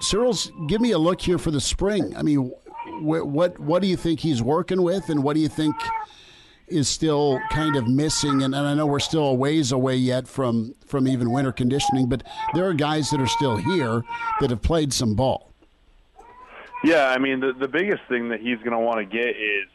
Sirles, 0.03 0.51
give 0.69 0.81
me 0.81 0.91
a 0.91 0.99
look 0.99 1.21
here 1.21 1.39
for 1.39 1.51
the 1.51 1.61
spring. 1.61 2.15
I 2.17 2.23
mean, 2.23 2.53
what, 3.05 3.27
what 3.27 3.59
what 3.59 3.83
do 3.83 3.89
you 3.89 3.97
think 3.97 4.21
he's 4.21 4.43
working 4.43 4.83
with, 4.83 5.09
and 5.09 5.23
what 5.23 5.35
do 5.35 5.41
you 5.41 5.49
think 5.49 5.77
is 6.67 6.89
still 6.89 7.41
kind 7.51 7.77
of 7.77 7.87
missing? 7.87 8.43
And, 8.43 8.55
and 8.55 8.67
I 8.67 8.75
know 8.75 8.87
we're 8.87 8.99
still 8.99 9.25
a 9.25 9.35
ways 9.35 9.73
away 9.73 9.97
yet 9.97 10.27
from 10.27 10.75
from 10.87 11.07
even 11.07 11.31
winter 11.31 11.53
conditioning, 11.53 12.09
but 12.09 12.23
there 12.55 12.67
are 12.67 12.75
guys 12.75 13.11
that 13.11 13.21
are 13.21 13.27
still 13.27 13.57
here 13.57 14.03
that 14.41 14.51
have 14.51 14.63
played 14.63 14.93
some 14.93 15.15
ball. 15.15 15.53
Yeah, 16.83 17.09
I 17.09 17.19
mean 17.19 17.41
the 17.41 17.53
the 17.53 17.69
biggest 17.69 18.03
thing 18.09 18.29
that 18.31 18.41
he's 18.41 18.59
going 18.59 18.73
to 18.73 18.79
want 18.79 18.99
to 18.99 19.05
get 19.05 19.37
is 19.37 19.69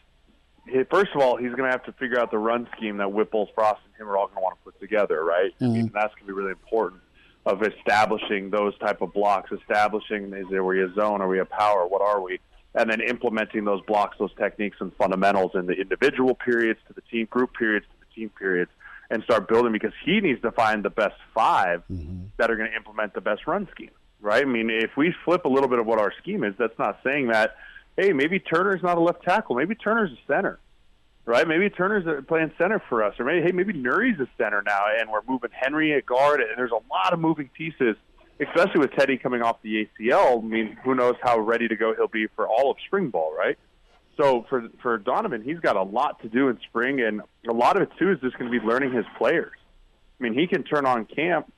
first 0.90 1.12
of 1.16 1.22
all, 1.22 1.38
he's 1.38 1.50
going 1.52 1.64
to 1.64 1.72
have 1.72 1.84
to 1.86 1.92
figure 1.94 2.20
out 2.20 2.32
the 2.32 2.38
run 2.38 2.68
scheme 2.76 2.98
that 2.98 3.12
Whipple's, 3.12 3.50
Frost, 3.56 3.82
and 3.86 3.96
him 3.96 4.12
are 4.12 4.18
all 4.18 4.28
going 4.28 4.38
to 4.38 4.42
want 4.42 4.58
to 4.60 4.64
put 4.64 4.80
together, 4.80 5.24
right? 5.24 5.54
Mm-hmm. 5.56 5.66
I 5.66 5.68
mean, 5.68 5.92
that's 5.94 6.14
going 6.16 6.28
to 6.28 6.28
be 6.28 6.34
really 6.34 6.52
important 6.52 7.02
of 7.46 7.64
establishing 7.64 8.50
those 8.50 8.78
type 8.80 9.02
of 9.02 9.14
blocks, 9.14 9.52
establishing 9.52 10.34
is 10.34 10.46
there 10.52 10.64
we 10.64 10.84
a 10.84 10.94
zone, 10.94 11.22
are 11.22 11.28
we 11.28 11.40
a 11.40 11.46
power, 11.46 11.88
what 11.88 12.02
are 12.02 12.22
we? 12.22 12.40
And 12.80 12.90
then 12.90 13.02
implementing 13.02 13.66
those 13.66 13.82
blocks, 13.86 14.16
those 14.20 14.34
techniques 14.38 14.78
and 14.80 14.96
fundamentals 14.96 15.52
in 15.54 15.66
the 15.66 15.74
individual 15.74 16.34
periods 16.34 16.80
to 16.88 16.94
the 16.94 17.02
team 17.02 17.28
group 17.30 17.54
periods 17.54 17.86
to 17.86 18.00
the 18.00 18.16
team 18.16 18.30
periods 18.30 18.72
and 19.10 19.22
start 19.24 19.50
building 19.50 19.74
because 19.74 19.92
he 20.06 20.22
needs 20.22 20.42
to 20.44 20.52
find 20.52 20.86
the 20.86 20.90
best 20.90 21.16
5 21.34 21.84
mm-hmm. 21.92 22.22
that 22.38 22.50
are 22.50 22.56
going 22.56 22.70
to 22.70 22.78
implement 22.78 23.14
the 23.14 23.20
best 23.20 23.48
run 23.48 23.68
scheme, 23.72 23.92
right? 24.22 24.44
I 24.44 24.46
mean, 24.46 24.70
if 24.70 24.92
we 24.96 25.14
flip 25.26 25.44
a 25.44 25.50
little 25.50 25.68
bit 25.68 25.80
of 25.80 25.86
what 25.86 26.00
our 26.00 26.14
scheme 26.22 26.46
is, 26.46 26.54
that's 26.58 26.78
not 26.80 27.00
saying 27.04 27.28
that, 27.28 27.58
hey, 27.98 28.14
maybe 28.14 28.40
Turner's 28.40 28.82
not 28.82 28.98
a 28.98 29.02
left 29.02 29.24
tackle, 29.24 29.58
maybe 29.58 29.76
Turner's 29.76 30.12
a 30.12 30.32
center, 30.32 30.58
right? 31.26 31.46
Maybe 31.46 31.70
Turner's 31.70 32.24
playing 32.30 32.54
center 32.58 32.82
for 32.88 33.04
us, 33.04 33.20
or 33.20 33.26
maybe 33.26 33.42
hey, 33.46 33.52
maybe 33.52 33.74
Nouri's 33.74 34.22
a 34.22 34.28
center 34.38 34.64
now, 34.66 34.86
and 34.98 35.10
we're 35.12 35.24
moving 35.28 35.50
Henry 35.52 35.94
at 35.96 36.06
guard, 36.06 36.40
and 36.40 36.52
there's 36.56 36.72
a 36.72 36.94
lot 36.94 37.12
of 37.12 37.20
moving 37.20 37.50
pieces 37.50 37.98
especially 38.40 38.80
with 38.80 38.92
Teddy 38.94 39.18
coming 39.18 39.42
off 39.42 39.62
the 39.62 39.88
ACL. 40.00 40.40
I 40.40 40.46
mean, 40.46 40.78
who 40.84 40.96
knows 40.96 41.16
how 41.22 41.40
ready 41.40 41.68
to 41.68 41.76
go 41.76 41.94
he'll 41.96 42.08
be 42.08 42.28
for 42.36 42.48
all 42.48 42.72
of 42.72 42.78
spring 42.88 43.10
ball, 43.10 43.34
right? 43.38 43.58
So 44.18 44.46
for 44.50 44.68
for 44.82 44.98
Donovan, 44.98 45.42
he's 45.44 45.60
got 45.60 45.76
a 45.76 45.84
lot 45.84 46.22
to 46.22 46.30
do 46.30 46.50
in 46.50 46.60
spring, 46.70 47.02
and 47.02 47.22
a 47.48 47.54
lot 47.54 47.76
of 47.78 47.84
it 47.84 47.90
too 47.98 48.12
is 48.12 48.20
just 48.20 48.38
going 48.38 48.52
to 48.52 48.60
be 48.60 48.66
learning 48.66 48.94
his 48.94 49.06
players. 49.18 49.54
I 50.20 50.24
mean, 50.24 50.34
he 50.34 50.48
can 50.48 50.64
turn 50.64 50.86
on 50.86 51.06
camp 51.06 51.52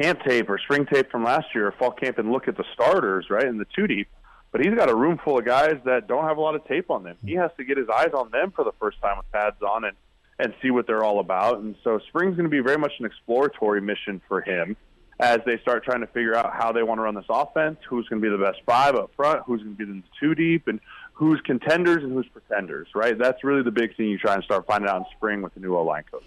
camp 0.00 0.20
tape 0.26 0.48
or 0.48 0.58
spring 0.58 0.86
tape 0.86 1.10
from 1.10 1.22
last 1.22 1.46
year 1.54 1.68
or 1.68 1.72
fall 1.72 1.92
camp 1.92 2.18
and 2.18 2.32
look 2.32 2.48
at 2.48 2.56
the 2.56 2.64
starters, 2.74 3.26
right, 3.30 3.44
in 3.44 3.58
the 3.58 3.66
two 3.76 3.86
deep. 3.86 4.08
But 4.50 4.64
he's 4.64 4.74
got 4.74 4.88
a 4.88 4.94
room 4.94 5.20
full 5.22 5.38
of 5.38 5.44
guys 5.44 5.76
that 5.84 6.08
don't 6.08 6.24
have 6.24 6.38
a 6.38 6.40
lot 6.40 6.54
of 6.54 6.64
tape 6.66 6.90
on 6.90 7.04
them. 7.04 7.16
He 7.24 7.34
has 7.34 7.50
to 7.58 7.64
get 7.64 7.76
his 7.76 7.88
eyes 7.88 8.10
on 8.14 8.30
them 8.30 8.50
for 8.50 8.64
the 8.64 8.72
first 8.80 9.00
time 9.00 9.18
with 9.18 9.30
pads 9.30 9.62
on 9.62 9.84
and 9.84 9.96
and 10.40 10.54
see 10.62 10.70
what 10.70 10.86
they're 10.86 11.02
all 11.02 11.18
about. 11.18 11.58
And 11.58 11.74
so 11.82 11.98
spring's 12.08 12.36
going 12.36 12.44
to 12.44 12.50
be 12.50 12.60
very 12.60 12.78
much 12.78 12.92
an 13.00 13.06
exploratory 13.06 13.80
mission 13.80 14.20
for 14.28 14.40
him 14.40 14.76
as 15.20 15.40
they 15.44 15.58
start 15.58 15.84
trying 15.84 16.00
to 16.00 16.06
figure 16.08 16.34
out 16.34 16.52
how 16.54 16.72
they 16.72 16.82
want 16.82 16.98
to 16.98 17.02
run 17.02 17.14
this 17.14 17.24
offense, 17.28 17.78
who's 17.88 18.08
going 18.08 18.22
to 18.22 18.30
be 18.30 18.34
the 18.34 18.42
best 18.42 18.60
five 18.64 18.94
up 18.94 19.10
front, 19.16 19.42
who's 19.46 19.62
going 19.62 19.76
to 19.76 19.86
be 19.86 19.92
the 19.92 20.02
two 20.20 20.34
deep, 20.34 20.68
and 20.68 20.80
who's 21.12 21.40
contenders 21.40 22.04
and 22.04 22.12
who's 22.12 22.28
pretenders, 22.28 22.88
right? 22.94 23.18
That's 23.18 23.42
really 23.42 23.62
the 23.62 23.72
big 23.72 23.96
thing 23.96 24.08
you 24.08 24.18
try 24.18 24.34
and 24.34 24.44
start 24.44 24.66
finding 24.66 24.88
out 24.88 24.98
in 24.98 25.04
spring 25.16 25.42
with 25.42 25.54
the 25.54 25.60
new 25.60 25.76
O 25.76 25.82
line 25.82 26.04
coach. 26.10 26.22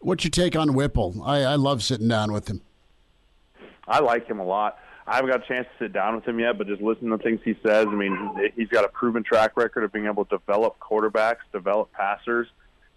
What's 0.00 0.22
your 0.22 0.30
take 0.30 0.54
on 0.54 0.74
Whipple? 0.74 1.20
I, 1.24 1.38
I 1.40 1.54
love 1.56 1.82
sitting 1.82 2.06
down 2.06 2.32
with 2.32 2.48
him. 2.48 2.60
I 3.88 3.98
like 3.98 4.28
him 4.28 4.38
a 4.38 4.44
lot. 4.44 4.78
I 5.08 5.16
haven't 5.16 5.30
got 5.30 5.44
a 5.44 5.48
chance 5.48 5.66
to 5.78 5.84
sit 5.86 5.92
down 5.92 6.14
with 6.14 6.28
him 6.28 6.38
yet, 6.38 6.58
but 6.58 6.66
just 6.66 6.82
listening 6.82 7.10
to 7.16 7.18
things 7.18 7.40
he 7.42 7.56
says, 7.66 7.86
I 7.88 7.94
mean, 7.94 8.52
he's 8.54 8.68
got 8.68 8.84
a 8.84 8.88
proven 8.88 9.24
track 9.24 9.56
record 9.56 9.82
of 9.82 9.92
being 9.92 10.06
able 10.06 10.26
to 10.26 10.36
develop 10.36 10.78
quarterbacks, 10.78 11.38
develop 11.50 11.90
passers, 11.92 12.46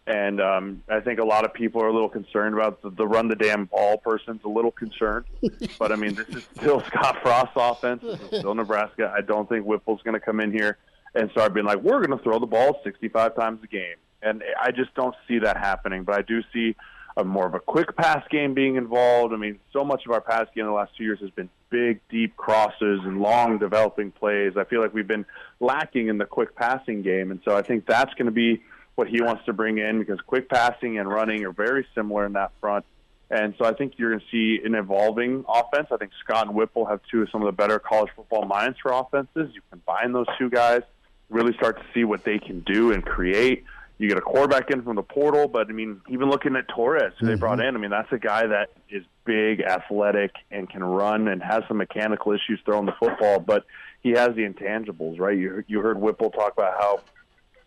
and 0.08 0.42
um, 0.42 0.84
I 0.90 1.00
think 1.00 1.20
a 1.20 1.24
lot 1.24 1.46
of 1.46 1.54
people 1.54 1.82
are 1.82 1.88
a 1.88 1.94
little 1.94 2.10
concerned 2.10 2.56
about 2.56 2.82
the, 2.82 2.90
the 2.90 3.08
run 3.08 3.28
the 3.28 3.36
damn 3.36 3.66
ball 3.66 3.98
person's 3.98 4.42
a 4.44 4.50
little 4.50 4.72
concerned. 4.72 5.26
but 5.80 5.92
I 5.92 5.96
mean, 5.96 6.16
this 6.16 6.28
is 6.30 6.48
still 6.56 6.82
Scott 6.82 7.22
Frost's 7.22 7.54
offense. 7.56 8.02
This 8.02 8.20
is 8.20 8.40
still 8.40 8.56
Nebraska. 8.56 9.14
I 9.16 9.22
don't 9.22 9.48
think 9.48 9.66
Whipple's 9.66 10.02
going 10.04 10.16
to 10.16 10.20
come 10.20 10.40
in 10.40 10.52
here 10.52 10.78
and 11.14 11.30
start 11.32 11.54
being 11.54 11.66
like, 11.66 11.82
we're 11.82 12.04
going 12.04 12.18
to 12.18 12.24
throw 12.24 12.40
the 12.40 12.48
ball 12.48 12.80
65 12.84 13.36
times 13.36 13.60
a 13.64 13.68
game. 13.68 13.96
And 14.24 14.44
I 14.60 14.72
just 14.72 14.94
don't 14.96 15.16
see 15.28 15.40
that 15.40 15.58
happening. 15.58 16.04
But 16.04 16.16
I 16.16 16.22
do 16.24 16.42
see 16.54 16.76
a 17.18 17.24
more 17.24 17.46
of 17.46 17.54
a 17.54 17.60
quick 17.60 17.96
pass 17.96 18.26
game 18.30 18.54
being 18.54 18.78
involved. 18.78 19.34
I 19.34 19.38
mean, 19.38 19.60
so 19.74 19.84
much 19.84 20.06
of 20.06 20.12
our 20.14 20.22
pass 20.22 20.48
game 20.56 20.66
in 20.66 20.68
the 20.68 20.76
last 20.76 20.96
two 20.98 21.04
years 21.04 21.20
has 21.20 21.30
been 21.32 21.50
big, 21.70 22.00
deep 22.10 22.36
crosses 22.38 23.02
and 23.04 23.20
long 23.20 23.58
developing 23.58 24.12
plays. 24.12 24.54
I 24.58 24.64
feel 24.64 24.82
like 24.82 24.94
we've 24.94 25.08
been 25.08 25.26
lacking 25.60 26.08
in 26.08 26.18
the 26.18 26.26
quick 26.26 26.56
passing 26.56 27.02
game. 27.02 27.32
And 27.32 27.40
so 27.46 27.56
I 27.56 27.62
think 27.62 27.86
that's 27.86 28.14
going 28.14 28.26
to 28.26 28.32
be 28.32 28.64
what 28.96 29.08
he 29.08 29.22
wants 29.22 29.46
to 29.46 29.54
bring 29.54 29.78
in 29.78 30.00
because 30.00 30.20
quick 30.22 30.50
passing 30.50 30.98
and 31.00 31.10
running 31.10 31.46
are 31.46 31.52
very 31.52 31.86
similar 31.96 32.26
in 32.26 32.34
that 32.34 32.52
front. 32.60 32.86
And 33.30 33.54
so 33.58 33.66
I 33.66 33.74
think 33.74 33.94
you're 33.98 34.10
going 34.10 34.20
to 34.20 34.26
see 34.30 34.64
an 34.66 34.76
evolving 34.76 35.46
offense. 35.48 35.88
I 35.92 35.98
think 35.98 36.12
Scott 36.22 36.48
and 36.48 36.56
Whipple 36.56 36.86
have 36.86 37.00
two 37.10 37.22
of 37.22 37.30
some 37.32 37.42
of 37.42 37.46
the 37.46 37.54
better 37.54 37.80
college 37.80 38.12
football 38.16 38.46
minds 38.46 38.78
for 38.82 38.92
offenses. 38.92 39.56
You 39.56 39.62
combine 39.70 40.12
those 40.12 40.26
two 40.38 40.50
guys, 40.50 40.82
really 41.30 41.54
start 41.54 41.78
to 41.78 41.86
see 41.94 42.04
what 42.04 42.26
they 42.26 42.40
can 42.40 42.60
do 42.60 42.92
and 42.92 43.06
create. 43.06 43.64
You 44.00 44.10
get 44.10 44.18
a 44.18 44.22
quarterback 44.22 44.70
in 44.72 44.82
from 44.82 44.98
the 44.98 45.04
portal, 45.04 45.48
but 45.48 45.70
I 45.70 45.74
mean, 45.74 46.02
even 46.10 46.30
looking 46.30 46.56
at 46.58 46.68
Torres, 46.68 47.14
who 47.20 47.26
mm-hmm. 47.26 47.28
they 47.28 47.40
brought 47.40 47.62
in, 47.62 47.76
I 47.76 47.80
mean, 47.80 47.92
that's 47.92 48.12
a 48.12 48.18
guy 48.18 48.48
that 48.48 48.72
is 48.90 49.06
big, 49.26 49.62
athletic, 49.62 50.32
and 50.50 50.70
can 50.70 50.84
run 50.84 51.28
and 51.30 51.42
has 51.42 51.64
some 51.68 51.78
mechanical 51.78 52.34
issues 52.34 52.60
throwing 52.66 52.88
the 52.88 52.96
football, 53.00 53.40
but 53.40 53.64
he 54.02 54.10
has 54.10 54.30
the 54.36 54.42
intangibles, 54.42 55.20
right? 55.20 55.38
You 55.38 55.64
you 55.68 55.80
heard 55.80 56.02
Whipple 56.02 56.32
talk 56.32 56.54
about 56.54 56.74
how 56.80 57.02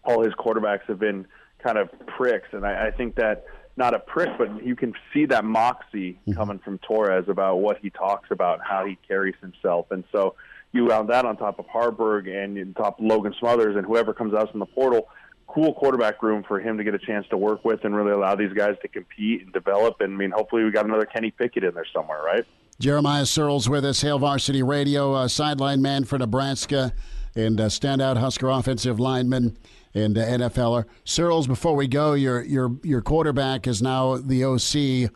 all 0.04 0.22
his 0.22 0.34
quarterbacks 0.34 0.82
have 0.88 0.98
been 0.98 1.26
kind 1.62 1.78
of 1.78 1.88
pricks, 2.06 2.48
and 2.52 2.66
I, 2.66 2.88
I 2.88 2.90
think 2.90 3.16
that 3.16 3.44
not 3.76 3.94
a 3.94 3.98
prick, 3.98 4.30
but 4.38 4.64
you 4.64 4.76
can 4.76 4.94
see 5.12 5.26
that 5.26 5.44
moxie 5.44 6.12
mm-hmm. 6.12 6.32
coming 6.32 6.58
from 6.60 6.78
Torres 6.78 7.24
about 7.28 7.56
what 7.56 7.78
he 7.78 7.90
talks 7.90 8.30
about, 8.30 8.60
how 8.62 8.86
he 8.86 8.98
carries 9.08 9.34
himself, 9.40 9.86
and 9.90 10.04
so 10.12 10.34
you 10.74 10.86
round 10.88 11.08
that 11.08 11.24
on 11.24 11.36
top 11.36 11.58
of 11.58 11.66
Haarberg 11.66 12.28
and 12.28 12.58
on 12.58 12.74
top 12.74 12.98
of 12.98 13.04
Logan 13.04 13.34
Smothers 13.38 13.76
and 13.76 13.86
whoever 13.86 14.12
comes 14.12 14.34
out 14.34 14.50
from 14.50 14.60
the 14.60 14.66
portal. 14.66 15.08
Cool 15.46 15.72
quarterback 15.72 16.20
room 16.20 16.42
for 16.42 16.58
him 16.58 16.78
to 16.78 16.84
get 16.84 16.94
a 16.94 16.98
chance 16.98 17.26
to 17.28 17.36
work 17.36 17.64
with 17.64 17.84
and 17.84 17.94
really 17.94 18.10
allow 18.10 18.34
these 18.34 18.52
guys 18.52 18.74
to 18.82 18.88
compete 18.88 19.42
and 19.42 19.52
develop. 19.52 20.00
And 20.00 20.14
I 20.14 20.16
mean, 20.16 20.32
hopefully, 20.32 20.64
we 20.64 20.72
got 20.72 20.84
another 20.84 21.06
Kenny 21.06 21.30
Pickett 21.30 21.62
in 21.62 21.74
there 21.74 21.86
somewhere, 21.94 22.20
right? 22.22 22.44
Jeremiah 22.80 23.22
Sirles 23.22 23.68
with 23.68 23.84
us, 23.84 24.00
Hail 24.00 24.18
Varsity 24.18 24.64
Radio, 24.64 25.12
uh, 25.12 25.28
sideline 25.28 25.80
man 25.80 26.04
for 26.04 26.18
Nebraska, 26.18 26.92
and 27.36 27.60
uh, 27.60 27.66
standout 27.66 28.16
Husker 28.16 28.48
offensive 28.48 28.98
lineman 28.98 29.56
and 29.94 30.16
NFLer. 30.16 30.84
Sirles, 31.04 31.46
before 31.46 31.76
we 31.76 31.86
go, 31.86 32.14
your 32.14 32.42
your 32.42 32.72
your 32.82 33.00
quarterback 33.00 33.66
is 33.66 33.80
now 33.80 34.16
the 34.16 34.44
OC. 34.44 35.10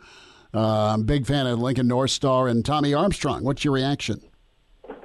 Uh, 0.53 0.93
I'm 0.93 1.03
big 1.03 1.27
fan 1.27 1.45
of 1.45 1.59
Lincoln 1.59 1.87
North 1.87 2.11
Star 2.11 2.47
and 2.47 2.65
Tommy 2.65 2.93
Armstrong. 2.93 3.43
What's 3.43 3.63
your 3.63 3.73
reaction? 3.73 4.21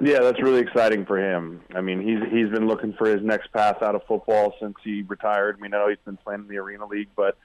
Yeah, 0.01 0.19
that's 0.19 0.41
really 0.41 0.59
exciting 0.59 1.05
for 1.05 1.19
him. 1.19 1.61
I 1.73 1.81
mean, 1.81 2.01
he's 2.01 2.19
he's 2.31 2.49
been 2.49 2.67
looking 2.67 2.93
for 2.93 3.07
his 3.07 3.23
next 3.23 3.51
path 3.51 3.81
out 3.81 3.95
of 3.95 4.01
football 4.07 4.55
since 4.59 4.75
he 4.83 5.03
retired. 5.03 5.57
I 5.57 5.61
mean, 5.61 5.73
I 5.73 5.79
know 5.79 5.89
he's 5.89 5.97
been 6.05 6.17
playing 6.17 6.41
in 6.41 6.47
the 6.47 6.57
Arena 6.57 6.85
League, 6.85 7.09
but 7.15 7.37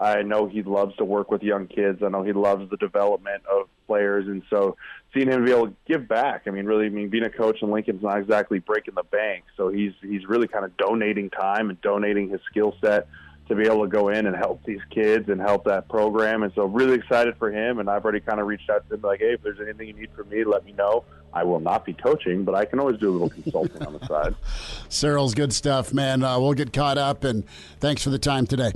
I 0.00 0.22
know 0.22 0.46
he 0.46 0.62
loves 0.62 0.96
to 0.96 1.04
work 1.04 1.30
with 1.30 1.42
young 1.42 1.66
kids. 1.66 2.02
I 2.02 2.08
know 2.08 2.22
he 2.22 2.32
loves 2.32 2.68
the 2.70 2.76
development 2.78 3.42
of 3.50 3.68
players, 3.86 4.26
and 4.26 4.42
so 4.48 4.76
seeing 5.14 5.28
him 5.28 5.44
be 5.44 5.50
able 5.50 5.68
to 5.68 5.74
give 5.86 6.08
back. 6.08 6.42
I 6.46 6.50
mean, 6.50 6.66
really, 6.66 6.86
I 6.86 6.90
mean, 6.90 7.08
being 7.08 7.24
a 7.24 7.30
coach 7.30 7.62
in 7.62 7.70
Lincoln's 7.70 8.02
not 8.02 8.18
exactly 8.18 8.58
breaking 8.58 8.94
the 8.94 9.02
bank, 9.04 9.44
so 9.56 9.68
he's 9.68 9.92
he's 10.00 10.26
really 10.26 10.48
kind 10.48 10.64
of 10.64 10.76
donating 10.76 11.30
time 11.30 11.70
and 11.70 11.80
donating 11.80 12.28
his 12.28 12.40
skill 12.50 12.74
set 12.80 13.06
to 13.48 13.56
be 13.56 13.64
able 13.64 13.82
to 13.82 13.88
go 13.88 14.08
in 14.08 14.26
and 14.26 14.36
help 14.36 14.64
these 14.64 14.80
kids 14.90 15.28
and 15.28 15.40
help 15.40 15.64
that 15.64 15.88
program. 15.88 16.42
And 16.42 16.52
so, 16.54 16.64
really 16.64 16.94
excited 16.94 17.36
for 17.38 17.50
him. 17.50 17.78
And 17.78 17.90
I've 17.90 18.04
already 18.04 18.20
kind 18.20 18.40
of 18.40 18.46
reached 18.46 18.70
out 18.70 18.88
to 18.88 18.94
him 18.94 19.02
like, 19.02 19.20
hey, 19.20 19.34
if 19.34 19.42
there's 19.42 19.60
anything 19.60 19.88
you 19.88 19.94
need 19.94 20.10
from 20.16 20.28
me, 20.28 20.44
let 20.44 20.64
me 20.64 20.72
know. 20.72 21.04
I 21.34 21.44
will 21.44 21.60
not 21.60 21.84
be 21.84 21.94
coaching, 21.94 22.44
but 22.44 22.54
I 22.54 22.64
can 22.64 22.78
always 22.78 22.98
do 22.98 23.10
a 23.10 23.12
little 23.12 23.30
consulting 23.30 23.86
on 23.86 23.94
the 23.94 24.06
side. 24.06 24.34
Sirles 24.88 25.34
good 25.34 25.52
stuff, 25.52 25.92
man. 25.92 26.22
Uh, 26.22 26.38
we'll 26.38 26.52
get 26.52 26.72
caught 26.72 26.98
up, 26.98 27.24
and 27.24 27.44
thanks 27.80 28.02
for 28.02 28.10
the 28.10 28.18
time 28.18 28.46
today. 28.46 28.72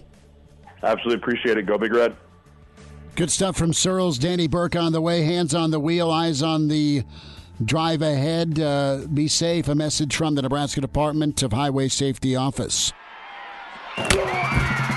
Absolutely 0.82 1.16
appreciate 1.16 1.58
it. 1.58 1.66
Go 1.66 1.78
Big 1.78 1.92
Red. 1.92 2.16
Good 3.16 3.30
stuff 3.30 3.56
from 3.56 3.72
Sirles 3.72 4.20
Danny 4.20 4.46
Burke 4.46 4.76
on 4.76 4.92
the 4.92 5.00
way, 5.00 5.22
hands 5.22 5.54
on 5.54 5.70
the 5.70 5.80
wheel, 5.80 6.10
eyes 6.10 6.42
on 6.42 6.68
the 6.68 7.02
drive 7.64 8.02
ahead. 8.02 8.60
Uh, 8.60 9.06
be 9.12 9.26
safe. 9.26 9.68
A 9.68 9.74
message 9.74 10.14
from 10.14 10.34
the 10.34 10.42
Nebraska 10.42 10.82
Department 10.82 11.42
of 11.42 11.54
Highway 11.54 11.88
Safety 11.88 12.36
Office. 12.36 12.92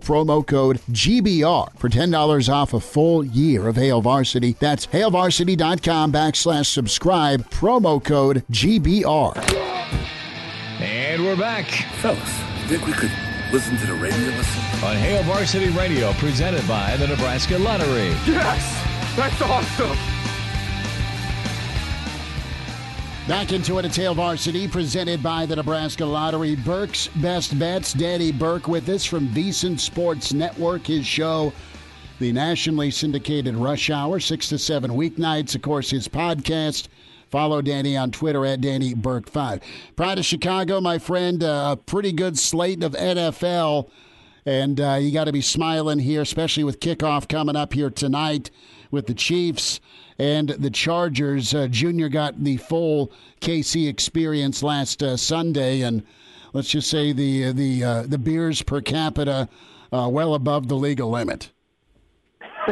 promo 0.00 0.46
code 0.46 0.80
GBR 0.90 1.78
for 1.78 1.88
$10 1.88 2.52
off 2.52 2.74
a 2.74 2.80
full 2.80 3.24
year 3.24 3.68
of 3.68 3.76
Hail 3.76 4.00
Varsity. 4.00 4.56
That's 4.58 4.86
hailvarsity.com 4.86 6.12
backslash 6.12 6.66
subscribe, 6.66 7.48
promo 7.50 8.02
code 8.02 8.44
GBR. 8.50 9.36
And 10.80 11.24
we're 11.24 11.36
back. 11.36 11.66
Fellas, 12.00 12.40
think 12.70 12.86
we 12.86 12.92
could 12.92 13.10
listen 13.52 13.76
to 13.78 13.86
the 13.86 13.94
radio 13.94 14.28
listen? 14.36 14.62
On 14.84 14.96
Hail 14.96 15.24
Varsity 15.24 15.70
Radio, 15.70 16.12
presented 16.14 16.66
by 16.68 16.96
the 16.98 17.08
Nebraska 17.08 17.58
Lottery. 17.58 18.10
Yes! 18.24 19.16
That's 19.16 19.42
awesome! 19.42 20.19
Back 23.30 23.52
into 23.52 23.78
it 23.78 23.84
at 23.84 23.94
Hail 23.94 24.12
Varsity, 24.12 24.66
presented 24.66 25.22
by 25.22 25.46
the 25.46 25.54
Nebraska 25.54 26.04
Lottery. 26.04 26.56
Burke's 26.56 27.06
Best 27.06 27.56
Bets. 27.60 27.92
Danny 27.92 28.32
Burke 28.32 28.66
with 28.66 28.88
us 28.88 29.04
from 29.04 29.28
VSiN 29.28 29.78
Sports 29.78 30.32
Network. 30.32 30.88
His 30.88 31.06
show, 31.06 31.52
the 32.18 32.32
nationally 32.32 32.90
syndicated 32.90 33.54
Rush 33.54 33.88
Hour, 33.88 34.18
6 34.18 34.48
to 34.48 34.58
7 34.58 34.90
weeknights. 34.90 35.54
Of 35.54 35.62
course, 35.62 35.90
his 35.90 36.08
podcast. 36.08 36.88
Follow 37.30 37.62
Danny 37.62 37.96
on 37.96 38.10
Twitter 38.10 38.44
at 38.44 38.62
Danny 38.62 38.96
Burke5. 38.96 39.62
Pride 39.94 40.18
of 40.18 40.24
Chicago, 40.24 40.80
my 40.80 40.98
friend, 40.98 41.44
uh, 41.44 41.68
a 41.74 41.76
pretty 41.76 42.10
good 42.10 42.36
slate 42.36 42.82
of 42.82 42.94
NFL. 42.94 43.88
And 44.44 44.80
uh, 44.80 44.94
you 44.94 45.12
got 45.12 45.24
to 45.26 45.32
be 45.32 45.40
smiling 45.40 46.00
here, 46.00 46.22
especially 46.22 46.64
with 46.64 46.80
kickoff 46.80 47.28
coming 47.28 47.54
up 47.54 47.74
here 47.74 47.90
tonight 47.90 48.50
with 48.90 49.06
the 49.06 49.14
Chiefs 49.14 49.78
and 50.20 50.50
the 50.50 50.70
Chargers. 50.70 51.54
Uh, 51.54 51.66
Junior 51.66 52.10
got 52.10 52.44
the 52.44 52.58
full 52.58 53.10
KC 53.40 53.88
experience 53.88 54.62
last 54.62 55.02
uh, 55.02 55.16
Sunday, 55.16 55.80
and 55.80 56.04
let's 56.52 56.68
just 56.68 56.90
say 56.90 57.12
the 57.12 57.52
the 57.52 57.82
uh, 57.82 58.02
the 58.02 58.18
beers 58.18 58.60
per 58.60 58.82
capita 58.82 59.48
uh, 59.92 60.08
well 60.12 60.34
above 60.34 60.68
the 60.68 60.76
legal 60.76 61.10
limit. 61.10 61.50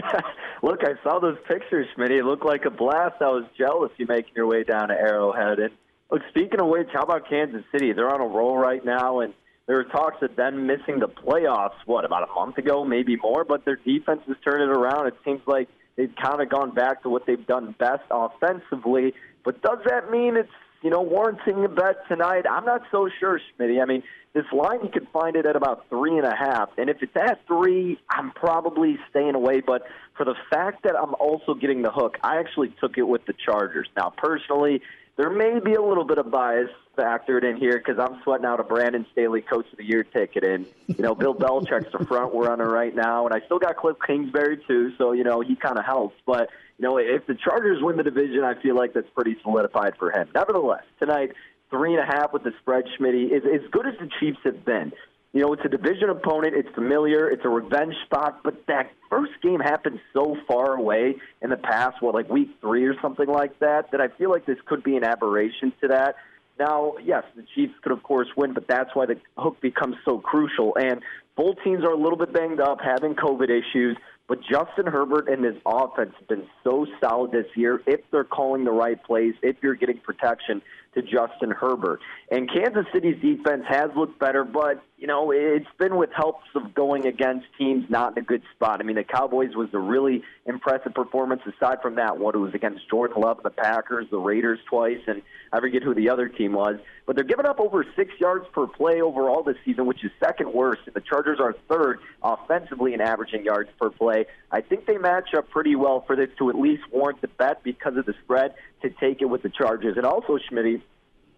Look, 0.63 0.81
I 0.85 1.03
saw 1.03 1.21
those 1.21 1.39
pictures, 1.47 1.87
Schmitty. 1.97 2.19
It 2.19 2.25
looked 2.25 2.45
like 2.45 2.65
a 2.65 2.71
blast. 2.71 3.23
I 3.23 3.29
was 3.29 3.45
jealous 3.57 3.93
you 3.97 4.07
making 4.07 4.33
your 4.35 4.47
way 4.47 4.65
down 4.65 4.89
to 4.89 4.95
Arrowhead. 4.95 5.61
And 5.61 5.73
look, 6.11 6.21
speaking 6.31 6.61
of 6.61 6.67
which, 6.67 6.89
how 6.93 7.03
about 7.03 7.31
Kansas 7.31 7.63
City? 7.71 7.93
They're 7.93 8.13
on 8.13 8.21
a 8.21 8.27
roll 8.27 8.59
right 8.59 8.85
now, 8.85 9.21
and 9.21 9.33
there 9.67 9.77
were 9.77 9.85
talks 9.85 10.21
of 10.21 10.35
them 10.35 10.67
missing 10.67 10.99
the 10.99 11.07
playoffs. 11.07 11.77
What 11.87 12.05
about 12.05 12.29
a 12.29 12.35
month 12.35 12.59
ago, 12.59 12.85
maybe 12.85 13.17
more? 13.17 13.45
But 13.45 13.65
their 13.65 13.77
defense 13.77 14.23
has 14.27 14.37
turned 14.45 14.69
it 14.69 14.77
around. 14.77 15.07
It 15.07 15.15
seems 15.25 15.41
like 15.47 15.69
they've 15.99 16.15
kind 16.23 16.41
of 16.41 16.49
gone 16.49 16.75
back 16.75 17.03
to 17.03 17.11
what 17.11 17.27
they've 17.27 17.47
done 17.47 17.75
best 17.79 18.05
offensively. 18.11 19.13
But 19.45 19.61
does 19.61 19.79
that 19.87 20.11
mean 20.11 20.39
it's 20.39 20.49
you 20.81 20.89
know 20.89 21.03
warranting 21.03 21.63
a 21.65 21.69
bet 21.69 22.09
tonight? 22.09 22.45
I'm 22.51 22.65
not 22.65 22.83
so 22.91 23.11
sure, 23.21 23.39
Schmitty. 23.39 23.83
I 23.83 23.85
mean, 23.85 24.03
this 24.33 24.45
line 24.53 24.79
you 24.83 24.91
can 24.91 25.07
find 25.13 25.37
it 25.37 25.45
at 25.45 25.57
about 25.57 25.87
three 25.91 26.17
and 26.17 26.27
a 26.27 26.35
half, 26.35 26.71
and 26.79 26.89
if 26.89 27.03
it's 27.03 27.17
at 27.17 27.41
three, 27.47 27.99
I'm 28.09 28.31
probably 28.31 28.99
staying 29.11 29.35
away. 29.35 29.61
But 29.61 29.83
for 30.17 30.25
the 30.25 30.37
fact 30.49 30.85
that 30.85 30.95
I'm 30.97 31.15
also 31.15 31.53
getting 31.53 31.83
the 31.83 31.91
hook, 31.91 32.17
I 32.23 32.39
actually 32.39 32.73
took 32.81 32.97
it 32.97 33.09
with 33.09 33.27
the 33.27 33.35
Chargers. 33.45 33.89
Now, 33.97 34.13
personally, 34.17 34.81
there 35.19 35.31
may 35.31 35.59
be 35.59 35.75
a 35.75 35.83
little 35.83 36.05
bit 36.05 36.19
of 36.19 36.31
bias 36.31 36.71
factored 36.97 37.43
in 37.43 37.57
here 37.57 37.77
because 37.77 37.99
I'm 37.99 38.23
sweating 38.23 38.47
out 38.47 38.61
a 38.61 38.63
Brandon 38.63 39.05
Staley 39.13 39.41
Coach 39.41 39.67
of 39.73 39.79
the 39.79 39.85
Year 39.85 40.05
ticket. 40.05 40.45
And, 40.45 40.65
you 40.87 41.03
know, 41.03 41.17
Bill 41.17 41.35
Belichick's 41.35 41.91
the 41.93 42.07
front 42.07 42.33
runner 42.33 42.71
right 42.71 42.95
now. 42.95 43.27
And 43.27 43.35
I 43.35 43.45
still 43.45 43.59
got 43.59 43.77
Cliff 43.77 43.97
Kingsbury, 44.07 44.63
too. 44.69 44.93
So, 44.97 45.11
you 45.13 45.25
know, 45.25 45.41
he 45.41 45.57
kind 45.57 45.77
of 45.77 45.85
helps. 45.85 46.15
But, 46.25 46.51
you 46.79 46.85
know, 46.85 46.99
if 46.99 47.27
the 47.27 47.35
Chargers 47.35 47.83
win 47.83 47.97
the 47.97 48.05
division, 48.05 48.45
I 48.45 48.55
feel 48.63 48.77
like 48.77 48.95
that's 48.95 49.11
pretty 49.13 49.37
solidified 49.43 49.97
for 49.99 50.13
him. 50.13 50.29
Nevertheless, 50.37 50.85
tonight, 51.01 51.33
three 51.69 51.97
and 51.97 52.03
a 52.03 52.07
half 52.07 52.33
with 52.33 52.45
the 52.45 52.53
spread, 52.61 52.85
Schmitty, 52.97 53.33
is 53.33 53.43
as 53.45 53.69
good 53.73 53.89
as 53.89 53.95
the 53.99 54.09
Chiefs 54.21 54.39
have 54.45 54.65
been. 54.65 54.93
You 55.33 55.43
know, 55.43 55.53
it's 55.53 55.63
a 55.65 55.69
division 55.69 56.09
opponent. 56.09 56.55
It's 56.57 56.69
familiar. 56.75 57.29
It's 57.29 57.45
a 57.45 57.49
revenge 57.49 57.95
spot. 58.07 58.41
But 58.43 58.67
that 58.67 58.91
first 59.11 59.33
game 59.43 59.61
happened 59.61 60.01
so 60.13 60.37
far 60.47 60.75
away 60.75 61.17
in 61.43 61.51
the 61.51 61.57
past, 61.57 62.01
what, 62.01 62.15
like 62.15 62.29
week 62.31 62.51
three 62.61 62.87
or 62.87 62.95
something 63.03 63.29
like 63.29 63.59
that, 63.59 63.91
that 63.93 64.01
I 64.01 64.09
feel 64.09 64.31
like 64.31 64.47
this 64.47 64.59
could 64.67 64.83
be 64.83 64.97
an 64.97 65.05
aberration 65.05 65.73
to 65.83 65.89
that. 65.89 66.17
Now, 66.59 66.95
yes, 67.05 67.25
the 67.37 67.45
Chiefs 67.55 67.75
could, 67.83 67.93
of 67.93 68.03
course, 68.03 68.29
win, 68.37 68.53
but 68.53 68.67
that's 68.67 68.91
why 68.95 69.07
the 69.07 69.21
hook 69.37 69.61
becomes 69.61 69.97
so 70.05 70.19
crucial. 70.19 70.77
And 70.77 71.03
both 71.37 71.57
teams 71.63 71.85
are 71.85 71.93
a 71.93 71.97
little 71.97 72.19
bit 72.19 72.33
banged 72.33 72.61
up, 72.61 72.79
having 72.83 73.15
COVID 73.15 73.51
issues. 73.51 73.97
But 74.29 74.41
Justin 74.43 74.87
Herbert 74.87 75.29
and 75.29 75.45
his 75.45 75.55
offense 75.65 76.13
have 76.19 76.29
been 76.29 76.47
so 76.65 76.87
solid 77.01 77.33
this 77.33 77.47
year. 77.55 77.81
If 77.87 78.01
they're 78.11 78.25
calling 78.25 78.65
the 78.65 78.73
right 78.73 79.03
plays, 79.03 79.35
if 79.43 79.57
you're 79.63 79.77
getting 79.77 79.99
protection, 79.99 80.63
to 80.95 81.03
Justin 81.03 81.51
Herbert. 81.51 82.01
And 82.31 82.51
Kansas 82.51 82.87
City's 82.93 83.21
defense 83.23 83.65
has 83.69 83.91
looked 83.97 84.19
better, 84.19 84.45
but 84.45 84.83
you 84.99 85.07
know 85.07 85.31
it's 85.31 85.67
been 85.79 85.97
with 85.97 86.11
helps 86.13 86.47
of 86.57 86.75
going 86.75 87.07
against 87.07 87.47
teams 87.57 87.85
not 87.89 88.17
in 88.17 88.23
a 88.23 88.27
good 88.27 88.43
spot. 88.55 88.81
I 88.81 88.85
mean, 88.85 88.97
the 88.97 89.05
Cowboys 89.05 89.55
was 89.55 89.69
a 89.73 89.79
really 89.79 90.23
impressive 90.45 90.93
performance. 90.93 91.43
Aside 91.47 91.79
from 91.81 91.95
that, 91.97 92.19
what 92.19 92.35
it 92.35 92.39
was 92.39 92.53
against 92.53 92.89
Jordan 92.91 93.23
Love, 93.23 93.41
the 93.43 93.51
Packers, 93.51 94.07
the 94.11 94.19
Raiders 94.19 94.59
twice, 94.69 95.01
and 95.07 95.23
I 95.53 95.61
forget 95.61 95.85
who 95.85 95.95
the 95.95 96.11
other 96.11 96.29
team 96.29 96.53
was. 96.53 96.79
But 97.07 97.15
they're 97.15 97.25
giving 97.25 97.47
up 97.47 97.61
over 97.61 97.87
six 97.95 98.13
yards 98.19 98.47
per 98.53 98.67
play 98.67 99.01
overall 99.01 99.43
this 99.45 99.57
season, 99.65 99.87
which 99.87 100.05
is 100.05 100.11
second 100.19 100.53
worst. 100.53 100.83
And 100.87 100.95
the 100.95 101.01
Chargers 101.01 101.39
are 101.41 101.55
third 101.69 102.01
offensively 102.23 102.93
in 102.93 103.01
averaging 103.01 103.45
yards 103.45 103.71
per 103.79 103.91
play. 103.91 104.27
I 104.51 104.61
think 104.61 104.87
they 104.87 104.99
match 104.99 105.33
up 105.37 105.49
pretty 105.49 105.77
well 105.77 106.03
for 106.07 106.17
this 106.17 106.29
to 106.39 106.51
at 106.51 106.57
least 106.57 106.83
warrant 106.93 107.21
the 107.21 107.29
bet 107.29 107.63
because 107.63 107.97
of 107.97 108.05
the 108.05 108.15
spread 108.25 108.55
to 108.83 108.91
take 108.91 109.23
it 109.23 109.27
with 109.27 109.43
the 109.43 109.49
Chargers. 109.49 109.97
And 109.97 110.05
also, 110.05 110.39
Schmitty, 110.51 110.83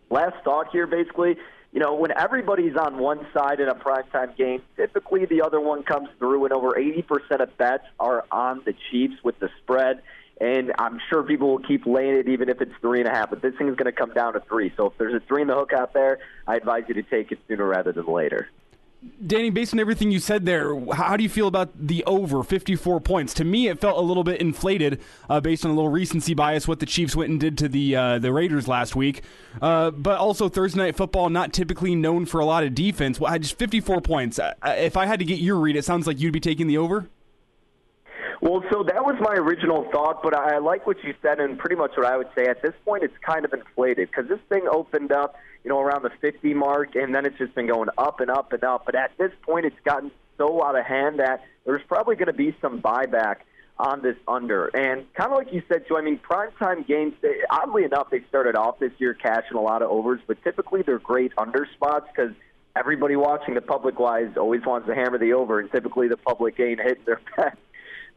last 0.08 0.42
thought 0.44 0.68
here, 0.72 0.86
basically, 0.86 1.36
you 1.72 1.78
know, 1.78 1.94
when 1.94 2.10
everybody's 2.16 2.76
on 2.76 2.98
one 2.98 3.26
side 3.32 3.60
in 3.60 3.68
a 3.68 3.74
primetime 3.74 4.36
game, 4.36 4.62
typically 4.76 5.24
the 5.26 5.42
other 5.42 5.60
one 5.60 5.84
comes 5.84 6.08
through, 6.18 6.44
and 6.44 6.52
over 6.52 6.72
80% 6.72 7.40
of 7.40 7.56
bets 7.56 7.84
are 8.00 8.24
on 8.32 8.62
the 8.64 8.74
Chiefs 8.90 9.14
with 9.22 9.38
the 9.38 9.48
spread. 9.62 10.02
And 10.40 10.72
I'm 10.78 10.98
sure 11.10 11.22
people 11.22 11.50
will 11.50 11.58
keep 11.58 11.86
laying 11.86 12.16
it 12.16 12.28
even 12.28 12.48
if 12.48 12.60
it's 12.60 12.72
three 12.80 13.00
and 13.00 13.08
a 13.08 13.12
half. 13.12 13.30
But 13.30 13.42
this 13.42 13.54
thing 13.56 13.68
is 13.68 13.76
going 13.76 13.92
to 13.92 13.92
come 13.92 14.12
down 14.14 14.32
to 14.32 14.40
three. 14.40 14.72
So 14.76 14.86
if 14.86 14.98
there's 14.98 15.14
a 15.14 15.20
three 15.20 15.42
in 15.42 15.48
the 15.48 15.54
hook 15.54 15.72
out 15.72 15.92
there, 15.92 16.18
I 16.46 16.56
advise 16.56 16.84
you 16.88 16.94
to 16.94 17.02
take 17.02 17.30
it 17.30 17.38
sooner 17.46 17.66
rather 17.66 17.92
than 17.92 18.06
later. 18.06 18.48
Danny, 19.26 19.48
based 19.48 19.72
on 19.72 19.80
everything 19.80 20.10
you 20.10 20.18
said 20.18 20.44
there, 20.44 20.78
how 20.92 21.16
do 21.16 21.22
you 21.22 21.30
feel 21.30 21.46
about 21.46 21.70
the 21.74 22.04
over 22.04 22.42
54 22.42 23.00
points? 23.00 23.32
To 23.34 23.44
me, 23.44 23.68
it 23.68 23.80
felt 23.80 23.96
a 23.96 24.02
little 24.02 24.24
bit 24.24 24.42
inflated 24.42 25.00
uh, 25.28 25.40
based 25.40 25.64
on 25.64 25.70
a 25.70 25.74
little 25.74 25.88
recency 25.88 26.34
bias, 26.34 26.68
what 26.68 26.80
the 26.80 26.86
Chiefs 26.86 27.16
went 27.16 27.30
and 27.30 27.40
did 27.40 27.56
to 27.58 27.68
the 27.68 27.96
uh, 27.96 28.18
the 28.18 28.30
Raiders 28.30 28.68
last 28.68 28.94
week. 28.94 29.22
Uh, 29.62 29.90
but 29.90 30.18
also 30.18 30.50
Thursday 30.50 30.80
night 30.80 30.96
football, 30.96 31.30
not 31.30 31.54
typically 31.54 31.94
known 31.94 32.26
for 32.26 32.40
a 32.40 32.44
lot 32.44 32.62
of 32.62 32.74
defense. 32.74 33.18
Well, 33.18 33.38
just 33.38 33.58
54 33.58 34.02
points. 34.02 34.38
Uh, 34.38 34.52
if 34.64 34.98
I 34.98 35.06
had 35.06 35.18
to 35.20 35.24
get 35.24 35.38
your 35.38 35.56
read, 35.56 35.76
it 35.76 35.84
sounds 35.84 36.06
like 36.06 36.20
you'd 36.20 36.32
be 36.34 36.40
taking 36.40 36.66
the 36.66 36.76
over. 36.76 37.08
Well, 38.42 38.62
so 38.70 38.82
that 38.82 39.04
was 39.04 39.16
my 39.20 39.34
original 39.34 39.86
thought, 39.92 40.22
but 40.22 40.34
I 40.34 40.58
like 40.58 40.86
what 40.86 41.02
you 41.04 41.14
said, 41.20 41.40
and 41.40 41.58
pretty 41.58 41.76
much 41.76 41.92
what 41.96 42.06
I 42.06 42.16
would 42.16 42.28
say. 42.34 42.46
At 42.46 42.62
this 42.62 42.72
point, 42.86 43.02
it's 43.02 43.16
kind 43.24 43.44
of 43.44 43.52
inflated 43.52 44.10
because 44.10 44.28
this 44.28 44.40
thing 44.48 44.66
opened 44.70 45.12
up, 45.12 45.36
you 45.64 45.68
know, 45.68 45.80
around 45.80 46.02
the 46.02 46.10
50 46.20 46.54
mark, 46.54 46.94
and 46.94 47.14
then 47.14 47.26
it's 47.26 47.38
just 47.38 47.54
been 47.54 47.66
going 47.66 47.88
up 47.98 48.20
and 48.20 48.30
up 48.30 48.52
and 48.52 48.64
up. 48.64 48.84
But 48.86 48.94
at 48.94 49.12
this 49.18 49.32
point, 49.42 49.66
it's 49.66 49.80
gotten 49.84 50.10
so 50.38 50.64
out 50.64 50.78
of 50.78 50.86
hand 50.86 51.18
that 51.20 51.44
there's 51.66 51.82
probably 51.86 52.16
going 52.16 52.28
to 52.28 52.32
be 52.32 52.56
some 52.60 52.80
buyback 52.80 53.36
on 53.78 54.02
this 54.02 54.16
under. 54.28 54.66
And 54.66 55.12
kind 55.14 55.32
of 55.32 55.38
like 55.38 55.52
you 55.52 55.62
said, 55.68 55.86
too, 55.88 55.96
I 55.96 56.02
mean, 56.02 56.18
primetime 56.18 56.86
games, 56.86 57.14
they, 57.22 57.40
oddly 57.50 57.84
enough, 57.84 58.08
they 58.10 58.22
started 58.28 58.56
off 58.56 58.78
this 58.78 58.92
year 58.98 59.14
cashing 59.14 59.56
a 59.56 59.60
lot 59.60 59.82
of 59.82 59.90
overs, 59.90 60.20
but 60.26 60.42
typically 60.42 60.82
they're 60.82 60.98
great 60.98 61.32
under 61.38 61.66
spots 61.74 62.06
because 62.14 62.32
everybody 62.76 63.16
watching 63.16 63.54
the 63.54 63.60
public 63.60 63.98
wise 63.98 64.30
always 64.36 64.64
wants 64.64 64.86
to 64.86 64.94
hammer 64.94 65.18
the 65.18 65.32
over, 65.32 65.60
and 65.60 65.70
typically 65.72 66.08
the 66.08 66.16
public 66.16 66.58
ain't 66.60 66.80
hitting 66.80 67.04
their 67.04 67.20
bet. 67.36 67.58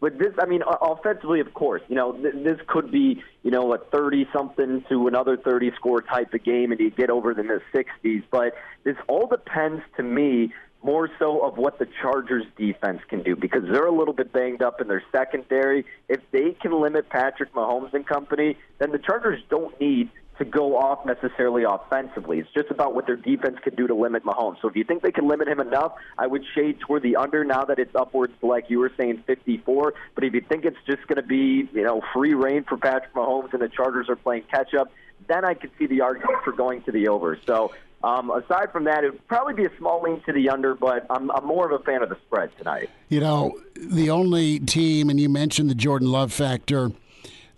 But 0.04 0.20
this, 0.20 0.34
I 0.38 0.46
mean, 0.48 0.64
offensively, 0.82 1.40
of 1.40 1.54
course, 1.54 1.82
you 1.88 1.96
know, 1.96 2.12
th- 2.12 2.34
this 2.44 2.60
could 2.68 2.92
be, 2.92 3.24
you 3.42 3.52
know, 3.52 3.74
a 3.74 3.78
30 3.78 4.28
something 4.34 4.84
to 4.90 5.08
another 5.08 5.38
30 5.38 5.72
score 5.78 6.02
type 6.02 6.34
of 6.34 6.44
game, 6.44 6.74
and 6.74 6.82
you 6.82 6.92
get 6.92 7.10
over 7.10 7.32
in 7.32 7.48
the 7.48 7.62
60s. 7.74 8.24
But 8.30 8.54
this 8.84 8.98
all 9.08 9.28
depends 9.28 9.82
to 9.96 10.04
me 10.04 10.54
more 10.84 11.10
so 11.18 11.40
of 11.40 11.56
what 11.56 11.80
the 11.80 11.88
Chargers 12.02 12.44
defense 12.58 13.00
can 13.08 13.24
do 13.24 13.38
because 13.38 13.64
they're 13.72 13.86
a 13.86 13.98
little 13.98 14.14
bit 14.14 14.34
banged 14.34 14.62
up 14.62 14.82
in 14.82 14.90
their 14.90 15.04
secondary. 15.10 15.86
If 16.10 16.20
they 16.34 16.52
can 16.62 16.82
limit 16.82 17.08
Patrick 17.08 17.54
Mahomes 17.54 17.94
and 17.94 18.06
company, 18.06 18.58
then 18.80 18.92
the 18.92 19.00
Chargers 19.00 19.42
don't 19.50 19.80
need 19.80 20.10
to 20.38 20.46
go 20.46 20.78
off 20.78 21.06
necessarily 21.06 21.64
offensively. 21.64 22.40
It's 22.40 22.50
just 22.54 22.72
about 22.72 22.96
what 22.96 23.06
their 23.06 23.16
defense 23.16 23.58
can 23.64 23.76
do 23.76 23.88
to 23.88 23.94
limit 23.94 24.24
Mahomes. 24.24 24.62
So 24.62 24.68
if 24.68 24.76
you 24.76 24.84
think 24.84 25.04
they 25.04 25.12
can 25.12 25.28
limit 25.28 25.48
him 25.48 25.60
enough, 25.60 25.94
I 26.18 26.28
would 26.28 26.44
shade 26.56 26.80
toward 26.80 27.04
the 27.04 27.18
under 27.18 27.44
now 27.44 27.66
that 27.66 27.78
it's 27.78 27.94
upwards 27.96 28.34
to 28.40 28.48
like 28.48 28.70
you 28.70 28.80
were 28.80 28.92
saying 28.98 29.24
54. 29.28 29.94
But 30.16 30.24
if 30.24 30.34
you 30.34 30.42
think 30.42 30.66
it's 30.66 30.78
just 30.88 31.06
going 31.08 31.18
to 31.18 31.28
be, 31.28 31.70
you 31.74 31.84
know, 31.84 32.02
free 32.14 32.34
reign 32.34 32.64
for 32.64 32.78
Patrick 32.78 33.14
Mahomes 33.14 33.54
and 33.54 33.62
the 33.62 33.70
Chargers 33.70 34.10
are 34.10 34.16
playing 34.16 34.44
catch 34.50 34.74
up, 34.74 34.92
then 35.28 35.46
I 35.46 35.54
could 35.54 35.72
see 35.78 35.86
the 35.86 36.02
argument 36.02 36.44
for 36.44 36.52
going 36.52 36.82
to 36.84 36.92
the 36.92 37.08
over. 37.08 37.38
So 37.46 37.72
um, 38.04 38.32
aside 38.32 38.72
from 38.72 38.84
that, 38.86 39.04
it 39.04 39.14
would 39.14 39.28
probably 39.28 39.54
be 39.54 39.66
a 39.66 39.78
small 39.78 40.02
lean 40.02 40.22
to 40.26 40.34
the 40.34 40.50
under, 40.50 40.76
but 40.76 41.06
I'm, 41.10 41.32
I'm 41.32 41.46
more 41.46 41.72
of 41.72 41.80
a 41.80 41.84
fan 41.84 42.02
of 42.02 42.10
the 42.10 42.18
spread 42.28 42.50
tonight. 42.58 42.90
You 43.08 43.22
know, 43.22 43.58
the 43.76 44.10
only 44.10 44.60
team, 44.60 45.10
and 45.10 45.20
you 45.20 45.30
mentioned 45.30 45.70
the 45.70 45.76
Jordan 45.76 46.12
Love 46.12 46.34
factor 46.34 46.92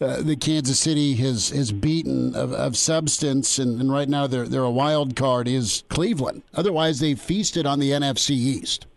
uh, 0.02 0.22
the 0.22 0.36
Kansas 0.36 0.80
City 0.80 1.16
has 1.16 1.50
has 1.50 1.72
beaten 1.72 2.36
of, 2.36 2.52
of 2.52 2.76
substance, 2.76 3.58
and, 3.58 3.80
and, 3.80 3.92
right 3.92 4.10
now 4.10 4.28
they're 4.28 4.48
they're 4.48 4.64
a 4.64 4.72
wild 4.72 5.16
card 5.16 5.48
is 5.48 5.84
Cleveland. 5.90 6.44
Otherwise, 6.54 7.00
they 7.00 7.16
feasted 7.16 7.66
on 7.66 7.80
the 7.80 7.92
NFC 7.92 8.32
East. 8.32 8.88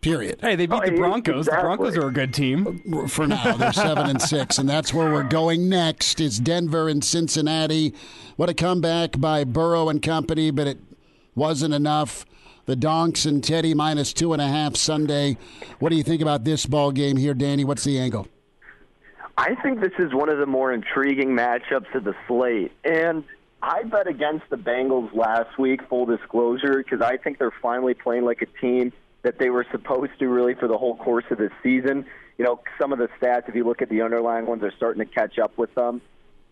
Period. 0.00 0.38
Hey, 0.40 0.56
they 0.56 0.64
beat 0.64 0.80
oh, 0.82 0.86
the 0.86 0.96
Broncos. 0.96 1.46
Exactly. 1.46 1.56
The 1.56 1.76
Broncos 1.76 1.96
are 1.98 2.08
a 2.08 2.12
good 2.12 2.32
team 2.32 3.06
for 3.08 3.26
now. 3.26 3.56
They're 3.56 3.72
seven 3.72 4.08
and 4.08 4.22
six, 4.22 4.56
and 4.56 4.68
that's 4.68 4.94
where 4.94 5.12
we're 5.12 5.24
going 5.24 5.68
next. 5.68 6.20
Is 6.20 6.38
Denver 6.38 6.88
and 6.88 7.04
Cincinnati? 7.04 7.92
What 8.36 8.48
a 8.48 8.54
comeback 8.54 9.20
by 9.20 9.44
Burrow 9.44 9.90
and 9.90 10.00
company, 10.00 10.50
but 10.50 10.66
it 10.66 10.78
wasn't 11.34 11.74
enough. 11.74 12.24
The 12.64 12.76
Donks 12.76 13.26
and 13.26 13.42
Teddy 13.42 13.74
minus 13.74 14.12
two 14.12 14.32
and 14.32 14.40
a 14.40 14.46
half 14.46 14.76
Sunday. 14.76 15.36
What 15.80 15.90
do 15.90 15.96
you 15.96 16.02
think 16.04 16.22
about 16.22 16.44
this 16.44 16.64
ball 16.66 16.92
game 16.92 17.16
here, 17.16 17.34
Danny? 17.34 17.64
What's 17.64 17.84
the 17.84 17.98
angle? 17.98 18.28
I 19.36 19.54
think 19.56 19.80
this 19.80 19.92
is 19.98 20.12
one 20.12 20.28
of 20.28 20.38
the 20.38 20.46
more 20.46 20.72
intriguing 20.72 21.30
matchups 21.30 21.94
of 21.94 22.04
the 22.04 22.14
slate. 22.26 22.72
And 22.84 23.24
I 23.62 23.82
bet 23.84 24.06
against 24.06 24.48
the 24.50 24.56
Bengals 24.56 25.14
last 25.14 25.58
week, 25.58 25.80
full 25.88 26.06
disclosure, 26.06 26.78
because 26.78 27.00
I 27.00 27.16
think 27.16 27.38
they're 27.38 27.52
finally 27.62 27.94
playing 27.94 28.24
like 28.24 28.42
a 28.42 28.60
team 28.60 28.92
that 29.22 29.38
they 29.38 29.50
were 29.50 29.66
supposed 29.70 30.12
to 30.18 30.28
really 30.28 30.54
for 30.54 30.66
the 30.66 30.78
whole 30.78 30.96
course 30.96 31.24
of 31.30 31.38
this 31.38 31.52
season. 31.62 32.06
You 32.38 32.44
know, 32.44 32.60
some 32.80 32.92
of 32.92 32.98
the 32.98 33.08
stats, 33.20 33.48
if 33.48 33.54
you 33.54 33.64
look 33.64 33.82
at 33.82 33.90
the 33.90 34.02
underlying 34.02 34.46
ones, 34.46 34.62
are 34.62 34.72
starting 34.76 35.06
to 35.06 35.12
catch 35.12 35.38
up 35.38 35.58
with 35.58 35.74
them. 35.74 36.00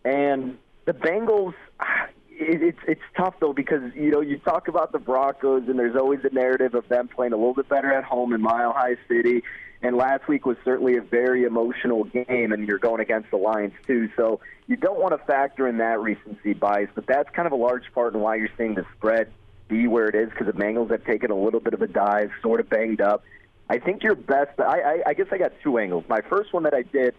And 0.04 0.58
the 0.84 0.92
Bengals, 0.92 1.54
it, 2.30 2.62
it's 2.62 2.78
it's 2.86 3.00
tough 3.16 3.34
though 3.40 3.52
because 3.52 3.82
you 3.94 4.10
know 4.10 4.20
you 4.20 4.38
talk 4.38 4.68
about 4.68 4.92
the 4.92 4.98
Broncos 4.98 5.64
and 5.66 5.78
there's 5.78 5.96
always 5.96 6.20
a 6.24 6.34
narrative 6.34 6.74
of 6.74 6.88
them 6.88 7.08
playing 7.08 7.32
a 7.32 7.36
little 7.36 7.54
bit 7.54 7.68
better 7.68 7.92
at 7.92 8.04
home 8.04 8.32
in 8.34 8.40
Mile 8.40 8.72
High 8.72 8.96
City 9.08 9.42
and 9.82 9.96
last 9.96 10.26
week 10.28 10.44
was 10.44 10.56
certainly 10.64 10.96
a 10.96 11.02
very 11.02 11.44
emotional 11.44 12.04
game, 12.04 12.52
and 12.52 12.66
you're 12.66 12.78
going 12.78 13.00
against 13.00 13.30
the 13.30 13.36
Lions, 13.36 13.74
too. 13.86 14.08
So 14.16 14.40
you 14.66 14.76
don't 14.76 14.98
want 14.98 15.18
to 15.18 15.24
factor 15.24 15.68
in 15.68 15.78
that 15.78 16.00
recency 16.00 16.52
bias, 16.52 16.90
but 16.94 17.06
that's 17.06 17.30
kind 17.30 17.46
of 17.46 17.52
a 17.52 17.56
large 17.56 17.84
part 17.94 18.14
in 18.14 18.20
why 18.20 18.36
you're 18.36 18.50
seeing 18.56 18.74
the 18.74 18.84
spread 18.96 19.32
be 19.68 19.86
where 19.86 20.08
it 20.08 20.14
is 20.14 20.30
because 20.30 20.46
the 20.46 20.52
Bengals 20.52 20.90
have 20.90 21.04
taken 21.04 21.30
a 21.30 21.36
little 21.36 21.60
bit 21.60 21.74
of 21.74 21.82
a 21.82 21.86
dive, 21.86 22.30
sort 22.42 22.58
of 22.58 22.68
banged 22.68 23.00
up. 23.00 23.22
I 23.70 23.78
think 23.78 24.02
your 24.02 24.14
best, 24.14 24.58
I, 24.58 24.80
I, 24.80 25.02
I 25.08 25.14
guess 25.14 25.26
I 25.30 25.38
got 25.38 25.52
two 25.62 25.78
angles. 25.78 26.04
My 26.08 26.22
first 26.22 26.52
one 26.52 26.62
that 26.62 26.74
I 26.74 26.82
did 26.82 27.14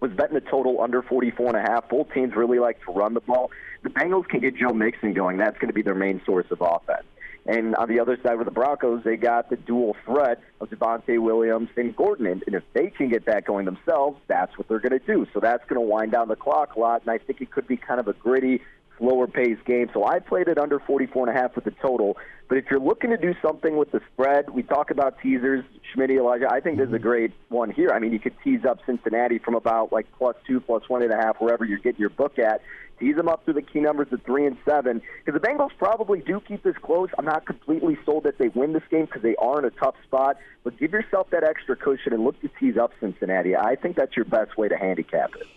was 0.00 0.12
betting 0.12 0.34
the 0.34 0.40
total 0.40 0.80
under 0.80 1.02
44 1.02 1.48
and 1.48 1.56
a 1.56 1.60
half. 1.60 1.88
Both 1.88 2.12
teams 2.12 2.34
really 2.34 2.58
like 2.58 2.84
to 2.84 2.92
run 2.92 3.14
the 3.14 3.20
ball. 3.20 3.50
The 3.82 3.90
Bengals 3.90 4.28
can 4.28 4.40
get 4.40 4.56
Joe 4.56 4.72
Mixon 4.72 5.12
going. 5.12 5.38
That's 5.38 5.58
going 5.58 5.68
to 5.68 5.74
be 5.74 5.82
their 5.82 5.94
main 5.94 6.22
source 6.24 6.46
of 6.50 6.60
offense. 6.60 7.04
And 7.44 7.74
on 7.74 7.88
the 7.88 7.98
other 7.98 8.16
side 8.22 8.38
with 8.38 8.46
the 8.46 8.52
Broncos, 8.52 9.02
they 9.04 9.16
got 9.16 9.50
the 9.50 9.56
dual 9.56 9.96
threat 10.04 10.40
of 10.60 10.70
Javonte 10.70 11.20
Williams 11.20 11.70
and 11.76 11.94
Gordon. 11.94 12.26
And, 12.26 12.42
if 12.46 12.62
they 12.72 12.90
can 12.90 13.08
get 13.08 13.26
that 13.26 13.44
going 13.44 13.64
themselves, 13.64 14.20
that's 14.28 14.56
what 14.56 14.68
they're 14.68 14.78
going 14.78 14.98
to 14.98 15.04
do. 15.04 15.26
So 15.34 15.40
that's 15.40 15.64
going 15.68 15.80
to 15.80 15.86
wind 15.86 16.12
down 16.12 16.28
the 16.28 16.36
clock 16.36 16.76
a 16.76 16.80
lot. 16.80 17.02
And 17.02 17.10
I 17.10 17.18
think 17.18 17.40
it 17.40 17.50
could 17.50 17.66
be 17.66 17.76
kind 17.76 17.98
of 17.98 18.06
a 18.06 18.12
gritty, 18.12 18.62
slower 18.98 19.26
paced 19.26 19.64
game. 19.64 19.90
So 19.92 20.06
I 20.06 20.20
played 20.20 20.46
it 20.46 20.58
under 20.58 20.78
44 20.78 21.28
and 21.28 21.36
a 21.36 21.40
half 21.40 21.56
with 21.56 21.64
the 21.64 21.72
total. 21.72 22.16
But 22.48 22.58
if 22.58 22.66
you're 22.70 22.80
looking 22.80 23.10
to 23.10 23.16
do 23.16 23.34
something 23.42 23.76
with 23.76 23.90
the 23.90 24.00
spread, 24.12 24.50
we 24.50 24.62
talk 24.62 24.90
about 24.90 25.18
teasers, 25.20 25.64
Schmidt, 25.92 26.10
Elijah. 26.10 26.48
I 26.50 26.60
think 26.60 26.78
this 26.78 26.86
is 26.86 26.92
a 26.92 26.96
mm-hmm. 26.96 27.02
great 27.02 27.32
one 27.48 27.70
here. 27.70 27.90
I 27.90 27.98
mean, 27.98 28.12
you 28.12 28.20
could 28.20 28.34
tease 28.44 28.64
up 28.64 28.78
Cincinnati 28.86 29.38
from 29.38 29.54
about 29.54 29.92
like 29.92 30.06
plus 30.18 30.36
two, 30.46 30.60
plus 30.60 30.88
one 30.88 31.02
and 31.02 31.12
a 31.12 31.16
half, 31.16 31.40
wherever 31.40 31.64
you're 31.64 31.78
getting 31.78 32.00
your 32.00 32.10
book 32.10 32.38
at. 32.38 32.60
Tease 33.02 33.16
them 33.16 33.28
up 33.28 33.44
to 33.46 33.52
the 33.52 33.62
key 33.62 33.80
numbers 33.80 34.06
of 34.12 34.22
three 34.22 34.46
and 34.46 34.56
seven 34.64 35.02
because 35.24 35.40
the 35.40 35.44
Bengals 35.44 35.70
probably 35.76 36.20
do 36.20 36.38
keep 36.38 36.62
this 36.62 36.76
close. 36.80 37.08
I'm 37.18 37.24
not 37.24 37.44
completely 37.44 37.98
sold 38.06 38.22
that 38.22 38.38
they 38.38 38.46
win 38.46 38.74
this 38.74 38.84
game 38.92 39.06
because 39.06 39.22
they 39.22 39.34
are 39.36 39.58
in 39.58 39.64
a 39.64 39.70
tough 39.70 39.96
spot, 40.04 40.36
but 40.62 40.78
give 40.78 40.92
yourself 40.92 41.28
that 41.30 41.42
extra 41.42 41.74
cushion 41.74 42.12
and 42.12 42.22
look 42.22 42.40
to 42.42 42.50
tease 42.60 42.76
up 42.76 42.92
Cincinnati. 43.00 43.56
I 43.56 43.74
think 43.74 43.96
that's 43.96 44.14
your 44.14 44.24
best 44.24 44.56
way 44.56 44.68
to 44.68 44.76
handicap 44.76 45.30
it. 45.34 45.48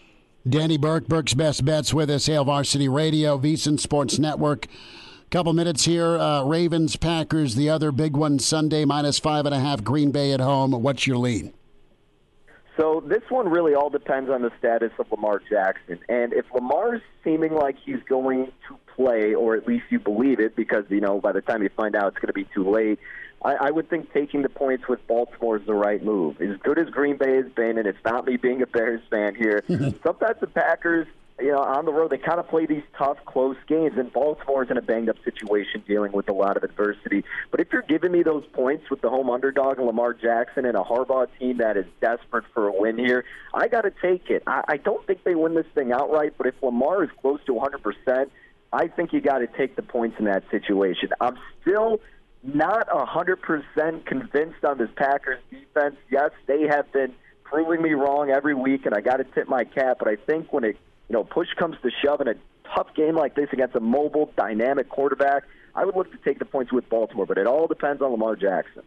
Danny 0.50 0.80
Burke, 0.80 1.08
Burke's 1.08 1.36
Best 1.36 1.64
Bets 1.64 1.94
with 1.94 2.10
us, 2.10 2.26
Hail 2.26 2.46
Varsity 2.46 2.90
Radio, 2.90 3.38
VSiN 3.38 3.80
Sports 3.80 4.18
Network. 4.18 4.66
Couple 5.30 5.54
minutes 5.54 5.86
here. 5.86 6.18
Uh, 6.18 6.44
Ravens, 6.44 6.96
Packers, 6.96 7.54
the 7.54 7.70
other 7.70 7.92
big 7.92 8.18
one 8.18 8.40
Sunday, 8.40 8.86
minus 8.86 9.20
five 9.20 9.46
and 9.46 9.54
a 9.54 9.60
half. 9.60 9.84
Green 9.84 10.10
Bay 10.10 10.32
at 10.34 10.40
home. 10.40 10.72
What's 10.72 11.06
your 11.06 11.18
lean? 11.18 11.54
So 12.78 13.02
this 13.06 13.24
one 13.30 13.48
really 13.48 13.74
all 13.74 13.90
depends 13.90 14.30
on 14.30 14.42
the 14.42 14.52
status 14.60 14.92
of 15.00 15.10
Lamar 15.12 15.42
Jackson. 15.50 16.00
And 16.10 16.34
if 16.34 16.46
Lamar's 16.54 17.02
seeming 17.24 17.54
like 17.54 17.78
he's 17.86 18.04
going 18.08 18.52
to 18.68 18.78
play, 18.96 19.34
or 19.34 19.56
at 19.56 19.68
least 19.68 19.86
you 19.90 20.00
believe 20.00 20.40
it, 20.40 20.56
because 20.56 20.84
you 20.90 21.00
know 21.00 21.22
by 21.22 21.32
the 21.32 21.42
time 21.42 21.64
you 21.64 21.70
find 21.70 21.96
out 21.96 22.08
it's 22.08 22.18
going 22.18 22.28
to 22.28 22.34
be 22.34 22.48
too 22.54 22.70
late, 22.70 23.00
I, 23.44 23.68
I 23.68 23.72
would 23.72 23.90
think 23.90 24.12
taking 24.14 24.42
the 24.42 24.50
points 24.50 24.88
with 24.90 25.06
Baltimore 25.08 25.58
is 25.58 25.66
the 25.66 25.74
right 25.74 26.04
move. 26.04 26.42
As 26.42 26.58
good 26.64 26.78
as 26.78 26.90
Green 26.90 27.18
Bay 27.18 27.38
has 27.38 27.52
been, 27.56 27.78
and 27.78 27.88
it's 27.88 28.04
not 28.04 28.26
me 28.26 28.36
being 28.38 28.62
a 28.62 28.68
Bears 28.68 29.02
fan 29.10 29.36
here. 29.36 29.64
sometimes 29.68 30.40
the 30.42 30.48
Packers 30.48 31.08
you 31.40 31.52
know, 31.52 31.60
on 31.60 31.84
the 31.84 31.92
road, 31.92 32.12
they 32.12 32.18
kind 32.18 32.40
of 32.40 32.48
play 32.48 32.66
these 32.66 32.84
tough, 32.98 33.18
close 33.26 33.58
games, 33.68 33.98
and 33.98 34.12
Baltimore's 34.12 34.70
in 34.72 34.78
a 34.78 34.82
banged 34.82 35.10
up 35.10 35.18
situation 35.26 35.84
dealing 35.86 36.14
with 36.14 36.30
a 36.30 36.34
lot 36.34 36.56
of 36.56 36.64
adversity. 36.64 37.26
But 37.52 37.60
if 37.60 37.68
you're 37.74 37.82
giving 37.82 38.14
me 38.14 38.24
those 38.24 38.46
points 38.54 38.90
with 38.90 39.02
the 39.02 39.10
home 39.10 39.30
underdog 39.30 39.78
and 39.78 39.86
Lamar 39.86 40.14
Jackson 40.14 40.66
and 40.66 40.78
a 40.78 40.82
Harbaugh 40.82 41.28
team 41.38 41.58
that 41.58 41.76
is 41.76 41.86
desperate 42.00 42.46
for 42.54 42.68
a 42.68 42.74
win 42.74 42.98
here, 42.98 43.26
I 43.54 43.68
got 43.68 43.82
to 43.82 43.92
take 44.02 44.30
it. 44.30 44.44
I, 44.48 44.64
I 44.68 44.78
don't 44.78 45.06
think 45.06 45.26
they 45.26 45.36
win 45.36 45.56
this 45.56 45.66
thing 45.76 45.92
outright, 45.92 46.36
but 46.38 46.48
if 46.48 46.56
Lamar 46.64 47.04
is 47.04 47.10
close 47.22 47.42
to 47.48 47.54
100%, 47.54 48.30
I 48.72 48.88
think 48.88 49.12
you 49.12 49.20
got 49.20 49.40
to 49.40 49.48
take 49.48 49.76
the 49.76 49.84
points 49.84 50.16
in 50.20 50.26
that 50.26 50.44
situation. 50.50 51.10
I'm 51.20 51.38
still 51.62 52.00
not 52.44 52.88
100% 52.88 54.06
convinced 54.06 54.64
on 54.64 54.78
this 54.78 54.90
Packers 54.96 55.40
defense. 55.50 55.96
Yes, 56.10 56.32
they 56.48 56.62
have 56.70 56.90
been 56.94 57.14
proving 57.44 57.82
me 57.82 57.92
wrong 57.92 58.30
every 58.30 58.54
week, 58.54 58.86
and 58.86 58.96
I 58.96 59.02
got 59.02 59.18
to 59.18 59.26
tip 59.26 59.50
my 59.50 59.66
cap, 59.66 59.98
but 60.00 60.08
I 60.08 60.16
think 60.16 60.54
when 60.54 60.64
it 60.64 60.78
you 61.10 61.14
know, 61.14 61.24
push 61.24 61.48
comes 61.58 61.76
to 61.82 61.92
shove 62.04 62.22
in 62.22 62.28
a 62.28 62.36
tough 62.76 62.94
game 62.96 63.16
like 63.16 63.36
this 63.36 63.50
against 63.52 63.76
a 63.76 63.80
mobile, 63.80 64.32
dynamic 64.36 64.90
quarterback, 64.90 65.44
I 65.76 65.86
would 65.86 65.96
look 65.96 66.12
to 66.12 66.18
take 66.18 66.40
the 66.40 66.46
points 66.46 66.72
with 66.72 66.88
Baltimore, 66.90 67.26
but 67.26 67.38
it 67.38 67.48
all 67.48 67.68
depends 67.68 68.02
on 68.02 68.12
Lamar 68.12 68.36
Jackson. 68.36 68.84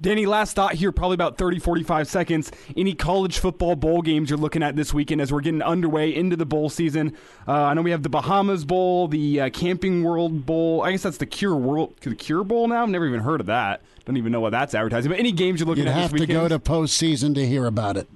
Danny, 0.00 0.26
last 0.26 0.54
thought 0.54 0.74
here, 0.74 0.92
probably 0.92 1.14
about 1.14 1.38
30, 1.38 1.58
45 1.58 2.06
seconds. 2.06 2.52
Any 2.76 2.94
college 2.94 3.38
football 3.40 3.74
bowl 3.74 4.00
games 4.00 4.30
you're 4.30 4.38
looking 4.38 4.62
at 4.62 4.76
this 4.76 4.94
weekend 4.94 5.20
as 5.20 5.32
we're 5.32 5.40
getting 5.40 5.60
underway 5.62 6.14
into 6.14 6.36
the 6.36 6.46
bowl 6.46 6.68
season? 6.68 7.16
Uh, 7.48 7.52
I 7.52 7.74
know 7.74 7.82
we 7.82 7.90
have 7.90 8.04
the 8.04 8.08
Bahamas 8.08 8.64
Bowl, 8.64 9.08
the 9.08 9.40
uh, 9.40 9.50
Camping 9.50 10.04
World 10.04 10.46
Bowl. 10.46 10.82
I 10.82 10.92
guess 10.92 11.02
that's 11.02 11.16
the 11.16 11.26
Cure 11.26 11.56
World, 11.56 11.94
the 12.00 12.14
Cure 12.14 12.44
Bowl 12.44 12.68
now. 12.68 12.84
I've 12.84 12.88
never 12.90 13.08
even 13.08 13.20
heard 13.20 13.40
of 13.40 13.46
that. 13.46 13.82
Don't 14.04 14.16
even 14.16 14.30
know 14.30 14.40
what 14.40 14.50
that's 14.50 14.72
advertising. 14.72 15.10
But 15.10 15.18
any 15.18 15.32
games 15.32 15.58
you're 15.58 15.66
looking 15.66 15.88
at. 15.88 15.96
You'd 15.96 15.96
at 15.96 16.10
have 16.10 16.16
to 16.16 16.26
go 16.26 16.46
to 16.46 16.60
postseason 16.60 17.34
to 17.34 17.44
hear 17.44 17.66
about 17.66 17.96
it. 17.96 18.08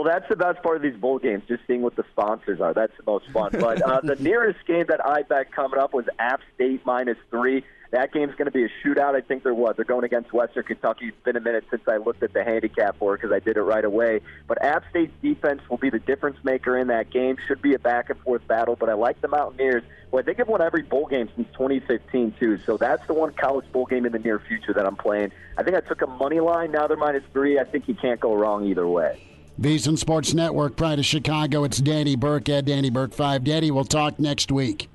Well, 0.00 0.10
that's 0.10 0.30
the 0.30 0.36
best 0.36 0.62
part 0.62 0.76
of 0.76 0.82
these 0.82 0.96
bowl 0.96 1.18
games, 1.18 1.42
just 1.46 1.60
seeing 1.66 1.82
what 1.82 1.94
the 1.94 2.04
sponsors 2.10 2.58
are. 2.58 2.72
That's 2.72 2.96
the 2.96 3.02
most 3.06 3.28
fun. 3.32 3.50
But 3.52 3.82
uh, 3.82 4.00
the 4.02 4.14
nearest 4.18 4.66
game 4.66 4.86
that 4.88 5.04
I 5.04 5.24
bet 5.24 5.52
coming 5.52 5.78
up 5.78 5.92
was 5.92 6.06
App 6.18 6.40
State 6.54 6.86
minus 6.86 7.18
three. 7.28 7.64
That 7.90 8.10
game's 8.10 8.34
going 8.34 8.46
to 8.46 8.50
be 8.50 8.64
a 8.64 8.70
shootout. 8.82 9.14
I 9.14 9.20
think 9.20 9.42
they're 9.42 9.52
what? 9.52 9.76
They're 9.76 9.84
going 9.84 10.04
against 10.04 10.32
Western 10.32 10.64
Kentucky. 10.64 11.08
It's 11.08 11.22
been 11.22 11.36
a 11.36 11.40
minute 11.40 11.64
since 11.68 11.82
I 11.86 11.98
looked 11.98 12.22
at 12.22 12.32
the 12.32 12.42
handicap 12.42 12.96
for 12.98 13.14
it 13.14 13.18
because 13.18 13.30
I 13.30 13.40
did 13.40 13.58
it 13.58 13.62
right 13.62 13.84
away. 13.84 14.22
But 14.48 14.64
App 14.64 14.84
State's 14.88 15.12
defense 15.20 15.60
will 15.68 15.76
be 15.76 15.90
the 15.90 15.98
difference 15.98 16.38
maker 16.44 16.78
in 16.78 16.86
that 16.86 17.10
game. 17.10 17.36
Should 17.46 17.60
be 17.60 17.74
a 17.74 17.78
back 17.78 18.08
and 18.08 18.18
forth 18.20 18.48
battle. 18.48 18.76
But 18.76 18.88
I 18.88 18.94
like 18.94 19.20
the 19.20 19.28
Mountaineers. 19.28 19.82
Well, 20.10 20.22
I 20.22 20.24
think 20.24 20.40
I've 20.40 20.48
won 20.48 20.62
every 20.62 20.82
bowl 20.82 21.08
game 21.08 21.28
since 21.36 21.48
2015 21.52 22.36
too. 22.40 22.58
So 22.64 22.78
that's 22.78 23.06
the 23.06 23.12
one 23.12 23.34
college 23.34 23.70
bowl 23.70 23.84
game 23.84 24.06
in 24.06 24.12
the 24.12 24.18
near 24.18 24.38
future 24.38 24.72
that 24.72 24.86
I'm 24.86 24.96
playing. 24.96 25.32
I 25.58 25.62
think 25.62 25.76
I 25.76 25.80
took 25.80 26.00
a 26.00 26.06
money 26.06 26.40
line. 26.40 26.72
Now 26.72 26.86
they're 26.86 26.96
minus 26.96 27.24
three. 27.34 27.58
I 27.58 27.64
think 27.64 27.86
you 27.86 27.94
can't 27.94 28.18
go 28.18 28.34
wrong 28.34 28.64
either 28.64 28.86
way. 28.86 29.20
VSiN 29.58 29.98
Sports 29.98 30.32
Network, 30.32 30.76
Pride 30.76 30.98
of 30.98 31.04
Chicago. 31.06 31.64
It's 31.64 31.78
Danny 31.78 32.16
Burke 32.16 32.48
at 32.48 32.64
Danny 32.64 32.90
Burke 32.90 33.12
5. 33.12 33.44
Danny, 33.44 33.70
we'll 33.70 33.84
talk 33.84 34.18
next 34.18 34.50
week. 34.50 34.88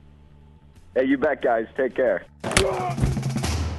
Hey, 0.96 1.06
you 1.06 1.18
bet, 1.18 1.42
guys. 1.42 1.68
Take 1.78 1.96
care. 1.96 2.26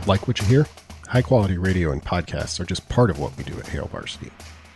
Like 0.06 0.28
what 0.28 0.38
you 0.38 0.46
hear? 0.46 0.66
High 1.08 1.22
quality 1.22 1.58
radio 1.58 1.90
and 1.92 2.02
podcasts 2.04 2.60
are 2.60 2.64
just 2.64 2.88
part 2.88 3.10
of 3.10 3.18
what 3.18 3.36
we 3.36 3.44
do 3.44 3.58
at 3.58 3.66
Hail 3.66 3.86
Varsity. 3.86 4.30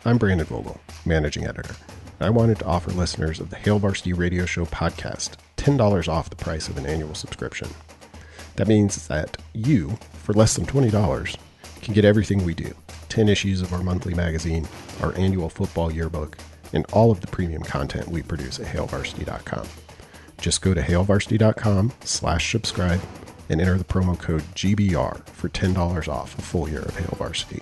I'm 0.05 0.17
Brandon 0.19 0.47
Vogel, 0.47 0.81
managing 1.05 1.47
editor. 1.47 1.75
I 2.21 2.31
wanted 2.31 2.59
to 2.61 2.65
offer 2.67 2.91
listeners 2.91 3.39
of 3.41 3.51
the 3.51 3.57
Hail 3.57 3.79
Varsity 3.79 4.13
Radio 4.13 4.47
Show 4.47 4.65
podcast 4.67 5.37
$10 5.57 6.09
off 6.09 6.31
the 6.31 6.37
price 6.37 6.69
of 6.69 6.77
an 6.77 6.87
annual 6.87 7.15
subscription. 7.15 7.69
That 8.57 8.69
means 8.69 9.07
that 9.09 9.37
you, 9.53 9.99
for 10.13 10.33
less 10.33 10.55
than 10.57 10.67
$20, 10.67 11.37
can 11.81 11.95
get 11.95 12.05
everything 12.05 12.45
we 12.45 12.55
do 12.55 12.75
10 13.09 13.29
issues 13.29 13.63
of 13.63 13.73
our 13.73 13.83
monthly 13.83 14.15
magazine, 14.15 14.69
our 15.03 15.17
annual 15.17 15.49
football 15.49 15.91
yearbook, 15.91 16.39
and 16.73 16.87
all 16.93 17.11
of 17.11 17.21
the 17.21 17.27
premium 17.27 17.63
content 17.63 18.09
we 18.09 18.23
produce 18.23 18.61
at 18.61 18.67
hailvarsity.com. 18.67 19.67
Just 20.41 20.63
go 20.63 20.75
to 20.75 20.81
hailvarsity.com 20.81 21.93
slash 22.05 22.51
subscribe 22.53 23.01
and 23.49 23.61
enter 23.61 23.77
the 23.77 23.85
promo 23.85 24.19
code 24.19 24.43
GBR 24.55 25.27
for 25.31 25.49
$10 25.49 26.09
off 26.09 26.39
a 26.39 26.43
full 26.43 26.69
year 26.69 26.83
of 26.83 26.97
Hail 26.97 27.17
Varsity. 27.19 27.61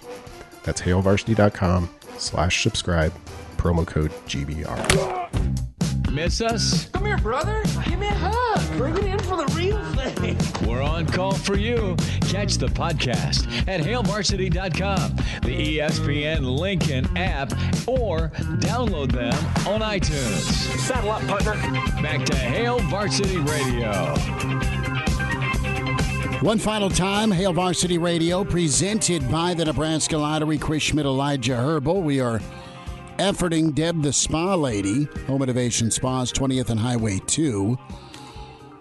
That's 0.63 0.83
hailvarsity.com 0.83 1.89
slash 2.19 2.63
subscribe, 2.63 3.13
promo 3.57 3.87
code 3.87 4.13
GBR. 4.27 5.78
Miss 6.11 6.41
us? 6.41 6.89
Come 6.91 7.05
here, 7.05 7.19
brother. 7.19 7.63
Give 7.85 7.99
me 7.99 8.09
a 8.09 8.15
hug. 8.15 8.77
Bring 8.77 8.97
it 8.97 9.05
in 9.05 9.19
for 9.21 9.37
the 9.37 9.47
real 9.55 9.83
thing. 9.95 10.37
We're 10.69 10.83
on 10.83 11.07
call 11.07 11.33
for 11.33 11.57
you. 11.57 11.97
Catch 12.23 12.57
the 12.57 12.67
podcast 12.67 13.47
at 13.69 13.81
hailvarsity.com, 13.81 15.17
the 15.43 15.79
ESPN 15.79 16.59
Lincoln 16.59 17.17
app, 17.17 17.53
or 17.87 18.29
download 18.59 19.13
them 19.13 19.35
on 19.67 19.81
iTunes. 19.81 20.79
Saddle 20.79 21.11
up, 21.11 21.23
partner. 21.27 21.53
Back 22.03 22.25
to 22.27 22.37
Hail 22.37 22.79
Varsity 22.81 23.39
Radio. 23.39 24.15
One 26.41 26.59
final 26.59 26.89
time, 26.89 27.33
Hail 27.33 27.53
Varsity 27.53 27.99
Radio, 27.99 28.45
presented 28.45 29.29
by 29.31 29.55
the 29.55 29.65
Nebraska 29.65 30.17
Lottery, 30.17 30.57
Chris 30.57 30.85
Schmidt, 30.85 31.05
Elijah 31.05 31.57
Herbal. 31.57 32.01
We 32.03 32.21
are 32.21 32.41
efforting 33.19 33.75
Deb 33.75 34.03
the 34.03 34.13
Spa 34.13 34.55
Lady, 34.55 35.05
Home 35.27 35.43
Innovation 35.43 35.91
Spas, 35.91 36.33
20th 36.33 36.71
and 36.71 36.81
Highway 36.81 37.21
2. 37.27 37.77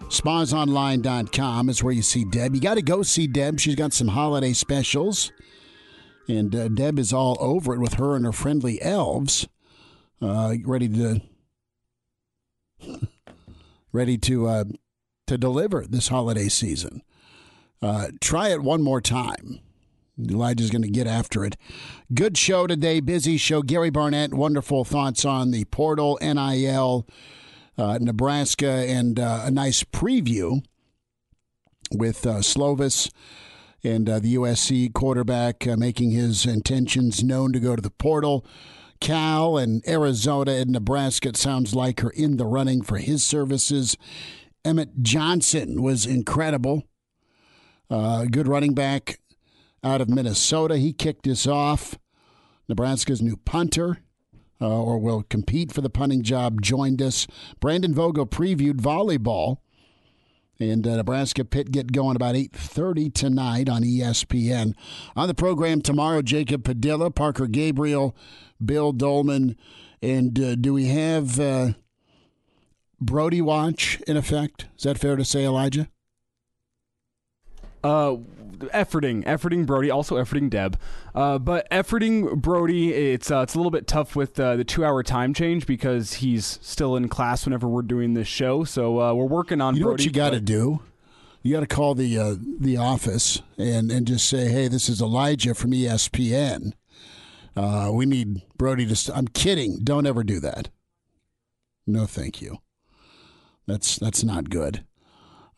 Spasonline.com 0.09 1.69
is 1.69 1.83
where 1.83 1.93
you 1.93 2.01
see 2.01 2.23
Deb. 2.23 2.55
You 2.55 2.61
got 2.61 2.75
to 2.75 2.81
go 2.81 3.03
see 3.03 3.27
Deb. 3.27 3.59
She's 3.59 3.75
got 3.75 3.93
some 3.93 4.09
holiday 4.09 4.53
specials. 4.53 5.31
And 6.29 6.55
uh, 6.55 6.67
Deb 6.69 6.99
is 6.99 7.11
all 7.11 7.37
over 7.39 7.73
it 7.73 7.79
with 7.79 7.95
her 7.95 8.15
and 8.15 8.25
her 8.25 8.31
friendly 8.31 8.81
elves, 8.81 9.47
uh, 10.21 10.55
ready 10.63 10.89
to 10.89 11.21
ready 13.91 14.17
to 14.17 14.47
uh, 14.47 14.63
to 15.27 15.37
deliver 15.37 15.85
this 15.87 16.09
holiday 16.09 16.49
season. 16.49 17.01
Uh, 17.81 18.07
try 18.19 18.49
it 18.49 18.61
one 18.61 18.81
more 18.81 19.01
time. 19.01 19.59
Elijah's 20.19 20.71
going 20.71 20.81
to 20.81 20.89
get 20.89 21.07
after 21.07 21.45
it. 21.45 21.55
Good 22.13 22.37
show 22.37 22.67
today. 22.67 22.99
Busy 22.99 23.37
show. 23.37 23.61
Gary 23.61 23.89
Barnett, 23.89 24.33
wonderful 24.33 24.83
thoughts 24.83 25.25
on 25.25 25.51
the 25.51 25.65
portal, 25.65 26.17
NIL, 26.21 27.07
uh, 27.77 27.99
Nebraska, 28.01 28.67
and 28.67 29.19
uh, 29.19 29.41
a 29.43 29.51
nice 29.51 29.83
preview 29.83 30.63
with 31.91 32.25
uh, 32.25 32.37
Slovis 32.37 33.11
and 33.83 34.09
uh, 34.09 34.19
the 34.19 34.35
USC 34.35 34.93
quarterback 34.93 35.67
uh, 35.67 35.77
making 35.77 36.11
his 36.11 36.45
intentions 36.45 37.23
known 37.23 37.53
to 37.53 37.59
go 37.59 37.75
to 37.75 37.81
the 37.81 37.91
portal. 37.91 38.45
Cal 38.99 39.57
and 39.57 39.87
Arizona 39.87 40.53
and 40.53 40.71
Nebraska, 40.71 41.29
it 41.29 41.37
sounds 41.37 41.75
like, 41.75 42.03
are 42.03 42.09
in 42.09 42.37
the 42.37 42.45
running 42.45 42.81
for 42.81 42.97
his 42.97 43.23
services. 43.23 43.95
Emmett 44.65 45.03
Johnson 45.03 45.83
was 45.83 46.07
incredible. 46.07 46.83
Uh, 47.89 48.25
good 48.25 48.47
running 48.47 48.73
back 48.73 49.19
out 49.87 50.01
of 50.01 50.09
Minnesota. 50.09 50.77
He 50.77 50.93
kicked 50.93 51.27
us 51.27 51.47
off. 51.47 51.97
Nebraska's 52.67 53.21
new 53.21 53.37
punter, 53.37 53.99
uh, 54.59 54.67
or 54.67 54.99
will 54.99 55.23
compete 55.23 55.71
for 55.71 55.81
the 55.81 55.89
punting 55.89 56.21
job, 56.21 56.61
joined 56.61 57.01
us. 57.01 57.27
Brandon 57.59 57.93
Vogel 57.93 58.25
previewed 58.25 58.81
volleyball. 58.81 59.57
And 60.59 60.87
uh, 60.87 60.95
Nebraska 60.95 61.45
Pitt 61.45 61.71
get 61.71 61.91
going 61.91 62.15
about 62.15 62.33
8.30 62.33 63.13
tonight 63.13 63.69
on 63.69 63.83
ESPN. 63.83 64.73
On 65.15 65.27
the 65.27 65.35
program 65.35 65.81
tomorrow, 65.81 66.23
Jacob 66.23 66.63
Padilla, 66.63 67.11
Parker 67.11 67.45
Gabriel, 67.45 68.15
Bill 68.63 68.91
Dolman. 68.91 69.55
And 70.01 70.39
uh, 70.39 70.55
do 70.55 70.73
we 70.73 70.87
have 70.87 71.39
uh, 71.39 71.73
Brody 72.99 73.39
Watch 73.39 74.01
in 74.07 74.17
effect? 74.17 74.65
Is 74.77 74.83
that 74.83 74.97
fair 74.97 75.15
to 75.15 75.23
say, 75.23 75.45
Elijah? 75.45 75.89
Uh, 77.83 78.17
efforting, 78.59 79.23
efforting 79.25 79.65
Brody, 79.65 79.89
also 79.89 80.15
efforting 80.15 80.49
Deb. 80.49 80.79
Uh, 81.13 81.37
but 81.37 81.69
efforting 81.69 82.35
Brody, 82.41 82.93
it's 82.93 83.31
uh, 83.31 83.41
it's 83.41 83.55
a 83.55 83.57
little 83.57 83.71
bit 83.71 83.87
tough 83.87 84.15
with 84.15 84.39
uh, 84.39 84.55
the 84.55 84.63
two 84.63 84.85
hour 84.85 85.03
time 85.03 85.33
change 85.33 85.65
because 85.65 86.15
he's 86.15 86.59
still 86.61 86.95
in 86.95 87.09
class 87.09 87.45
whenever 87.45 87.67
we're 87.67 87.81
doing 87.81 88.13
this 88.13 88.27
show. 88.27 88.63
So 88.63 89.01
uh, 89.01 89.13
we're 89.13 89.25
working 89.25 89.61
on. 89.61 89.75
You 89.75 89.81
know 89.81 89.87
Brody, 89.87 90.03
what 90.03 90.05
you 90.05 90.11
got 90.11 90.29
to 90.31 90.39
do? 90.41 90.81
You 91.43 91.53
got 91.53 91.61
to 91.61 91.67
call 91.67 91.95
the 91.95 92.17
uh, 92.17 92.35
the 92.59 92.77
office 92.77 93.41
and 93.57 93.91
and 93.91 94.05
just 94.05 94.27
say, 94.27 94.49
"Hey, 94.49 94.67
this 94.67 94.89
is 94.89 95.01
Elijah 95.01 95.53
from 95.53 95.71
ESPN. 95.71 96.73
Uh, 97.55 97.91
we 97.93 98.05
need 98.05 98.41
Brody 98.57 98.85
to." 98.85 98.95
St-. 98.95 99.17
I'm 99.17 99.27
kidding. 99.27 99.79
Don't 99.83 100.05
ever 100.05 100.23
do 100.23 100.39
that. 100.41 100.69
No, 101.85 102.05
thank 102.05 102.41
you. 102.41 102.57
That's 103.65 103.97
that's 103.97 104.23
not 104.23 104.49
good. 104.49 104.83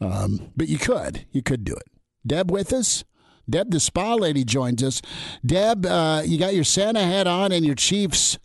Um, 0.02 0.52
but 0.56 0.68
you 0.68 0.78
could. 0.78 1.26
You 1.32 1.42
could 1.42 1.64
do 1.64 1.74
it. 1.74 1.88
Deb 2.26 2.52
with 2.52 2.72
us. 2.74 3.04
Deb, 3.50 3.72
the 3.72 3.80
spa 3.80 4.14
lady, 4.16 4.44
joins 4.44 4.84
us. 4.84 5.02
Deb, 5.46 5.86
uh, 5.86 6.22
you 6.26 6.38
got 6.38 6.54
your 6.54 6.64
Santa 6.64 7.02
hat 7.04 7.26
on 7.28 7.52
and 7.52 7.66
your 7.66 7.76
Chiefs 7.76 8.38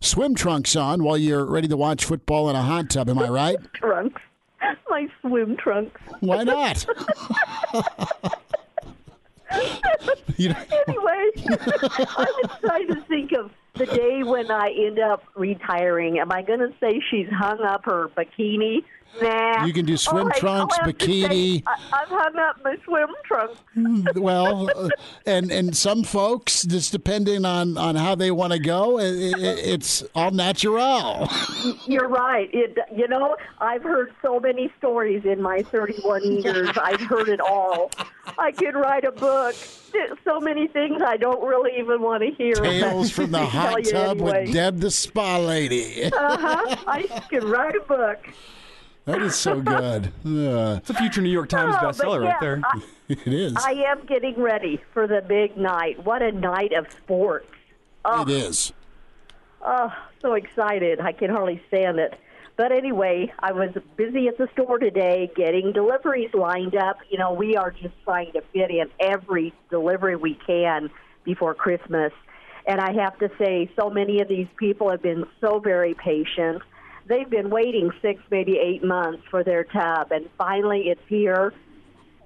swim 0.00 0.34
trunks 0.34 0.74
on 0.74 1.04
while 1.04 1.16
you're 1.16 1.44
ready 1.44 1.68
to 1.68 1.76
watch 1.76 2.04
football 2.04 2.50
in 2.50 2.56
a 2.56 2.62
hot 2.62 2.90
tub. 2.90 3.08
Am 3.08 3.18
I 3.18 3.28
right? 3.30 3.56
trunks. 3.74 4.20
My 4.88 5.06
swim 5.20 5.56
trunks. 5.56 6.00
Why 6.20 6.42
not? 6.44 6.84
You 10.36 10.50
know- 10.50 10.54
anyway, 10.88 11.30
I'm 12.16 12.26
trying 12.60 12.86
to 12.88 13.00
think 13.08 13.32
of 13.32 13.50
the 13.74 13.84
day 13.86 14.22
when 14.22 14.48
I 14.50 14.68
end 14.76 14.98
up 15.00 15.24
retiring. 15.34 16.18
Am 16.20 16.30
I 16.32 16.42
going 16.42 16.60
to 16.60 16.72
say 16.80 17.02
she's 17.10 17.28
hung 17.30 17.60
up 17.60 17.84
her 17.84 18.08
bikini? 18.16 18.84
Nah. 19.20 19.64
You 19.64 19.72
can 19.72 19.84
do 19.86 19.96
swim 19.96 20.28
right, 20.28 20.36
trunks, 20.36 20.76
to 20.78 20.84
bikini. 20.84 21.28
say 21.58 21.62
I, 21.66 22.02
I've 22.02 22.08
hung 22.08 22.36
up 22.38 22.56
my 22.64 22.76
swim 22.84 23.08
trunks. 23.24 23.58
well, 24.16 24.70
uh, 24.76 24.88
and 25.26 25.50
and 25.50 25.76
some 25.76 26.04
folks, 26.04 26.62
just 26.62 26.92
depending 26.92 27.44
on 27.44 27.76
on 27.76 27.96
how 27.96 28.14
they 28.14 28.30
want 28.30 28.52
to 28.52 28.58
go, 28.58 28.98
it, 28.98 29.12
it, 29.14 29.58
it's 29.58 30.02
all 30.14 30.30
natural. 30.30 31.28
You're 31.86 32.08
right. 32.08 32.48
It, 32.52 32.78
you 32.94 33.08
know, 33.08 33.36
I've 33.58 33.82
heard 33.82 34.12
so 34.22 34.40
many 34.40 34.72
stories 34.78 35.24
in 35.24 35.42
my 35.42 35.62
31 35.62 36.22
years. 36.42 36.70
I've 36.80 37.00
heard 37.00 37.28
it 37.28 37.40
all. 37.40 37.90
I 38.38 38.52
could 38.52 38.74
write 38.74 39.04
a 39.04 39.12
book. 39.12 39.54
There's 39.92 40.18
so 40.24 40.40
many 40.40 40.68
things 40.68 41.02
I 41.04 41.16
don't 41.16 41.42
really 41.46 41.72
even 41.78 42.00
want 42.00 42.22
to 42.22 42.30
hear. 42.30 42.54
Tales 42.54 43.10
from 43.10 43.32
the 43.32 43.44
hot 43.44 43.84
tub 43.84 44.18
anyway. 44.18 44.44
with 44.44 44.54
Deb 44.54 44.78
the 44.80 44.90
spa 44.90 45.38
lady. 45.38 46.04
uh 46.04 46.10
huh. 46.12 46.76
I 46.86 47.02
could 47.28 47.44
write 47.44 47.74
a 47.74 47.80
book. 47.80 48.18
That 49.06 49.22
is 49.22 49.34
so 49.34 49.60
good. 49.60 50.12
Uh, 50.24 50.76
it's 50.78 50.90
a 50.90 50.94
future 50.94 51.20
New 51.22 51.30
York 51.30 51.48
Times 51.48 51.74
Oh, 51.80 51.84
bestseller 51.86 52.22
yeah, 52.24 52.30
right 52.32 52.40
there. 52.40 52.60
I- 52.64 52.80
it 53.08 53.26
is. 53.26 53.56
I 53.56 53.72
am 53.88 54.06
getting 54.06 54.40
ready 54.40 54.80
for 54.94 55.08
the 55.08 55.20
big 55.26 55.56
night. 55.56 56.04
What 56.04 56.22
a 56.22 56.30
night 56.30 56.72
of 56.72 56.86
sports. 56.92 57.48
Oh, 58.04 58.22
It 58.22 58.28
is. 58.30 58.72
Oh, 59.62 59.92
so 60.22 60.34
excited. 60.34 61.00
I 61.00 61.12
can 61.12 61.28
hardly 61.30 61.60
stand 61.68 61.98
it. 61.98 62.14
But 62.56 62.70
anyway, 62.72 63.32
I 63.40 63.52
was 63.52 63.70
busy 63.96 64.28
at 64.28 64.38
the 64.38 64.48
store 64.52 64.78
today 64.78 65.30
getting 65.34 65.72
deliveries 65.72 66.32
lined 66.34 66.76
up. 66.76 66.98
You 67.08 67.18
know, 67.18 67.32
we 67.32 67.56
are 67.56 67.70
just 67.70 67.94
trying 68.04 68.32
to 68.32 68.42
fit 68.52 68.70
in 68.70 68.90
every 69.00 69.52
delivery 69.70 70.14
we 70.14 70.34
can 70.46 70.90
before 71.24 71.54
Christmas. 71.54 72.12
And 72.66 72.80
I 72.80 72.92
have 73.02 73.18
to 73.18 73.30
say, 73.38 73.70
so 73.80 73.90
many 73.90 74.20
of 74.20 74.28
these 74.28 74.46
people 74.56 74.90
have 74.90 75.02
been 75.02 75.24
so 75.40 75.58
very 75.58 75.94
patient. 75.94 76.62
They've 77.06 77.28
been 77.28 77.50
waiting 77.50 77.90
six, 78.02 78.22
maybe 78.30 78.58
eight 78.58 78.84
months 78.84 79.24
for 79.30 79.42
their 79.42 79.64
tub, 79.64 80.12
and 80.12 80.28
finally 80.38 80.88
it's 80.88 81.00
here. 81.08 81.52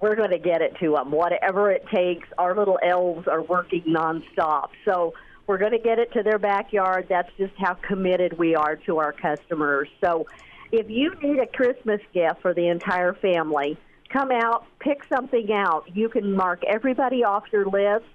We're 0.01 0.17
going 0.17 0.33
to 0.33 0.39
get 0.39 0.61
it 0.61 0.77
to 0.81 0.93
them, 0.93 1.11
whatever 1.11 1.71
it 1.71 1.87
takes. 1.89 2.29
Our 2.37 2.55
little 2.55 2.79
elves 2.83 3.27
are 3.27 3.43
working 3.43 3.85
nonstop. 3.85 4.69
So 4.85 5.15
we're 5.47 5.59
going 5.59 5.73
to 5.73 5.79
get 5.79 5.99
it 5.99 6.13
to 6.13 6.23
their 6.23 6.39
backyard. 6.39 7.07
That's 7.09 7.31
just 7.39 7.55
how 7.57 7.75
committed 7.75 8.37
we 8.37 8.55
are 8.55 8.77
to 8.85 8.99
our 8.99 9.13
customers. 9.13 9.89
So 10.03 10.27
if 10.73 10.91
you 10.91 11.15
need 11.23 11.39
a 11.39 11.47
Christmas 11.47 12.01
gift 12.13 12.43
for 12.43 12.53
the 12.53 12.69
entire 12.69 13.15
family, 13.15 13.79
come 14.11 14.31
out, 14.31 14.67
pick 14.81 15.03
something 15.09 15.53
out. 15.53 15.85
You 15.95 16.09
can 16.09 16.35
mark 16.35 16.63
everybody 16.67 17.25
off 17.25 17.45
your 17.53 17.67
list, 17.67 18.07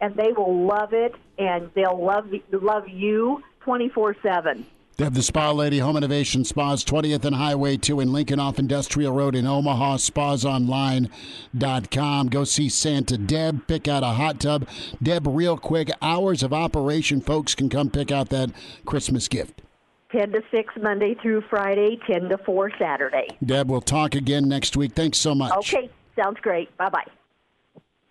and 0.00 0.14
they 0.16 0.32
will 0.32 0.66
love 0.66 0.92
it, 0.92 1.14
and 1.38 1.70
they'll 1.74 2.04
love 2.04 2.30
love 2.52 2.88
you 2.88 3.42
twenty 3.60 3.88
four 3.88 4.14
seven. 4.22 4.66
They 4.98 5.04
have 5.04 5.14
the 5.14 5.22
Spa 5.22 5.52
Lady 5.52 5.78
Home 5.78 5.96
Innovation 5.96 6.44
Spas, 6.44 6.84
20th 6.84 7.24
and 7.24 7.36
Highway 7.36 7.76
2 7.76 8.00
in 8.00 8.12
Lincoln 8.12 8.40
off 8.40 8.58
Industrial 8.58 9.12
Road 9.12 9.36
in 9.36 9.46
Omaha, 9.46 9.98
spasonline.com. 9.98 12.26
Go 12.26 12.42
see 12.42 12.68
Santa 12.68 13.16
Deb, 13.16 13.68
pick 13.68 13.86
out 13.86 14.02
a 14.02 14.08
hot 14.08 14.40
tub. 14.40 14.66
Deb, 15.00 15.28
real 15.28 15.56
quick, 15.56 15.88
hours 16.02 16.42
of 16.42 16.52
operation, 16.52 17.20
folks 17.20 17.54
can 17.54 17.68
come 17.68 17.90
pick 17.90 18.10
out 18.10 18.30
that 18.30 18.50
Christmas 18.86 19.28
gift. 19.28 19.62
10 20.10 20.32
to 20.32 20.42
6 20.50 20.74
Monday 20.82 21.14
through 21.22 21.42
Friday, 21.42 22.00
10 22.10 22.28
to 22.30 22.38
4 22.38 22.72
Saturday. 22.76 23.28
Deb, 23.44 23.70
we'll 23.70 23.80
talk 23.80 24.16
again 24.16 24.48
next 24.48 24.76
week. 24.76 24.94
Thanks 24.94 25.18
so 25.18 25.32
much. 25.32 25.52
Okay, 25.58 25.88
sounds 26.20 26.40
great. 26.40 26.76
Bye 26.76 26.88
bye. 26.88 27.06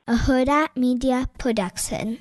A 0.07 0.15
Huda 0.15 0.69
Media 0.77 1.27
Production. 1.37 2.19